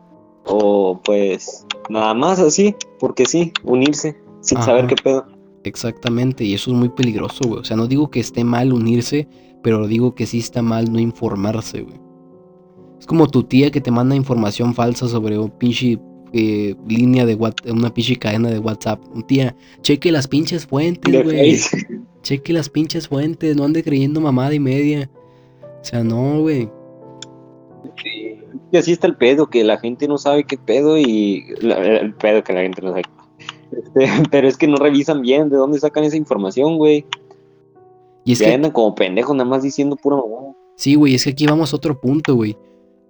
o 0.47 1.01
pues 1.05 1.67
nada 1.89 2.15
más 2.15 2.39
así, 2.39 2.77
porque 3.01 3.27
sí, 3.27 3.53
unirse, 3.65 4.17
sin 4.43 4.63
saber 4.63 4.87
qué 4.87 4.95
pedo. 4.95 5.27
Exactamente, 5.69 6.45
y 6.45 6.55
eso 6.55 6.71
es 6.71 6.77
muy 6.77 6.89
peligroso, 6.89 7.47
güey. 7.47 7.61
O 7.61 7.65
sea, 7.65 7.77
no 7.77 7.87
digo 7.87 8.11
que 8.11 8.21
esté 8.21 8.43
mal 8.43 8.73
unirse, 8.73 9.29
pero 9.63 9.87
digo 9.87 10.15
que 10.15 10.27
sí 10.27 10.39
está 10.39 10.63
mal 10.63 10.93
no 10.93 10.99
informarse, 10.99 11.83
güey. 11.83 12.01
Es 12.99 13.07
como 13.07 13.29
tu 13.29 13.45
tía 13.45 13.71
que 13.71 13.81
te 13.81 13.91
manda 13.91 14.17
información 14.17 14.75
falsa 14.75 15.07
sobre 15.07 15.39
un 15.39 15.51
pinche 15.51 15.99
eh, 16.33 16.75
línea 16.89 17.27
de 17.27 17.35
WhatsApp, 17.35 17.73
una 17.73 17.93
pinche 17.93 18.17
cadena 18.17 18.51
de 18.51 18.59
WhatsApp. 18.59 19.01
Tía, 19.27 19.55
cheque 19.83 20.11
las 20.11 20.27
pinches 20.27 20.67
fuentes, 20.67 21.25
güey. 21.25 21.57
Cheque 22.23 22.53
las 22.53 22.69
pinches 22.69 23.09
fuentes, 23.09 23.57
no 23.57 23.65
ande 23.65 23.85
creyendo 23.85 24.21
mamada 24.21 24.53
y 24.53 24.59
media. 24.59 25.09
O 25.81 25.85
sea, 25.85 26.03
no, 26.03 26.41
güey. 26.41 26.69
Sí. 28.03 28.39
Y 28.73 28.77
así 28.77 28.93
está 28.93 29.07
el 29.07 29.17
pedo, 29.17 29.49
que 29.49 29.65
la 29.65 29.79
gente 29.79 30.09
no 30.09 30.19
sabe 30.19 30.45
qué 30.45 30.59
pedo 30.59 30.99
y 30.99 31.45
el 31.63 32.15
pedo 32.15 32.43
que 32.43 32.53
la 32.53 32.63
gente 32.63 32.83
no 32.83 32.91
sabe 32.91 33.05
este, 33.73 34.09
pero 34.31 34.49
es 34.49 34.57
que 34.57 34.67
no 34.67 34.77
revisan 34.77 35.23
bien 35.23 35.49
de 35.49 35.57
dónde 35.57 35.79
sacan 35.79 36.05
esa 36.05 36.17
información, 36.17 36.79
güey. 36.79 37.05
Y 38.25 38.33
es 38.33 38.41
que 38.41 38.53
andan 38.53 38.73
como 38.73 38.95
pendejos 38.95 39.35
nada 39.35 39.49
más 39.49 39.63
diciendo 39.63 39.97
pura 39.97 40.17
mamada. 40.17 40.55
Sí, 40.77 40.95
güey, 40.95 41.15
es 41.15 41.25
que 41.25 41.31
aquí 41.31 41.47
vamos 41.47 41.73
a 41.73 41.77
otro 41.77 41.99
punto, 41.99 42.35
güey. 42.35 42.57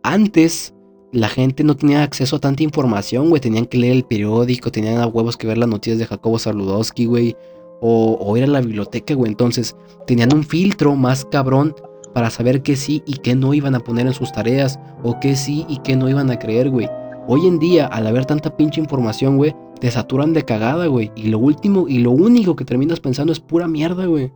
Antes 0.03 0.75
la 1.13 1.29
gente 1.29 1.65
no 1.65 1.77
tenía 1.77 2.03
acceso 2.03 2.37
a 2.37 2.39
tanta 2.39 2.63
información, 2.63 3.29
güey. 3.29 3.41
Tenían 3.41 3.67
que 3.67 3.79
leer 3.79 3.95
el 3.95 4.05
periódico, 4.05 4.71
tenían 4.71 5.01
a 5.01 5.07
huevos 5.07 5.37
que 5.37 5.47
ver 5.47 5.59
las 5.59 5.69
noticias 5.69 5.99
de 5.99 6.07
Jacobo 6.07 6.39
Saludowski, 6.39 7.07
güey. 7.07 7.37
O, 7.81 8.19
o, 8.21 8.37
ir 8.37 8.45
a 8.45 8.49
la 8.49 8.61
biblioteca, 8.61 9.15
güey. 9.15 9.31
Entonces, 9.31 9.77
tenían 10.07 10.33
un 10.33 10.45
filtro 10.45 10.95
más 10.97 11.25
cabrón 11.25 11.75
para 12.13 12.31
saber 12.31 12.63
qué 12.63 12.75
sí 12.75 13.03
y 13.07 13.19
qué 13.19 13.37
no 13.37 13.55
iban 13.55 13.75
a 13.75 13.81
poner 13.81 14.07
en 14.07 14.15
sus 14.15 14.33
tareas. 14.33 14.79
O 15.03 15.19
qué 15.21 15.37
sí 15.37 15.65
y 15.69 15.79
qué 15.79 15.95
no 15.97 16.09
iban 16.09 16.31
a 16.31 16.39
creer, 16.39 16.71
güey. 16.71 16.89
Hoy 17.29 17.47
en 17.47 17.59
día, 17.59 17.87
al 17.87 18.07
haber 18.07 18.25
tanta 18.25 18.57
pinche 18.57 18.81
información, 18.81 19.37
güey, 19.37 19.55
te 19.81 19.91
saturan 19.91 20.33
de 20.33 20.45
cagada, 20.45 20.87
güey. 20.87 21.11
Y 21.17 21.29
lo 21.29 21.39
último 21.39 21.87
y 21.89 21.99
lo 21.99 22.11
único 22.11 22.57
que 22.57 22.65
terminas 22.65 23.01
pensando 23.01 23.33
es 23.33 23.41
pura 23.41 23.69
mierda, 23.69 24.07
güey. 24.07 24.33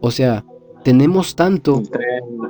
O 0.00 0.10
sea, 0.10 0.44
tenemos 0.84 1.34
tanto, 1.34 1.82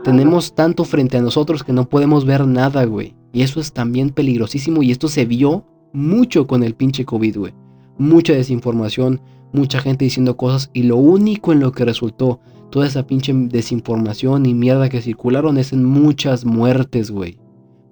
tenemos 0.05 0.55
tanto 0.55 0.85
frente 0.85 1.17
a 1.17 1.23
nosotros 1.23 1.65
que 1.65 1.73
no 1.73 1.89
podemos 1.89 2.25
ver 2.25 2.47
nada, 2.47 2.85
güey. 2.85 3.15
Y 3.33 3.43
eso 3.43 3.61
es 3.61 3.73
también 3.73 4.11
peligrosísimo 4.11 4.83
y 4.83 4.91
esto 4.91 5.09
se 5.09 5.25
vio 5.25 5.65
mucho 5.93 6.47
con 6.47 6.63
el 6.63 6.75
pinche 6.75 7.05
COVID, 7.05 7.39
güey. 7.39 7.55
Mucha 7.97 8.33
desinformación, 8.33 9.21
mucha 9.53 9.81
gente 9.81 10.05
diciendo 10.05 10.37
cosas 10.37 10.71
y 10.73 10.85
lo 10.85 10.97
único 10.97 11.53
en 11.53 11.61
lo 11.61 11.73
que 11.73 11.85
resultó 11.85 12.41
toda 12.71 12.87
esa 12.87 13.07
pinche 13.07 13.33
desinformación 13.33 14.47
y 14.47 14.55
mierda 14.55 14.89
que 14.89 15.01
circularon 15.01 15.59
es 15.59 15.73
en 15.73 15.85
muchas 15.85 16.45
muertes, 16.45 17.11
güey 17.11 17.39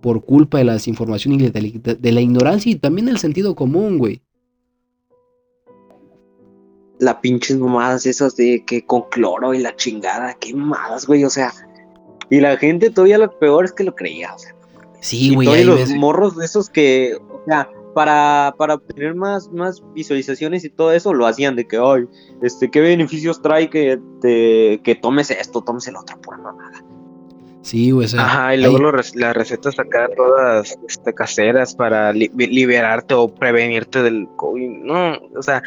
por 0.06 0.24
culpa 0.24 0.58
de 0.58 0.64
la 0.64 0.74
desinformación 0.74 1.34
y 1.34 1.50
de, 1.50 2.12
la 2.12 2.20
ignorancia 2.20 2.70
y 2.70 2.76
también 2.76 3.06
del 3.06 3.18
sentido 3.18 3.56
común, 3.56 3.98
güey. 3.98 4.22
La 7.00 7.20
pinches 7.20 7.58
mamadas 7.58 8.06
esas 8.06 8.36
de 8.36 8.62
que 8.64 8.86
con 8.86 9.08
cloro 9.10 9.52
y 9.52 9.58
la 9.58 9.74
chingada, 9.74 10.34
qué 10.34 10.54
mamadas, 10.54 11.08
güey, 11.08 11.24
o 11.24 11.28
sea. 11.28 11.52
Y 12.30 12.38
la 12.38 12.56
gente 12.56 12.90
todavía 12.90 13.18
lo 13.18 13.36
peor 13.36 13.64
es 13.64 13.72
que 13.72 13.82
lo 13.82 13.96
creía, 13.96 14.32
o 14.32 14.38
sea. 14.38 14.54
Sí, 15.00 15.34
güey. 15.34 15.62
Y 15.62 15.64
los 15.64 15.90
morros 15.96 16.36
de 16.36 16.44
esos 16.44 16.70
que, 16.70 17.16
o 17.16 17.42
sea, 17.44 17.68
para, 17.92 18.54
para 18.56 18.74
obtener 18.74 19.16
más, 19.16 19.50
más 19.50 19.82
visualizaciones 19.92 20.64
y 20.64 20.70
todo 20.70 20.92
eso, 20.92 21.14
lo 21.14 21.26
hacían 21.26 21.56
de 21.56 21.66
que, 21.66 21.78
ay, 21.78 22.06
este, 22.42 22.70
¿qué 22.70 22.78
beneficios 22.78 23.42
trae 23.42 23.68
que, 23.68 24.00
te, 24.20 24.80
que 24.84 24.94
tomes 24.94 25.32
esto, 25.32 25.62
tomes 25.62 25.88
el 25.88 25.96
otro, 25.96 26.16
pura 26.20 26.38
mamada? 26.38 26.75
Sí, 27.66 27.90
güey. 27.90 28.06
Ajá, 28.16 28.54
y 28.54 28.60
luego 28.60 28.92
las 28.92 29.34
recetas 29.34 29.76
acá 29.76 30.08
todas 30.16 30.78
este, 30.88 31.12
caseras 31.12 31.74
para 31.74 32.12
liberarte 32.12 33.14
o 33.14 33.26
prevenirte 33.26 34.04
del 34.04 34.28
COVID. 34.36 34.70
No, 34.84 35.14
o 35.36 35.42
sea, 35.42 35.64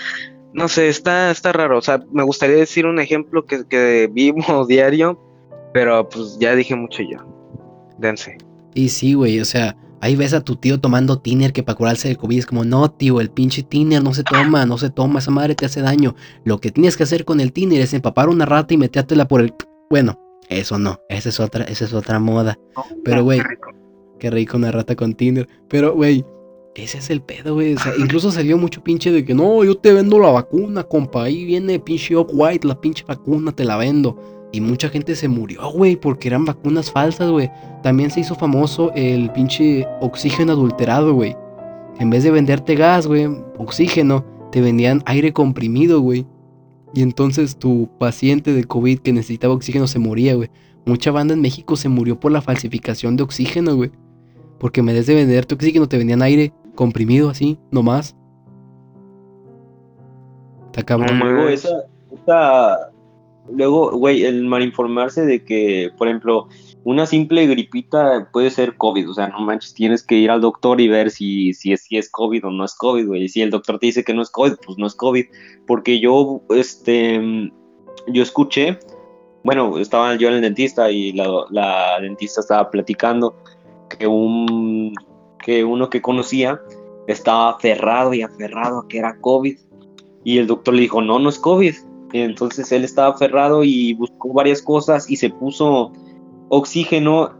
no 0.53 0.69
sé, 0.69 0.88
está, 0.88 1.30
está 1.30 1.51
raro. 1.51 1.77
O 1.77 1.81
sea, 1.81 2.01
me 2.13 2.23
gustaría 2.23 2.55
decir 2.55 2.85
un 2.85 3.01
ejemplo 3.01 3.45
que, 3.45 3.65
que 3.67 4.09
vimos 4.13 4.69
diario, 4.69 5.19
pero 5.73 6.07
pues 6.07 6.38
ya 6.39 6.55
dije 6.55 6.73
mucho 6.73 7.03
yo. 7.03 7.17
Dense. 7.97 8.38
Y 8.73 8.88
sí, 8.88 9.13
güey, 9.13 9.41
o 9.41 9.45
sea, 9.45 9.76
ahí 9.99 10.15
ves 10.15 10.34
a 10.34 10.39
tu 10.39 10.55
tío 10.55 10.80
tomando 10.80 11.19
tiner 11.19 11.51
que 11.51 11.63
para 11.63 11.76
curarse 11.76 12.07
del 12.07 12.17
COVID 12.17 12.39
es 12.39 12.45
como, 12.45 12.63
no, 12.63 12.89
tío, 12.89 13.19
el 13.19 13.30
pinche 13.30 13.61
tiner 13.61 14.01
no 14.01 14.13
se 14.13 14.23
toma, 14.23 14.65
no 14.65 14.77
se 14.77 14.89
toma, 14.89 15.19
esa 15.19 15.31
madre 15.31 15.53
te 15.53 15.65
hace 15.65 15.81
daño. 15.81 16.15
Lo 16.45 16.61
que 16.61 16.71
tienes 16.71 16.95
que 16.95 17.03
hacer 17.03 17.26
con 17.26 17.41
el 17.41 17.51
tiner 17.51 17.81
es 17.81 17.93
empapar 17.93 18.30
una 18.30 18.45
rata 18.45 18.73
y 18.73 18.77
metértela 18.77 19.27
por 19.27 19.41
el... 19.41 19.53
Bueno, 19.89 20.17
eso 20.49 20.80
no, 20.80 20.99
esa 21.09 21.30
es 21.30 21.39
otra, 21.39 21.63
esa 21.65 21.85
es 21.85 21.93
otra 21.93 22.19
moda. 22.19 22.59
Pero, 23.05 23.23
güey, 23.23 23.39
qué 24.19 24.30
rico 24.30 24.57
una 24.57 24.71
rata 24.71 24.95
con 24.95 25.13
Tinder. 25.13 25.47
Pero, 25.69 25.93
güey, 25.93 26.26
ese 26.76 26.97
es 26.97 27.09
el 27.09 27.21
pedo, 27.21 27.53
güey. 27.53 27.76
O 27.76 27.80
sea, 27.80 27.93
incluso 27.99 28.31
salió 28.31 28.57
mucho 28.57 28.84
pinche 28.84 29.11
de 29.11 29.23
que 29.23 29.34
no, 29.34 29.63
yo 29.63 29.76
te 29.76 29.93
vendo 29.93 30.19
la 30.19 30.31
vacuna, 30.31 30.84
compa. 30.84 31.23
Ahí 31.23 31.45
viene 31.45 31.80
pinche 31.80 32.15
Oak 32.15 32.31
White, 32.34 32.67
la 32.67 32.80
pinche 32.80 33.05
vacuna, 33.07 33.51
te 33.51 33.63
la 33.63 33.77
vendo. 33.77 34.17
Y 34.51 34.61
mucha 34.61 34.89
gente 34.89 35.15
se 35.15 35.27
murió, 35.27 35.71
güey, 35.71 35.95
porque 35.95 36.27
eran 36.27 36.45
vacunas 36.45 36.91
falsas, 36.91 37.30
güey. 37.30 37.51
También 37.84 38.09
se 38.09 38.21
hizo 38.21 38.34
famoso 38.34 38.91
el 38.95 39.31
pinche 39.31 39.85
oxígeno 40.01 40.53
adulterado, 40.53 41.13
güey. 41.13 41.35
En 41.99 42.09
vez 42.09 42.23
de 42.23 42.31
venderte 42.31 42.76
gas, 42.76 43.05
güey, 43.05 43.27
oxígeno, 43.57 44.26
te 44.51 44.61
vendían 44.61 45.03
aire 45.05 45.31
comprimido, 45.34 46.01
güey. 46.01 46.26
Y 46.93 47.01
entonces 47.03 47.57
tu 47.57 47.89
paciente 47.99 48.53
de 48.53 48.63
COVID 48.63 48.99
que 48.99 49.13
necesitaba 49.13 49.53
oxígeno 49.53 49.87
se 49.87 49.99
moría, 49.99 50.35
güey. 50.35 50.49
Mucha 50.85 51.11
banda 51.11 51.33
en 51.33 51.41
México 51.41 51.75
se 51.75 51.87
murió 51.89 52.19
por 52.19 52.31
la 52.31 52.41
falsificación 52.41 53.15
de 53.15 53.23
oxígeno, 53.23 53.75
güey. 53.75 53.91
Porque 54.59 54.79
en 54.79 54.87
vez 54.87 55.05
de 55.05 55.15
vender 55.15 55.45
tu 55.45 55.55
oxígeno 55.55 55.87
te 55.87 55.97
vendían 55.97 56.21
aire 56.21 56.51
comprimido 56.75 57.29
así, 57.29 57.59
nomás. 57.71 58.15
Está 60.67 60.83
cabrón. 60.83 61.19
Esa, 61.49 61.69
esa- 62.11 62.88
luego, 63.51 63.91
güey, 63.91 64.23
el 64.23 64.45
malinformarse 64.45 65.26
de 65.26 65.43
que, 65.43 65.91
por 65.97 66.07
ejemplo, 66.07 66.47
una 66.84 67.05
simple 67.05 67.45
gripita 67.45 68.30
puede 68.31 68.49
ser 68.49 68.77
COVID, 68.77 69.09
o 69.09 69.13
sea, 69.13 69.27
no 69.27 69.41
manches, 69.41 69.73
tienes 69.73 70.03
que 70.03 70.15
ir 70.15 70.31
al 70.31 70.41
doctor 70.41 70.80
y 70.80 70.88
ver 70.88 71.11
si, 71.11 71.53
si, 71.53 71.73
es, 71.73 71.81
si 71.81 71.97
es 71.97 72.09
COVID 72.09 72.45
o 72.45 72.51
no 72.51 72.65
es 72.65 72.76
COVID, 72.76 73.07
güey. 73.07 73.23
Y 73.23 73.30
si 73.30 73.41
el 73.41 73.49
doctor 73.49 73.80
te 73.80 73.88
dice 73.88 74.03
que 74.03 74.13
no 74.13 74.21
es 74.21 74.30
COVID, 74.30 74.53
pues 74.65 74.77
no 74.77 74.88
es 74.88 74.95
COVID. 74.95 75.26
Porque 75.67 75.99
yo, 75.99 76.41
este, 76.49 77.51
yo 78.07 78.23
escuché, 78.23 78.80
bueno, 79.43 79.77
estaba 79.77 80.15
yo 80.15 80.30
en 80.30 80.35
el 80.35 80.41
dentista 80.41 80.89
y 80.89 81.11
la, 81.13 81.45
la 81.49 81.99
dentista 82.01 82.41
estaba 82.41 82.69
platicando 82.71 83.35
que 83.89 84.07
un, 84.07 84.93
que 85.43 85.63
uno 85.63 85.89
que 85.89 86.01
conocía 86.01 86.61
estaba 87.07 87.51
aferrado 87.51 88.13
y 88.13 88.21
aferrado 88.21 88.80
a 88.80 88.88
que 88.88 88.99
era 88.99 89.19
COVID. 89.19 89.57
Y 90.23 90.38
el 90.38 90.47
doctor 90.47 90.73
le 90.73 90.81
dijo, 90.81 91.01
no, 91.01 91.19
no 91.19 91.30
es 91.30 91.39
COVID. 91.39 91.73
Y 92.11 92.19
entonces 92.22 92.72
él 92.72 92.84
estaba 92.84 93.14
aferrado 93.14 93.64
y 93.64 93.94
buscó 93.94 94.34
varias 94.34 94.61
cosas 94.61 95.10
y 95.10 95.15
se 95.15 95.30
puso 95.30 95.91
oxígeno, 96.49 97.34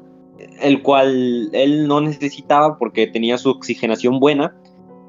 el 0.62 0.82
cual 0.84 1.50
él 1.54 1.88
no 1.88 2.02
necesitaba 2.02 2.78
porque 2.78 3.08
tenía 3.08 3.38
su 3.38 3.50
oxigenación 3.50 4.20
buena. 4.20 4.56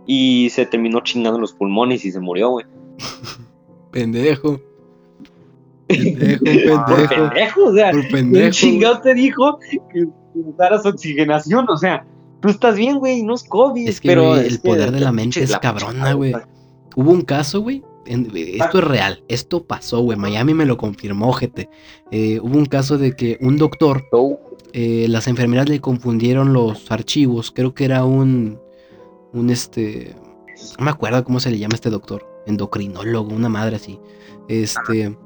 Y 0.07 0.49
se 0.51 0.66
terminó 0.66 1.01
chingando 1.03 1.39
los 1.39 1.53
pulmones 1.53 2.05
y 2.05 2.11
se 2.11 2.20
murió, 2.20 2.51
güey. 2.51 2.66
Pendejo. 3.91 4.61
Pendejo, 5.87 6.45
Por 6.87 7.09
pendejo. 7.09 7.09
pendejo, 7.09 7.65
o 7.66 7.74
sea, 7.74 7.91
Por 7.91 8.01
¿quién 8.01 8.12
pendejo. 8.12 8.51
chingado 8.51 9.01
te 9.01 9.15
dijo 9.15 9.59
que 9.93 10.07
usaras 10.35 10.87
oxigenación? 10.87 11.66
O 11.69 11.77
sea, 11.77 12.07
tú 12.41 12.49
estás 12.49 12.77
bien, 12.77 12.99
güey, 12.99 13.23
no 13.23 13.35
es 13.35 13.45
COVID. 13.45 13.89
Es 13.89 14.01
que, 14.01 14.09
pero 14.09 14.37
el 14.37 14.47
es 14.47 14.59
que- 14.59 14.69
poder 14.69 14.91
de 14.93 15.01
la 15.01 15.12
mente 15.12 15.43
es 15.43 15.51
la- 15.51 15.61
cabrona, 15.61 16.12
güey. 16.15 16.32
Hubo 16.97 17.11
un 17.11 17.23
caso, 17.23 17.61
güey. 17.61 17.82
En- 18.12 18.31
Esto 18.35 18.78
es 18.78 18.85
real. 18.85 19.23
Esto 19.28 19.65
pasó, 19.65 20.01
güey. 20.01 20.19
Miami 20.19 20.55
me 20.55 20.66
lo 20.66 20.77
confirmó, 20.77 21.32
gente. 21.32 21.69
Eh, 22.11 22.41
hubo 22.43 22.57
un 22.59 22.66
caso 22.66 22.99
de 22.99 23.15
que 23.16 23.39
un 23.41 23.57
doctor, 23.57 24.05
eh, 24.73 25.07
las 25.09 25.27
enfermeras 25.28 25.69
le 25.69 25.81
confundieron 25.81 26.53
los 26.53 26.91
archivos. 26.91 27.51
Creo 27.51 27.74
que 27.74 27.85
era 27.85 28.05
un. 28.05 28.59
Un 29.32 29.51
este. 29.51 30.15
No 30.78 30.85
me 30.85 30.91
acuerdo 30.91 31.23
cómo 31.24 31.41
se 31.41 31.51
le 31.51 31.59
llama 31.59 31.74
este 31.74 31.91
doctor. 31.91 32.27
Endocrinólogo, 32.47 33.35
una 33.35 33.49
madre 33.49 33.77
así. 33.77 33.99
Este. 34.49 35.16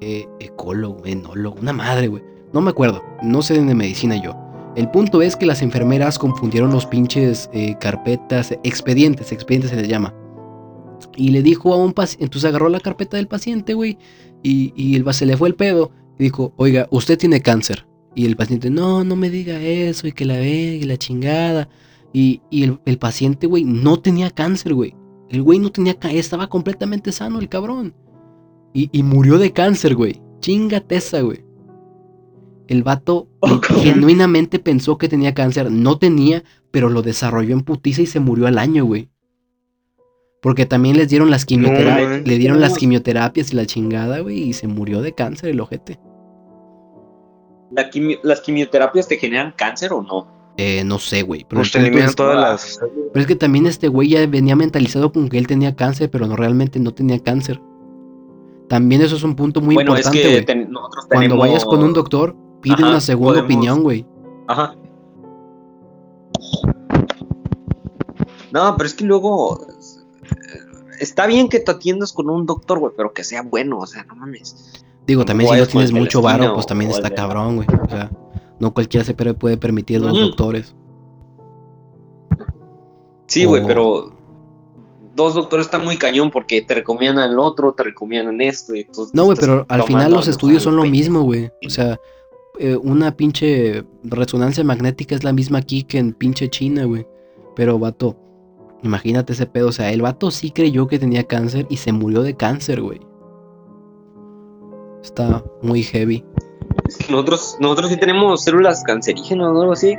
eh, 0.00 0.26
ecólogo, 0.38 1.04
enólogo, 1.06 1.58
una 1.60 1.72
madre, 1.72 2.06
güey. 2.08 2.22
No 2.52 2.60
me 2.60 2.70
acuerdo. 2.70 3.02
No 3.22 3.42
sé 3.42 3.60
de 3.60 3.74
medicina 3.74 4.16
yo. 4.22 4.34
El 4.76 4.88
punto 4.90 5.22
es 5.22 5.34
que 5.34 5.44
las 5.46 5.60
enfermeras 5.60 6.18
confundieron 6.20 6.70
los 6.70 6.86
pinches 6.86 7.50
eh, 7.52 7.76
carpetas, 7.80 8.52
expedientes, 8.62 9.32
expedientes 9.32 9.70
se 9.70 9.76
les 9.76 9.88
llama. 9.88 10.14
Y 11.16 11.30
le 11.30 11.42
dijo 11.42 11.72
a 11.72 11.76
un 11.76 11.92
paciente, 11.92 12.24
entonces 12.24 12.48
agarró 12.48 12.68
la 12.68 12.80
carpeta 12.80 13.16
del 13.16 13.28
paciente, 13.28 13.74
güey, 13.74 13.98
y, 14.42 14.72
y 14.76 14.96
el, 14.96 15.12
se 15.14 15.26
le 15.26 15.36
fue 15.36 15.48
el 15.48 15.54
pedo. 15.54 15.90
Y 16.18 16.24
dijo, 16.24 16.52
oiga, 16.56 16.88
usted 16.90 17.18
tiene 17.18 17.40
cáncer. 17.40 17.86
Y 18.14 18.26
el 18.26 18.36
paciente, 18.36 18.70
no, 18.70 19.04
no 19.04 19.16
me 19.16 19.30
diga 19.30 19.60
eso, 19.60 20.06
y 20.06 20.12
que 20.12 20.24
la 20.24 20.36
ve, 20.36 20.78
y 20.80 20.84
la 20.84 20.96
chingada. 20.96 21.68
Y, 22.12 22.42
y 22.50 22.64
el, 22.64 22.80
el 22.86 22.98
paciente, 22.98 23.46
güey, 23.46 23.64
no 23.64 24.00
tenía 24.00 24.30
cáncer, 24.30 24.74
güey. 24.74 24.94
El 25.28 25.42
güey 25.42 25.58
no 25.58 25.70
tenía 25.70 25.94
cáncer, 25.94 26.18
estaba 26.18 26.48
completamente 26.48 27.12
sano, 27.12 27.38
el 27.38 27.48
cabrón. 27.48 27.94
Y, 28.72 28.88
y 28.92 29.02
murió 29.02 29.38
de 29.38 29.52
cáncer, 29.52 29.94
güey. 29.94 30.20
Chingate 30.40 30.96
esa, 30.96 31.20
güey. 31.20 31.44
El 32.66 32.82
vato 32.82 33.28
Oh, 33.40 33.60
genuinamente 33.62 34.58
pensó 34.58 34.98
que 34.98 35.08
tenía 35.08 35.34
cáncer. 35.34 35.70
No 35.70 35.98
tenía, 35.98 36.42
pero 36.70 36.88
lo 36.88 37.02
desarrolló 37.02 37.54
en 37.54 37.62
putiza 37.62 38.02
y 38.02 38.06
se 38.06 38.20
murió 38.20 38.46
al 38.46 38.58
año, 38.58 38.84
güey. 38.84 39.10
Porque 40.40 40.66
también 40.66 40.96
les 40.96 41.08
dieron 41.08 41.30
las 41.30 41.44
quimioterapias, 41.44 42.08
güey. 42.08 42.24
le 42.24 42.38
dieron 42.38 42.60
las 42.60 42.78
quimioterapias 42.78 43.52
y 43.52 43.56
la 43.56 43.66
chingada, 43.66 44.20
güey, 44.20 44.38
y 44.42 44.52
se 44.52 44.68
murió 44.68 45.02
de 45.02 45.12
cáncer 45.12 45.50
el 45.50 45.60
ojete. 45.60 45.98
¿La 47.72 47.90
quimio- 47.90 48.18
¿Las 48.22 48.40
quimioterapias 48.40 49.08
te 49.08 49.16
generan 49.18 49.52
cáncer 49.56 49.92
o 49.92 50.02
no? 50.02 50.28
Eh, 50.56 50.82
no 50.84 50.98
sé, 50.98 51.22
güey. 51.22 51.44
Pero, 51.48 51.60
Pues 51.60 51.74
eliminan 51.74 52.14
todas 52.14 52.36
las. 52.36 52.80
pero 53.12 53.20
es 53.20 53.26
que 53.26 53.36
también 53.36 53.66
este 53.66 53.88
güey 53.88 54.08
ya 54.10 54.26
venía 54.26 54.56
mentalizado 54.56 55.12
con 55.12 55.28
que 55.28 55.38
él 55.38 55.46
tenía 55.46 55.74
cáncer, 55.76 56.10
pero 56.10 56.26
no 56.26 56.34
realmente 56.36 56.78
no 56.80 56.92
tenía 56.94 57.18
cáncer. 57.20 57.60
También 58.68 59.02
eso 59.02 59.16
es 59.16 59.22
un 59.22 59.34
punto 59.34 59.60
muy 59.60 59.74
bueno, 59.74 59.90
importante, 59.92 60.18
es 60.18 60.24
que 60.26 60.32
güey. 60.32 60.44
ten- 60.44 60.70
nosotros 60.70 61.06
Cuando 61.08 61.22
tenemos... 61.24 61.38
vayas 61.46 61.64
con 61.64 61.82
un 61.82 61.92
doctor, 61.92 62.36
pide 62.60 62.74
Ajá, 62.74 62.88
una 62.88 63.00
segunda 63.00 63.40
podemos- 63.40 63.44
opinión, 63.44 63.82
güey. 63.82 64.06
Ajá. 64.46 64.74
No, 68.52 68.74
pero 68.76 68.86
es 68.86 68.94
que 68.94 69.04
luego... 69.04 69.60
Está 71.00 71.26
bien 71.26 71.48
que 71.48 71.60
te 71.60 71.70
atiendas 71.70 72.12
con 72.12 72.28
un 72.30 72.46
doctor, 72.46 72.78
güey, 72.78 72.92
pero 72.96 73.12
que 73.12 73.24
sea 73.24 73.42
bueno, 73.42 73.78
o 73.78 73.86
sea, 73.86 74.04
no 74.04 74.14
mames. 74.16 74.84
Digo, 75.06 75.24
también 75.24 75.50
si 75.50 75.60
no 75.60 75.66
tienes 75.66 75.92
mucho 75.92 76.20
varo, 76.22 76.54
pues 76.54 76.66
también 76.66 76.90
está 76.90 77.10
cabrón, 77.10 77.56
güey. 77.56 77.68
O 77.82 77.88
sea, 77.88 78.10
no 78.58 78.74
cualquiera 78.74 79.04
se 79.04 79.14
puede- 79.14 79.56
permitir 79.56 80.00
dos 80.00 80.12
Ujú. 80.12 80.20
doctores. 80.26 80.74
Sí, 83.26 83.44
güey, 83.44 83.62
O- 83.62 83.66
pero 83.66 84.12
dos 85.14 85.34
doctores 85.34 85.66
están 85.66 85.84
muy 85.84 85.96
cañón 85.96 86.30
porque 86.30 86.62
te 86.62 86.74
recomiendan 86.74 87.30
el 87.30 87.38
otro, 87.38 87.72
te 87.72 87.82
recomiendan 87.84 88.40
esto. 88.40 88.74
y 88.74 88.80
entonces 88.80 89.14
No, 89.14 89.24
güey, 89.24 89.36
pero 89.38 89.66
al 89.68 89.82
final 89.84 90.12
los 90.12 90.28
estudios 90.28 90.62
son 90.62 90.76
lo 90.76 90.84
mismo, 90.84 91.22
güey. 91.22 91.50
O 91.66 91.70
sea, 91.70 91.98
eh, 92.58 92.76
una 92.76 93.16
pinche 93.16 93.84
resonancia 94.04 94.64
magnética 94.64 95.14
es 95.14 95.24
la 95.24 95.32
misma 95.32 95.58
aquí 95.58 95.82
que 95.84 95.98
en 95.98 96.12
pinche 96.12 96.48
China, 96.48 96.84
güey. 96.84 97.06
Pero, 97.56 97.78
vato, 97.78 98.16
imagínate 98.82 99.32
ese 99.32 99.46
pedo. 99.46 99.68
O 99.68 99.72
sea, 99.72 99.92
el 99.92 100.02
vato 100.02 100.30
sí 100.30 100.50
creyó 100.50 100.86
que 100.86 100.98
tenía 100.98 101.24
cáncer 101.24 101.66
y 101.70 101.76
se 101.78 101.92
murió 101.92 102.22
de 102.22 102.36
cáncer, 102.36 102.80
güey. 102.82 103.00
Está 105.02 105.42
muy 105.62 105.82
heavy. 105.82 106.24
Nosotros, 107.10 107.56
nosotros 107.60 107.90
sí 107.90 107.96
tenemos 107.96 108.42
células 108.44 108.82
cancerígenas 108.84 109.48
o 109.48 109.60
algo 109.60 109.72
así, 109.72 109.94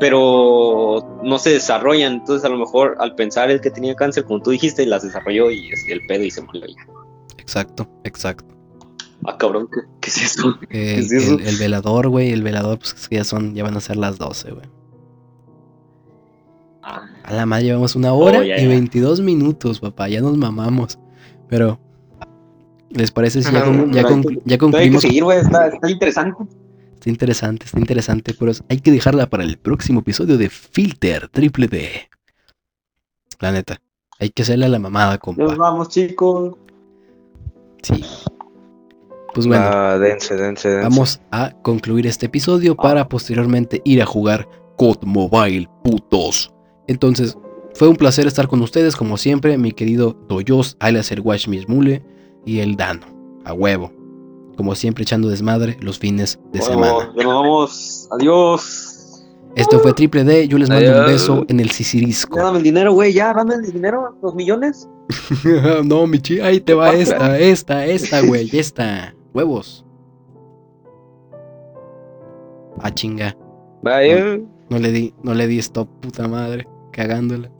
pero 0.00 1.18
no 1.22 1.38
se 1.38 1.50
desarrollan. 1.50 2.14
Entonces, 2.14 2.44
a 2.44 2.48
lo 2.48 2.58
mejor 2.58 2.96
al 2.98 3.14
pensar 3.14 3.50
el 3.50 3.60
que 3.60 3.70
tenía 3.70 3.94
cáncer, 3.94 4.24
como 4.24 4.40
tú 4.40 4.50
dijiste, 4.50 4.84
las 4.86 5.02
desarrolló 5.02 5.50
y 5.50 5.70
el 5.88 6.00
pedo 6.06 6.24
y 6.24 6.30
se 6.30 6.42
murió 6.42 6.62
ya. 6.66 6.86
Exacto, 7.38 7.86
exacto. 8.04 8.54
Ah, 9.26 9.36
cabrón, 9.38 9.68
¿qué, 9.72 9.80
qué 10.00 10.10
es 10.10 10.22
eso? 10.22 10.54
El, 10.70 10.98
es 10.98 11.10
eso? 11.12 11.34
el- 11.38 11.46
el 11.46 11.56
velador, 11.56 12.08
güey, 12.08 12.30
el 12.32 12.42
velador, 12.42 12.78
pues 12.78 12.94
ya 13.10 13.24
son, 13.24 13.54
ya 13.54 13.62
van 13.64 13.76
a 13.76 13.80
ser 13.80 13.96
las 13.96 14.18
12, 14.18 14.50
güey. 14.52 14.66
Ah, 17.24 17.30
A 17.30 17.32
la 17.34 17.46
madre 17.46 17.64
llevamos 17.64 17.96
una 17.96 18.12
hora 18.12 18.40
Oh, 18.40 18.42
ya, 18.42 18.58
y 18.58 18.62
ya. 18.62 18.68
22 18.68 19.20
minutos, 19.20 19.80
papá. 19.80 20.08
Ya 20.08 20.20
nos 20.20 20.36
mamamos. 20.36 20.98
Pero, 21.48 21.78
¿les 22.90 23.10
parece 23.10 23.42
si 23.42 23.52
ya, 23.52 23.64
con- 23.64 23.92
ya 23.92 24.02
ya 24.02 24.08
Hay 24.08 24.34
que 24.46 24.58
concluimos? 24.58 25.02
seguir, 25.02 25.24
güey, 25.24 25.38
está, 25.38 25.68
está 25.68 25.90
interesante. 25.90 26.44
Está 26.94 27.10
interesante, 27.10 27.66
está 27.66 27.78
interesante, 27.80 28.34
pero 28.38 28.52
hay 28.68 28.78
que 28.80 28.90
dejarla 28.90 29.26
para 29.26 29.42
el 29.44 29.58
próximo 29.58 30.00
episodio 30.00 30.38
de 30.38 30.48
Filter 30.48 31.28
Triple 31.28 31.66
D. 31.68 31.88
La 33.40 33.52
neta, 33.52 33.80
hay 34.18 34.30
que 34.30 34.42
hacerle 34.42 34.66
a 34.66 34.68
la 34.70 34.78
mamada, 34.78 35.18
compa. 35.18 35.42
Nos 35.42 35.56
vamos, 35.58 35.88
chicos. 35.90 36.54
Sí. 37.82 38.02
Pues 39.34 39.46
bueno, 39.46 39.64
Ah, 39.66 39.98
dense, 39.98 40.34
dense, 40.36 40.68
dense. 40.68 40.82
vamos 40.84 41.20
a 41.30 41.50
concluir 41.62 42.06
este 42.06 42.26
episodio 42.26 42.74
para 42.76 43.06
posteriormente 43.08 43.82
ir 43.84 44.00
a 44.00 44.06
jugar 44.06 44.48
COD 44.76 45.04
Mobile, 45.04 45.68
putos. 45.82 46.53
Entonces, 46.86 47.36
fue 47.74 47.88
un 47.88 47.96
placer 47.96 48.26
estar 48.26 48.46
con 48.46 48.62
ustedes, 48.62 48.94
como 48.94 49.16
siempre, 49.16 49.58
mi 49.58 49.72
querido 49.72 50.16
Doyos, 50.28 50.76
alias 50.78 51.10
el 51.10 51.20
Wash 51.20 51.48
Mismule 51.48 52.04
y 52.44 52.60
el 52.60 52.76
Dano, 52.76 53.06
a 53.44 53.52
huevo. 53.52 53.92
Como 54.56 54.74
siempre, 54.76 55.02
echando 55.02 55.28
desmadre 55.28 55.76
los 55.80 55.98
fines 55.98 56.38
de 56.52 56.62
semana. 56.62 56.92
Bueno, 56.92 57.12
ya 57.16 57.24
nos 57.24 57.34
vamos. 57.34 58.08
Adiós. 58.12 59.24
Esto 59.56 59.80
fue 59.80 59.92
Triple 59.92 60.24
D, 60.24 60.48
yo 60.48 60.58
les 60.58 60.68
mando 60.68 61.00
un 61.00 61.06
beso 61.06 61.44
en 61.48 61.60
el 61.60 61.70
sisirisco. 61.70 62.38
Dame 62.38 62.58
el 62.58 62.64
dinero, 62.64 62.92
güey, 62.92 63.12
ya, 63.12 63.32
dame 63.32 63.54
el 63.54 63.72
dinero, 63.72 64.16
los 64.22 64.34
millones. 64.34 64.88
no, 65.84 66.06
Michi, 66.06 66.40
ahí 66.40 66.60
te 66.60 66.74
va 66.74 66.92
esta, 66.92 67.38
esta, 67.38 67.86
esta, 67.86 68.20
güey, 68.22 68.48
esta. 68.52 69.14
Huevos. 69.32 69.84
Ah, 72.80 72.92
chinga. 72.92 73.36
Bye. 73.82 74.44
No 74.70 74.78
le 74.78 74.90
di, 74.90 75.14
no 75.22 75.34
le 75.34 75.46
di 75.46 75.58
stop, 75.58 75.88
puta 76.00 76.26
madre. 76.26 76.66
Cagándola. 76.94 77.50